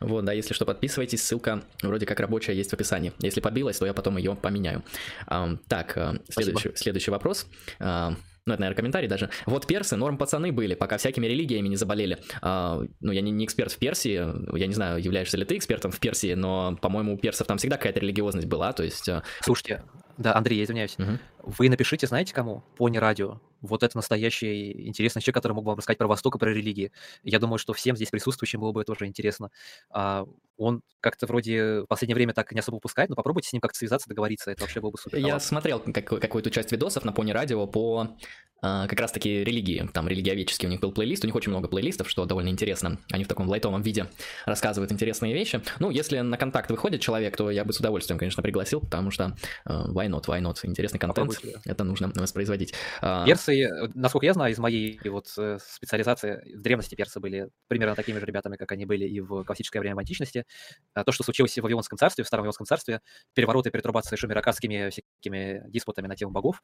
Вот, 0.00 0.24
да, 0.24 0.32
если 0.32 0.52
что, 0.52 0.66
подписывайтесь, 0.66 1.22
ссылка 1.22 1.62
вроде 1.82 2.04
как 2.04 2.18
рабочая 2.18 2.54
есть 2.54 2.70
в 2.70 2.74
описании. 2.74 3.12
Если 3.20 3.40
побилась, 3.40 3.78
то 3.78 3.86
я 3.86 3.94
потом 3.94 4.16
ее 4.16 4.34
поменяю. 4.34 4.82
А, 5.26 5.56
так, 5.68 5.96
следующий, 6.28 6.74
следующий 6.74 7.10
вопрос. 7.10 7.46
А, 7.78 8.14
ну, 8.50 8.54
это, 8.54 8.62
наверное, 8.62 8.76
комментарий 8.76 9.08
даже. 9.08 9.30
Вот 9.46 9.66
персы, 9.66 9.96
норм 9.96 10.18
пацаны 10.18 10.50
были, 10.50 10.74
пока 10.74 10.98
всякими 10.98 11.26
религиями 11.26 11.68
не 11.68 11.76
заболели. 11.76 12.18
А, 12.42 12.82
ну, 13.00 13.12
я 13.12 13.20
не, 13.20 13.30
не 13.30 13.44
эксперт 13.44 13.72
в 13.72 13.78
Персии, 13.78 14.58
я 14.58 14.66
не 14.66 14.74
знаю, 14.74 15.00
являешься 15.02 15.36
ли 15.36 15.44
ты 15.44 15.56
экспертом 15.56 15.92
в 15.92 16.00
Персии, 16.00 16.34
но, 16.34 16.76
по-моему, 16.82 17.14
у 17.14 17.16
персов 17.16 17.46
там 17.46 17.58
всегда 17.58 17.76
какая-то 17.76 18.00
религиозность 18.00 18.48
была, 18.48 18.72
то 18.72 18.82
есть... 18.82 19.08
А, 19.08 19.22
Слушайте, 19.40 19.82
да, 20.20 20.36
Андрей, 20.36 20.58
я 20.58 20.64
извиняюсь. 20.64 20.96
Угу. 20.98 21.18
Вы 21.58 21.70
напишите, 21.70 22.06
знаете 22.06 22.34
кому? 22.34 22.62
По 22.76 22.90
не 22.90 22.98
радио. 22.98 23.40
Вот 23.62 23.82
это 23.82 23.96
настоящий 23.96 24.86
интересный 24.86 25.22
человек, 25.22 25.36
который 25.36 25.54
мог 25.54 25.64
бы 25.64 25.70
вам 25.70 25.78
рассказать 25.78 25.96
про 25.96 26.06
Восток 26.06 26.36
и 26.36 26.38
про 26.38 26.50
религии. 26.50 26.92
Я 27.22 27.38
думаю, 27.38 27.58
что 27.58 27.72
всем 27.72 27.96
здесь 27.96 28.10
присутствующим 28.10 28.60
было 28.60 28.72
бы 28.72 28.84
тоже 28.84 29.06
интересно. 29.06 29.50
А, 29.88 30.26
он 30.58 30.82
как-то 31.00 31.26
вроде 31.26 31.80
в 31.80 31.86
последнее 31.86 32.16
время 32.16 32.34
так 32.34 32.52
не 32.52 32.60
особо 32.60 32.76
выпускает, 32.76 33.08
но 33.08 33.16
попробуйте 33.16 33.48
с 33.48 33.52
ним 33.54 33.60
как-то 33.60 33.78
связаться, 33.78 34.10
договориться, 34.10 34.50
это 34.50 34.60
вообще 34.60 34.80
было 34.80 34.90
бы 34.90 34.98
супер. 34.98 35.18
Я 35.18 35.40
смотрел 35.40 35.80
как, 35.80 36.04
какую-то 36.04 36.50
часть 36.50 36.70
видосов 36.70 37.06
на 37.06 37.12
Пони 37.12 37.32
Радио 37.32 37.66
по 37.66 38.14
а, 38.62 38.86
как 38.86 39.00
раз-таки 39.00 39.42
религии, 39.42 39.88
там 39.92 40.06
религиоведческий 40.06 40.68
у 40.68 40.70
них 40.70 40.80
был 40.80 40.92
плейлист, 40.92 41.24
у 41.24 41.26
них 41.26 41.34
очень 41.34 41.50
много 41.50 41.68
плейлистов, 41.68 42.10
что 42.10 42.26
довольно 42.26 42.50
интересно. 42.50 42.98
Они 43.10 43.24
в 43.24 43.28
таком 43.28 43.48
лайтовом 43.48 43.80
виде 43.80 44.06
рассказывают 44.44 44.92
интересные 44.92 45.32
вещи. 45.32 45.62
Ну, 45.78 45.90
если 45.90 46.20
на 46.20 46.36
контакт 46.36 46.70
выходит 46.70 47.00
человек, 47.00 47.36
то 47.36 47.50
я 47.50 47.64
бы 47.64 47.72
с 47.72 47.80
удовольствием, 47.80 48.18
конечно, 48.18 48.42
пригласил, 48.42 48.80
потому 48.80 49.10
что 49.10 49.36
uh, 49.66 49.90
why 49.90 50.08
not, 50.10 50.26
why 50.26 50.40
not, 50.40 50.58
интересный 50.64 50.98
контент, 50.98 51.34
Попробуйте. 51.34 51.60
это 51.64 51.84
нужно 51.84 52.12
воспроизводить. 52.14 52.74
Uh, 53.00 53.24
персы, 53.24 53.68
насколько 53.94 54.26
я 54.26 54.34
знаю, 54.34 54.52
из 54.52 54.58
моей 54.58 55.00
вот 55.04 55.32
э, 55.38 55.58
специализации, 55.62 56.54
в 56.56 56.60
древности 56.60 56.94
персы 56.94 57.20
были 57.20 57.50
примерно 57.68 57.94
такими 57.94 58.18
же 58.18 58.26
ребятами, 58.26 58.56
как 58.56 58.72
они 58.72 58.86
были 58.86 59.06
и 59.06 59.20
в 59.20 59.44
классическое 59.44 59.80
время 59.80 59.98
античности. 59.98 60.44
А 60.94 61.04
то, 61.04 61.12
что 61.12 61.24
случилось 61.24 61.56
в 61.56 61.62
Вавилонском 61.62 61.98
царстве, 61.98 62.24
в 62.24 62.26
Старом 62.26 62.42
Вавилонском 62.42 62.66
царстве, 62.66 63.00
перевороты 63.34 63.70
перетрубации 63.70 64.16
шумеракадскими 64.16 64.90
всякими 64.90 65.62
диспутами 65.68 66.06
на 66.06 66.16
тему 66.16 66.32
богов, 66.32 66.62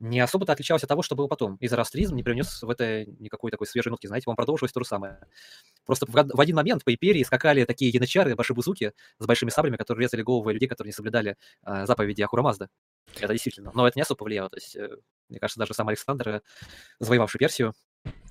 не 0.00 0.18
особо-то 0.18 0.52
отличалось 0.52 0.82
от 0.82 0.88
того, 0.88 1.02
что 1.02 1.14
было 1.14 1.28
потом. 1.28 1.56
И 1.56 1.68
зороастризм 1.68 2.16
не 2.16 2.22
привнес 2.22 2.62
в 2.62 2.70
это 2.70 3.04
никакой 3.04 3.50
такой 3.50 3.66
свежей 3.66 3.90
нотки, 3.90 4.06
знаете, 4.06 4.24
он 4.28 4.34
продолжилось 4.34 4.72
то 4.72 4.80
же 4.80 4.86
самое. 4.86 5.20
Просто 5.84 6.06
в, 6.06 6.12
в 6.12 6.40
один 6.40 6.56
момент 6.56 6.84
по 6.84 6.92
империи 6.92 7.22
скакали 7.22 7.64
такие 7.64 7.90
янычары, 7.90 8.34
башибузуки 8.34 8.92
с 9.18 9.26
большими 9.26 9.50
саблями, 9.50 9.76
которые 9.76 10.04
резали 10.04 10.22
головы 10.22 10.54
людей, 10.54 10.68
которые 10.68 10.88
не 10.88 10.94
соблюдали 10.94 11.36
э, 11.64 11.86
заповеди 11.86 12.22
Ахура 12.22 12.42
Мазда. 12.42 12.68
Это 13.18 13.32
действительно. 13.32 13.72
Но 13.74 13.86
это 13.86 13.98
не 13.98 14.02
особо 14.02 14.18
повлияло. 14.18 14.48
То 14.48 14.56
есть, 14.56 14.74
э, 14.74 14.88
мне 15.28 15.38
кажется, 15.38 15.60
даже 15.60 15.74
сам 15.74 15.88
Александр, 15.88 16.42
завоевавший 16.98 17.38
Персию, 17.38 17.74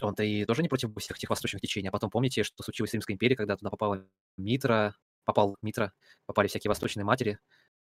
он-то 0.01 0.23
и 0.23 0.45
тоже 0.45 0.63
не 0.63 0.69
против 0.69 0.89
всех 0.97 1.17
этих 1.17 1.29
восточных 1.29 1.61
течений. 1.61 1.89
А 1.89 1.91
потом 1.91 2.09
помните, 2.09 2.43
что 2.43 2.63
случилось 2.63 2.89
в 2.89 2.93
Римской 2.95 3.13
империи, 3.13 3.35
когда 3.35 3.55
туда 3.55 3.69
попала 3.69 4.03
Митра, 4.37 4.95
попал 5.25 5.55
Митра, 5.61 5.93
попали 6.25 6.47
всякие 6.47 6.69
восточные 6.69 7.03
матери, 7.03 7.37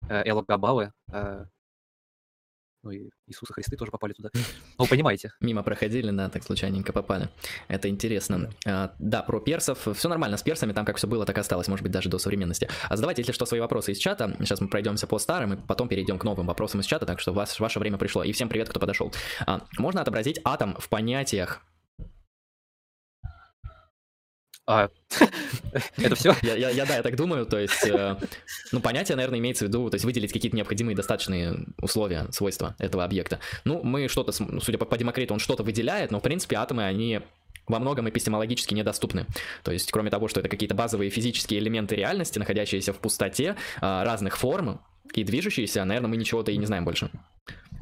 э, 0.08 0.28
Элла 0.28 0.42
Габалы, 0.42 0.92
э, 1.12 1.44
ну 2.86 2.92
и 2.92 3.10
Иисуса 3.26 3.52
Христы 3.52 3.76
тоже 3.76 3.90
попали 3.90 4.12
туда. 4.12 4.30
Ну, 4.78 4.86
понимаете. 4.86 5.32
Мимо 5.40 5.62
проходили, 5.64 6.10
да, 6.12 6.28
так 6.28 6.44
случайненько 6.44 6.92
попали. 6.92 7.28
Это 7.66 7.88
интересно. 7.88 8.50
Да. 8.64 8.84
А, 8.84 8.94
да, 9.00 9.22
про 9.22 9.40
персов. 9.40 9.88
Все 9.94 10.08
нормально 10.08 10.36
с 10.36 10.42
персами, 10.42 10.72
там 10.72 10.84
как 10.84 10.96
все 10.96 11.08
было, 11.08 11.26
так 11.26 11.36
и 11.36 11.40
осталось, 11.40 11.66
может 11.66 11.82
быть, 11.82 11.90
даже 11.90 12.08
до 12.08 12.18
современности. 12.18 12.68
А 12.88 12.94
задавайте, 12.96 13.22
если 13.22 13.32
что, 13.32 13.44
свои 13.44 13.60
вопросы 13.60 13.92
из 13.92 13.98
чата. 13.98 14.36
Сейчас 14.38 14.60
мы 14.60 14.68
пройдемся 14.68 15.08
по 15.08 15.18
старым 15.18 15.54
и 15.54 15.56
потом 15.56 15.88
перейдем 15.88 16.18
к 16.18 16.24
новым 16.24 16.46
вопросам 16.46 16.80
из 16.80 16.86
чата, 16.86 17.06
так 17.06 17.18
что 17.18 17.32
вас, 17.32 17.58
ваше 17.58 17.80
время 17.80 17.98
пришло. 17.98 18.22
И 18.22 18.30
всем 18.30 18.48
привет, 18.48 18.68
кто 18.68 18.78
подошел. 18.78 19.12
А, 19.46 19.62
можно 19.78 20.00
отобразить 20.00 20.40
атом 20.44 20.76
в 20.78 20.88
понятиях 20.88 21.62
а, 24.66 24.90
это 25.96 26.14
все? 26.16 26.34
Я, 26.42 26.56
я, 26.56 26.70
я, 26.70 26.86
да, 26.86 26.96
я 26.96 27.02
так 27.02 27.16
думаю, 27.16 27.46
то 27.46 27.58
есть, 27.58 27.86
э, 27.86 28.16
ну, 28.72 28.80
понятие, 28.80 29.16
наверное, 29.16 29.38
имеется 29.38 29.64
в 29.64 29.68
виду, 29.68 29.88
то 29.90 29.94
есть 29.94 30.04
выделить 30.04 30.32
какие-то 30.32 30.56
необходимые 30.56 30.96
достаточные 30.96 31.66
условия, 31.80 32.26
свойства 32.32 32.74
этого 32.78 33.04
объекта. 33.04 33.38
Ну, 33.64 33.82
мы 33.84 34.08
что-то, 34.08 34.32
судя 34.32 34.78
по, 34.78 34.84
по 34.84 34.98
Демокриту, 34.98 35.34
он 35.34 35.40
что-то 35.40 35.62
выделяет, 35.62 36.10
но, 36.10 36.18
в 36.18 36.22
принципе, 36.22 36.56
атомы, 36.56 36.84
они 36.84 37.20
во 37.68 37.78
многом 37.78 38.08
эпистемологически 38.08 38.74
недоступны. 38.74 39.26
То 39.62 39.72
есть, 39.72 39.90
кроме 39.92 40.10
того, 40.10 40.28
что 40.28 40.40
это 40.40 40.48
какие-то 40.48 40.74
базовые 40.74 41.10
физические 41.10 41.60
элементы 41.60 41.94
реальности, 41.94 42.38
находящиеся 42.38 42.92
в 42.92 42.98
пустоте, 42.98 43.56
а, 43.80 44.04
разных 44.04 44.36
форм 44.36 44.80
и 45.14 45.24
движущиеся, 45.24 45.84
наверное, 45.84 46.08
мы 46.08 46.16
ничего-то 46.16 46.50
и 46.50 46.56
не 46.56 46.66
знаем 46.66 46.84
больше. 46.84 47.10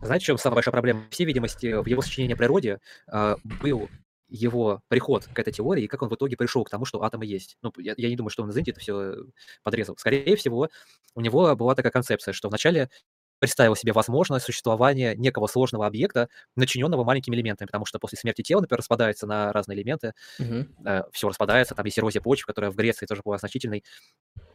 Знаете, 0.02 0.24
в 0.24 0.27
чем 0.27 0.39
самая 0.39 0.56
большая 0.56 0.73
проблема? 0.73 1.05
Всей 1.11 1.24
видимости, 1.24 1.73
в 1.73 1.86
его 1.86 2.02
сочинении 2.02 2.35
о 2.35 2.36
природе 2.36 2.78
э, 3.11 3.36
был 3.62 3.89
его 4.29 4.81
приход 4.89 5.27
к 5.27 5.39
этой 5.39 5.53
теории 5.53 5.85
и 5.85 5.87
как 5.87 6.03
он 6.03 6.09
в 6.09 6.15
итоге 6.15 6.37
пришел 6.37 6.65
к 6.65 6.71
тому, 6.71 6.85
что 6.85 7.03
атомы 7.03 7.27
есть. 7.27 7.57
Ну, 7.63 7.73
я, 7.79 7.95
я 7.97 8.09
не 8.09 8.17
думаю, 8.17 8.31
что 8.31 8.43
он, 8.43 8.51
извините, 8.51 8.73
это 8.73 8.81
все 8.81 9.17
подрезал. 9.63 9.97
Скорее 9.99 10.37
всего, 10.37 10.69
у 11.15 11.21
него 11.21 11.55
была 11.57 11.75
такая 11.75 11.93
концепция, 11.93 12.33
что 12.33 12.49
вначале 12.49 12.89
представил 13.45 13.77
себе 13.77 13.93
возможность 13.93 14.47
существования 14.47 15.15
некого 15.15 15.47
сложного 15.49 15.87
объекта, 15.87 16.29
начиненного 16.57 17.05
маленькими 17.05 17.37
элементами, 17.37 17.67
потому 17.67 17.85
что 17.85 17.99
после 17.99 18.17
смерти 18.17 18.43
тела, 18.43 18.63
например, 18.63 18.79
распадается 18.79 19.27
на 19.27 19.53
разные 19.53 19.77
элементы, 19.77 20.15
угу. 20.39 20.67
э, 20.87 21.03
все 21.13 21.29
распадается, 21.29 21.75
там 21.75 21.85
есть 21.85 21.99
эрозия 21.99 22.23
почвы, 22.23 22.47
которая 22.47 22.71
в 22.71 22.77
Греции 22.77 23.07
тоже 23.07 23.23
была 23.23 23.37
значительной. 23.37 23.85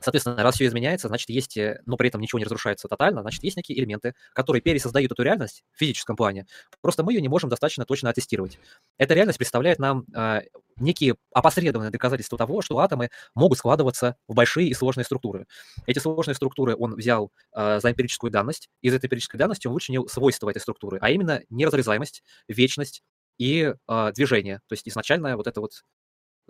Соответственно, 0.01 0.41
раз 0.41 0.55
все 0.55 0.65
изменяется, 0.65 1.07
значит, 1.07 1.30
есть, 1.30 1.57
э, 1.57 1.81
но 1.85 1.97
при 1.97 2.07
этом 2.07 2.21
ничего 2.21 2.39
не 2.39 2.45
разрушается 2.45 2.88
тотально, 2.88 3.21
значит, 3.21 3.43
есть 3.43 3.57
некие 3.57 3.77
элементы, 3.80 4.13
которые 4.34 4.61
пересоздают 4.61 5.11
эту 5.11 5.23
реальность 5.23 5.63
в 5.71 5.80
физическом 5.80 6.15
плане. 6.15 6.45
Просто 6.81 7.03
мы 7.03 7.13
ее 7.13 7.21
не 7.21 7.30
можем 7.30 7.49
достаточно 7.49 7.85
точно 7.85 8.09
оттестировать. 8.09 8.59
Эта 8.97 9.13
реальность 9.13 9.38
представляет 9.38 9.80
нам 9.80 10.05
э, 10.15 10.41
некие 10.77 11.15
опосредованные 11.34 11.91
доказательства 11.91 12.38
того, 12.38 12.61
что 12.61 12.80
атомы 12.80 13.09
могут 13.35 13.57
складываться 13.57 14.15
в 14.27 14.34
большие 14.34 14.69
и 14.69 14.73
сложные 14.73 15.05
структуры. 15.05 15.45
Эти 15.85 15.99
сложные 15.99 16.35
структуры 16.35 16.76
он 16.76 16.95
взял 16.95 17.31
э, 17.53 17.80
за 17.80 17.91
эмпирическую 17.91 18.31
данность, 18.31 18.69
из 18.81 18.93
этой 18.93 19.07
эмпирической 19.07 19.38
данности 19.38 19.67
он 19.67 19.73
вычленил 19.73 20.07
свойства 20.07 20.49
этой 20.49 20.59
структуры, 20.61 20.97
а 21.01 21.09
именно 21.09 21.41
неразрезаемость, 21.49 22.23
вечность 22.47 23.03
и 23.38 23.73
э, 23.88 24.11
движение. 24.13 24.61
То 24.67 24.73
есть 24.73 24.88
изначально 24.88 25.35
вот 25.38 25.47
это 25.47 25.61
вот 25.61 25.84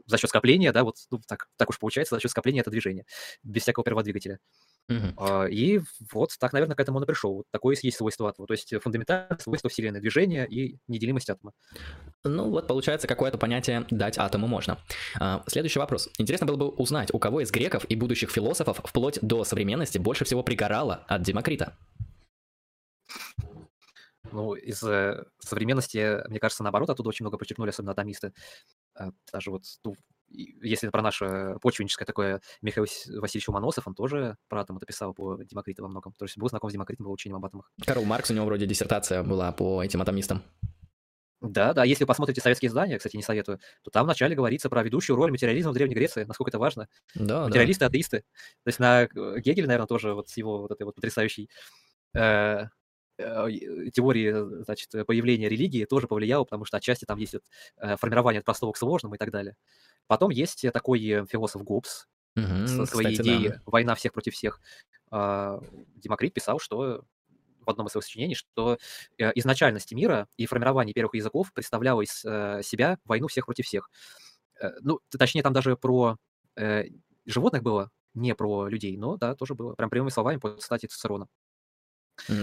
за 0.06 0.18
счет 0.18 0.30
скопления, 0.30 0.72
да, 0.72 0.84
вот 0.84 0.96
ну, 1.12 1.20
так, 1.28 1.48
так 1.58 1.70
уж 1.70 1.80
получается, 1.80 2.16
за 2.16 2.22
счет 2.22 2.32
скопления 2.32 2.62
это 2.62 2.72
движение, 2.72 3.06
без 3.44 3.64
всякого 3.64 3.84
перводвигателя. 3.84 4.40
Uh-huh. 4.90 5.50
И 5.50 5.82
вот 6.12 6.32
так, 6.40 6.52
наверное, 6.52 6.76
к 6.76 6.80
этому 6.80 6.98
он 6.98 7.04
и 7.04 7.08
пришел. 7.08 7.36
Вот 7.36 7.46
такое 7.52 7.78
есть 7.80 7.98
свойство 7.98 8.28
атома. 8.30 8.48
То 8.48 8.54
есть 8.54 8.74
фундаментальное 8.82 9.38
свойство 9.40 9.70
Вселенной, 9.70 10.02
движения 10.02 10.46
и 10.46 10.80
неделимость 10.88 11.30
атома. 11.30 11.54
Ну 12.24 12.50
вот, 12.50 12.68
получается, 12.68 13.08
какое-то 13.08 13.38
понятие 13.38 13.86
дать 13.92 14.18
атому 14.18 14.48
можно. 14.48 14.80
А, 15.20 15.44
следующий 15.48 15.80
вопрос. 15.80 16.10
Интересно 16.18 16.48
было 16.48 16.56
бы 16.56 16.70
узнать, 16.70 17.14
у 17.14 17.20
кого 17.20 17.42
из 17.42 17.52
греков 17.52 17.86
и 17.88 17.96
будущих 17.96 18.32
философов 18.32 18.82
вплоть 18.84 19.20
до 19.22 19.44
современности 19.44 20.00
больше 20.00 20.26
всего 20.26 20.42
пригорало 20.42 21.06
от 21.08 21.22
Демокрита? 21.22 21.78
Ну, 24.32 24.54
из 24.54 24.84
э, 24.84 25.24
современности, 25.40 26.28
мне 26.30 26.40
кажется, 26.40 26.64
наоборот, 26.64 26.90
оттуда 26.90 27.10
очень 27.10 27.24
много 27.24 27.38
почерпнули, 27.38 27.70
особенно 27.70 27.94
атомисты. 27.94 28.34
А, 29.00 29.12
даже 29.32 29.50
вот, 29.50 29.64
ну, 29.84 29.96
если 30.28 30.90
про 30.90 31.02
наше 31.02 31.56
почвенническое 31.62 32.06
такое, 32.06 32.42
Михаил 32.62 32.84
Васильевич 32.84 33.50
Уманосов, 33.50 33.88
он 33.88 33.96
тоже 33.96 34.38
про 34.48 34.62
атом 34.62 34.78
это 34.78 34.86
писал 34.86 35.14
по 35.14 35.42
Демокриту 35.44 35.82
во 35.84 35.88
многом. 35.88 36.14
То 36.14 36.26
есть 36.26 36.38
был 36.38 36.50
знаком 36.50 36.70
с 36.70 36.74
Демокритом, 36.74 37.06
был 37.06 37.14
учением 37.14 37.38
об 37.38 37.46
атомах. 37.46 37.72
Карл 37.86 38.04
Маркс, 38.04 38.30
у 38.30 38.34
него 38.34 38.46
вроде 38.46 38.68
диссертация 38.68 39.24
была 39.24 39.52
по 39.52 39.84
этим 39.84 40.02
атомистам. 40.02 40.44
Да, 41.42 41.74
да, 41.74 41.86
если 41.86 42.04
вы 42.04 42.08
посмотрите 42.08 42.42
советские 42.42 42.68
издания, 42.68 42.98
кстати, 42.98 43.16
не 43.16 43.24
советую, 43.24 43.60
то 43.82 43.90
там 43.92 44.04
вначале 44.04 44.36
говорится 44.36 44.70
про 44.70 44.84
ведущую 44.84 45.16
роль 45.16 45.32
материализма 45.32 45.72
в 45.72 45.74
Древней 45.74 45.96
Греции, 45.96 46.26
насколько 46.26 46.50
это 46.50 46.60
важно. 46.60 46.90
Да, 47.16 47.46
Материалисты, 47.46 47.80
да. 47.80 47.88
атеисты. 47.88 48.20
То 48.64 48.68
есть 48.68 48.80
на 48.80 49.04
э, 49.04 49.08
Гегель, 49.40 49.66
наверное, 49.66 49.88
тоже 49.88 50.14
вот 50.14 50.28
с 50.28 50.36
его 50.36 50.60
вот 50.60 50.72
этой 50.72 50.84
вот 50.84 50.96
потрясающей 50.96 51.46
э, 51.46 51.50
Э, 52.14 52.68
теории, 53.92 54.64
значит, 54.64 54.92
появления 55.06 55.50
религии 55.50 55.86
тоже 55.86 56.08
повлияло, 56.08 56.44
потому 56.46 56.66
что 56.66 56.78
отчасти 56.78 57.06
там 57.06 57.18
есть 57.20 57.34
вот, 57.34 57.44
э, 57.78 57.98
формирование 57.98 58.40
от 58.40 58.46
простого 58.46 58.72
к 58.72 58.78
сложному 58.78 59.16
и 59.16 59.18
так 59.18 59.32
далее. 59.32 59.56
Потом 60.08 60.32
есть 60.32 60.66
такой 60.74 61.00
философ 61.28 61.64
Гоббс 61.64 62.08
угу, 62.36 62.68
со 62.68 62.86
своей 62.86 63.12
кстати, 63.12 63.28
идеей 63.28 63.50
да. 63.50 63.62
«Война 63.66 63.96
всех 63.96 64.14
против 64.14 64.34
всех». 64.34 64.62
А, 65.12 65.60
Демокрит 65.96 66.34
писал, 66.34 66.60
что 66.60 67.04
в 67.60 67.70
одном 67.70 67.88
из 67.88 67.92
своих 67.92 68.06
сочинений, 68.06 68.36
что 68.36 68.78
э, 69.18 69.32
изначальность 69.36 69.92
мира 69.92 70.28
и 70.38 70.46
формирование 70.46 70.94
первых 70.94 71.16
языков 71.16 71.52
представляло 71.54 72.02
из 72.02 72.20
себя 72.66 72.98
войну 73.06 73.28
всех 73.28 73.46
против 73.46 73.66
всех. 73.66 73.90
Ну, 74.82 75.00
точнее, 75.18 75.44
там 75.44 75.54
даже 75.54 75.78
про 75.78 76.18
животных 77.26 77.64
было, 77.64 77.92
не 78.14 78.36
про 78.36 78.68
людей, 78.68 78.98
но 78.98 79.18
да, 79.18 79.36
тоже 79.36 79.54
было. 79.56 79.76
Прям 79.76 79.90
прямыми 79.90 80.10
словами 80.10 80.38
по 80.38 80.58
статье 80.60 80.90
Цицерона. 80.90 81.28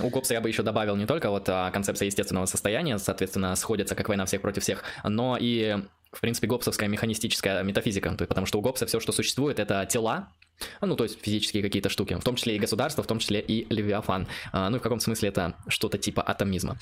У 0.03 0.11
Копса 0.11 0.35
я 0.35 0.41
бы 0.41 0.49
еще 0.49 0.63
добавил 0.63 0.97
не 0.97 1.07
только 1.07 1.31
вот 1.31 1.49
а, 1.49 1.71
концепция 1.71 2.07
естественного 2.07 2.47
состояния, 2.47 2.99
соответственно, 2.99 3.55
сходится 3.57 3.95
как 3.95 4.09
война 4.09 4.27
всех 4.27 4.43
против 4.43 4.63
всех, 4.63 4.85
но 5.05 5.37
и, 5.39 5.77
в 6.13 6.21
принципе, 6.21 6.47
гопсовская 6.47 6.89
механистическая 6.89 7.63
метафизика, 7.63 8.11
то 8.11 8.23
есть, 8.23 8.29
потому 8.29 8.47
что 8.47 8.59
у 8.59 8.63
Гопса 8.63 8.87
все, 8.87 9.01
что 9.01 9.13
существует, 9.13 9.59
это 9.59 9.85
тела, 9.87 10.29
ну, 10.81 10.97
то 10.97 11.05
есть 11.05 11.23
физические 11.23 11.63
какие-то 11.63 11.89
штуки, 11.89 12.15
в 12.15 12.25
том 12.25 12.37
числе 12.37 12.57
и 12.57 12.59
государство, 12.59 13.03
в 13.03 13.07
том 13.07 13.19
числе 13.19 13.41
и 13.41 13.67
Левиафан. 13.73 14.27
А, 14.53 14.71
ну, 14.71 14.79
в 14.79 14.83
каком 14.83 15.01
смысле 15.01 15.29
это 15.29 15.55
что-то 15.69 15.99
типа 15.99 16.23
атомизма. 16.23 16.79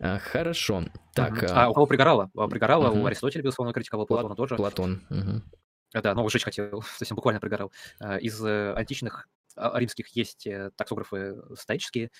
А, 0.00 0.18
хорошо. 0.18 0.84
Так. 1.14 1.42
Uh-huh. 1.42 1.52
А 1.52 1.68
у 1.68 1.74
кого 1.74 1.86
пригорало? 1.86 2.30
Пригорало 2.50 2.88
uh-huh. 2.88 3.02
у 3.02 3.06
Аристотеля, 3.06 3.42
безусловно, 3.42 3.72
критиковал 3.72 4.06
Платона 4.06 4.34
тоже. 4.34 4.56
Платон. 4.56 5.02
Uh-huh. 5.10 5.42
Да, 6.02 6.14
но 6.14 6.24
уже 6.24 6.38
хотел, 6.38 6.80
то 6.80 6.86
есть 7.00 7.12
он 7.12 7.16
буквально 7.16 7.40
пригорал. 7.40 7.72
Из 8.20 8.42
э, 8.44 8.74
античных 8.74 9.26
римских 9.74 10.08
есть 10.16 10.46
э, 10.46 10.70
таксографы 10.76 11.36
стоические, 11.56 12.10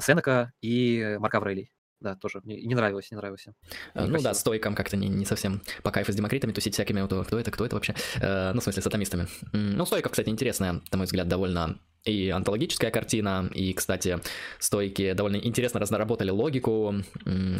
Сенека 0.00 0.52
и 0.60 1.16
Марк 1.18 1.34
Аврелий. 1.34 1.70
Да, 2.00 2.16
тоже 2.16 2.40
не, 2.44 2.60
не 2.62 2.74
нравилось, 2.74 3.12
не 3.12 3.16
нравилось. 3.16 3.46
Не 3.94 4.06
ну 4.08 4.20
да, 4.20 4.34
стойкам 4.34 4.74
как-то 4.74 4.96
не, 4.96 5.08
не 5.08 5.24
совсем 5.24 5.62
по 5.84 5.92
кайфу 5.92 6.12
с 6.12 6.16
демокритами 6.16 6.50
тусить 6.52 6.74
всякими, 6.74 7.00
вот, 7.00 7.26
кто 7.26 7.38
это, 7.38 7.52
кто 7.52 7.64
это 7.64 7.76
вообще, 7.76 7.94
э, 8.20 8.52
ну, 8.52 8.60
в 8.60 8.64
смысле, 8.64 8.82
с 8.82 8.86
атомистами. 8.86 9.28
Ну, 9.52 9.86
стойков, 9.86 10.10
кстати, 10.10 10.28
интересная, 10.28 10.82
на 10.90 10.98
мой 10.98 11.06
взгляд, 11.06 11.28
довольно 11.28 11.78
и 12.04 12.30
антологическая 12.30 12.90
картина, 12.90 13.48
и, 13.54 13.72
кстати, 13.72 14.18
стойки 14.58 15.12
довольно 15.12 15.36
интересно 15.36 15.78
разработали 15.78 16.30
логику, 16.30 16.96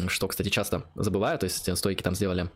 что, 0.09 0.27
кстати, 0.27 0.49
часто 0.49 0.83
забывают, 0.95 1.39
то 1.39 1.45
есть 1.45 1.77
стойки 1.77 2.03
там 2.03 2.13
сделали 2.13 2.49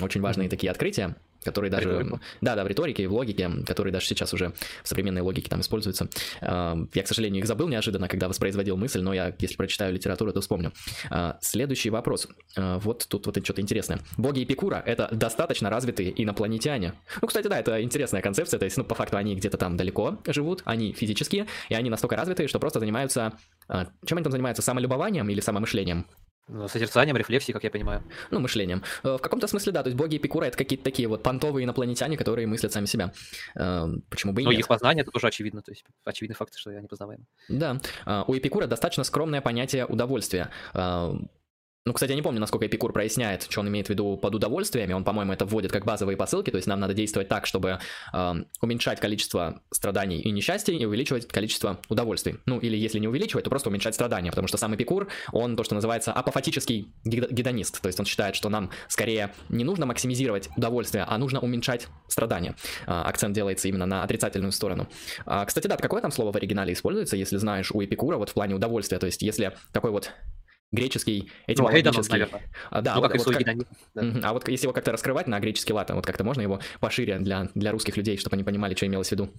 очень 0.00 0.22
важные 0.22 0.48
такие 0.48 0.70
открытия, 0.70 1.16
которые 1.44 1.70
даже... 1.70 1.90
Риторику. 1.90 2.20
Да, 2.40 2.56
да, 2.56 2.64
в 2.64 2.66
риторике 2.66 3.02
и 3.04 3.06
в 3.06 3.12
логике, 3.12 3.50
которые 3.66 3.92
даже 3.92 4.06
сейчас 4.06 4.32
уже 4.34 4.52
в 4.82 4.88
современной 4.88 5.20
логике 5.20 5.48
там 5.48 5.60
используются. 5.60 6.08
А, 6.40 6.76
я, 6.94 7.02
к 7.02 7.08
сожалению, 7.08 7.40
их 7.40 7.46
забыл 7.46 7.68
неожиданно, 7.68 8.08
когда 8.08 8.28
воспроизводил 8.28 8.76
мысль, 8.76 9.00
но 9.00 9.14
я, 9.14 9.34
если 9.38 9.56
прочитаю 9.56 9.92
литературу, 9.92 10.32
то 10.32 10.40
вспомню. 10.40 10.72
А, 11.10 11.38
следующий 11.40 11.90
вопрос. 11.90 12.26
А, 12.56 12.78
вот 12.78 13.06
тут 13.08 13.26
вот 13.26 13.44
что-то 13.44 13.60
интересное. 13.60 14.00
Боги 14.16 14.42
Эпикура— 14.42 14.82
это 14.86 15.08
достаточно 15.12 15.70
развитые 15.70 16.22
инопланетяне. 16.22 16.94
Ну, 17.20 17.28
кстати, 17.28 17.46
да, 17.48 17.58
это 17.58 17.82
интересная 17.82 18.22
концепция, 18.22 18.58
то 18.58 18.64
есть, 18.64 18.76
ну, 18.76 18.84
по 18.84 18.94
факту 18.94 19.16
они 19.16 19.36
где-то 19.36 19.58
там 19.58 19.76
далеко 19.76 20.18
живут, 20.26 20.62
они 20.64 20.92
физические, 20.92 21.46
и 21.68 21.74
они 21.74 21.90
настолько 21.90 22.16
развитые, 22.16 22.48
что 22.48 22.58
просто 22.58 22.80
занимаются... 22.80 23.34
Чем 23.68 24.18
они 24.18 24.22
там 24.22 24.32
занимаются? 24.32 24.62
Самолюбованием 24.62 25.28
или 25.30 25.40
самомышлением? 25.40 26.06
Ну, 26.46 26.68
созерцанием, 26.68 27.16
рефлексией, 27.16 27.54
как 27.54 27.64
я 27.64 27.70
понимаю. 27.70 28.02
Ну, 28.30 28.38
мышлением. 28.38 28.82
Э, 29.02 29.16
в 29.16 29.18
каком-то 29.18 29.46
смысле, 29.46 29.72
да, 29.72 29.82
то 29.82 29.88
есть 29.88 29.96
боги 29.96 30.18
Эпикура— 30.18 30.44
это 30.46 30.58
какие-то 30.58 30.84
такие 30.84 31.08
вот 31.08 31.22
понтовые 31.22 31.64
инопланетяне, 31.64 32.18
которые 32.18 32.46
мыслят 32.46 32.72
сами 32.72 32.84
себя. 32.84 33.12
Э, 33.54 33.86
почему 34.10 34.34
бы 34.34 34.42
и 34.42 34.44
Ну, 34.44 34.50
их 34.50 34.68
познание— 34.68 35.02
это 35.04 35.10
тоже 35.10 35.28
очевидно, 35.28 35.62
то 35.62 35.72
есть 35.72 35.84
очевидный 36.04 36.36
факт, 36.36 36.54
что 36.54 36.70
они 36.70 36.86
познаваемы. 36.86 37.24
Да. 37.48 37.80
Э, 38.04 38.24
у 38.26 38.36
Эпикура 38.36 38.66
достаточно 38.66 39.04
скромное 39.04 39.40
понятие 39.40 39.86
удовольствия. 39.86 40.50
Ну, 41.86 41.92
кстати, 41.92 42.12
я 42.12 42.16
не 42.16 42.22
помню, 42.22 42.40
насколько 42.40 42.66
Эпикур 42.66 42.94
проясняет, 42.94 43.46
что 43.50 43.60
он 43.60 43.68
имеет 43.68 43.88
в 43.88 43.90
виду 43.90 44.16
под 44.16 44.34
удовольствиями. 44.34 44.94
Он, 44.94 45.04
по-моему, 45.04 45.34
это 45.34 45.44
вводит 45.44 45.70
как 45.70 45.84
базовые 45.84 46.16
посылки, 46.16 46.50
то 46.50 46.56
есть 46.56 46.66
нам 46.66 46.80
надо 46.80 46.94
действовать 46.94 47.28
так, 47.28 47.44
чтобы 47.44 47.78
э, 48.12 48.34
уменьшать 48.62 49.00
количество 49.00 49.60
страданий 49.70 50.18
и 50.18 50.30
несчастий 50.30 50.76
и 50.78 50.84
увеличивать 50.86 51.28
количество 51.28 51.78
удовольствий. 51.90 52.36
Ну, 52.46 52.58
или 52.58 52.74
если 52.74 52.98
не 52.98 53.06
увеличивать, 53.06 53.44
то 53.44 53.50
просто 53.50 53.68
уменьшать 53.68 53.94
страдания, 53.94 54.30
потому 54.30 54.48
что 54.48 54.56
сам 54.56 54.74
Эпикур, 54.74 55.08
он 55.30 55.56
то, 55.56 55.64
что 55.64 55.74
называется 55.74 56.10
апофатический 56.14 56.88
гедонист, 57.04 57.82
то 57.82 57.88
есть 57.88 58.00
он 58.00 58.06
считает, 58.06 58.34
что 58.34 58.48
нам 58.48 58.70
скорее 58.88 59.34
не 59.50 59.64
нужно 59.64 59.84
максимизировать 59.84 60.48
удовольствие, 60.56 61.04
а 61.06 61.18
нужно 61.18 61.40
уменьшать 61.40 61.88
страдания. 62.08 62.56
Э, 62.86 63.02
акцент 63.02 63.34
делается 63.34 63.68
именно 63.68 63.84
на 63.84 64.02
отрицательную 64.04 64.52
сторону. 64.52 64.88
Э, 65.26 65.44
кстати, 65.46 65.66
да, 65.66 65.76
какое 65.76 66.00
там 66.00 66.12
слово 66.12 66.32
в 66.32 66.36
оригинале 66.36 66.72
используется, 66.72 67.18
если 67.18 67.36
знаешь 67.36 67.70
у 67.72 67.84
Эпикура 67.84 68.16
вот 68.16 68.30
в 68.30 68.32
плане 68.32 68.54
удовольствия, 68.54 68.98
то 68.98 69.04
есть 69.04 69.20
если 69.20 69.54
такой 69.70 69.90
вот 69.90 70.12
греческий 70.74 71.30
этимологический. 71.46 72.26
Ну, 72.30 72.40
а, 72.70 72.80
да, 72.80 72.94
ну, 72.96 73.00
вот, 73.00 73.14
вот, 73.14 73.36
как, 73.36 73.56
да. 73.94 74.28
А 74.28 74.32
вот 74.32 74.48
если 74.48 74.66
его 74.66 74.72
как-то 74.72 74.92
раскрывать 74.92 75.26
на 75.26 75.40
греческий 75.40 75.72
лад, 75.72 75.90
вот 75.90 76.04
как-то 76.04 76.24
можно 76.24 76.42
его 76.42 76.60
пошире 76.80 77.18
для, 77.18 77.48
для 77.54 77.72
русских 77.72 77.96
людей, 77.96 78.16
чтобы 78.18 78.34
они 78.34 78.44
понимали, 78.44 78.74
что 78.74 78.86
имелось 78.86 79.08
в 79.08 79.12
виду? 79.12 79.30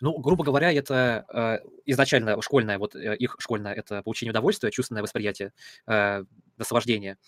Ну, 0.00 0.18
грубо 0.18 0.44
говоря, 0.44 0.72
это 0.72 1.26
э, 1.32 1.58
изначально 1.84 2.40
школьное, 2.40 2.78
вот 2.78 2.94
э, 2.94 3.16
их 3.16 3.36
школьное, 3.38 3.74
это 3.74 4.02
получение 4.02 4.30
удовольствия, 4.30 4.70
чувственное 4.70 5.02
восприятие, 5.02 5.52
э, 5.86 6.24
наслаждение. 6.56 7.18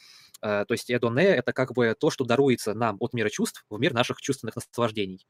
Э, 0.41 0.65
то 0.67 0.73
есть 0.73 0.91
эдоне– 0.91 1.25
это 1.25 1.53
как 1.53 1.73
бы 1.75 1.95
то, 1.99 2.11
что 2.11 2.25
даруется 2.25 2.73
нам 2.73 2.97
от 3.01 3.13
мира 3.13 3.29
чувств 3.29 3.65
в 3.69 3.79
мир 3.79 3.93
наших 3.93 4.21
чувственных 4.23 4.57
наслаждений. 4.57 5.27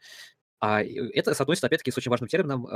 А 0.60 0.82
это 0.82 1.34
соотносится, 1.34 1.66
опять-таки, 1.66 1.90
с 1.90 1.98
очень 1.98 2.10
важным 2.10 2.28
термином 2.28 2.68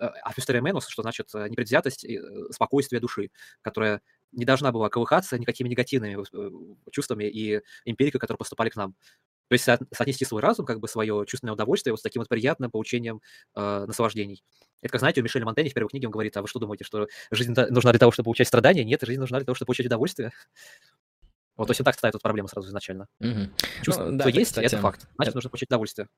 э, 0.00 0.06
афюстеременус, 0.22 0.86
что 0.88 1.02
значит 1.02 1.28
э, 1.34 1.48
непредвзятость, 1.48 2.04
э, 2.04 2.20
спокойствие 2.50 3.00
души, 3.00 3.30
которая 3.62 4.00
не 4.32 4.44
должна 4.44 4.72
была 4.72 4.88
колыхаться 4.88 5.38
никакими 5.38 5.68
негативными 5.68 6.24
э, 6.32 6.50
чувствами 6.90 7.24
и 7.24 7.62
эмпирикой, 7.84 8.20
которые 8.20 8.38
поступали 8.38 8.68
к 8.68 8.76
нам. 8.76 8.94
То 9.48 9.54
есть 9.54 9.64
соотнести 9.64 10.24
свой 10.24 10.40
разум, 10.40 10.64
как 10.64 10.78
бы 10.78 10.86
свое 10.86 11.24
чувственное 11.26 11.54
удовольствие 11.54 11.92
вот 11.92 11.98
с 11.98 12.02
таким 12.02 12.20
вот 12.20 12.28
приятным 12.28 12.70
получением 12.70 13.20
э, 13.56 13.84
наслаждений. 13.86 14.44
Это, 14.80 14.92
как 14.92 15.00
знаете, 15.00 15.20
у 15.20 15.24
Мишеля 15.24 15.44
Монтенья 15.44 15.70
в 15.70 15.74
первой 15.74 15.88
книге 15.88 16.06
он 16.06 16.12
говорит, 16.12 16.36
а 16.36 16.42
вы 16.42 16.48
что 16.48 16.60
думаете, 16.60 16.84
что 16.84 17.08
жизнь 17.32 17.52
нужна 17.52 17.90
для 17.90 17.98
того, 17.98 18.12
чтобы 18.12 18.26
получать 18.26 18.46
страдания? 18.46 18.84
Нет, 18.84 19.00
жизнь 19.02 19.18
нужна 19.18 19.38
для 19.38 19.44
того, 19.44 19.54
чтобы 19.56 19.66
получать 19.68 19.86
удовольствие. 19.86 20.30
Вот, 21.56 21.66
то 21.66 21.72
есть 21.72 21.80
он 21.80 21.84
так 21.84 21.94
ставит 21.94 22.14
эту 22.14 22.22
проблему 22.22 22.48
сразу 22.48 22.68
изначально. 22.68 23.06
Угу. 23.20 23.50
Чувство, 23.82 24.04
ну, 24.06 24.16
да, 24.16 24.24
это, 24.26 24.38
есть, 24.38 24.52
кстати, 24.52 24.64
это 24.64 24.78
факт. 24.78 25.02
Значит, 25.16 25.32
это... 25.32 25.36
нужно 25.36 25.50
получать 25.50 25.68
удовольствие. 25.68 26.08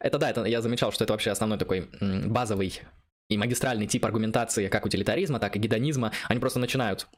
Это 0.00 0.18
да, 0.18 0.28
это 0.28 0.44
я 0.44 0.60
замечал, 0.60 0.92
что 0.92 1.04
это 1.04 1.14
вообще 1.14 1.30
основной 1.30 1.56
такой 1.56 1.88
базовый 2.26 2.82
и 3.30 3.38
магистральный 3.38 3.86
тип 3.86 4.04
аргументации 4.04 4.68
как 4.68 4.84
утилитаризма, 4.84 5.38
так 5.38 5.56
и 5.56 5.58
гедонизма. 5.58 6.12
Они 6.28 6.40
просто 6.40 6.58
начинают 6.58 7.08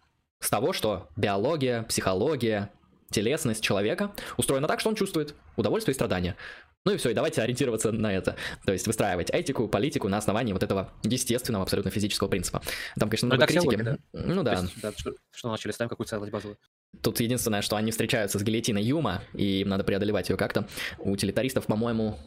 с 0.44 0.50
того, 0.50 0.74
что 0.74 1.08
биология, 1.16 1.84
психология, 1.84 2.70
телесность 3.10 3.62
человека 3.62 4.12
устроена 4.36 4.68
так, 4.68 4.78
что 4.78 4.90
он 4.90 4.94
чувствует 4.94 5.34
удовольствие 5.56 5.92
и 5.92 5.94
страдания. 5.94 6.36
Ну 6.84 6.92
и 6.92 6.98
все, 6.98 7.10
и 7.10 7.14
давайте 7.14 7.40
ориентироваться 7.40 7.92
на 7.92 8.12
это. 8.12 8.36
То 8.66 8.72
есть 8.74 8.86
выстраивать 8.86 9.30
этику, 9.30 9.68
политику 9.68 10.08
на 10.08 10.18
основании 10.18 10.52
вот 10.52 10.62
этого 10.62 10.92
естественного, 11.02 11.62
абсолютно 11.62 11.90
физического 11.90 12.28
принципа. 12.28 12.60
Там, 12.98 13.08
конечно, 13.08 13.26
много 13.26 13.46
критики. 13.46 13.76
Да? 13.76 13.96
Ну 14.12 14.42
да. 14.42 14.60
Есть, 14.60 14.80
да 14.82 14.92
что, 14.94 15.14
что 15.30 15.50
начали 15.50 15.72
ставим 15.72 15.88
какую 15.88 16.06
ценность 16.06 16.30
базовую. 16.30 16.58
Тут 17.00 17.20
единственное, 17.20 17.62
что 17.62 17.76
они 17.76 17.90
встречаются 17.90 18.38
с 18.38 18.42
гильотиной 18.42 18.82
Юма, 18.82 19.22
и 19.32 19.62
им 19.62 19.70
надо 19.70 19.82
преодолевать 19.82 20.28
ее 20.28 20.36
как-то. 20.36 20.68
У 20.98 21.12
утилитаристов, 21.12 21.64
по-моему... 21.64 22.18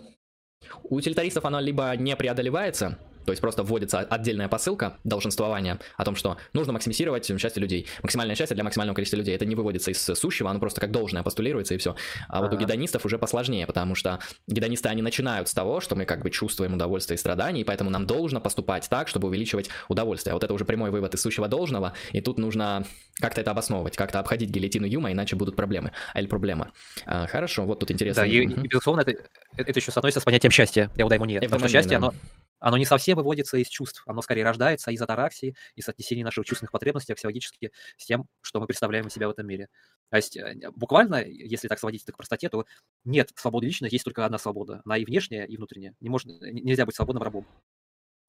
У 0.82 0.96
утилитаристов 0.96 1.46
она 1.46 1.62
либо 1.62 1.96
не 1.96 2.16
преодолевается, 2.16 2.98
то 3.28 3.32
есть 3.32 3.42
просто 3.42 3.62
вводится 3.62 4.00
отдельная 4.00 4.48
посылка 4.48 4.96
долженствования 5.04 5.80
о 5.98 6.06
том, 6.06 6.16
что 6.16 6.38
нужно 6.54 6.72
максимизировать 6.72 7.28
счастье 7.28 7.62
людей. 7.62 7.86
Максимальное 8.02 8.38
счастье 8.38 8.56
для 8.56 8.64
максимального 8.64 8.96
количества 8.96 9.18
людей. 9.18 9.36
Это 9.36 9.46
не 9.46 9.54
выводится 9.54 9.92
из 9.92 10.02
сущего, 10.02 10.50
оно 10.50 10.62
просто 10.62 10.80
как 10.80 10.92
должное 10.92 11.24
постулируется 11.24 11.74
и 11.74 11.78
все. 11.78 11.98
А 12.30 12.42
вот 12.42 12.54
у 12.54 12.58
гедонистов 12.58 13.06
уже 13.06 13.18
посложнее, 13.18 13.68
потому 13.68 13.96
что 13.96 14.20
гедонисты, 14.48 14.88
они 14.88 15.02
начинают 15.02 15.50
с 15.50 15.54
того, 15.54 15.82
что 15.82 15.98
мы 15.98 16.06
как 16.06 16.24
бы 16.24 16.30
чувствуем 16.30 16.76
удовольствие 16.76 17.16
и 17.16 17.20
страдания, 17.20 17.62
и 17.62 17.64
поэтому 17.66 17.90
нам 17.90 18.08
должно 18.08 18.40
поступать 18.40 18.88
так, 18.90 19.10
чтобы 19.10 19.28
увеличивать 19.28 19.70
удовольствие. 19.90 20.34
Вот 20.34 20.46
это 20.46 20.54
уже 20.54 20.64
прямой 20.64 20.90
вывод 20.90 21.14
из 21.14 21.22
сущего 21.22 21.50
должного, 21.50 21.92
и 22.14 22.22
тут 22.22 22.38
нужно 22.38 22.86
как-то 23.20 23.42
это 23.42 23.52
обосновывать, 23.52 23.98
как-то 23.98 24.22
обходить 24.22 24.52
гильотину 24.52 24.86
Юма, 24.86 25.12
иначе 25.12 25.36
будут 25.36 25.58
проблемы. 25.58 25.92
А, 26.14 26.22
или 26.22 26.28
проблема. 26.28 26.72
А, 27.06 27.28
хорошо, 27.28 27.66
вот 27.66 27.80
тут 27.80 27.92
интересно. 27.92 28.24
Да, 28.24 28.28
и, 28.28 28.44
и 28.44 28.68
безусловно, 28.68 29.02
это, 29.02 29.16
это 29.58 29.78
еще 29.78 29.92
соотносится 29.92 30.22
с 30.22 30.24
понятием 30.24 30.52
счастья. 30.52 30.90
Я 30.96 31.06
удай 31.06 31.18
ему 31.18 31.26
нет. 31.26 31.44
Потому 31.44 31.60
что 31.60 31.70
счастье, 31.70 32.00
да. 32.00 32.08
оно 32.08 32.14
оно 32.60 32.78
не 32.78 32.86
совсем 32.86 33.18
выводится 33.18 33.58
из 33.58 33.68
чувств, 33.68 34.04
оно 34.06 34.22
скорее 34.22 34.44
рождается 34.44 34.92
из 34.92 35.02
атараксии, 35.02 35.56
из 35.76 35.88
отнесения 35.88 36.24
наших 36.24 36.46
чувственных 36.46 36.72
потребностей 36.72 37.14
аксиологически 37.14 37.72
с 37.98 38.06
тем, 38.06 38.28
что 38.42 38.60
мы 38.60 38.68
представляем 38.68 39.08
из 39.08 39.14
себя 39.14 39.28
в 39.28 39.32
этом 39.32 39.48
мире. 39.48 39.70
То 40.10 40.18
есть 40.18 40.38
э, 40.38 40.56
буквально, 40.76 41.24
если 41.26 41.68
так 41.68 41.80
сводить 41.80 42.04
это 42.04 42.14
к 42.14 42.18
простоте, 42.18 42.50
то 42.50 42.66
нет 43.04 43.32
свободы 43.36 43.68
личной, 43.68 43.90
есть 43.90 44.06
только 44.06 44.26
одна 44.26 44.38
свобода. 44.38 44.82
Она 44.86 44.98
и 44.98 45.06
внешняя, 45.06 45.46
и 45.46 45.58
внутренняя. 45.58 45.96
Не 46.00 46.10
может, 46.10 46.28
нельзя 46.42 46.86
быть 46.86 46.96
свободным 46.96 47.24
рабом. 47.24 47.46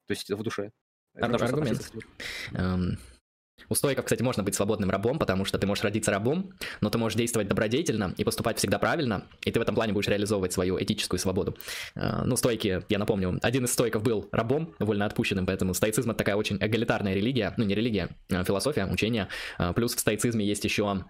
То 0.07 0.11
есть 0.11 0.29
в 0.29 0.43
душе. 0.43 0.71
Аргумент. 1.13 1.91
У 3.67 3.75
стоиков, 3.75 4.05
кстати, 4.05 4.21
можно 4.21 4.43
быть 4.43 4.55
свободным 4.55 4.89
рабом, 4.89 5.19
потому 5.19 5.45
что 5.45 5.57
ты 5.57 5.67
можешь 5.67 5.83
родиться 5.83 6.11
рабом, 6.11 6.53
но 6.81 6.89
ты 6.89 6.97
можешь 6.97 7.17
действовать 7.17 7.47
добродетельно 7.47 8.13
и 8.17 8.23
поступать 8.23 8.57
всегда 8.57 8.79
правильно, 8.79 9.25
и 9.43 9.51
ты 9.51 9.59
в 9.59 9.61
этом 9.61 9.75
плане 9.75 9.93
будешь 9.93 10.07
реализовывать 10.07 10.53
свою 10.53 10.81
этическую 10.81 11.19
свободу. 11.19 11.57
А, 11.95 12.23
ну, 12.25 12.35
стойки, 12.35 12.83
я 12.89 12.99
напомню, 12.99 13.39
один 13.41 13.65
из 13.65 13.73
стойков 13.73 14.03
был 14.03 14.29
рабом, 14.31 14.73
вольно 14.79 15.05
отпущенным, 15.05 15.45
поэтому 15.45 15.73
стоицизм— 15.73 16.09
это 16.11 16.19
такая 16.19 16.35
очень 16.35 16.57
эгалитарная 16.59 17.13
религия, 17.13 17.53
ну, 17.57 17.65
не 17.65 17.75
религия, 17.75 18.09
а 18.31 18.43
философия, 18.43 18.85
учение. 18.85 19.27
А, 19.57 19.73
плюс 19.73 19.95
в 19.95 19.99
стоицизме 19.99 20.45
есть 20.45 20.63
еще 20.63 21.05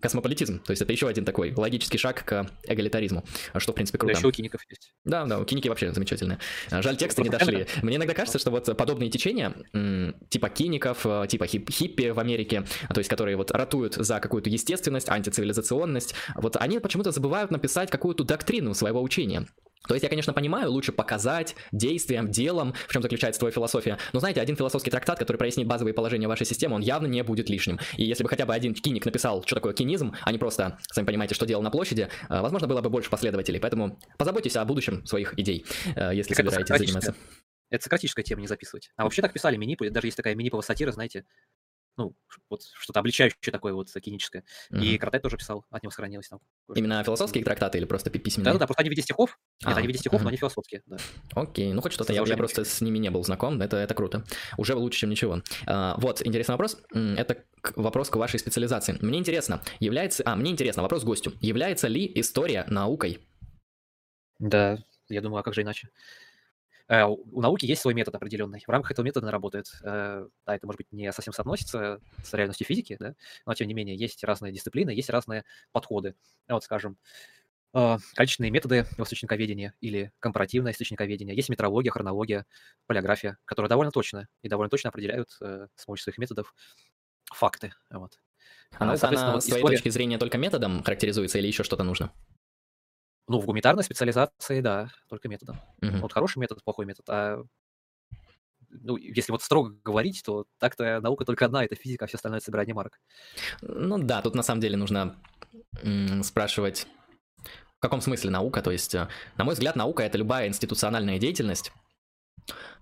космополитизм, 0.00 0.60
то 0.60 0.70
есть 0.70 0.82
это 0.82 0.92
еще 0.92 1.08
один 1.08 1.24
такой 1.24 1.52
логический 1.54 1.98
шаг 1.98 2.24
к 2.24 2.46
эгалитаризму, 2.64 3.24
что, 3.56 3.72
в 3.72 3.74
принципе, 3.74 3.98
круто. 3.98 4.14
Да, 4.14 4.18
еще 4.18 4.28
у 4.28 4.32
киников 4.32 4.60
есть. 4.68 4.92
Да, 5.04 5.24
да, 5.24 5.38
у 5.38 5.44
киники 5.44 5.68
вообще 5.68 5.92
замечательные. 5.92 6.38
Жаль, 6.70 6.96
тексты 6.96 7.22
не 7.22 7.30
дошли. 7.30 7.66
Мне 7.82 7.96
иногда 7.96 8.14
кажется, 8.14 8.38
что 8.38 8.50
вот 8.50 8.76
подобные 8.76 9.10
течения, 9.10 9.54
типа 10.28 10.48
киников, 10.48 11.06
типа 11.28 11.46
хип 11.46 11.70
хиппи 11.88 12.10
в 12.10 12.18
Америке, 12.18 12.64
то 12.92 12.98
есть 12.98 13.08
которые 13.08 13.36
вот 13.36 13.50
ратуют 13.50 13.94
за 13.94 14.20
какую-то 14.20 14.50
естественность, 14.50 15.08
антицивилизационность, 15.08 16.14
вот 16.34 16.56
они 16.56 16.78
почему-то 16.78 17.12
забывают 17.12 17.50
написать 17.50 17.90
какую-то 17.90 18.24
доктрину 18.24 18.74
своего 18.74 19.02
учения. 19.02 19.46
То 19.86 19.94
есть 19.94 20.02
я, 20.02 20.10
конечно, 20.10 20.32
понимаю, 20.32 20.70
лучше 20.70 20.92
показать 20.92 21.54
действием, 21.72 22.30
делом, 22.30 22.74
в 22.88 22.92
чем 22.92 23.00
заключается 23.00 23.38
твоя 23.38 23.52
философия. 23.52 23.96
Но 24.12 24.20
знаете, 24.20 24.40
один 24.40 24.56
философский 24.56 24.90
трактат, 24.90 25.18
который 25.18 25.36
прояснит 25.38 25.66
базовые 25.66 25.94
положения 25.94 26.26
вашей 26.26 26.44
системы, 26.44 26.74
он 26.74 26.82
явно 26.82 27.06
не 27.06 27.22
будет 27.22 27.48
лишним. 27.48 27.78
И 27.96 28.04
если 28.04 28.24
бы 28.24 28.28
хотя 28.28 28.44
бы 28.44 28.52
один 28.52 28.74
киник 28.74 29.06
написал, 29.06 29.44
что 29.46 29.54
такое 29.54 29.72
кинизм, 29.72 30.14
а 30.22 30.32
не 30.32 30.38
просто, 30.38 30.78
сами 30.92 31.06
понимаете, 31.06 31.34
что 31.34 31.46
делал 31.46 31.62
на 31.62 31.70
площади, 31.70 32.08
э, 32.28 32.40
возможно, 32.40 32.66
было 32.66 32.82
бы 32.82 32.90
больше 32.90 33.08
последователей. 33.08 33.60
Поэтому 33.60 33.98
позаботьтесь 34.18 34.56
о 34.56 34.64
будущем 34.64 35.06
своих 35.06 35.38
идей, 35.38 35.64
э, 35.94 36.10
если 36.12 36.34
так 36.34 36.44
собираетесь 36.50 36.76
заниматься. 36.76 37.14
Это 37.70 37.84
сократическая 37.84 38.22
тема, 38.22 38.40
не 38.40 38.46
записывать. 38.46 38.90
А 38.96 39.04
вообще 39.04 39.20
так 39.20 39.32
писали 39.32 39.56
минипы, 39.56 39.90
даже 39.90 40.06
есть 40.06 40.16
такая 40.16 40.34
миниповая 40.34 40.62
сатира, 40.62 40.90
знаете, 40.90 41.24
ну, 41.98 42.14
вот 42.48 42.62
что-то 42.62 43.00
обличающее 43.00 43.52
такое 43.52 43.74
вот 43.74 43.92
киническое. 43.92 44.44
Mm-hmm. 44.70 44.84
И 44.84 44.98
Кратет 44.98 45.22
тоже 45.22 45.36
писал, 45.36 45.66
от 45.70 45.82
него 45.82 45.90
сохранилось 45.90 46.28
там. 46.28 46.40
Именно 46.74 47.02
философские 47.04 47.44
трактаты 47.44 47.78
или 47.78 47.84
просто 47.84 48.08
письменные? 48.10 48.52
Да-да-да, 48.52 48.66
просто 48.66 48.80
они 48.80 48.88
в 48.88 48.92
виде 48.92 49.02
стихов. 49.02 49.38
А, 49.64 49.68
Нет, 49.68 49.78
они 49.78 49.86
в 49.86 49.88
виде 49.88 49.98
стихов, 49.98 50.20
mm-hmm. 50.20 50.24
но 50.24 50.28
они 50.28 50.38
философские, 50.38 50.82
да. 50.86 50.96
Окей, 51.34 51.72
ну 51.72 51.82
хоть 51.82 51.92
что-то, 51.92 52.12
я, 52.12 52.22
я 52.24 52.36
просто 52.36 52.64
с 52.64 52.80
ними 52.80 52.98
не 52.98 53.10
был 53.10 53.22
знаком, 53.24 53.60
это, 53.60 53.76
это 53.76 53.94
круто. 53.94 54.24
Уже 54.56 54.74
лучше, 54.74 55.00
чем 55.00 55.10
ничего. 55.10 55.42
А, 55.66 55.96
вот, 55.98 56.24
интересный 56.24 56.52
вопрос. 56.52 56.80
Это 56.92 57.44
вопрос 57.74 58.08
к 58.08 58.16
вашей 58.16 58.38
специализации. 58.38 58.96
Мне 59.00 59.18
интересно, 59.18 59.60
является... 59.80 60.22
А, 60.24 60.36
мне 60.36 60.52
интересно, 60.52 60.82
вопрос 60.82 61.04
гостю. 61.04 61.32
Является 61.40 61.88
ли 61.88 62.10
история 62.14 62.64
наукой? 62.68 63.18
Да, 64.38 64.78
я 65.08 65.20
думаю, 65.20 65.40
а 65.40 65.42
как 65.42 65.54
же 65.54 65.62
иначе? 65.62 65.88
Э, 66.88 67.04
у 67.04 67.40
науки 67.40 67.66
есть 67.66 67.82
свой 67.82 67.94
метод 67.94 68.14
определенный. 68.14 68.62
В 68.66 68.70
рамках 68.70 68.92
этого 68.92 69.04
метода 69.04 69.26
она 69.26 69.32
работает. 69.32 69.66
Э, 69.82 70.26
да, 70.46 70.56
это, 70.56 70.66
может 70.66 70.78
быть, 70.78 70.90
не 70.90 71.12
совсем 71.12 71.34
соотносится 71.34 72.00
с 72.22 72.32
реальностью 72.32 72.66
физики, 72.66 72.96
да, 72.98 73.14
но, 73.46 73.54
тем 73.54 73.68
не 73.68 73.74
менее, 73.74 73.96
есть 73.96 74.24
разные 74.24 74.52
дисциплины, 74.52 74.90
есть 74.90 75.10
разные 75.10 75.44
подходы. 75.70 76.14
Вот, 76.48 76.64
скажем, 76.64 76.96
э, 77.74 77.98
количественные 78.14 78.50
методы 78.50 78.86
источниковедения 78.96 79.74
или 79.80 80.12
компаративное 80.18 80.72
источниковедение. 80.72 81.36
Есть 81.36 81.50
метрология, 81.50 81.90
хронология, 81.90 82.46
полиография, 82.86 83.36
которые 83.44 83.68
довольно 83.68 83.92
точно 83.92 84.28
и 84.42 84.48
довольно 84.48 84.70
точно 84.70 84.88
определяют 84.88 85.30
с 85.30 85.84
помощью 85.84 86.04
своих 86.04 86.18
методов 86.18 86.54
факты. 87.26 87.74
Вот. 87.90 88.18
А 88.72 88.84
она, 88.84 88.92
она 88.92 89.40
с 89.40 89.44
твоей 89.44 89.60
история... 89.60 89.76
точки 89.76 89.88
зрения 89.90 90.18
только 90.18 90.38
методом 90.38 90.82
характеризуется 90.82 91.38
или 91.38 91.46
еще 91.48 91.64
что-то 91.64 91.84
нужно? 91.84 92.12
Ну, 93.28 93.40
в 93.40 93.44
гуманитарной 93.44 93.84
специализации, 93.84 94.60
да, 94.60 94.90
только 95.08 95.28
методом. 95.28 95.60
Угу. 95.82 95.98
Вот 95.98 96.12
хороший 96.12 96.38
метод, 96.38 96.62
плохой 96.64 96.86
метод. 96.86 97.04
А 97.08 97.42
ну, 98.70 98.96
если 98.96 99.32
вот 99.32 99.42
строго 99.42 99.74
говорить, 99.84 100.22
то 100.24 100.46
так-то 100.58 101.00
наука 101.00 101.24
только 101.24 101.44
одна, 101.44 101.64
это 101.64 101.74
физика, 101.74 102.04
а 102.04 102.08
все 102.08 102.16
остальное 102.16 102.40
собирание 102.40 102.74
марок. 102.74 103.00
Ну 103.62 103.98
да, 103.98 104.22
тут 104.22 104.34
на 104.34 104.42
самом 104.42 104.60
деле 104.60 104.76
нужно 104.76 105.16
спрашивать, 106.22 106.86
в 107.78 107.80
каком 107.80 108.00
смысле 108.00 108.30
наука? 108.30 108.60
То 108.60 108.72
есть, 108.72 108.94
э, 108.94 109.08
на 109.36 109.44
мой 109.44 109.54
взгляд, 109.54 109.76
наука 109.76 110.02
это 110.02 110.18
любая 110.18 110.48
институциональная 110.48 111.18
деятельность, 111.18 111.72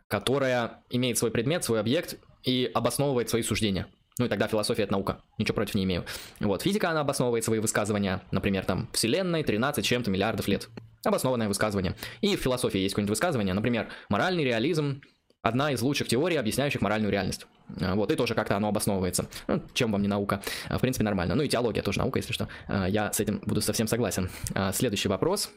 которая 0.08 0.82
имеет 0.88 1.18
свой 1.18 1.30
предмет, 1.30 1.64
свой 1.64 1.80
объект 1.80 2.16
и 2.42 2.70
обосновывает 2.72 3.28
свои 3.28 3.42
суждения. 3.42 3.88
Ну 4.18 4.24
и 4.24 4.28
тогда 4.28 4.46
философия 4.46 4.84
это 4.84 4.92
наука, 4.92 5.20
ничего 5.36 5.54
против 5.54 5.74
не 5.74 5.84
имею. 5.84 6.04
Вот, 6.40 6.62
физика, 6.62 6.90
она 6.90 7.00
обосновывает 7.00 7.44
свои 7.44 7.58
высказывания, 7.58 8.22
например, 8.30 8.64
там, 8.64 8.88
Вселенной 8.92 9.42
13 9.42 9.84
чем-то 9.84 10.10
миллиардов 10.10 10.48
лет. 10.48 10.68
Обоснованное 11.04 11.48
высказывание. 11.48 11.94
И 12.22 12.34
в 12.34 12.40
философии 12.40 12.78
есть 12.78 12.94
какое-нибудь 12.94 13.10
высказывание, 13.10 13.54
например, 13.54 13.88
моральный 14.08 14.44
реализм 14.44 15.02
одна 15.46 15.72
из 15.72 15.82
лучших 15.82 16.08
теорий, 16.08 16.36
объясняющих 16.36 16.80
моральную 16.80 17.12
реальность. 17.12 17.46
А, 17.80 17.94
вот, 17.94 18.10
и 18.10 18.16
тоже 18.16 18.34
как-то 18.34 18.56
оно 18.56 18.68
обосновывается. 18.68 19.26
Ну, 19.46 19.62
чем 19.74 19.92
вам 19.92 20.02
не 20.02 20.08
наука? 20.08 20.42
А, 20.68 20.78
в 20.78 20.80
принципе, 20.80 21.04
нормально. 21.04 21.34
Ну 21.34 21.42
и 21.42 21.48
теология 21.48 21.82
тоже 21.82 21.98
наука, 21.98 22.18
если 22.18 22.32
что. 22.32 22.48
А, 22.68 22.86
я 22.86 23.12
с 23.12 23.20
этим 23.20 23.40
буду 23.44 23.60
совсем 23.60 23.86
согласен. 23.86 24.30
Следующий 24.72 25.08
вопрос. 25.08 25.50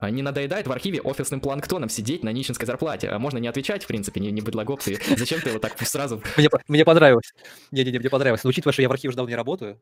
Не 0.00 0.22
надоедает 0.22 0.66
в 0.66 0.72
архиве 0.72 1.00
офисным 1.00 1.40
планктоном 1.40 1.88
сидеть 1.88 2.24
на 2.24 2.30
нищенской 2.30 2.66
зарплате? 2.66 3.16
Можно 3.16 3.38
не 3.38 3.48
отвечать, 3.48 3.84
в 3.84 3.86
принципе, 3.86 4.20
не, 4.20 4.30
не 4.32 4.40
быть 4.40 4.54
логопцей. 4.54 4.98
Зачем 5.16 5.40
ты 5.40 5.52
вот 5.52 5.62
так 5.62 5.78
сразу... 5.86 6.22
Мне, 6.36 6.48
мне 6.68 6.84
понравилось. 6.84 7.32
Не-не-не, 7.70 8.00
мне 8.00 8.10
понравилось. 8.10 8.44
Но 8.44 8.50
учитывая, 8.50 8.72
что 8.72 8.82
я 8.82 8.88
в 8.88 8.92
архиве 8.92 9.10
уже 9.10 9.16
давно 9.16 9.30
не 9.30 9.36
работаю, 9.36 9.80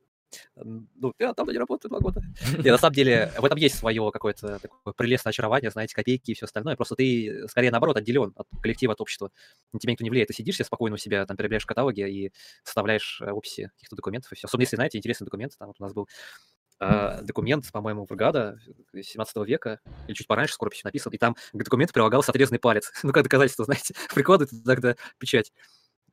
ну, 0.57 1.13
я 1.19 1.35
там 1.35 1.49
не 1.49 1.59
работаю 1.59 1.91
два 1.91 2.01
года. 2.01 2.23
И 2.65 2.71
на 2.71 2.79
самом 2.79 2.95
деле 2.95 3.33
в 3.39 3.45
этом 3.45 3.59
есть 3.59 3.77
свое 3.77 4.11
какое-то 4.13 4.59
такое 4.59 4.95
прелестное 4.95 5.31
очарование, 5.31 5.71
знаете, 5.71 5.95
копейки 5.95 6.33
и 6.33 6.35
все 6.35 6.47
остальное. 6.47 6.77
Просто 6.77 6.95
ты 6.95 7.47
скорее 7.49 7.71
наоборот 7.71 7.97
отделен 7.97 8.33
от 8.37 8.47
коллектива, 8.61 8.93
от 8.93 9.01
общества. 9.01 9.31
На 9.73 9.79
тебя 9.79 9.93
никто 9.93 10.05
не 10.05 10.11
влияет. 10.11 10.29
Ты 10.29 10.35
сидишь 10.35 10.57
себе 10.57 10.65
спокойно 10.65 10.95
у 10.95 10.99
себя, 10.99 11.27
там 11.27 11.37
перебираешь 11.37 11.67
каталоги 11.67 12.09
и 12.09 12.33
составляешь 12.65 13.21
в 13.21 13.33
описи 13.33 13.71
каких-то 13.77 13.97
документов 13.97 14.33
и 14.33 14.37
все. 14.37 14.47
Особенно 14.47 14.63
если, 14.63 14.77
знаете, 14.77 14.99
интересный 14.99 15.25
документ. 15.25 15.57
Там 15.59 15.69
вот 15.69 15.77
у 15.79 15.83
нас 15.83 15.93
был 15.93 16.09
Uh, 16.81 17.23
документ, 17.23 17.71
по-моему, 17.71 18.07
Вргада 18.07 18.59
17 18.93 19.37
века, 19.47 19.79
или 20.09 20.15
чуть 20.15 20.27
пораньше, 20.27 20.55
скоро 20.55 20.69
скорописи 20.71 20.85
написан, 20.85 21.13
и 21.13 21.19
там 21.19 21.37
к 21.53 21.63
документу 21.63 21.93
прилагался 21.93 22.33
отрезанный 22.33 22.59
палец. 22.59 22.91
ну, 23.05 23.13
как 23.13 23.23
доказательство, 23.23 23.65
знаете, 23.65 23.95
прикладывают 24.13 24.65
тогда 24.65 24.97
печать. 25.19 25.53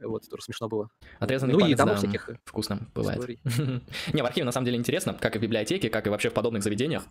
Вот, 0.01 0.29
тоже 0.29 0.43
смешно 0.43 0.67
было. 0.67 0.89
Отрезанный 1.19 1.53
ну, 1.53 1.59
палец, 1.59 1.73
и 1.73 1.75
там 1.75 1.89
да, 1.89 1.95
всяких 1.95 2.29
вкусно 2.45 2.87
бывает. 2.95 3.19
Не, 4.13 4.21
в 4.21 4.25
архиве 4.25 4.45
на 4.45 4.51
самом 4.51 4.65
деле 4.65 4.77
интересно, 4.77 5.13
как 5.13 5.35
и 5.35 5.39
в 5.39 5.41
библиотеке, 5.41 5.89
как 5.89 6.07
и 6.07 6.09
вообще 6.09 6.29
в 6.29 6.33
подобных 6.33 6.63
заведениях. 6.63 7.03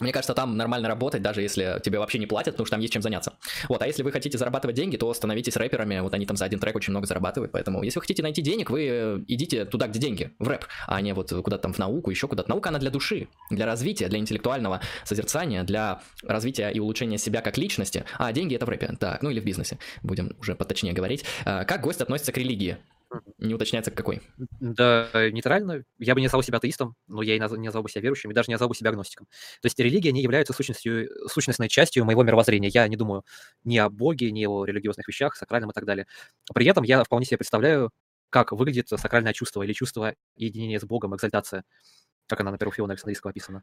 Мне 0.00 0.12
кажется, 0.12 0.34
там 0.34 0.56
нормально 0.56 0.88
работать, 0.88 1.22
даже 1.22 1.42
если 1.42 1.78
тебе 1.84 1.98
вообще 1.98 2.18
не 2.18 2.26
платят, 2.26 2.54
потому 2.54 2.66
что 2.66 2.72
там 2.76 2.80
есть 2.80 2.92
чем 2.92 3.02
заняться. 3.02 3.34
Вот, 3.68 3.82
а 3.82 3.86
если 3.86 4.02
вы 4.02 4.10
хотите 4.10 4.38
зарабатывать 4.38 4.74
деньги, 4.74 4.96
то 4.96 5.12
становитесь 5.12 5.56
рэперами, 5.56 6.00
вот 6.00 6.14
они 6.14 6.24
там 6.24 6.36
за 6.36 6.46
один 6.46 6.58
трек 6.60 6.74
очень 6.76 6.92
много 6.92 7.06
зарабатывают, 7.06 7.52
поэтому 7.52 7.82
если 7.82 7.98
вы 7.98 8.02
хотите 8.02 8.22
найти 8.22 8.40
денег, 8.40 8.70
вы 8.70 9.22
идите 9.28 9.66
туда, 9.66 9.88
где 9.88 9.98
деньги, 9.98 10.32
в 10.38 10.48
рэп, 10.48 10.64
а 10.86 11.00
не 11.00 11.12
вот 11.12 11.30
куда-то 11.30 11.64
там 11.64 11.72
в 11.74 11.78
науку, 11.78 12.10
еще 12.10 12.26
куда-то. 12.26 12.48
Наука, 12.48 12.70
она 12.70 12.78
для 12.78 12.90
души, 12.90 13.28
для 13.50 13.66
развития, 13.66 14.08
для 14.08 14.18
интеллектуального 14.18 14.80
созерцания, 15.04 15.62
для 15.62 16.00
развития 16.22 16.70
и 16.70 16.80
улучшения 16.80 17.18
себя 17.18 17.42
как 17.42 17.58
личности, 17.58 18.04
а 18.18 18.32
деньги 18.32 18.56
это 18.56 18.64
в 18.64 18.70
рэпе, 18.70 18.96
так, 18.98 19.22
ну 19.22 19.30
или 19.30 19.40
в 19.40 19.44
бизнесе, 19.44 19.78
будем 20.02 20.34
уже 20.40 20.54
поточнее 20.54 20.94
говорить. 20.94 21.24
А, 21.44 21.64
как 21.64 21.82
гость 21.82 22.00
относится 22.00 22.32
к 22.32 22.38
религии? 22.38 22.78
Не 23.38 23.54
уточняется, 23.54 23.90
какой. 23.90 24.22
Да, 24.60 25.08
нейтрально. 25.14 25.84
Я 25.98 26.14
бы 26.14 26.20
не 26.20 26.26
назвал 26.26 26.42
себя 26.42 26.58
атеистом, 26.58 26.94
но 27.08 27.22
я 27.22 27.34
и 27.34 27.38
не 27.38 27.66
назвал 27.66 27.82
бы 27.82 27.88
себя 27.90 28.00
верующим, 28.02 28.30
и 28.30 28.34
даже 28.34 28.48
не 28.48 28.54
назвал 28.54 28.68
бы 28.68 28.74
себя 28.74 28.90
агностиком. 28.90 29.26
То 29.60 29.66
есть 29.66 29.78
религия 29.78 30.12
не 30.12 30.22
является 30.22 30.52
сущностью, 30.52 31.08
сущностной 31.28 31.68
частью 31.68 32.04
моего 32.04 32.22
мировоззрения. 32.22 32.68
Я 32.68 32.88
не 32.88 32.96
думаю 32.96 33.24
ни 33.64 33.76
о 33.78 33.90
Боге, 33.90 34.30
ни 34.32 34.46
о 34.46 34.64
религиозных 34.64 35.08
вещах, 35.08 35.36
сакральном 35.36 35.70
и 35.70 35.74
так 35.74 35.84
далее. 35.84 36.06
При 36.54 36.66
этом 36.66 36.84
я 36.84 37.04
вполне 37.04 37.26
себе 37.26 37.38
представляю, 37.38 37.90
как 38.30 38.52
выглядит 38.52 38.88
сакральное 38.88 39.32
чувство 39.34 39.62
или 39.62 39.72
чувство 39.74 40.14
единения 40.36 40.78
с 40.80 40.84
Богом, 40.84 41.14
экзальтация, 41.14 41.64
как 42.28 42.40
она 42.40 42.50
на 42.52 42.58
первых 42.58 42.76
филона 42.76 42.92
Александрийского 42.94 43.30
описана. 43.30 43.62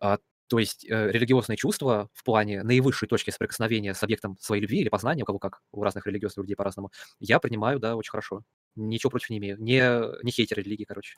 А, 0.00 0.18
то 0.48 0.58
есть 0.58 0.84
э, 0.90 1.10
религиозные 1.12 1.56
чувства 1.56 2.10
в 2.14 2.24
плане 2.24 2.62
наивысшей 2.62 3.08
точки 3.08 3.30
соприкосновения 3.30 3.94
с 3.94 4.02
объектом 4.02 4.36
своей 4.40 4.62
любви 4.62 4.80
или 4.80 4.88
познания, 4.90 5.22
у 5.22 5.26
кого 5.26 5.38
как, 5.38 5.60
у 5.72 5.82
разных 5.82 6.06
религиозных 6.06 6.44
людей 6.44 6.56
по-разному, 6.56 6.90
я 7.20 7.40
принимаю, 7.40 7.78
да, 7.80 7.96
очень 7.96 8.10
хорошо 8.12 8.42
ничего 8.76 9.10
против 9.10 9.30
не 9.30 9.38
имею. 9.38 9.56
Не, 9.60 10.22
не 10.22 10.30
хейтер 10.30 10.58
религии, 10.58 10.84
короче. 10.84 11.16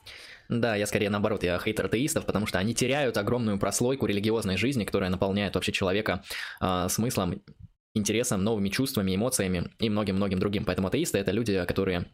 Да, 0.49 0.75
я 0.75 0.85
скорее 0.85 1.09
наоборот, 1.09 1.43
я 1.43 1.57
хейтер 1.59 1.85
атеистов, 1.85 2.25
потому 2.25 2.45
что 2.45 2.59
они 2.59 2.73
теряют 2.73 3.17
огромную 3.17 3.59
прослойку 3.59 4.05
религиозной 4.05 4.57
жизни, 4.57 4.83
которая 4.83 5.09
наполняет 5.09 5.55
вообще 5.55 5.71
человека 5.71 6.23
э, 6.61 6.87
смыслом, 6.89 7.41
интересом, 7.93 8.43
новыми 8.43 8.69
чувствами, 8.69 9.15
эмоциями 9.15 9.71
и 9.79 9.89
многим-многим 9.89 10.39
другим. 10.39 10.65
Поэтому 10.65 10.87
атеисты— 10.87 11.17
это 11.19 11.31
люди, 11.31 11.65
которые 11.65 12.05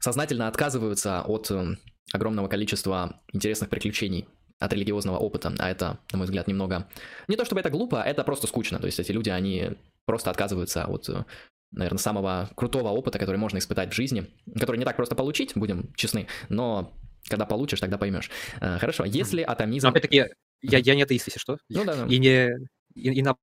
сознательно 0.00 0.48
отказываются 0.48 1.22
от 1.22 1.50
э, 1.50 1.76
огромного 2.12 2.48
количества 2.48 3.20
интересных 3.32 3.68
приключений 3.68 4.26
от 4.58 4.72
религиозного 4.72 5.18
опыта, 5.18 5.52
а 5.58 5.70
это, 5.70 6.00
на 6.10 6.18
мой 6.18 6.24
взгляд, 6.24 6.48
немного... 6.48 6.88
Не 7.28 7.36
то 7.36 7.44
чтобы 7.44 7.60
это 7.60 7.70
глупо, 7.70 8.02
это 8.02 8.24
просто 8.24 8.48
скучно. 8.48 8.80
То 8.80 8.86
есть 8.86 8.98
эти 8.98 9.12
люди, 9.12 9.30
они 9.30 9.76
просто 10.04 10.30
отказываются 10.30 10.84
от 10.86 11.08
э, 11.08 11.24
наверное, 11.70 11.98
самого 11.98 12.50
крутого 12.54 12.88
опыта, 12.88 13.18
который 13.18 13.36
можно 13.36 13.58
испытать 13.58 13.92
в 13.92 13.94
жизни, 13.94 14.26
который 14.58 14.78
не 14.78 14.84
так 14.84 14.96
просто 14.96 15.14
получить, 15.14 15.52
будем 15.54 15.92
честны, 15.94 16.26
но 16.48 16.94
когда 17.28 17.46
получишь, 17.46 17.80
тогда 17.80 17.98
поймешь. 17.98 18.30
Э, 18.60 18.78
хорошо, 18.78 19.04
если 19.04 19.42
атомизм... 19.42 19.88
Опять-таки, 19.88 20.26
я, 20.62 20.78
я 20.78 20.94
не 20.94 21.02
атеист, 21.02 21.26
если 21.26 21.38
что. 21.38 21.58
Ну 21.68 21.84
да, 21.84 21.94
да. 21.94 22.06
И 22.06 22.18
не... 22.18 22.50
И, 22.94 23.12
и 23.12 23.22
на... 23.22 23.36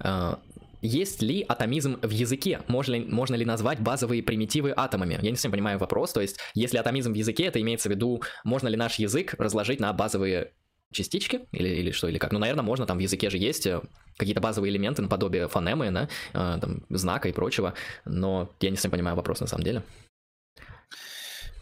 Uh, 0.00 0.38
есть 0.82 1.22
ли 1.22 1.44
атомизм 1.48 1.98
в 2.02 2.10
языке? 2.10 2.60
Можно 2.68 2.94
ли, 2.94 3.04
можно 3.04 3.34
ли 3.34 3.44
назвать 3.44 3.80
базовые 3.80 4.22
примитивы 4.22 4.72
атомами? 4.76 5.18
Я 5.22 5.30
не 5.30 5.36
совсем 5.36 5.52
понимаю 5.52 5.78
вопрос. 5.78 6.12
То 6.12 6.20
есть, 6.20 6.38
если 6.54 6.78
атомизм 6.78 7.12
в 7.12 7.16
языке, 7.16 7.44
это 7.44 7.60
имеется 7.60 7.88
в 7.88 7.92
виду, 7.92 8.22
можно 8.44 8.68
ли 8.68 8.76
наш 8.76 8.98
язык 8.98 9.34
разложить 9.38 9.80
на 9.80 9.92
базовые 9.92 10.52
частички 10.96 11.42
или, 11.52 11.68
или 11.68 11.90
что, 11.90 12.08
или 12.08 12.18
как? 12.18 12.32
Ну, 12.32 12.38
наверное, 12.38 12.64
можно, 12.64 12.86
там 12.86 12.98
в 12.98 13.00
языке 13.00 13.30
же 13.30 13.38
есть 13.38 13.66
э, 13.66 13.80
какие-то 14.16 14.40
базовые 14.40 14.72
элементы 14.72 15.02
наподобие 15.02 15.48
фонемы, 15.48 15.90
да, 15.90 16.08
э, 16.32 16.58
там, 16.60 16.82
знака 16.88 17.28
и 17.28 17.32
прочего, 17.32 17.74
но 18.04 18.50
я 18.60 18.70
не 18.70 18.76
совсем 18.76 18.90
понимаю 18.90 19.16
вопрос 19.16 19.40
на 19.40 19.46
самом 19.46 19.64
деле. 19.64 19.82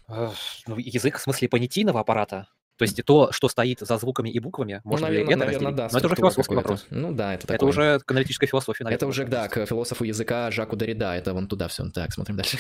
Ну, 0.09 0.77
язык 0.77 1.19
в 1.19 1.23
смысле 1.23 1.49
понятийного 1.49 2.01
аппарата, 2.01 2.49
то 2.77 2.83
есть 2.83 3.05
то, 3.05 3.31
что 3.31 3.49
стоит 3.49 3.79
за 3.81 3.99
звуками 3.99 4.31
и 4.31 4.41
буквами, 4.41 4.81
ну, 4.85 4.91
можно 4.91 5.07
наверное, 5.07 5.27
ли 5.27 5.33
это 5.33 5.47
наверное, 5.47 5.71
разделить? 5.71 5.77
Да, 5.77 5.89
Но 5.93 5.99
это 5.99 6.07
уже 6.09 6.17
философский 6.17 6.55
вопрос. 6.57 6.87
Ну 6.91 7.13
да, 7.13 7.35
это 7.35 7.47
такое. 7.47 7.57
Это 7.57 7.67
уже 7.67 8.01
к 8.01 8.11
аналитической 8.11 8.47
философии, 8.47 8.83
наверное. 8.83 8.97
Это 8.97 9.07
уже, 9.07 9.25
да, 9.27 9.49
к 9.49 9.65
философу 9.67 10.05
языка 10.05 10.51
Жаку 10.51 10.75
Дорида, 10.75 11.15
это 11.15 11.35
вон 11.35 11.47
туда 11.47 11.69
все. 11.69 11.89
Так, 11.91 12.13
смотрим 12.13 12.37
дальше. 12.37 12.59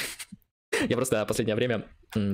Я 0.88 0.96
просто 0.96 1.24
последнее 1.26 1.56
время 1.56 1.84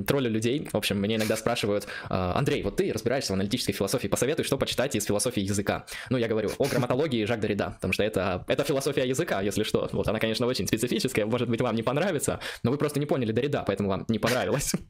троллю 0.07 0.31
людей. 0.31 0.69
В 0.73 0.77
общем, 0.77 0.99
мне 0.99 1.17
иногда 1.17 1.37
спрашивают, 1.37 1.87
«А, 2.09 2.37
Андрей, 2.37 2.63
вот 2.63 2.77
ты 2.77 2.93
разбираешься 2.93 3.33
в 3.33 3.35
аналитической 3.35 3.73
философии, 3.73 4.09
посоветуй, 4.09 4.45
что 4.45 4.59
почитать 4.59 4.95
из 4.95 5.05
философии 5.05 5.41
языка. 5.41 5.87
Ну, 6.11 6.19
я 6.19 6.29
говорю 6.29 6.51
о 6.59 6.67
грамматологии 6.67 7.25
Жак 7.25 7.41
Дорида, 7.41 7.73
потому 7.77 7.93
что 7.93 8.03
это, 8.03 8.45
это 8.49 8.65
философия 8.65 9.09
языка, 9.09 9.41
если 9.41 9.63
что. 9.63 9.89
Вот, 9.93 10.09
она, 10.09 10.19
конечно, 10.19 10.47
очень 10.47 10.67
специфическая, 10.67 11.27
может 11.27 11.49
быть, 11.49 11.61
вам 11.61 11.75
не 11.75 11.83
понравится, 11.83 12.41
но 12.63 12.71
вы 12.71 12.79
просто 12.79 13.01
не 13.01 13.07
поняли 13.07 13.33
Дорида, 13.33 13.65
поэтому 13.67 13.89
вам 13.89 14.05
не 14.09 14.19
понравилось. 14.19 14.73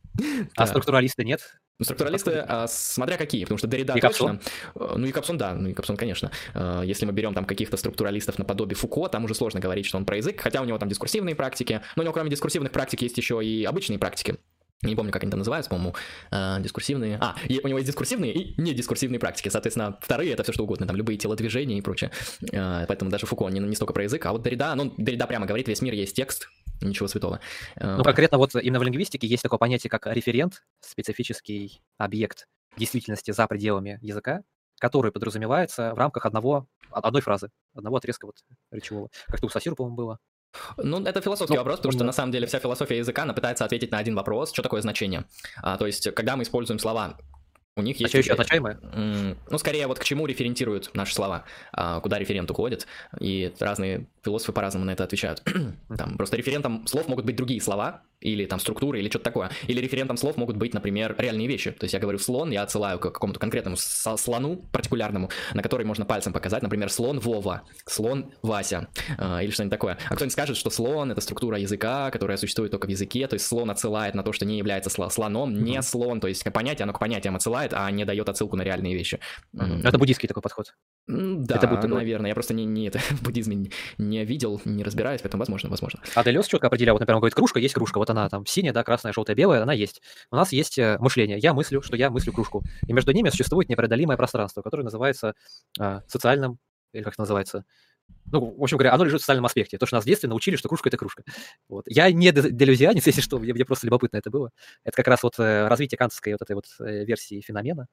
А 0.56 0.66
структуралисты 0.66 1.24
нет? 1.24 1.40
Ну, 1.80 1.84
структуралисты, 1.84 2.44
а, 2.46 2.66
смотря 2.68 3.16
какие, 3.16 3.44
потому 3.44 3.56
что 3.56 3.66
Дорида 3.66 3.94
и 3.94 4.00
точно. 4.02 4.38
Э, 4.74 4.94
ну 4.98 5.06
и 5.06 5.12
Капсон, 5.12 5.38
да, 5.38 5.54
ну 5.54 5.70
и 5.70 5.72
Капсон, 5.72 5.96
конечно. 5.96 6.30
Э, 6.52 6.82
если 6.84 7.06
мы 7.06 7.12
берем 7.12 7.32
там 7.32 7.46
каких-то 7.46 7.78
структуралистов 7.78 8.38
наподобие 8.38 8.76
Фуко, 8.76 9.08
там 9.08 9.24
уже 9.24 9.34
сложно 9.34 9.60
говорить, 9.60 9.86
что 9.86 9.96
он 9.96 10.04
про 10.04 10.18
язык, 10.18 10.38
хотя 10.38 10.60
у 10.60 10.66
него 10.66 10.76
там 10.76 10.90
дискурсивные 10.90 11.34
практики, 11.34 11.80
но 11.96 12.02
у 12.02 12.04
него 12.04 12.12
кроме 12.12 12.28
дискурсивных 12.28 12.70
практик 12.70 13.00
есть 13.00 13.16
еще 13.16 13.39
и 13.40 13.64
обычные 13.64 13.98
практики. 13.98 14.36
Не 14.82 14.96
помню, 14.96 15.12
как 15.12 15.22
они 15.22 15.30
там 15.30 15.38
называются, 15.38 15.68
по-моему, 15.68 15.94
э, 16.30 16.56
дискурсивные. 16.60 17.18
А, 17.20 17.36
у 17.62 17.68
него 17.68 17.78
есть 17.78 17.86
дискурсивные 17.86 18.32
и 18.32 18.60
недискурсивные 18.60 19.18
практики. 19.18 19.50
Соответственно, 19.50 19.98
вторые 20.00 20.32
это 20.32 20.42
все 20.42 20.52
что 20.52 20.64
угодно, 20.64 20.86
там 20.86 20.96
любые 20.96 21.18
телодвижения 21.18 21.76
и 21.76 21.82
прочее. 21.82 22.10
Э, 22.50 22.86
поэтому 22.88 23.10
даже 23.10 23.26
Фуко 23.26 23.48
не, 23.48 23.60
не 23.60 23.76
столько 23.76 23.92
про 23.92 24.04
язык, 24.04 24.24
а 24.24 24.32
вот 24.32 24.42
Дорида, 24.42 24.74
ну, 24.76 24.94
Дорида 24.96 25.26
прямо 25.26 25.44
говорит, 25.44 25.68
весь 25.68 25.82
мир 25.82 25.92
есть 25.92 26.16
текст, 26.16 26.48
ничего 26.80 27.08
святого. 27.08 27.40
Э, 27.76 27.96
ну, 27.96 28.04
конкретно 28.04 28.38
вот 28.38 28.54
именно 28.54 28.78
в 28.78 28.82
лингвистике 28.82 29.26
есть 29.26 29.42
такое 29.42 29.58
понятие, 29.58 29.90
как 29.90 30.06
референт, 30.06 30.62
специфический 30.80 31.82
объект 31.98 32.46
действительности 32.78 33.32
за 33.32 33.46
пределами 33.46 33.98
языка, 34.00 34.44
который 34.78 35.12
подразумевается 35.12 35.92
в 35.94 35.98
рамках 35.98 36.24
одного, 36.24 36.66
одной 36.90 37.20
фразы, 37.20 37.50
одного 37.74 37.96
отрезка 37.96 38.24
вот 38.24 38.36
речевого. 38.70 39.10
Как-то 39.26 39.46
у 39.46 39.50
Сасиру, 39.50 39.76
по-моему, 39.76 39.96
было. 39.96 40.18
Ну, 40.76 41.04
это 41.04 41.20
философский 41.20 41.54
ну, 41.54 41.60
вопрос, 41.60 41.78
потому 41.78 41.92
что 41.92 42.04
на 42.04 42.12
самом 42.12 42.32
деле 42.32 42.46
вся 42.46 42.58
философия 42.58 42.98
языка, 42.98 43.22
она 43.22 43.34
пытается 43.34 43.64
ответить 43.64 43.90
на 43.90 43.98
один 43.98 44.14
вопрос, 44.14 44.52
что 44.52 44.62
такое 44.62 44.82
значение. 44.82 45.24
А, 45.62 45.76
то 45.76 45.86
есть, 45.86 46.12
когда 46.14 46.36
мы 46.36 46.42
используем 46.42 46.78
слова, 46.78 47.16
у 47.76 47.82
них 47.82 47.96
а 47.98 48.02
есть... 48.02 48.14
А 48.14 48.18
еще 48.18 48.32
означаемое? 48.32 48.78
Ну, 49.50 49.58
скорее, 49.58 49.86
вот 49.86 49.98
к 49.98 50.04
чему 50.04 50.26
референтируют 50.26 50.90
наши 50.94 51.14
слова, 51.14 51.44
а, 51.72 52.00
куда 52.00 52.18
референт 52.18 52.50
уходит, 52.50 52.86
и 53.18 53.52
разные 53.58 54.06
философы 54.24 54.52
по-разному 54.52 54.84
на 54.84 54.90
это 54.90 55.04
отвечают. 55.04 55.42
Там 55.96 56.16
просто 56.16 56.36
референтом 56.36 56.86
слов 56.86 57.08
могут 57.08 57.24
быть 57.24 57.36
другие 57.36 57.60
слова, 57.60 58.02
или 58.20 58.46
там 58.46 58.60
структуры, 58.60 58.98
или 59.00 59.08
что-то 59.08 59.24
такое. 59.24 59.50
Или 59.66 59.80
референтом 59.80 60.16
слов 60.16 60.36
могут 60.36 60.56
быть, 60.56 60.74
например, 60.74 61.14
реальные 61.18 61.46
вещи. 61.46 61.70
То 61.70 61.84
есть 61.84 61.94
я 61.94 62.00
говорю 62.00 62.18
слон, 62.18 62.50
я 62.50 62.62
отсылаю 62.62 62.98
к 62.98 63.02
какому-то 63.02 63.40
конкретному 63.40 63.76
слону 63.76 64.56
партикулярному, 64.72 65.30
на 65.54 65.62
который 65.62 65.86
можно 65.86 66.04
пальцем 66.04 66.32
показать, 66.32 66.62
например, 66.62 66.90
слон 66.90 67.18
Вова, 67.18 67.62
слон 67.86 68.32
Вася, 68.42 68.88
э, 69.18 69.44
или 69.44 69.50
что-нибудь 69.50 69.70
такое. 69.70 69.98
А 70.08 70.14
кто-нибудь 70.14 70.32
скажет, 70.32 70.56
что 70.56 70.70
слон— 70.70 71.10
это 71.12 71.20
структура 71.20 71.58
языка, 71.58 72.10
которая 72.10 72.36
существует 72.36 72.70
только 72.70 72.86
в 72.86 72.90
языке, 72.90 73.26
то 73.26 73.34
есть 73.34 73.46
слон 73.46 73.70
отсылает 73.70 74.14
на 74.14 74.22
то, 74.22 74.32
что 74.32 74.44
не 74.44 74.58
является 74.58 74.90
слоном, 74.90 75.54
не 75.54 75.76
mm-hmm. 75.76 75.82
слон, 75.82 76.20
то 76.20 76.28
есть 76.28 76.44
понятие, 76.52 76.84
оно 76.84 76.92
к 76.92 76.98
понятиям 76.98 77.36
отсылает, 77.36 77.72
а 77.74 77.90
не 77.90 78.04
дает 78.04 78.28
отсылку 78.28 78.56
на 78.56 78.62
реальные 78.62 78.94
вещи. 78.94 79.18
Mm-hmm. 79.54 79.88
Это 79.88 79.98
буддийский 79.98 80.28
такой 80.28 80.42
подход. 80.42 80.74
Да, 81.10 81.56
это 81.56 81.66
будто 81.66 81.88
наверное. 81.88 82.28
Я 82.28 82.34
просто 82.34 82.54
не, 82.54 82.64
не 82.64 82.86
это 82.86 82.98
в 83.10 83.22
буддизме 83.22 83.70
не 83.98 84.24
видел, 84.24 84.60
не 84.64 84.84
разбираюсь, 84.84 85.20
поэтому 85.22 85.40
возможно, 85.40 85.68
возможно. 85.68 86.00
А 86.14 86.24
Делес 86.24 86.46
четко 86.46 86.68
определял, 86.68 86.94
вот, 86.94 87.00
например, 87.00 87.16
он 87.16 87.20
говорит, 87.20 87.34
кружка 87.34 87.58
есть 87.58 87.74
кружка, 87.74 87.98
вот 87.98 88.10
она 88.10 88.28
там 88.28 88.46
синяя, 88.46 88.72
да, 88.72 88.84
красная, 88.84 89.12
желтая, 89.12 89.36
белая, 89.36 89.62
она 89.62 89.72
есть. 89.72 90.02
У 90.30 90.36
нас 90.36 90.52
есть 90.52 90.78
э, 90.78 90.96
мышление. 91.00 91.38
Я 91.38 91.54
мыслю, 91.54 91.82
что 91.82 91.96
я 91.96 92.10
мыслю 92.10 92.32
кружку. 92.32 92.62
И 92.86 92.92
между 92.92 93.12
ними 93.12 93.28
существует 93.30 93.68
непреодолимое 93.68 94.16
пространство, 94.16 94.62
которое 94.62 94.84
называется 94.84 95.34
э, 95.78 96.00
социальным, 96.06 96.58
или 96.92 97.02
как 97.02 97.14
это 97.14 97.22
называется, 97.22 97.64
ну, 98.32 98.54
в 98.56 98.62
общем 98.62 98.76
говоря, 98.76 98.94
оно 98.94 99.04
лежит 99.04 99.20
в 99.20 99.22
социальном 99.22 99.46
аспекте. 99.46 99.76
То, 99.76 99.86
что 99.86 99.96
нас 99.96 100.04
в 100.04 100.06
детстве 100.06 100.28
научили, 100.28 100.56
что 100.56 100.68
кружка– 100.68 100.88
это 100.90 100.96
кружка. 100.96 101.24
Вот. 101.68 101.84
Я 101.88 102.10
не 102.12 102.30
делюзианец, 102.30 103.04
если 103.06 103.20
что, 103.20 103.38
мне, 103.38 103.52
мне 103.52 103.64
просто 103.64 103.86
любопытно 103.86 104.18
это 104.18 104.30
было. 104.30 104.50
Это 104.84 104.96
как 104.96 105.08
раз 105.08 105.22
вот 105.22 105.38
э, 105.38 105.66
развитие 105.66 105.98
кантовской 105.98 106.32
вот 106.32 106.42
этой 106.42 106.54
вот 106.54 106.66
э, 106.80 107.04
версии 107.04 107.40
феномена. 107.40 107.86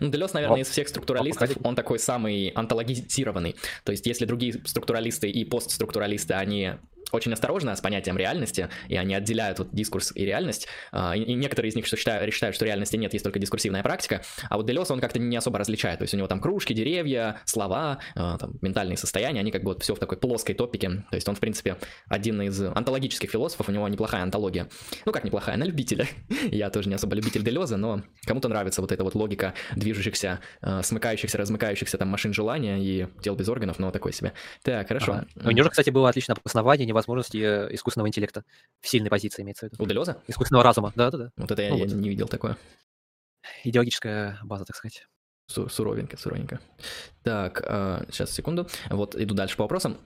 Делес, 0.00 0.32
наверное, 0.32 0.60
из 0.60 0.68
всех 0.68 0.88
структуралистов, 0.88 1.50
он 1.62 1.74
такой 1.76 1.98
самый 1.98 2.48
антологизированный. 2.48 3.56
То 3.84 3.92
есть, 3.92 4.06
если 4.06 4.24
другие 4.24 4.54
структуралисты 4.64 5.30
и 5.30 5.44
постструктуралисты, 5.44 6.34
они 6.34 6.72
очень 7.12 7.32
осторожно 7.32 7.74
с 7.74 7.80
понятием 7.80 8.16
реальности, 8.16 8.68
и 8.88 8.96
они 8.96 9.14
отделяют 9.14 9.58
вот 9.58 9.68
дискурс 9.72 10.12
и 10.14 10.24
реальность. 10.24 10.66
А, 10.92 11.16
и 11.16 11.34
некоторые 11.34 11.70
из 11.70 11.76
них 11.76 11.86
что 11.86 11.96
считают, 11.96 12.32
считают, 12.32 12.56
что 12.56 12.64
реальности 12.64 12.96
нет, 12.96 13.12
есть 13.12 13.22
только 13.22 13.38
дискурсивная 13.38 13.82
практика, 13.82 14.22
а 14.48 14.56
вот 14.56 14.66
Делес 14.66 14.90
он 14.90 15.00
как-то 15.00 15.18
не 15.18 15.36
особо 15.36 15.58
различает. 15.58 15.98
То 15.98 16.02
есть 16.02 16.14
у 16.14 16.16
него 16.16 16.26
там 16.26 16.40
кружки, 16.40 16.72
деревья, 16.72 17.40
слова, 17.44 17.98
а, 18.14 18.38
там, 18.38 18.54
ментальные 18.60 18.96
состояния, 18.96 19.40
они 19.40 19.50
как 19.50 19.62
бы 19.62 19.72
вот 19.72 19.82
все 19.82 19.94
в 19.94 19.98
такой 19.98 20.18
плоской 20.18 20.54
топике. 20.54 21.04
То 21.10 21.14
есть 21.14 21.28
он, 21.28 21.34
в 21.34 21.40
принципе, 21.40 21.76
один 22.08 22.42
из 22.42 22.60
антологических 22.60 23.30
философов, 23.30 23.68
у 23.68 23.72
него 23.72 23.86
неплохая 23.88 24.22
антология. 24.22 24.68
Ну 25.04 25.12
как 25.12 25.24
неплохая, 25.24 25.56
на 25.56 25.64
любителя. 25.64 26.06
Я 26.50 26.70
тоже 26.70 26.88
не 26.88 26.94
особо 26.94 27.14
любитель 27.14 27.42
Делеза, 27.42 27.76
но 27.76 28.02
кому-то 28.24 28.48
нравится 28.48 28.80
вот 28.80 28.92
эта 28.92 29.04
вот 29.04 29.14
логика 29.14 29.54
движущихся, 29.74 30.40
а, 30.60 30.82
смыкающихся, 30.82 31.38
размыкающихся 31.38 31.98
там 31.98 32.08
машин 32.08 32.32
желания 32.32 32.78
и 32.78 33.06
тел 33.22 33.36
без 33.36 33.48
органов, 33.48 33.78
но 33.78 33.90
такой 33.90 34.12
себе. 34.12 34.32
Так, 34.62 34.88
хорошо. 34.88 35.24
У 35.44 35.50
него 35.50 35.64
же, 35.64 35.70
кстати, 35.70 35.90
было 35.90 36.08
отличное 36.08 36.36
обоснование 36.36 36.86
невозможности 36.96 37.38
э, 37.38 37.74
искусственного 37.74 38.08
интеллекта 38.08 38.44
в 38.80 38.88
сильной 38.88 39.10
позиции 39.10 39.42
имеется 39.42 39.68
в 39.68 39.72
виду. 39.72 39.82
У 39.82 39.86
Делеза? 39.86 40.22
Искусственного 40.26 40.64
разума, 40.64 40.92
да-да-да. 40.96 41.30
Вот 41.36 41.50
это 41.50 41.62
я, 41.62 41.70
ну, 41.70 41.76
я 41.76 41.84
вот. 41.84 41.92
не 41.94 42.08
видел 42.08 42.28
такое. 42.28 42.56
Идеологическая 43.64 44.38
база, 44.42 44.64
так 44.64 44.76
сказать. 44.76 45.06
Су 45.48 45.68
суровенько, 45.68 46.16
суровенько. 46.16 46.60
Так, 47.22 47.62
э, 47.64 48.04
сейчас, 48.10 48.32
секунду. 48.32 48.68
Вот 48.90 49.14
иду 49.14 49.34
дальше 49.34 49.56
по 49.56 49.64
вопросам. 49.64 49.98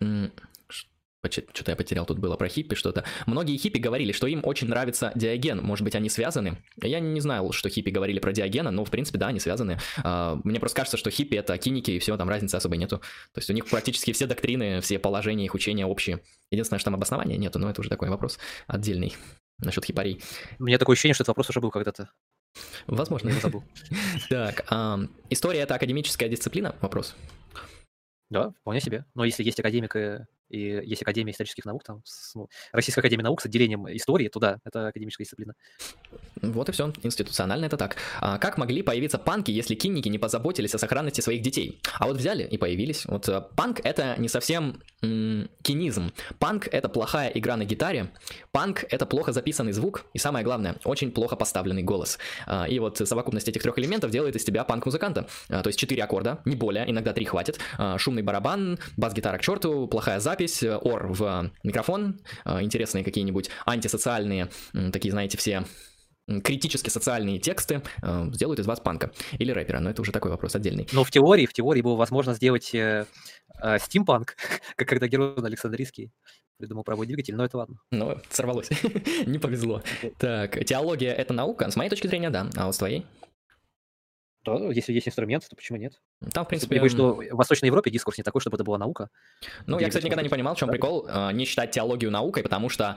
Что-то 1.29 1.73
я 1.73 1.77
потерял, 1.77 2.07
тут 2.07 2.19
было 2.19 2.37
про 2.37 2.49
хиппи 2.49 2.75
что-то. 2.75 3.05
Многие 3.27 3.59
хиппи 3.59 3.79
говорили, 3.79 4.13
что 4.13 4.27
им 4.27 4.41
очень 4.43 4.69
нравится 4.69 5.13
Диоген. 5.15 5.63
Может 5.63 5.85
быть, 5.85 5.95
они 5.95 6.09
связаны? 6.09 6.63
Я 6.83 7.01
не 7.01 7.21
знал, 7.21 7.53
что 7.53 7.69
хиппи 7.69 7.91
говорили 7.91 8.19
про 8.19 8.33
Диогена, 8.33 8.71
но, 8.71 8.85
в 8.87 8.91
принципе, 8.91 9.19
да, 9.19 9.27
они 9.27 9.39
связаны. 9.39 9.79
А, 10.03 10.41
мне 10.45 10.59
просто 10.59 10.77
кажется, 10.77 10.97
что 10.97 11.11
хиппи— 11.11 11.35
это 11.37 11.57
киники, 11.59 11.91
и 11.91 11.99
все, 11.99 12.17
там 12.17 12.29
разницы 12.29 12.55
особой 12.55 12.79
нету. 12.79 12.99
То 13.35 13.39
есть 13.39 13.51
у 13.51 13.53
них 13.53 13.67
практически 13.67 14.13
все 14.13 14.27
доктрины, 14.27 14.81
все 14.81 14.99
положения 14.99 15.45
их 15.45 15.55
учения 15.55 15.85
общие. 15.85 16.21
Единственное, 16.51 16.79
что 16.79 16.87
там 16.87 16.95
обоснования 16.95 17.37
нету, 17.37 17.59
но 17.59 17.69
это 17.69 17.83
уже 17.83 17.91
такой 17.91 18.09
вопрос 18.09 18.39
отдельный 18.67 19.15
насчет 19.59 19.85
хипарей. 19.85 20.23
У 20.59 20.65
меня 20.65 20.79
такое 20.79 20.95
ощущение, 20.95 21.15
что 21.15 21.23
этот 21.23 21.29
вопрос 21.29 21.51
уже 21.51 21.61
был 21.61 21.71
когда-то. 21.71 22.11
Возможно. 22.87 23.29
Я 23.29 23.41
забыл. 23.41 23.63
Так, 24.29 24.65
история— 25.29 25.61
это 25.61 25.75
академическая 25.75 26.29
дисциплина? 26.29 26.75
Вопрос. 26.81 27.15
Да, 28.31 28.55
вполне 28.61 28.81
себе. 28.81 29.05
Но 29.15 29.25
если 29.25 29.43
есть 29.43 29.61
академик 29.61 29.97
и 29.97 30.21
есть 30.59 31.03
Академия 31.03 31.33
исторических 31.33 31.65
наук, 31.65 31.85
там, 31.85 32.03
ну, 32.35 32.49
Российская 32.73 33.01
Академия 33.01 33.25
Наук 33.25 33.41
с 33.41 33.47
отделением 33.47 33.87
истории 33.95 34.29
туда, 34.29 34.59
это 34.65 34.89
академическая 34.89 35.25
дисциплина. 35.25 35.55
Вот 36.43 36.69
и 36.69 36.73
все, 36.73 36.93
институционально 37.03 37.67
это 37.67 37.77
так. 37.77 37.97
А 38.21 38.39
как 38.39 38.59
могли 38.59 38.83
появиться 38.83 39.19
панки, 39.19 39.51
если 39.51 39.75
кинники 39.75 40.09
не 40.09 40.19
позаботились 40.19 40.75
о 40.75 40.79
сохранности 40.79 41.21
своих 41.21 41.43
детей? 41.43 41.81
А 41.99 42.07
вот 42.07 42.17
взяли 42.17 42.45
и 42.45 42.59
появились. 42.59 43.07
Вот 43.07 43.29
э, 43.29 43.43
панк 43.57 43.81
это 43.85 44.15
не 44.19 44.29
совсем 44.29 44.83
кинизм. 45.01 46.13
Панк 46.39 46.69
это 46.71 46.89
плохая 46.89 47.31
игра 47.31 47.57
на 47.57 47.65
гитаре. 47.65 48.11
Панк 48.53 48.85
это 48.91 49.07
плохо 49.07 49.33
записанный 49.33 49.73
звук. 49.73 50.05
И 50.13 50.19
самое 50.19 50.45
главное, 50.45 50.77
очень 50.85 51.11
плохо 51.11 51.37
поставленный 51.37 51.83
голос. 51.83 52.19
А, 52.47 52.67
и 52.67 52.79
вот 52.79 52.99
совокупность 52.99 53.49
этих 53.49 53.63
трех 53.63 53.79
элементов 53.79 54.11
делает 54.11 54.37
из 54.37 54.45
тебя 54.45 54.65
панк-музыканта. 54.65 55.27
А, 55.49 55.63
то 55.63 55.69
есть 55.69 55.79
четыре 55.79 56.05
аккорда, 56.05 56.41
не 56.45 56.57
более, 56.57 56.91
иногда 56.91 57.13
три 57.13 57.25
хватит. 57.25 57.59
А, 57.79 57.99
шумный 57.99 58.23
барабан, 58.23 58.79
бас-гитара 58.97 59.39
к 59.39 59.43
черту, 59.43 59.87
плохая 59.89 60.21
запись, 60.21 60.63
э, 60.63 60.77
ор 60.77 61.09
в 61.09 61.51
микрофон, 61.63 62.21
интересные 62.45 63.05
какие-нибудь 63.05 63.51
антисоциальные, 63.67 64.51
такие, 64.93 65.13
знаете, 65.13 65.39
все 65.39 65.65
критически 66.43 66.91
социальные 66.91 67.39
тексты 67.41 67.83
э, 68.03 68.31
сделают 68.33 68.61
из 68.61 68.67
вас 68.67 68.81
панка 68.81 69.11
или 69.33 69.51
рэпера, 69.51 69.81
но 69.81 69.91
это 69.91 70.03
уже 70.03 70.13
такой 70.13 70.31
вопрос 70.31 70.55
отдельный. 70.55 70.89
Но 70.93 71.03
в 71.03 71.11
теории, 71.11 71.47
в 71.47 71.53
теории 71.53 71.83
было 71.83 71.97
возможно 71.97 72.35
сделать 72.35 72.75
э, 72.75 73.07
э, 73.61 73.79
стимпанк, 73.81 74.37
как 74.77 74.89
когда 74.89 75.09
Герман 75.09 75.45
Александрийский 75.45 76.13
придумал 76.59 76.85
правый 76.85 77.07
двигатель, 77.07 77.35
но 77.35 77.45
это 77.45 77.57
ладно. 77.57 77.79
Ну, 77.91 78.19
сорвалось, 78.29 78.69
не 79.27 79.39
повезло. 79.39 79.83
Так, 80.19 80.65
теология— 80.65 81.13
это 81.15 81.33
наука? 81.33 81.71
С 81.71 81.77
моей 81.77 81.91
точки 81.91 82.07
зрения, 82.07 82.31
да. 82.31 82.49
А 82.57 82.67
вот 82.67 82.75
с 82.75 82.79
твоей? 82.79 83.07
Да, 84.45 84.55
если 84.73 84.93
есть 84.95 85.07
инструмент, 85.07 85.47
то 85.49 85.55
почему 85.55 85.77
нет? 85.77 86.01
Там, 86.33 86.47
в 86.47 86.49
принципе... 86.49 86.77
Я 86.77 86.89
что 86.89 87.15
в 87.15 87.37
Восточной 87.37 87.67
Европе 87.67 87.91
дискурс 87.91 88.17
не 88.17 88.25
такой, 88.25 88.41
чтобы 88.41 88.57
это 88.57 88.65
была 88.65 88.79
наука. 88.79 89.11
Ну, 89.67 89.79
я, 89.79 89.89
кстати, 89.89 90.07
никогда 90.07 90.23
не 90.23 90.31
понимал, 90.31 90.55
в 90.55 90.59
чем 90.59 90.71
прикол 90.71 91.07
э, 91.07 91.33
не 91.33 91.45
считать 91.45 91.73
теологию 91.73 92.11
наукой, 92.11 92.43
потому 92.43 92.71
что 92.71 92.97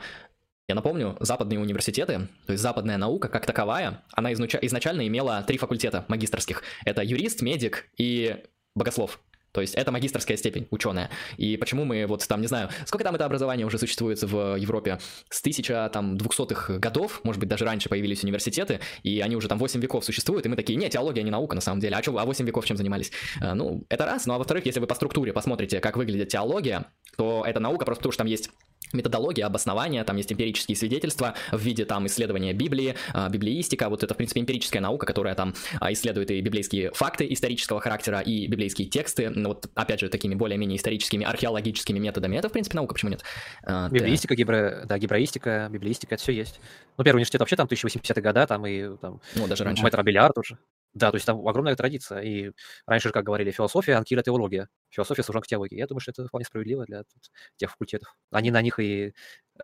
я 0.67 0.75
напомню, 0.75 1.17
западные 1.19 1.59
университеты, 1.59 2.27
то 2.45 2.53
есть 2.53 2.63
западная 2.63 2.97
наука 2.97 3.27
как 3.27 3.45
таковая, 3.45 4.03
она 4.13 4.31
изначально 4.33 5.05
имела 5.07 5.43
три 5.43 5.57
факультета 5.57 6.05
магистрских. 6.07 6.63
Это 6.85 7.03
юрист, 7.03 7.41
медик 7.41 7.89
и 7.97 8.43
богослов. 8.75 9.19
То 9.53 9.61
есть 9.61 9.75
это 9.75 9.91
магистрская 9.91 10.35
степень, 10.35 10.67
ученая. 10.71 11.09
И 11.37 11.57
почему 11.57 11.85
мы 11.85 12.05
вот 12.07 12.27
там, 12.27 12.41
не 12.41 12.47
знаю, 12.47 12.69
сколько 12.85 13.03
там 13.03 13.15
это 13.15 13.25
образование 13.25 13.65
уже 13.65 13.77
существует 13.77 14.21
в 14.21 14.55
Европе? 14.57 14.99
С 15.29 15.43
1200-х 15.45 16.79
годов, 16.79 17.21
может 17.23 17.39
быть, 17.39 17.49
даже 17.49 17.63
раньше 17.63 17.87
появились 17.87 18.23
университеты, 18.23 18.79
и 19.03 19.21
они 19.21 19.35
уже 19.35 19.47
там 19.47 19.59
8 19.59 19.79
веков 19.79 20.03
существуют, 20.03 20.45
и 20.45 20.49
мы 20.49 20.55
такие, 20.55 20.75
нет, 20.75 20.91
теология 20.91 21.23
не 21.23 21.31
наука 21.31 21.55
на 21.55 21.61
самом 21.61 21.79
деле. 21.79 21.95
А 21.95 22.01
что, 22.01 22.17
а 22.17 22.25
8 22.25 22.45
веков 22.45 22.65
чем 22.65 22.77
занимались? 22.77 23.11
А, 23.39 23.53
ну, 23.53 23.85
это 23.89 24.05
раз. 24.05 24.25
Ну, 24.25 24.33
а 24.33 24.37
во-вторых, 24.39 24.65
если 24.65 24.79
вы 24.79 24.87
по 24.87 24.95
структуре 24.95 25.33
посмотрите, 25.33 25.79
как 25.79 25.97
выглядит 25.97 26.29
теология, 26.29 26.85
то 27.15 27.43
это 27.45 27.59
наука 27.59 27.85
просто 27.85 28.01
потому, 28.01 28.11
что 28.11 28.23
там 28.23 28.27
есть 28.27 28.49
методология, 28.93 29.45
обоснования, 29.45 30.03
там 30.03 30.17
есть 30.17 30.31
эмпирические 30.31 30.75
свидетельства 30.75 31.35
в 31.51 31.59
виде 31.59 31.85
там 31.85 32.05
исследования 32.07 32.53
Библии, 32.53 32.95
а, 33.13 33.29
библеистика, 33.29 33.89
вот 33.89 34.03
это 34.03 34.13
в 34.13 34.17
принципе 34.17 34.41
эмпирическая 34.41 34.81
наука, 34.81 35.05
которая 35.05 35.35
там 35.35 35.53
а, 35.79 35.91
исследует 35.91 36.31
и 36.31 36.41
библейские 36.41 36.91
факты 36.91 37.31
исторического 37.31 37.79
характера, 37.79 38.19
и 38.19 38.47
библейские 38.47 38.87
тексты, 38.87 39.29
ну, 39.43 39.49
вот 39.49 39.69
опять 39.75 39.99
же 39.99 40.09
такими 40.09 40.35
более-менее 40.35 40.77
историческими 40.77 41.25
археологическими 41.25 41.99
методами, 41.99 42.37
это 42.37 42.49
в 42.49 42.51
принципе 42.53 42.77
наука, 42.77 42.93
почему 42.93 43.11
нет? 43.11 43.23
А, 43.63 43.89
библеистика, 43.89 44.35
гибро... 44.35 44.83
да, 44.85 44.97
гибраистика, 44.97 45.67
библеистика, 45.69 46.15
это 46.15 46.23
все 46.23 46.31
есть. 46.31 46.59
Ну, 46.97 47.03
первый 47.03 47.17
университет 47.17 47.41
вообще 47.41 47.55
там 47.55 47.67
1080-е 47.67 48.21
года, 48.21 48.47
там 48.47 48.65
и 48.65 48.97
там... 48.97 49.21
Ну, 49.35 49.47
даже 49.47 49.63
раньше. 49.63 49.83
Мэтр 49.83 49.99
Абеляр 49.99 50.31
тоже. 50.33 50.57
Да, 50.93 51.11
то 51.11 51.15
есть 51.15 51.25
там 51.25 51.45
огромная 51.47 51.75
традиция. 51.75 52.21
И 52.21 52.51
раньше 52.85 53.09
же, 53.09 53.13
как 53.13 53.25
говорили, 53.25 53.51
философия, 53.51 53.95
анкира 53.95 54.21
теология. 54.21 54.69
Философия 54.89 55.23
служанка 55.23 55.47
теологии. 55.47 55.77
Я 55.77 55.87
думаю, 55.87 56.01
что 56.01 56.11
это 56.11 56.27
вполне 56.27 56.45
справедливо 56.45 56.85
для 56.85 57.03
тех 57.57 57.71
факультетов. 57.71 58.15
Они 58.31 58.51
на 58.51 58.61
них 58.61 58.79
и 58.79 59.13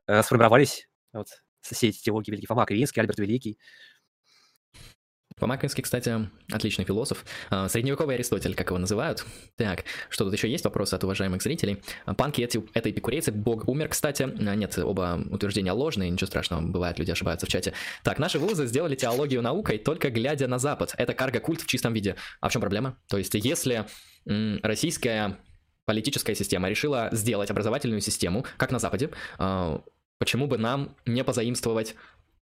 э, 0.08 0.24
сформировались, 0.24 0.90
вот, 1.14 1.28
все 1.62 1.90
эти 1.90 2.02
теологии 2.02 2.32
великие. 2.32 2.48
Фома 2.48 2.64
Аквинский, 2.64 3.02
Альберт 3.02 3.20
Великий. 3.20 3.58
Помакинский, 5.40 5.84
кстати, 5.84 6.30
отличный 6.52 6.86
философ. 6.86 7.26
А, 7.50 7.70
средневековый 7.70 8.16
Аристотель, 8.16 8.56
как 8.56 8.68
его 8.68 8.78
называют. 8.78 9.26
Так, 9.56 9.86
что 10.10 10.26
тут 10.26 10.34
еще 10.34 10.50
есть 10.50 10.66
вопросы 10.66 10.96
от 10.96 11.04
уважаемых 11.04 11.42
зрителей? 11.42 11.82
А, 12.06 12.14
панки 12.14 12.42
эти, 12.42 12.64
это 12.74 12.92
эпикурейцы, 12.92 13.32
бог 13.32 13.68
умер, 13.68 13.90
кстати. 13.90 14.24
А, 14.24 14.56
нет, 14.56 14.78
оба 14.78 15.22
утверждения 15.32 15.72
ложные, 15.72 16.10
ничего 16.10 16.28
страшного, 16.28 16.62
бывает, 16.62 17.00
люди 17.00 17.12
ошибаются 17.12 17.46
в 17.46 17.50
чате. 17.50 17.74
Так, 18.04 18.20
наши 18.20 18.38
вузы 18.38 18.68
сделали 18.68 18.96
теологию 18.96 19.42
наукой, 19.42 19.78
только 19.78 20.10
глядя 20.10 20.48
на 20.48 20.60
Запад. 20.60 20.94
Это 20.98 21.14
карго-культ 21.14 21.62
в 21.62 21.68
чистом 21.68 21.94
виде. 21.94 22.16
А 22.42 22.50
в 22.50 22.52
чем 22.52 22.62
проблема? 22.62 22.98
То 23.08 23.18
есть, 23.18 23.34
если 23.36 23.86
российская 24.26 25.38
политическая 25.86 26.36
система 26.36 26.70
решила 26.70 27.10
сделать 27.12 27.50
образовательную 27.50 28.02
систему, 28.02 28.46
как 28.58 28.72
на 28.72 28.80
Западе, 28.80 29.10
почему 30.20 30.48
бы 30.48 30.58
нам 30.58 30.96
не 31.06 31.24
позаимствовать 31.24 31.96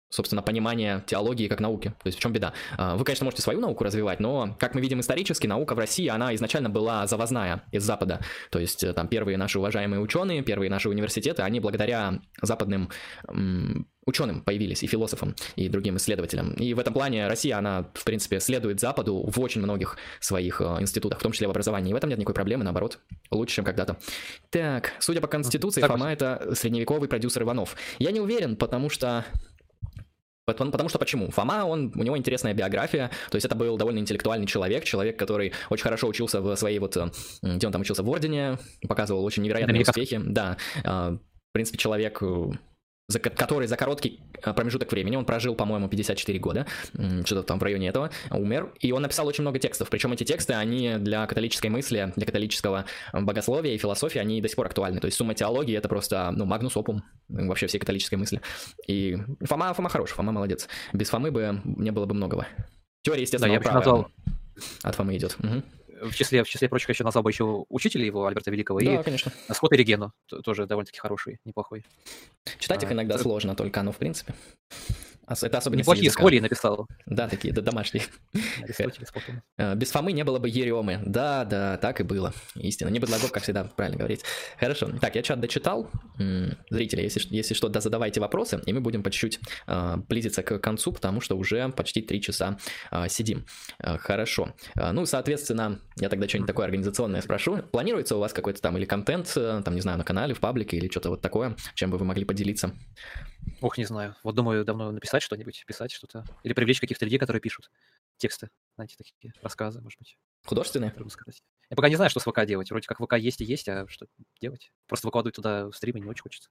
собственно, 0.09 0.41
понимание 0.41 1.03
теологии 1.05 1.47
как 1.47 1.59
науки. 1.59 1.93
То 2.01 2.07
есть 2.07 2.17
в 2.17 2.21
чем 2.21 2.33
беда? 2.33 2.53
А, 2.77 2.95
вы, 2.95 3.05
конечно, 3.05 3.25
можете 3.25 3.41
свою 3.41 3.59
науку 3.59 3.83
развивать, 3.83 4.19
но, 4.19 4.55
как 4.59 4.75
мы 4.75 4.81
видим 4.81 4.99
исторически, 4.99 5.47
наука 5.47 5.75
в 5.75 5.79
России, 5.79 6.07
она 6.07 6.33
изначально 6.35 6.69
была 6.69 7.05
завозная 7.07 7.63
из 7.71 7.83
Запада. 7.83 8.19
То 8.49 8.59
есть 8.59 8.83
э, 8.83 8.93
там 8.93 9.07
первые 9.07 9.37
наши 9.37 9.59
уважаемые 9.59 10.01
ученые, 10.01 10.41
первые 10.41 10.69
наши 10.69 10.89
университеты, 10.89 11.43
они 11.43 11.59
благодаря 11.59 12.19
западным 12.41 12.89
ученым 14.05 14.41
появились, 14.41 14.83
и 14.83 14.87
философам, 14.87 15.35
и 15.55 15.69
другим 15.69 15.97
исследователям. 15.97 16.53
И 16.53 16.73
в 16.73 16.79
этом 16.79 16.93
плане 16.93 17.27
Россия, 17.27 17.57
она, 17.57 17.85
в 17.93 18.03
принципе, 18.03 18.39
следует 18.39 18.79
Западу 18.79 19.23
в 19.25 19.39
очень 19.39 19.61
многих 19.61 19.97
своих 20.19 20.61
э, 20.61 20.77
институтах, 20.81 21.19
в 21.19 21.23
том 21.23 21.31
числе 21.31 21.47
в 21.47 21.51
образовании. 21.51 21.91
И 21.91 21.93
в 21.93 21.97
этом 21.97 22.09
нет 22.09 22.19
никакой 22.19 22.35
проблемы, 22.35 22.63
наоборот, 22.63 22.99
лучше, 23.31 23.55
чем 23.55 23.65
когда-то. 23.65 23.97
Так, 24.49 24.93
судя 24.99 25.21
по 25.21 25.27
Конституции, 25.27 25.81
так, 25.81 25.91
Фома— 25.91 26.11
это 26.11 26.53
средневековый 26.55 27.07
продюсер 27.07 27.43
Иванов. 27.43 27.75
Я 27.99 28.11
не 28.11 28.19
уверен, 28.19 28.55
потому 28.55 28.89
что 28.89 29.25
Потому, 30.53 30.71
потому 30.71 30.89
что 30.89 30.99
почему? 30.99 31.29
Фома, 31.31 31.65
он, 31.65 31.91
у 31.95 32.03
него 32.03 32.17
интересная 32.17 32.53
биография, 32.53 33.11
то 33.29 33.35
есть 33.35 33.45
это 33.45 33.55
был 33.55 33.77
довольно 33.77 33.99
интеллектуальный 33.99 34.47
человек, 34.47 34.83
человек, 34.83 35.17
который 35.17 35.53
очень 35.69 35.83
хорошо 35.83 36.07
учился 36.07 36.41
в 36.41 36.55
своей 36.55 36.79
вот, 36.79 36.97
э, 36.97 37.09
где 37.41 37.67
он 37.67 37.73
там 37.73 37.81
учился, 37.81 38.03
в 38.03 38.09
Ордене, 38.09 38.57
показывал 38.87 39.23
очень 39.23 39.43
невероятные 39.43 39.81
успехи, 39.81 40.19
да, 40.23 40.57
а, 40.83 41.11
в 41.11 41.53
принципе, 41.53 41.77
человек 41.77 42.19
э, 42.21 42.51
за, 43.09 43.19
который 43.19 43.67
за 43.67 43.75
короткий 43.75 44.21
э, 44.41 44.53
промежуток 44.53 44.91
времени, 44.91 45.15
он 45.17 45.25
прожил, 45.25 45.55
по-моему, 45.55 45.89
54 45.89 46.39
года, 46.39 46.65
что-то 47.25 47.43
там 47.43 47.59
в 47.59 47.63
районе 47.63 47.89
этого, 47.89 48.11
умер, 48.31 48.71
и 48.79 48.91
он 48.91 49.01
написал 49.01 49.27
очень 49.27 49.41
много 49.41 49.59
текстов, 49.59 49.89
причем 49.89 50.13
эти 50.13 50.23
тексты, 50.23 50.53
они 50.53 50.95
для 50.97 51.25
католической 51.25 51.67
мысли, 51.67 52.13
для 52.15 52.25
католического 52.25 52.85
э, 53.11 53.19
богословия 53.19 53.73
и 53.73 53.77
философии, 53.77 54.19
они 54.19 54.41
до 54.41 54.47
сих 54.47 54.55
пор 54.55 54.67
актуальны, 54.67 54.99
то 54.99 55.05
есть 55.05 55.17
сумма 55.17 55.33
теологии 55.33 55.75
это 55.75 55.89
просто, 55.89 56.31
ну, 56.35 56.45
магнус 56.45 56.77
опум 56.77 57.03
вообще 57.27 57.67
всей 57.67 57.79
католической 57.79 58.15
мысли, 58.15 58.41
и 58.87 59.17
Фома, 59.41 59.73
Фома 59.73 59.89
хороший, 59.89 60.13
Фома 60.13 60.31
молодец, 60.31 60.67
без 60.93 61.09
Фомы 61.09 61.31
бы 61.31 61.61
не 61.65 61.91
было 61.91 62.05
бы 62.05 62.13
многого. 62.13 62.47
Теория, 63.01 63.23
естественно, 63.23 63.59
да, 63.59 63.69
я 63.69 63.73
назвал... 63.73 64.07
от 64.83 64.95
Фомы 64.95 65.17
идет. 65.17 65.35
Угу 65.39 65.63
в 66.01 66.15
числе, 66.15 66.43
в 66.43 66.49
числе 66.49 66.69
прочих 66.69 66.89
еще 66.89 67.03
назвал 67.03 67.23
бы 67.23 67.31
еще 67.31 67.65
учителя 67.69 68.05
его, 68.05 68.25
Альберта 68.25 68.51
Великого, 68.51 68.79
да, 68.79 68.99
и 68.99 69.03
конечно. 69.03 69.31
Скотта 69.51 69.75
Регену, 69.75 70.13
тоже 70.43 70.65
довольно-таки 70.65 70.99
хороший, 70.99 71.39
неплохой. 71.45 71.85
Читать 72.59 72.83
их 72.83 72.89
а, 72.89 72.93
иногда 72.93 73.17
сложно, 73.17 73.55
только, 73.55 73.81
ну, 73.83 73.91
в 73.91 73.97
принципе. 73.97 74.33
Это 75.29 75.57
особенно 75.57 75.79
Неплохие 75.79 76.11
сколи 76.11 76.39
написал. 76.39 76.87
Да, 77.05 77.27
такие, 77.27 77.53
да, 77.53 77.61
домашние. 77.61 78.03
Э, 79.57 79.75
без 79.75 79.91
Фомы 79.91 80.11
не 80.11 80.23
было 80.23 80.39
бы 80.39 80.49
Еремы. 80.49 81.01
Да, 81.05 81.45
да, 81.45 81.77
так 81.77 82.01
и 82.01 82.03
было. 82.03 82.33
Истина. 82.55 82.89
Не 82.89 82.99
Бедлогов, 82.99 83.31
как 83.31 83.43
всегда, 83.43 83.63
правильно 83.63 83.97
говорить. 83.97 84.23
Хорошо. 84.59 84.89
Так, 84.99 85.15
я 85.15 85.21
чат 85.21 85.39
дочитал. 85.39 85.89
Зрители, 86.69 87.01
если, 87.01 87.21
если 87.29 87.53
что, 87.53 87.69
да, 87.69 87.79
задавайте 87.81 88.19
вопросы, 88.19 88.61
и 88.65 88.73
мы 88.73 88.81
будем 88.81 89.03
по 89.03 89.11
чуть-чуть 89.11 89.39
э, 89.67 89.97
близиться 90.07 90.41
к 90.41 90.57
концу, 90.59 90.91
потому 90.91 91.21
что 91.21 91.37
уже 91.37 91.69
почти 91.69 92.01
три 92.01 92.21
часа 92.21 92.57
э, 92.91 93.07
сидим. 93.09 93.45
Хорошо. 93.79 94.53
Ну, 94.75 95.05
соответственно, 95.05 95.79
я 95.97 96.09
тогда 96.09 96.27
что-нибудь 96.27 96.47
такое 96.47 96.65
организационное 96.65 97.21
спрошу. 97.21 97.57
Планируется 97.71 98.15
у 98.15 98.19
вас 98.19 98.33
какой-то 98.33 98.61
там 98.61 98.77
или 98.77 98.85
контент, 98.85 99.33
там, 99.33 99.75
не 99.75 99.81
знаю, 99.81 99.97
на 99.97 100.03
канале, 100.03 100.33
в 100.33 100.39
паблике 100.39 100.77
или 100.77 100.89
что-то 100.89 101.09
вот 101.09 101.21
такое, 101.21 101.55
чем 101.75 101.91
бы 101.91 101.97
вы 101.97 102.05
могли 102.05 102.25
поделиться? 102.25 102.73
Ох, 103.61 103.77
не 103.77 103.85
знаю. 103.85 104.15
Вот 104.23 104.35
думаю, 104.35 104.63
давно 104.65 104.91
написать 104.91 105.21
что-нибудь, 105.21 105.63
писать 105.65 105.91
что-то. 105.91 106.25
Или 106.43 106.53
привлечь 106.53 106.79
каких-то 106.79 107.05
людей, 107.05 107.19
которые 107.19 107.41
пишут 107.41 107.69
тексты, 108.17 108.49
знаете, 108.75 108.95
такие 108.97 109.33
рассказы, 109.41 109.81
может 109.81 109.99
быть. 109.99 110.17
Художественные? 110.45 110.93
сказать. 111.09 111.43
Я 111.69 111.75
пока 111.75 111.89
не 111.89 111.95
знаю, 111.95 112.09
что 112.09 112.19
с 112.19 112.23
ВК 112.23 112.45
делать. 112.45 112.69
Вроде 112.69 112.87
как 112.87 112.99
ВК 112.99 113.13
есть 113.17 113.41
и 113.41 113.45
есть, 113.45 113.67
а 113.69 113.87
что 113.87 114.07
делать? 114.41 114.71
Просто 114.87 115.07
выкладывать 115.07 115.35
туда 115.35 115.71
стримы 115.71 115.99
не 115.99 116.07
очень 116.07 116.23
хочется. 116.23 116.49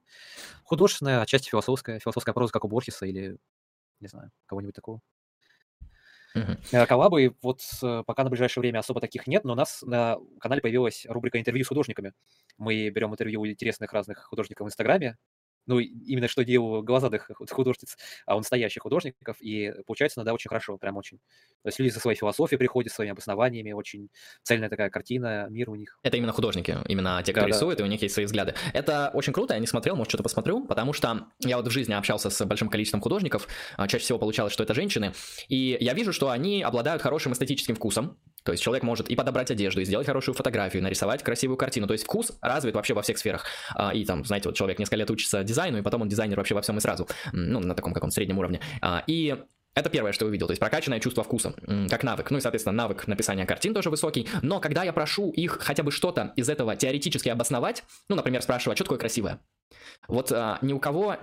Художественная, 0.63 1.21
отчасти 1.21 1.49
философская. 1.49 1.99
Философская 1.99 2.33
проза, 2.33 2.51
как 2.51 2.65
у 2.65 2.67
Борхеса 2.67 3.05
или, 3.05 3.37
не 3.99 4.07
знаю, 4.07 4.31
кого-нибудь 4.45 4.75
такого. 4.75 5.01
Uh-huh. 6.35 6.85
Коллабы, 6.85 7.35
вот 7.41 7.61
пока 7.81 8.23
на 8.23 8.29
ближайшее 8.29 8.61
время 8.61 8.79
особо 8.79 9.01
таких 9.01 9.25
нет, 9.25 9.43
но 9.43 9.53
у 9.53 9.55
нас 9.55 9.81
на 9.81 10.17
канале 10.39 10.61
появилась 10.61 11.05
рубрика 11.09 11.39
интервью 11.39 11.65
с 11.65 11.67
художниками. 11.67 12.13
Мы 12.57 12.89
берем 12.89 13.11
интервью 13.11 13.41
у 13.41 13.47
интересных 13.47 13.91
разных 13.93 14.25
художников 14.25 14.65
в 14.65 14.69
Инстаграме, 14.69 15.17
ну, 15.69 15.79
именно 15.79 16.27
что 16.27 16.43
делал 16.43 16.81
глазадых 16.81 17.29
художниц, 17.51 17.95
а 18.25 18.35
он 18.35 18.39
настоящих 18.39 18.81
художников, 18.81 19.37
и 19.39 19.71
получается 19.85 20.19
иногда 20.19 20.33
очень 20.33 20.49
хорошо, 20.49 20.77
прям 20.77 20.97
очень. 20.97 21.19
То 21.61 21.67
есть 21.67 21.79
люди 21.79 21.93
со 21.93 21.99
своей 21.99 22.17
философией 22.17 22.57
приходят, 22.57 22.91
своими 22.91 23.11
обоснованиями, 23.11 23.71
очень 23.71 24.09
цельная 24.43 24.69
такая 24.69 24.89
картина, 24.89 25.47
мир 25.49 25.69
у 25.69 25.75
них. 25.75 25.99
Это 26.01 26.17
именно 26.17 26.31
художники, 26.31 26.75
именно 26.87 27.21
те, 27.23 27.31
кто 27.31 27.41
да, 27.41 27.47
рисует, 27.47 27.77
да. 27.77 27.83
и 27.83 27.87
у 27.87 27.89
них 27.89 28.01
есть 28.01 28.15
свои 28.15 28.25
взгляды. 28.25 28.55
Это 28.73 29.11
очень 29.13 29.31
круто, 29.31 29.53
я 29.53 29.59
не 29.59 29.67
смотрел, 29.67 29.95
может, 29.95 30.09
что-то 30.09 30.23
посмотрю, 30.23 30.65
потому 30.65 30.91
что 30.91 31.27
я 31.39 31.57
вот 31.57 31.67
в 31.67 31.71
жизни 31.71 31.93
общался 31.93 32.31
с 32.31 32.45
большим 32.45 32.69
количеством 32.69 33.01
художников, 33.01 33.47
а, 33.77 33.87
чаще 33.87 34.03
всего 34.03 34.17
получалось, 34.17 34.51
что 34.51 34.63
это 34.63 34.73
женщины, 34.73 35.13
и 35.47 35.77
я 35.79 35.93
вижу, 35.93 36.11
что 36.11 36.29
они 36.29 36.63
обладают 36.63 37.03
хорошим 37.03 37.33
эстетическим 37.33 37.75
вкусом, 37.75 38.17
то 38.43 38.51
есть 38.51 38.63
человек 38.63 38.83
может 38.83 39.09
и 39.09 39.15
подобрать 39.15 39.51
одежду, 39.51 39.81
и 39.81 39.85
сделать 39.85 40.07
хорошую 40.07 40.35
фотографию, 40.35 40.83
нарисовать 40.83 41.23
красивую 41.23 41.57
картину. 41.57 41.87
То 41.87 41.93
есть 41.93 42.05
вкус 42.05 42.37
развит 42.41 42.75
вообще 42.75 42.93
во 42.93 43.01
всех 43.01 43.17
сферах. 43.17 43.45
А, 43.75 43.93
и 43.93 44.05
там, 44.05 44.25
знаете, 44.25 44.49
вот 44.49 44.55
человек 44.55 44.79
несколько 44.79 44.97
лет 44.97 45.11
учится 45.11 45.43
дизайну, 45.43 45.77
и 45.77 45.81
потом 45.81 46.01
он 46.01 46.09
дизайнер 46.09 46.37
вообще 46.37 46.55
во 46.55 46.61
всем 46.61 46.77
и 46.77 46.81
сразу. 46.81 47.07
Ну, 47.33 47.59
на 47.59 47.75
таком 47.75 47.93
каком-то 47.93 48.13
среднем 48.13 48.39
уровне. 48.39 48.59
А, 48.81 49.03
и 49.07 49.37
это 49.75 49.89
первое, 49.89 50.11
что 50.11 50.25
я 50.25 50.29
увидел, 50.29 50.47
то 50.47 50.51
есть 50.51 50.59
прокачанное 50.59 50.99
чувство 50.99 51.23
вкуса, 51.23 51.53
как 51.89 52.03
навык. 52.03 52.31
Ну 52.31 52.37
и, 52.37 52.41
соответственно, 52.41 52.75
навык 52.75 53.07
написания 53.07 53.45
картин 53.45 53.73
тоже 53.73 53.89
высокий. 53.89 54.27
Но 54.41 54.59
когда 54.59 54.83
я 54.83 54.91
прошу 54.91 55.31
их 55.31 55.59
хотя 55.61 55.83
бы 55.83 55.91
что-то 55.91 56.33
из 56.35 56.49
этого 56.49 56.75
теоретически 56.75 57.29
обосновать, 57.29 57.83
ну, 58.09 58.15
например, 58.15 58.41
спрашиваю, 58.41 58.73
а 58.73 58.75
что 58.75 58.83
такое 58.83 58.97
красивое? 58.97 59.39
Вот 60.07 60.31
а, 60.31 60.57
ни 60.61 60.73
у 60.73 60.79
кого 60.79 61.17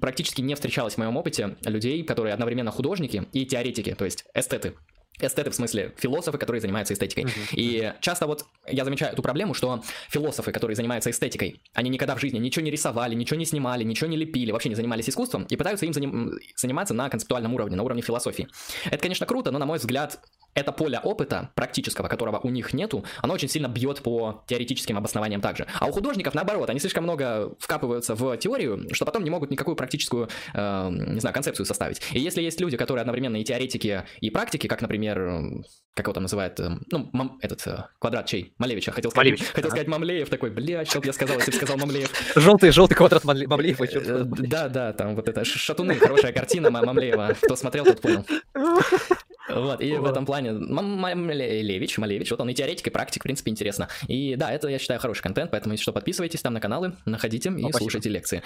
практически 0.00 0.40
не 0.40 0.54
встречалось 0.54 0.94
в 0.94 0.98
моем 0.98 1.16
опыте 1.16 1.56
людей, 1.64 2.02
которые 2.04 2.32
одновременно 2.32 2.70
художники 2.70 3.26
и 3.32 3.44
теоретики, 3.44 3.94
то 3.94 4.04
есть 4.04 4.24
эстеты. 4.34 4.74
Эстеты, 5.20 5.50
в 5.50 5.54
смысле, 5.54 5.92
философы, 5.96 6.38
которые 6.38 6.60
занимаются 6.60 6.94
эстетикой. 6.94 7.24
Uh-huh. 7.24 7.48
И 7.52 7.92
часто 8.00 8.26
вот 8.26 8.46
я 8.66 8.84
замечаю 8.84 9.12
эту 9.12 9.22
проблему, 9.22 9.54
что 9.54 9.82
философы, 10.08 10.52
которые 10.52 10.76
занимаются 10.76 11.10
эстетикой, 11.10 11.60
они 11.74 11.90
никогда 11.90 12.14
в 12.14 12.20
жизни 12.20 12.38
ничего 12.38 12.64
не 12.64 12.70
рисовали, 12.70 13.14
ничего 13.14 13.38
не 13.38 13.44
снимали, 13.44 13.84
ничего 13.84 14.08
не 14.08 14.16
лепили, 14.16 14.52
вообще 14.52 14.68
не 14.68 14.74
занимались 14.74 15.08
искусством 15.08 15.44
и 15.44 15.56
пытаются 15.56 15.86
им 15.86 15.92
заним- 15.92 16.32
заниматься 16.56 16.94
на 16.94 17.08
концептуальном 17.10 17.54
уровне, 17.54 17.76
на 17.76 17.82
уровне 17.82 18.02
философии. 18.02 18.48
Это, 18.84 18.98
конечно, 18.98 19.26
круто, 19.26 19.50
но, 19.50 19.58
на 19.58 19.66
мой 19.66 19.78
взгляд, 19.78 20.20
это 20.58 20.72
поле 20.72 20.98
опыта 21.02 21.50
практического, 21.54 22.08
которого 22.08 22.38
у 22.42 22.50
них 22.50 22.72
нету, 22.72 23.04
оно 23.22 23.34
очень 23.34 23.48
сильно 23.48 23.68
бьет 23.68 24.02
по 24.02 24.44
теоретическим 24.46 24.98
обоснованиям 24.98 25.40
также. 25.40 25.66
А 25.78 25.86
у 25.86 25.92
художников, 25.92 26.34
наоборот, 26.34 26.68
они 26.70 26.80
слишком 26.80 27.04
много 27.04 27.54
вкапываются 27.58 28.14
в 28.14 28.36
теорию, 28.36 28.86
что 28.92 29.04
потом 29.04 29.24
не 29.24 29.30
могут 29.30 29.50
никакую 29.50 29.76
практическую, 29.76 30.28
э, 30.54 30.88
не 30.90 31.20
знаю, 31.20 31.34
концепцию 31.34 31.66
составить. 31.66 32.00
И 32.12 32.20
если 32.20 32.42
есть 32.42 32.60
люди, 32.60 32.76
которые 32.76 33.02
одновременно 33.02 33.36
и 33.36 33.44
теоретики, 33.44 34.04
и 34.20 34.30
практики, 34.30 34.66
как, 34.66 34.82
например, 34.82 35.62
как 35.98 36.06
его 36.06 36.12
там 36.12 36.22
называют, 36.22 36.60
э, 36.60 36.70
ну, 36.92 37.10
мам, 37.12 37.38
этот 37.42 37.66
э, 37.66 37.84
квадрат 37.98 38.26
чей? 38.26 38.54
Малевича. 38.58 38.92
Хотел 38.92 39.10
сказать, 39.10 39.32
Малевич. 39.32 39.48
хотел 39.48 39.70
сказать 39.70 39.88
Мамлеев 39.88 40.28
такой, 40.28 40.50
бля, 40.50 40.84
что 40.84 41.00
я 41.02 41.12
сказал, 41.12 41.38
если 41.38 41.50
бы 41.50 41.56
сказал 41.56 41.76
Мамлеев. 41.76 42.10
Желтый, 42.36 42.70
желтый 42.70 42.96
квадрат 42.96 43.24
Мамлеева. 43.24 43.84
Э, 43.84 44.24
да, 44.24 44.68
да, 44.68 44.92
там 44.92 45.16
вот 45.16 45.28
это 45.28 45.44
Шатуны, 45.44 45.96
хорошая 45.96 46.32
картина 46.32 46.70
Мамлеева. 46.70 47.36
Кто 47.40 47.56
смотрел, 47.56 47.84
тот 47.84 48.00
понял. 48.00 48.24
Вот, 49.48 49.80
и 49.80 49.96
в 49.96 50.04
этом 50.04 50.26
плане 50.26 50.52
Малевич, 50.52 51.98
Малевич, 51.98 52.30
вот 52.30 52.40
он 52.40 52.50
и 52.50 52.54
теоретик, 52.54 52.86
и 52.86 52.90
практик, 52.90 53.22
в 53.22 53.24
принципе, 53.24 53.50
интересно. 53.50 53.88
И 54.06 54.36
да, 54.36 54.52
это, 54.52 54.68
я 54.68 54.78
считаю, 54.78 55.00
хороший 55.00 55.22
контент, 55.22 55.50
поэтому, 55.50 55.72
если 55.72 55.82
что, 55.82 55.92
подписывайтесь 55.92 56.42
там 56.42 56.54
на 56.54 56.60
каналы, 56.60 56.94
находите 57.06 57.50
и 57.50 57.72
слушайте 57.72 58.08
лекции. 58.08 58.42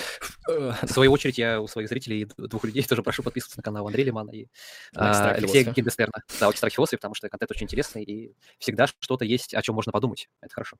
В 0.47 0.89
свою 0.89 1.12
очередь, 1.12 1.39
я 1.39 1.61
у 1.61 1.66
своих 1.66 1.89
зрителей 1.89 2.29
двух 2.37 2.65
людей 2.65 2.83
тоже 2.89 3.03
прошу 3.03 3.23
подписываться 3.23 3.59
на 3.59 3.62
канал 3.62 3.87
Андрея 3.87 4.07
Лимана 4.07 4.31
и 4.31 4.47
а, 4.95 5.33
Алексея 5.33 5.65
Гиндестерна. 5.65 6.23
Да, 6.41 6.49
очень 6.49 6.59
страх 6.59 6.73
философии, 6.73 6.97
потому 6.97 7.15
что 7.15 7.29
контент 7.29 7.51
очень 7.51 7.65
интересный, 7.65 8.03
и 8.03 8.33
всегда 8.59 8.87
что-то 8.87 9.24
есть, 9.24 9.55
о 9.55 9.62
чем 9.62 9.74
можно 9.74 9.93
подумать. 9.93 10.29
Это 10.41 10.55
хорошо. 10.55 10.77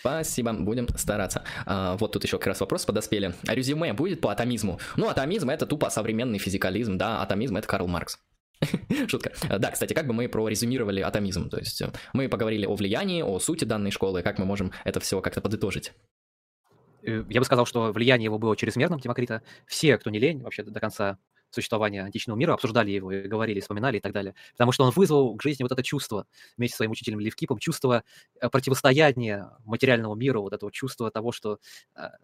Спасибо, 0.00 0.52
будем 0.52 0.88
стараться. 0.96 1.44
А, 1.64 1.96
вот 1.96 2.12
тут 2.12 2.24
еще 2.24 2.38
как 2.38 2.48
раз 2.48 2.60
вопрос 2.60 2.84
подоспели. 2.84 3.34
А 3.46 3.54
резюме 3.54 3.92
будет 3.92 4.20
по 4.20 4.32
атомизму? 4.32 4.78
Ну, 4.96 5.08
атомизм— 5.08 5.50
это 5.50 5.66
тупо 5.66 5.90
современный 5.90 6.38
физикализм, 6.38 6.98
да, 6.98 7.22
атомизм— 7.22 7.56
это 7.58 7.66
Карл 7.66 7.86
Маркс. 7.86 8.18
Шутка. 9.08 9.32
Да, 9.58 9.70
кстати, 9.70 9.92
как 9.92 10.06
бы 10.06 10.14
мы 10.14 10.28
прорезюмировали 10.28 11.00
атомизм? 11.00 11.48
То 11.48 11.58
есть 11.58 11.80
э, 11.82 11.92
мы 12.12 12.28
поговорили 12.28 12.66
о 12.66 12.74
влиянии, 12.74 13.22
о 13.22 13.38
сути 13.38 13.64
данной 13.64 13.90
школы, 13.90 14.22
как 14.22 14.38
мы 14.38 14.44
можем 14.44 14.72
это 14.84 15.00
все 15.00 15.20
как-то 15.20 15.40
подытожить. 15.40 15.92
Э, 17.02 17.24
я 17.28 17.40
бы 17.40 17.44
сказал, 17.44 17.66
что 17.66 17.92
влияние 17.92 18.26
его 18.26 18.38
было 18.38 18.56
чрезмерным, 18.56 19.00
Демокрита. 19.00 19.42
Все, 19.66 19.98
кто 19.98 20.10
не 20.10 20.18
лень, 20.18 20.42
вообще 20.42 20.62
до 20.62 20.80
конца 20.80 21.18
существования 21.50 22.02
античного 22.02 22.36
мира, 22.36 22.54
обсуждали 22.54 22.90
его 22.90 23.12
и 23.12 23.28
говорили, 23.28 23.60
вспоминали 23.60 23.98
и 23.98 24.00
так 24.00 24.12
далее. 24.12 24.34
Потому 24.52 24.72
что 24.72 24.84
он 24.84 24.90
вызвал 24.90 25.36
к 25.36 25.42
жизни 25.42 25.62
вот 25.62 25.72
это 25.72 25.82
чувство, 25.82 26.26
вместе 26.56 26.74
с 26.74 26.76
своим 26.76 26.90
учителем 26.90 27.20
Левкипом, 27.20 27.58
чувство 27.58 28.02
э, 28.40 28.48
противостояния 28.48 29.50
материальному 29.64 30.14
миру, 30.14 30.42
вот 30.42 30.52
этого 30.52 30.72
чувства 30.72 31.10
того, 31.10 31.32
что 31.32 31.58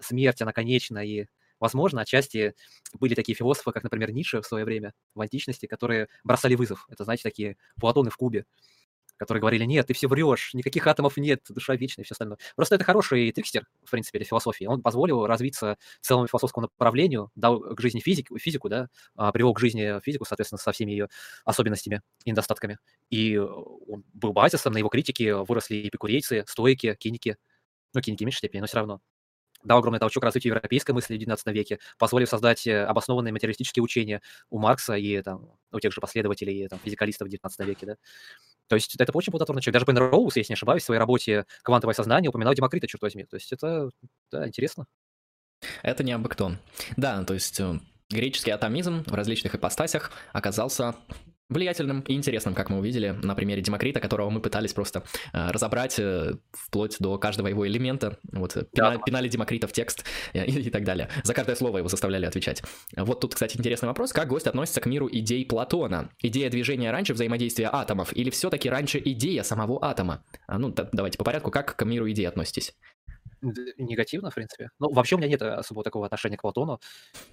смерть, 0.00 0.42
она 0.42 0.52
конечна, 0.52 0.98
и 0.98 1.26
Возможно, 1.62 2.01
отчасти 2.01 2.55
были 2.98 3.14
такие 3.14 3.36
философы, 3.36 3.70
как, 3.70 3.84
например, 3.84 4.10
Ницше 4.10 4.40
в 4.40 4.47
свое 4.47 4.64
время, 4.64 4.94
в 5.14 5.20
античности, 5.20 5.66
которые 5.66 6.09
бросали 6.24 6.56
вызов. 6.56 6.86
Это, 6.89 7.05
знаете, 7.05 7.22
такие 7.22 7.56
Платоны 7.78 8.10
в 8.10 8.16
Кубе, 8.16 8.47
которые 9.16 9.40
говорили, 9.40 9.62
нет, 9.62 9.86
ты 9.86 9.94
все 9.94 10.09
врешь, 10.09 10.55
никаких 10.55 10.84
атомов 10.89 11.16
нет, 11.18 11.44
душа 11.51 11.76
вечная 11.76 12.02
и 12.02 12.05
все 12.05 12.14
остальное. 12.14 12.39
Просто 12.56 12.74
это 12.74 12.82
хороший 12.82 13.30
трикстер, 13.30 13.68
в 13.84 13.93
принципе, 13.93 14.18
для 14.18 14.26
философии. 14.26 14.64
Он 14.64 14.82
позволил 14.82 15.24
развиться 15.24 15.76
целому 16.01 16.26
философскому 16.26 16.68
направлению, 16.76 17.30
дал 17.36 17.60
к 17.60 17.80
жизни 17.80 18.01
физик, 18.01 18.30
физику, 18.40 18.68
да, 18.68 18.89
а, 19.14 19.30
привел 19.30 19.55
к 19.55 19.60
жизни 19.60 20.01
физику, 20.02 20.24
соответственно, 20.24 20.59
со 20.59 20.72
всеми 20.72 20.90
ее 20.90 21.10
особенностями 21.44 22.02
и 22.24 22.30
недостатками. 22.32 22.78
И 23.09 23.39
он 23.39 24.02
был 24.12 24.32
базисом, 24.32 24.72
на 24.72 24.78
его 24.78 24.89
критике 24.89 25.36
выросли 25.36 25.86
эпикурейцы, 25.86 26.43
стоики, 26.48 26.97
киники, 26.98 27.36
ну, 27.94 28.01
киники 28.01 28.24
в 28.24 28.26
меньшей 28.26 28.39
степени, 28.39 28.62
но 28.62 28.66
все 28.66 28.78
равно 28.78 29.01
дал 29.64 29.78
огромный 29.78 30.01
толчок 30.01 30.24
развитию 30.24 30.55
европейской 30.55 30.93
мысли 30.93 31.16
в 31.16 31.20
XIX 31.20 31.39
веке, 31.52 31.78
позволив 31.98 32.28
создать 32.28 32.66
э, 32.66 32.84
обоснованные 32.84 33.32
материалистические 33.32 33.82
учения 33.82 34.20
у 34.51 34.59
Маркса 34.59 34.94
и 34.94 35.22
там, 35.22 35.51
у 35.70 35.80
тех 35.80 35.93
же 35.93 36.01
последователей 36.01 36.68
там, 36.68 36.78
физикалистов 36.80 37.28
в 37.28 37.30
XIX 37.30 37.64
веке. 37.64 37.86
Да? 37.86 37.97
То 38.68 38.76
есть 38.76 38.94
это 38.98 39.12
очень 39.12 39.30
плодотворный 39.30 39.62
человек. 39.62 39.74
Даже 39.74 39.86
Пен 39.86 39.98
Роуз, 39.98 40.36
если 40.36 40.52
не 40.52 40.55
ошибаюсь, 40.55 40.82
в 40.82 40.86
своей 40.86 40.98
работе 40.98 41.47
«Квантовое 41.62 41.94
сознание» 41.94 42.30
упоминал 42.30 42.55
Демокрита, 42.55 42.86
черт 42.86 43.02
возьми. 43.02 43.24
То 43.24 43.36
есть 43.36 43.52
это 43.52 43.90
да, 44.30 44.47
интересно. 44.47 44.86
Это 45.82 46.02
не 46.02 46.12
абы 46.12 46.28
кто. 46.28 46.52
Да, 46.97 47.22
то 47.24 47.34
есть 47.34 47.60
э, 47.60 47.78
греческий 48.10 48.51
атомизм 48.51 49.05
в 49.05 49.14
различных 49.14 49.55
ипостасях 49.55 50.10
оказался 50.32 50.94
влиятельным 51.52 52.00
и 52.02 52.14
интересным, 52.14 52.54
как 52.54 52.70
мы 52.70 52.78
увидели 52.78 53.10
на 53.22 53.34
примере 53.34 53.62
Демокрита, 53.62 54.00
которого 54.00 54.30
мы 54.30 54.40
пытались 54.40 54.72
просто 54.72 55.04
э, 55.32 55.50
разобрать 55.50 55.98
э, 55.98 56.34
вплоть 56.52 56.96
до 56.98 57.18
каждого 57.18 57.48
его 57.48 57.66
элемента. 57.66 58.18
Вот 58.32 58.56
э, 58.56 58.64
пина, 58.72 58.92
да. 58.92 58.98
пинали 58.98 59.28
Демокрита 59.28 59.66
в 59.66 59.72
текст 59.72 60.04
и, 60.32 60.38
и 60.38 60.70
так 60.70 60.84
далее. 60.84 61.08
За 61.24 61.34
каждое 61.34 61.56
слово 61.56 61.78
его 61.78 61.88
заставляли 61.88 62.26
отвечать. 62.26 62.62
Вот 62.96 63.20
тут, 63.20 63.34
кстати, 63.34 63.56
интересный 63.56 63.86
вопрос. 63.88 64.12
Как 64.12 64.28
гость 64.28 64.46
относится 64.46 64.80
к 64.80 64.86
миру 64.86 65.08
идей 65.10 65.44
Платона? 65.46 66.10
Идея 66.20 66.50
движения 66.50 66.90
раньше 66.90 67.14
взаимодействия 67.14 67.68
атомов 67.72 68.14
или 68.16 68.30
все-таки 68.30 68.68
раньше 68.68 69.00
идея 69.04 69.42
самого 69.42 69.84
атома? 69.84 70.24
А, 70.46 70.58
ну, 70.58 70.74
давайте 70.92 71.18
по 71.18 71.24
порядку. 71.24 71.50
Как 71.50 71.76
к 71.76 71.84
миру 71.84 72.10
идей 72.10 72.26
относитесь? 72.26 72.74
Негативно, 73.43 74.31
в 74.31 74.35
принципе. 74.35 74.70
Ну, 74.78 74.90
вообще 74.93 75.16
у 75.16 75.19
меня 75.19 75.28
нет 75.28 75.43
особого 75.43 75.85
такого 75.85 76.06
отношения 76.06 76.36
к 76.36 76.43
Платону, 76.43 76.81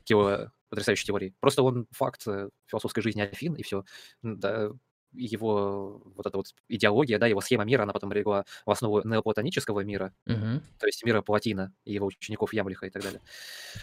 к 0.06 0.10
его 0.10 0.52
потрясающей 0.70 1.06
теории. 1.06 1.34
Просто 1.40 1.64
он 1.64 1.88
факт 1.92 2.28
э, 2.28 2.50
философской 2.66 3.02
жизни 3.02 3.22
Афин, 3.22 3.54
и 3.54 3.64
все. 3.64 3.84
Да, 4.22 4.72
его 5.14 6.02
вот 6.16 6.26
эта 6.26 6.38
вот 6.38 6.48
идеология, 6.68 7.18
да, 7.18 7.28
его 7.28 7.42
схема 7.42 7.66
мира, 7.66 7.84
она 7.84 7.94
потом 7.94 8.12
легла 8.12 8.46
в 8.66 8.72
основу 8.72 9.02
неоплатонического 9.08 9.82
мира, 9.82 10.14
угу. 10.28 10.62
то 10.80 10.86
есть 10.86 11.04
мира 11.04 11.22
Платина 11.22 11.74
и 11.84 11.94
его 11.94 12.08
учеников 12.08 12.54
Ямлиха 12.54 12.86
и 12.86 12.90
так 12.90 13.02
далее. 13.02 13.22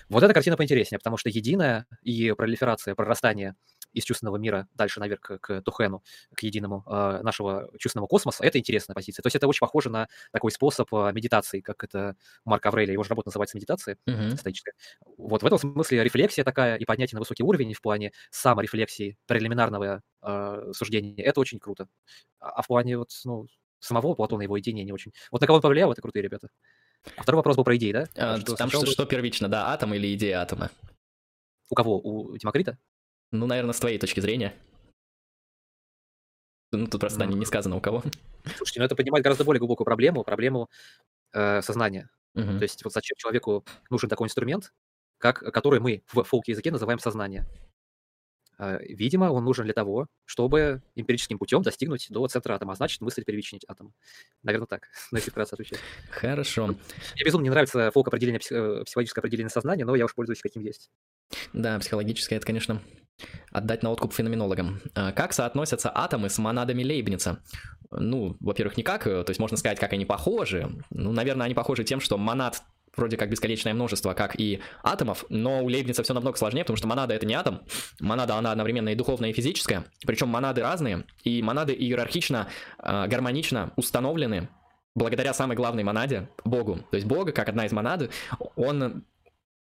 Вот 0.08 0.22
эта 0.22 0.32
картина 0.32 0.56
поинтереснее, 0.56 0.98
потому 0.98 1.16
что 1.16 1.28
единая 1.28 1.86
и 2.02 2.32
пролиферация, 2.32 2.94
прорастание 2.94 3.56
из 3.96 4.04
чувственного 4.04 4.36
мира 4.36 4.68
дальше 4.74 5.00
наверх 5.00 5.20
к, 5.20 5.38
к 5.38 5.62
Тухену, 5.62 6.02
к 6.34 6.42
единому 6.42 6.84
э, 6.86 7.20
нашего 7.22 7.70
чувственного 7.78 8.06
космоса, 8.06 8.44
это 8.44 8.58
интересная 8.58 8.94
позиция. 8.94 9.22
То 9.22 9.28
есть 9.28 9.36
это 9.36 9.48
очень 9.48 9.60
похоже 9.60 9.88
на 9.88 10.08
такой 10.32 10.50
способ 10.50 10.92
э, 10.92 11.12
медитации, 11.12 11.60
как 11.60 11.82
это 11.82 12.14
Марк 12.44 12.66
Аврелия, 12.66 12.92
его 12.92 13.02
же 13.02 13.08
работа 13.08 13.28
называется 13.28 13.56
медитация 13.56 13.96
uh-huh. 14.06 14.36
стоическая. 14.36 14.74
Вот 15.16 15.42
в 15.42 15.46
этом 15.46 15.58
смысле 15.58 16.04
рефлексия 16.04 16.44
такая 16.44 16.76
и 16.76 16.84
поднятие 16.84 17.16
на 17.16 17.20
высокий 17.20 17.42
уровень 17.42 17.72
в 17.72 17.80
плане 17.80 18.12
саморефлексии, 18.30 19.16
прелиминарного 19.26 20.02
э, 20.22 20.72
суждения, 20.74 21.24
это 21.24 21.40
очень 21.40 21.58
круто. 21.58 21.88
А, 22.38 22.50
а 22.50 22.62
в 22.62 22.66
плане 22.66 22.98
вот, 22.98 23.10
ну, 23.24 23.46
самого 23.80 24.14
Платона 24.14 24.42
его 24.42 24.60
идеи 24.60 24.72
не 24.72 24.92
очень. 24.92 25.12
Вот 25.30 25.40
на 25.40 25.46
кого 25.46 25.56
он 25.56 25.62
повлиял, 25.62 25.90
это 25.90 26.02
крутые 26.02 26.22
ребята. 26.22 26.48
А 27.16 27.22
второй 27.22 27.38
вопрос 27.38 27.56
был 27.56 27.64
про 27.64 27.76
идеи, 27.76 27.92
да? 27.92 28.08
А, 28.16 28.38
что, 28.40 28.56
там 28.56 28.68
что, 28.68 28.84
что 28.84 29.06
первично, 29.06 29.48
да, 29.48 29.72
атом 29.72 29.94
или 29.94 30.12
идея 30.14 30.42
атома? 30.42 30.70
У 31.70 31.74
кого? 31.74 31.98
У 31.98 32.36
Демокрита? 32.36 32.78
Ну, 33.32 33.46
наверное, 33.46 33.72
с 33.72 33.80
твоей 33.80 33.98
точки 33.98 34.20
зрения. 34.20 34.54
Ну, 36.72 36.86
тут 36.86 37.00
просто 37.00 37.24
mm. 37.24 37.34
не 37.34 37.46
сказано 37.46 37.76
у 37.76 37.80
кого. 37.80 38.02
Слушайте, 38.56 38.80
ну 38.80 38.86
это 38.86 38.96
поднимает 38.96 39.24
гораздо 39.24 39.44
более 39.44 39.58
глубокую 39.58 39.84
проблему, 39.84 40.24
проблему 40.24 40.68
э, 41.32 41.62
сознания. 41.62 42.10
Uh-huh. 42.36 42.58
То 42.58 42.62
есть 42.62 42.84
вот 42.84 42.92
зачем 42.92 43.16
человеку 43.16 43.64
нужен 43.90 44.08
такой 44.08 44.26
инструмент, 44.26 44.72
как, 45.18 45.38
который 45.38 45.80
мы 45.80 46.02
в 46.12 46.22
фолк-языке 46.22 46.70
называем 46.70 46.98
сознание. 46.98 47.46
Э, 48.58 48.78
видимо, 48.82 49.30
он 49.30 49.44
нужен 49.44 49.64
для 49.64 49.74
того, 49.74 50.06
чтобы 50.24 50.82
эмпирическим 50.94 51.38
путем 51.38 51.62
достигнуть 51.62 52.06
до 52.10 52.26
центра 52.28 52.54
атома, 52.54 52.72
а 52.72 52.76
значит, 52.76 53.00
мысль 53.00 53.24
первичнить 53.24 53.64
атом. 53.68 53.92
Наверное, 54.42 54.66
так, 54.66 54.88
на 55.12 55.18
эти 55.18 55.30
вкратце 55.30 55.54
отвечаю. 55.54 55.80
Хорошо. 56.10 56.66
Мне 56.66 57.24
безумно 57.24 57.44
не 57.44 57.50
нравится 57.50 57.90
фолк 57.90 58.08
определение, 58.08 58.40
э, 58.50 58.84
психологическое 58.84 59.20
определение 59.20 59.50
сознания, 59.50 59.84
но 59.84 59.94
я 59.94 60.04
уж 60.04 60.14
пользуюсь 60.14 60.40
каким 60.40 60.62
есть. 60.62 60.90
Да, 61.52 61.78
психологическое, 61.78 62.36
это, 62.36 62.46
конечно, 62.46 62.82
отдать 63.52 63.82
на 63.82 63.90
откуп 63.90 64.12
феноменологам. 64.12 64.80
А 64.94 65.12
как 65.12 65.32
соотносятся 65.32 65.90
атомы 65.94 66.28
с 66.28 66.38
монадами 66.38 66.84
Лейбница? 66.84 67.40
Ну, 67.90 68.36
во-первых, 68.40 68.76
никак, 68.76 69.06
э, 69.06 69.22
то 69.24 69.30
есть 69.30 69.40
можно 69.40 69.56
сказать, 69.56 69.78
как 69.78 69.92
они 69.92 70.04
похожи. 70.04 70.68
Ну, 70.90 71.12
наверное, 71.12 71.46
они 71.46 71.54
похожи 71.54 71.84
тем, 71.84 72.00
что 72.00 72.18
монад 72.18 72.62
вроде 72.96 73.16
как 73.16 73.30
бесконечное 73.30 73.74
множество, 73.74 74.14
как 74.14 74.38
и 74.40 74.60
атомов, 74.82 75.24
но 75.28 75.62
у 75.62 75.68
Лейбница 75.68 76.02
все 76.02 76.14
намного 76.14 76.38
сложнее, 76.38 76.64
потому 76.64 76.76
что 76.78 76.88
монада 76.88 77.14
это 77.14 77.26
не 77.26 77.34
атом, 77.34 77.60
монада 78.00 78.36
она 78.36 78.52
одновременно 78.52 78.88
и 78.88 78.94
духовная, 78.94 79.30
и 79.30 79.32
физическая, 79.32 79.84
причем 80.06 80.28
монады 80.28 80.62
разные, 80.62 81.04
и 81.22 81.42
монады 81.42 81.74
иерархично, 81.74 82.48
э, 82.78 83.06
гармонично 83.06 83.72
установлены 83.76 84.48
благодаря 84.94 85.34
самой 85.34 85.56
главной 85.56 85.84
монаде, 85.84 86.30
Богу. 86.44 86.80
То 86.90 86.96
есть 86.96 87.06
Бог, 87.06 87.32
как 87.34 87.48
одна 87.48 87.66
из 87.66 87.72
монады, 87.72 88.10
он 88.56 89.04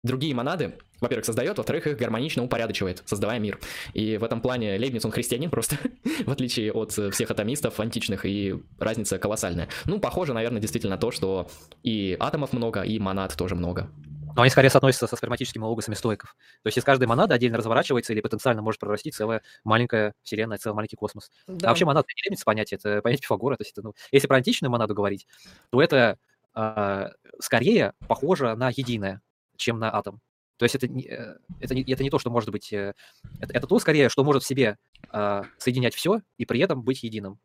другие 0.07 0.35
монады, 0.35 0.75
во-первых, 1.01 1.27
создает, 1.27 1.59
во-вторых, 1.59 1.87
их 1.87 1.99
гармонично 1.99 2.43
упорядочивает, 2.43 3.03
создавая 3.05 3.39
мир. 3.39 3.59
И 3.93 4.17
в 4.17 4.25
этом 4.25 4.41
плане 4.41 4.79
Лейбниц, 4.79 5.05
он 5.05 5.11
христианин 5.11 5.51
просто, 5.51 5.77
в 6.27 6.31
отличие 6.31 6.73
от 6.73 6.93
всех 6.93 7.31
атомистов 7.31 7.79
античных, 7.81 8.25
и 8.25 8.55
разница 8.79 9.19
колоссальная. 9.19 9.69
Ну, 9.85 9.99
похоже, 9.99 10.33
наверное, 10.33 10.61
действительно 10.61 10.97
то, 10.97 11.11
что 11.11 11.49
и 11.83 12.17
атомов 12.19 12.53
много, 12.53 12.83
и 12.83 12.99
монад 12.99 13.37
тоже 13.37 13.55
много. 13.55 13.91
Но 14.37 14.43
они 14.43 14.51
скорее 14.51 14.69
соотносятся 14.69 15.07
со 15.07 15.17
сперматическими 15.17 15.65
логосами 15.65 15.95
стоиков. 15.95 16.37
То 16.63 16.67
есть 16.67 16.77
из 16.77 16.85
каждой 16.85 17.09
монады 17.09 17.33
отдельно 17.33 17.57
разворачивается 17.57 18.13
или 18.13 18.21
потенциально 18.21 18.61
может 18.61 18.79
прорасти 18.79 19.11
целая 19.11 19.41
маленькая 19.65 20.13
вселенная, 20.23 20.59
целый 20.59 20.75
маленький 20.75 20.97
космос. 20.97 21.31
Да. 21.47 21.69
А 21.69 21.71
вообще 21.71 21.87
монада 21.87 22.07
не 22.09 22.23
Лейбниц 22.27 22.45
понятие, 22.45 22.77
это 22.77 23.01
понятие 23.01 23.23
Пифагора. 23.23 23.57
То 23.57 23.63
есть 23.63 23.73
это, 23.73 23.83
ну, 23.83 23.95
если 24.13 24.29
про 24.29 24.37
античную 24.37 24.71
монаду 24.71 24.95
говорить, 24.95 25.27
то 25.71 25.81
это 25.81 26.19
э, 26.55 27.09
скорее 27.41 27.95
похоже 28.09 28.55
на 28.57 28.69
единое 28.69 29.23
чем 29.59 29.79
на 29.79 29.95
атом. 29.95 30.21
То 30.59 30.65
есть 30.65 30.75
это, 30.75 30.89
не, 30.89 31.07
э, 31.07 31.37
это, 31.61 31.75
не, 31.75 31.83
это 31.83 32.03
не 32.03 32.11
то, 32.11 32.19
что 32.19 32.31
может 32.31 32.51
быть... 32.51 32.73
Э, 32.73 32.95
это, 33.41 33.53
это 33.53 33.67
то, 33.67 33.79
скорее, 33.79 34.09
что 34.09 34.25
может 34.25 34.43
в 34.43 34.47
себе 34.47 34.79
э, 35.13 35.43
соединять 35.59 35.95
все 35.95 36.23
и 36.39 36.47
при 36.47 36.61
этом 36.61 36.83
быть 36.83 37.03
единым, 37.03 37.39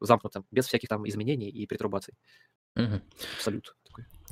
замкнутым, 0.00 0.44
без 0.50 0.66
всяких 0.66 0.88
там 0.88 1.08
изменений 1.08 1.48
и 1.48 1.66
перетрубаций. 1.66 2.14
Угу. 2.76 3.00
Абсолют. 3.36 3.74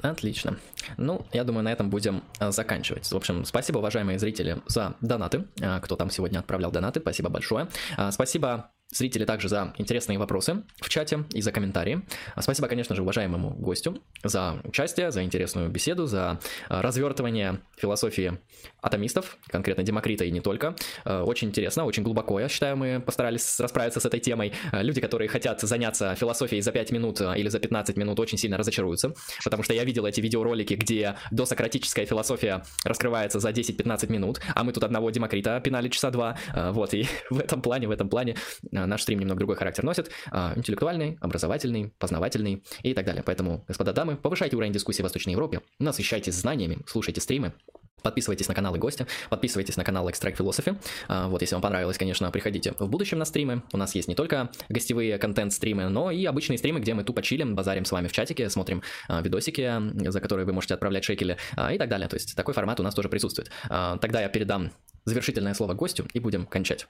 Отлично. 0.03 0.59
Ну, 0.99 1.27
я 1.33 1.45
думаю, 1.45 1.65
на 1.65 1.73
этом 1.73 1.89
будем 1.89 2.23
э, 2.39 2.51
заканчивать. 2.51 3.11
В 3.11 3.17
общем, 3.17 3.45
спасибо, 3.45 3.79
уважаемые 3.79 4.19
зрители, 4.19 4.63
за 4.67 4.97
донаты. 5.01 5.47
Кто 5.83 5.97
там 5.97 6.11
сегодня 6.11 6.41
отправлял 6.41 6.71
донаты, 6.71 7.01
спасибо 7.01 7.31
большое. 7.31 7.69
Спасибо 8.11 8.76
зрители 8.91 9.25
также 9.25 9.49
за 9.49 9.75
интересные 9.79 10.19
вопросы 10.19 10.63
в 10.81 10.89
чате 10.89 11.25
и 11.33 11.43
за 11.43 11.51
комментарии. 11.51 12.03
А 12.35 12.43
спасибо, 12.43 12.69
конечно 12.69 12.95
же, 12.95 13.03
уважаемому 13.03 13.51
гостю 13.51 14.03
за 14.23 14.61
участие, 14.65 15.11
за 15.11 15.25
интересную 15.25 15.69
беседу, 15.69 16.07
за 16.07 16.41
а, 16.69 16.83
развертывание 16.83 17.61
философии 17.77 18.39
атомистов, 18.81 19.39
конкретно 19.49 19.83
Демокрита 19.83 20.25
и 20.25 20.31
не 20.31 20.41
только. 20.41 20.77
А, 21.05 21.25
очень 21.25 21.49
интересно, 21.49 21.85
очень 21.85 22.05
глубоко, 22.05 22.39
я 22.39 22.49
считаю, 22.49 22.77
мы 22.77 23.01
постарались 23.01 23.59
расправиться 23.59 23.99
с 23.99 24.07
этой 24.07 24.21
темой. 24.21 24.53
Люди, 24.73 25.01
которые 25.01 25.29
хотят 25.29 25.61
заняться 25.61 26.15
философией 26.15 26.63
за 26.63 26.71
5 26.71 26.93
минут 26.93 27.21
или 27.21 27.49
за 27.49 27.59
15 27.59 27.97
минут, 27.97 28.21
очень 28.21 28.39
сильно 28.39 28.57
разочаруются, 28.57 29.15
потому 29.45 29.63
что 29.63 29.75
я 29.75 29.85
видел 29.85 30.07
эти 30.07 30.21
видеоролики, 30.21 30.75
где 30.75 31.17
досократическая 31.31 32.07
философия 32.07 32.63
раскрывается 32.85 33.41
за 33.41 33.51
10-15 33.51 34.13
минут, 34.13 34.41
а 34.55 34.63
мы 34.63 34.73
тут 34.73 34.85
одного 34.85 35.11
Демокрита 35.11 35.61
пинали 35.61 35.89
часа 35.89 36.11
два, 36.11 36.39
вот, 36.55 36.95
и 36.95 37.07
в 37.31 37.41
этом 37.41 37.61
плане, 37.63 37.89
в 37.89 37.91
этом 37.91 38.09
плане 38.09 38.37
наш 38.85 39.03
стрим 39.03 39.21
немного 39.21 39.39
другой 39.39 39.57
характер 39.57 39.85
носит, 39.85 40.11
а, 40.31 40.53
интеллектуальный, 40.57 41.17
образовательный, 41.21 41.95
познавательный 41.99 42.63
и 42.83 42.93
так 42.93 43.07
далее. 43.07 43.23
Поэтому, 43.25 43.65
господа 43.67 43.93
дамы, 43.93 44.17
повышайте 44.17 44.57
уровень 44.57 44.73
дискуссии 44.73 45.01
в 45.01 45.05
Восточной 45.05 45.33
Европе, 45.33 45.63
насыщайтесь 45.79 46.35
знаниями, 46.35 46.79
слушайте 46.87 47.21
стримы, 47.21 47.55
Подписывайтесь 48.03 48.47
на 48.47 48.55
каналы 48.55 48.79
гостя, 48.79 49.09
подписывайтесь 49.31 49.77
на 49.77 49.83
канал 49.83 50.09
Extract 50.09 50.37
Philosophy. 50.37 50.79
А, 51.09 51.27
вот, 51.29 51.41
если 51.41 51.57
вам 51.57 51.63
понравилось, 51.63 51.99
конечно, 51.99 52.31
приходите 52.31 52.73
в 52.79 52.89
будущем 52.89 53.19
на 53.19 53.25
стримы. 53.25 53.63
У 53.73 53.77
нас 53.77 53.97
есть 53.97 54.07
не 54.07 54.15
только 54.15 54.51
гостевые 54.69 55.19
контент-стримы, 55.19 55.89
но 55.89 56.13
и 56.13 56.25
обычные 56.25 56.59
стримы, 56.59 56.79
где 56.79 56.95
мы 56.95 57.03
тупо 57.03 57.21
чилим, 57.21 57.57
базарим 57.57 57.85
с 57.85 57.91
вами 57.91 58.07
в 58.07 58.13
чатике, 58.13 58.49
смотрим 58.49 58.83
а, 59.09 59.23
видосики, 59.23 60.09
за 60.09 60.21
которые 60.21 60.47
вы 60.47 60.53
можете 60.53 60.75
отправлять 60.75 61.03
шекели 61.03 61.37
и 61.73 61.79
так 61.79 61.89
далее. 61.89 62.09
То 62.09 62.15
есть 62.15 62.37
такой 62.37 62.55
формат 62.55 62.79
у 62.79 62.85
нас 62.85 62.95
тоже 62.95 63.09
присутствует. 63.09 63.51
Тогда 63.69 64.21
я 64.21 64.29
передам 64.29 64.71
завершительное 65.05 65.55
слово 65.55 65.75
гостю 65.75 66.07
и 66.13 66.21
будем 66.21 66.47
кончать. 66.47 66.87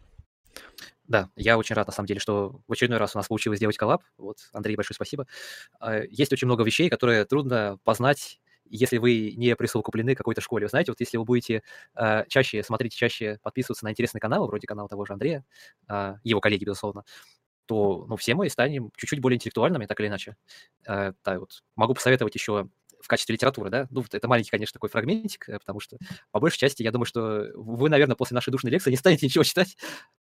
Да, 1.08 1.30
я 1.36 1.56
очень 1.58 1.76
рад, 1.76 1.86
на 1.86 1.92
самом 1.92 2.06
деле, 2.08 2.20
что 2.20 2.60
в 2.66 2.72
очередной 2.72 2.98
раз 2.98 3.14
у 3.14 3.18
нас 3.18 3.28
получилось 3.28 3.58
сделать 3.58 3.76
коллаб. 3.76 4.02
Вот, 4.18 4.38
Андрей, 4.52 4.74
большое 4.76 4.94
спасибо. 4.96 5.26
А, 5.80 6.00
есть 6.00 6.32
очень 6.32 6.46
много 6.46 6.64
вещей, 6.64 6.88
которые 6.90 7.24
трудно 7.24 7.78
познать, 7.84 8.40
если 8.68 8.98
вы 8.98 9.32
не 9.36 9.54
присовокуплены 9.54 10.16
какой-то 10.16 10.40
школе. 10.40 10.66
Вы 10.66 10.70
знаете, 10.70 10.90
вот 10.90 10.98
если 11.00 11.18
вы 11.18 11.24
будете 11.24 11.62
э, 11.94 12.24
чаще 12.28 12.64
смотреть, 12.64 12.94
чаще 12.94 13.38
подписываться 13.42 13.84
на 13.84 13.90
интересные 13.90 14.20
каналы, 14.20 14.48
вроде 14.48 14.66
канала 14.66 14.88
того 14.88 15.04
же 15.04 15.12
Андрея, 15.12 15.44
э, 15.88 16.14
его 16.24 16.40
коллеги, 16.40 16.64
безусловно, 16.64 17.04
то 17.66 18.06
ну, 18.08 18.16
все 18.16 18.34
мы 18.34 18.48
станем 18.50 18.90
чуть-чуть 18.96 19.20
более 19.20 19.36
интеллектуальными, 19.36 19.86
так 19.86 20.00
или 20.00 20.08
иначе. 20.08 20.36
Э, 20.86 21.12
да, 21.24 21.38
вот. 21.40 21.62
Могу 21.76 21.94
посоветовать 21.94 22.34
еще 22.34 22.68
в 23.00 23.08
качестве 23.08 23.34
литературы, 23.34 23.70
да, 23.70 23.86
ну, 23.90 24.04
это 24.10 24.28
маленький, 24.28 24.50
конечно, 24.50 24.74
такой 24.74 24.88
фрагментик, 24.88 25.48
э, 25.48 25.58
потому 25.58 25.80
что, 25.80 25.96
по 26.30 26.40
большей 26.40 26.58
части, 26.58 26.82
я 26.82 26.90
думаю, 26.90 27.06
что 27.06 27.46
вы, 27.54 27.88
наверное, 27.88 28.16
после 28.16 28.34
нашей 28.34 28.50
душной 28.50 28.72
лекции 28.72 28.90
не 28.90 28.96
станете 28.96 29.26
ничего 29.26 29.44
читать, 29.44 29.76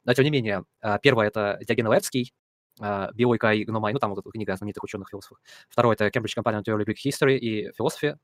но, 0.04 0.14
тем 0.14 0.24
не 0.24 0.30
менее, 0.30 0.64
а, 0.80 0.98
первое– 0.98 1.26
это 1.28 1.58
Диоген 1.66 1.86
Лаевский, 1.86 2.34
а, 2.80 3.10
«Биойка 3.12 3.52
и 3.54 3.64
гномай», 3.64 3.92
ну, 3.92 3.98
там 3.98 4.14
вот 4.14 4.24
книга 4.32 4.56
знаменитых 4.56 4.82
ученых-философов. 4.82 5.38
Второе– 5.68 5.94
это 5.98 6.06
Cambridge 6.06 6.36
Companion 6.36 6.62
to 6.62 6.76
Early 6.76 6.84
Greek 6.84 6.96
History 7.04 7.36
и 7.36 7.70
Philosophy. 7.70 8.16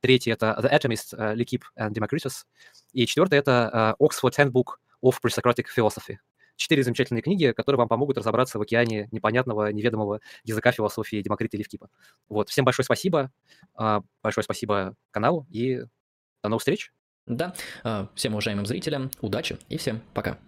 Третье– 0.00 0.32
это 0.34 0.58
The 0.62 0.70
Atomist, 0.70 1.18
uh, 1.18 1.34
Lekip 1.34 1.62
and 1.78 1.92
Democritus. 1.92 2.44
И 2.92 3.06
четвертое– 3.06 3.38
это 3.40 3.96
uh, 4.00 4.06
Oxford 4.06 4.36
Handbook 4.36 4.76
of 5.02 5.18
Presocratic 5.22 5.66
Philosophy 5.74 6.18
четыре 6.56 6.82
замечательные 6.82 7.22
книги, 7.22 7.52
которые 7.52 7.78
вам 7.78 7.88
помогут 7.88 8.18
разобраться 8.18 8.58
в 8.58 8.62
океане 8.62 9.08
непонятного, 9.12 9.72
неведомого 9.72 10.20
языка 10.44 10.72
философии 10.72 11.22
Демокрита 11.22 11.56
Левкипа. 11.56 11.88
Вот, 12.28 12.48
всем 12.48 12.64
большое 12.64 12.84
спасибо, 12.84 13.30
а, 13.74 14.02
большое 14.22 14.44
спасибо 14.44 14.94
каналу 15.10 15.46
и 15.50 15.82
до 16.42 16.48
новых 16.48 16.60
встреч. 16.60 16.92
Да, 17.26 17.54
всем 18.14 18.34
уважаемым 18.34 18.66
зрителям 18.66 19.10
удачи 19.20 19.58
и 19.68 19.76
всем 19.76 20.00
пока. 20.14 20.38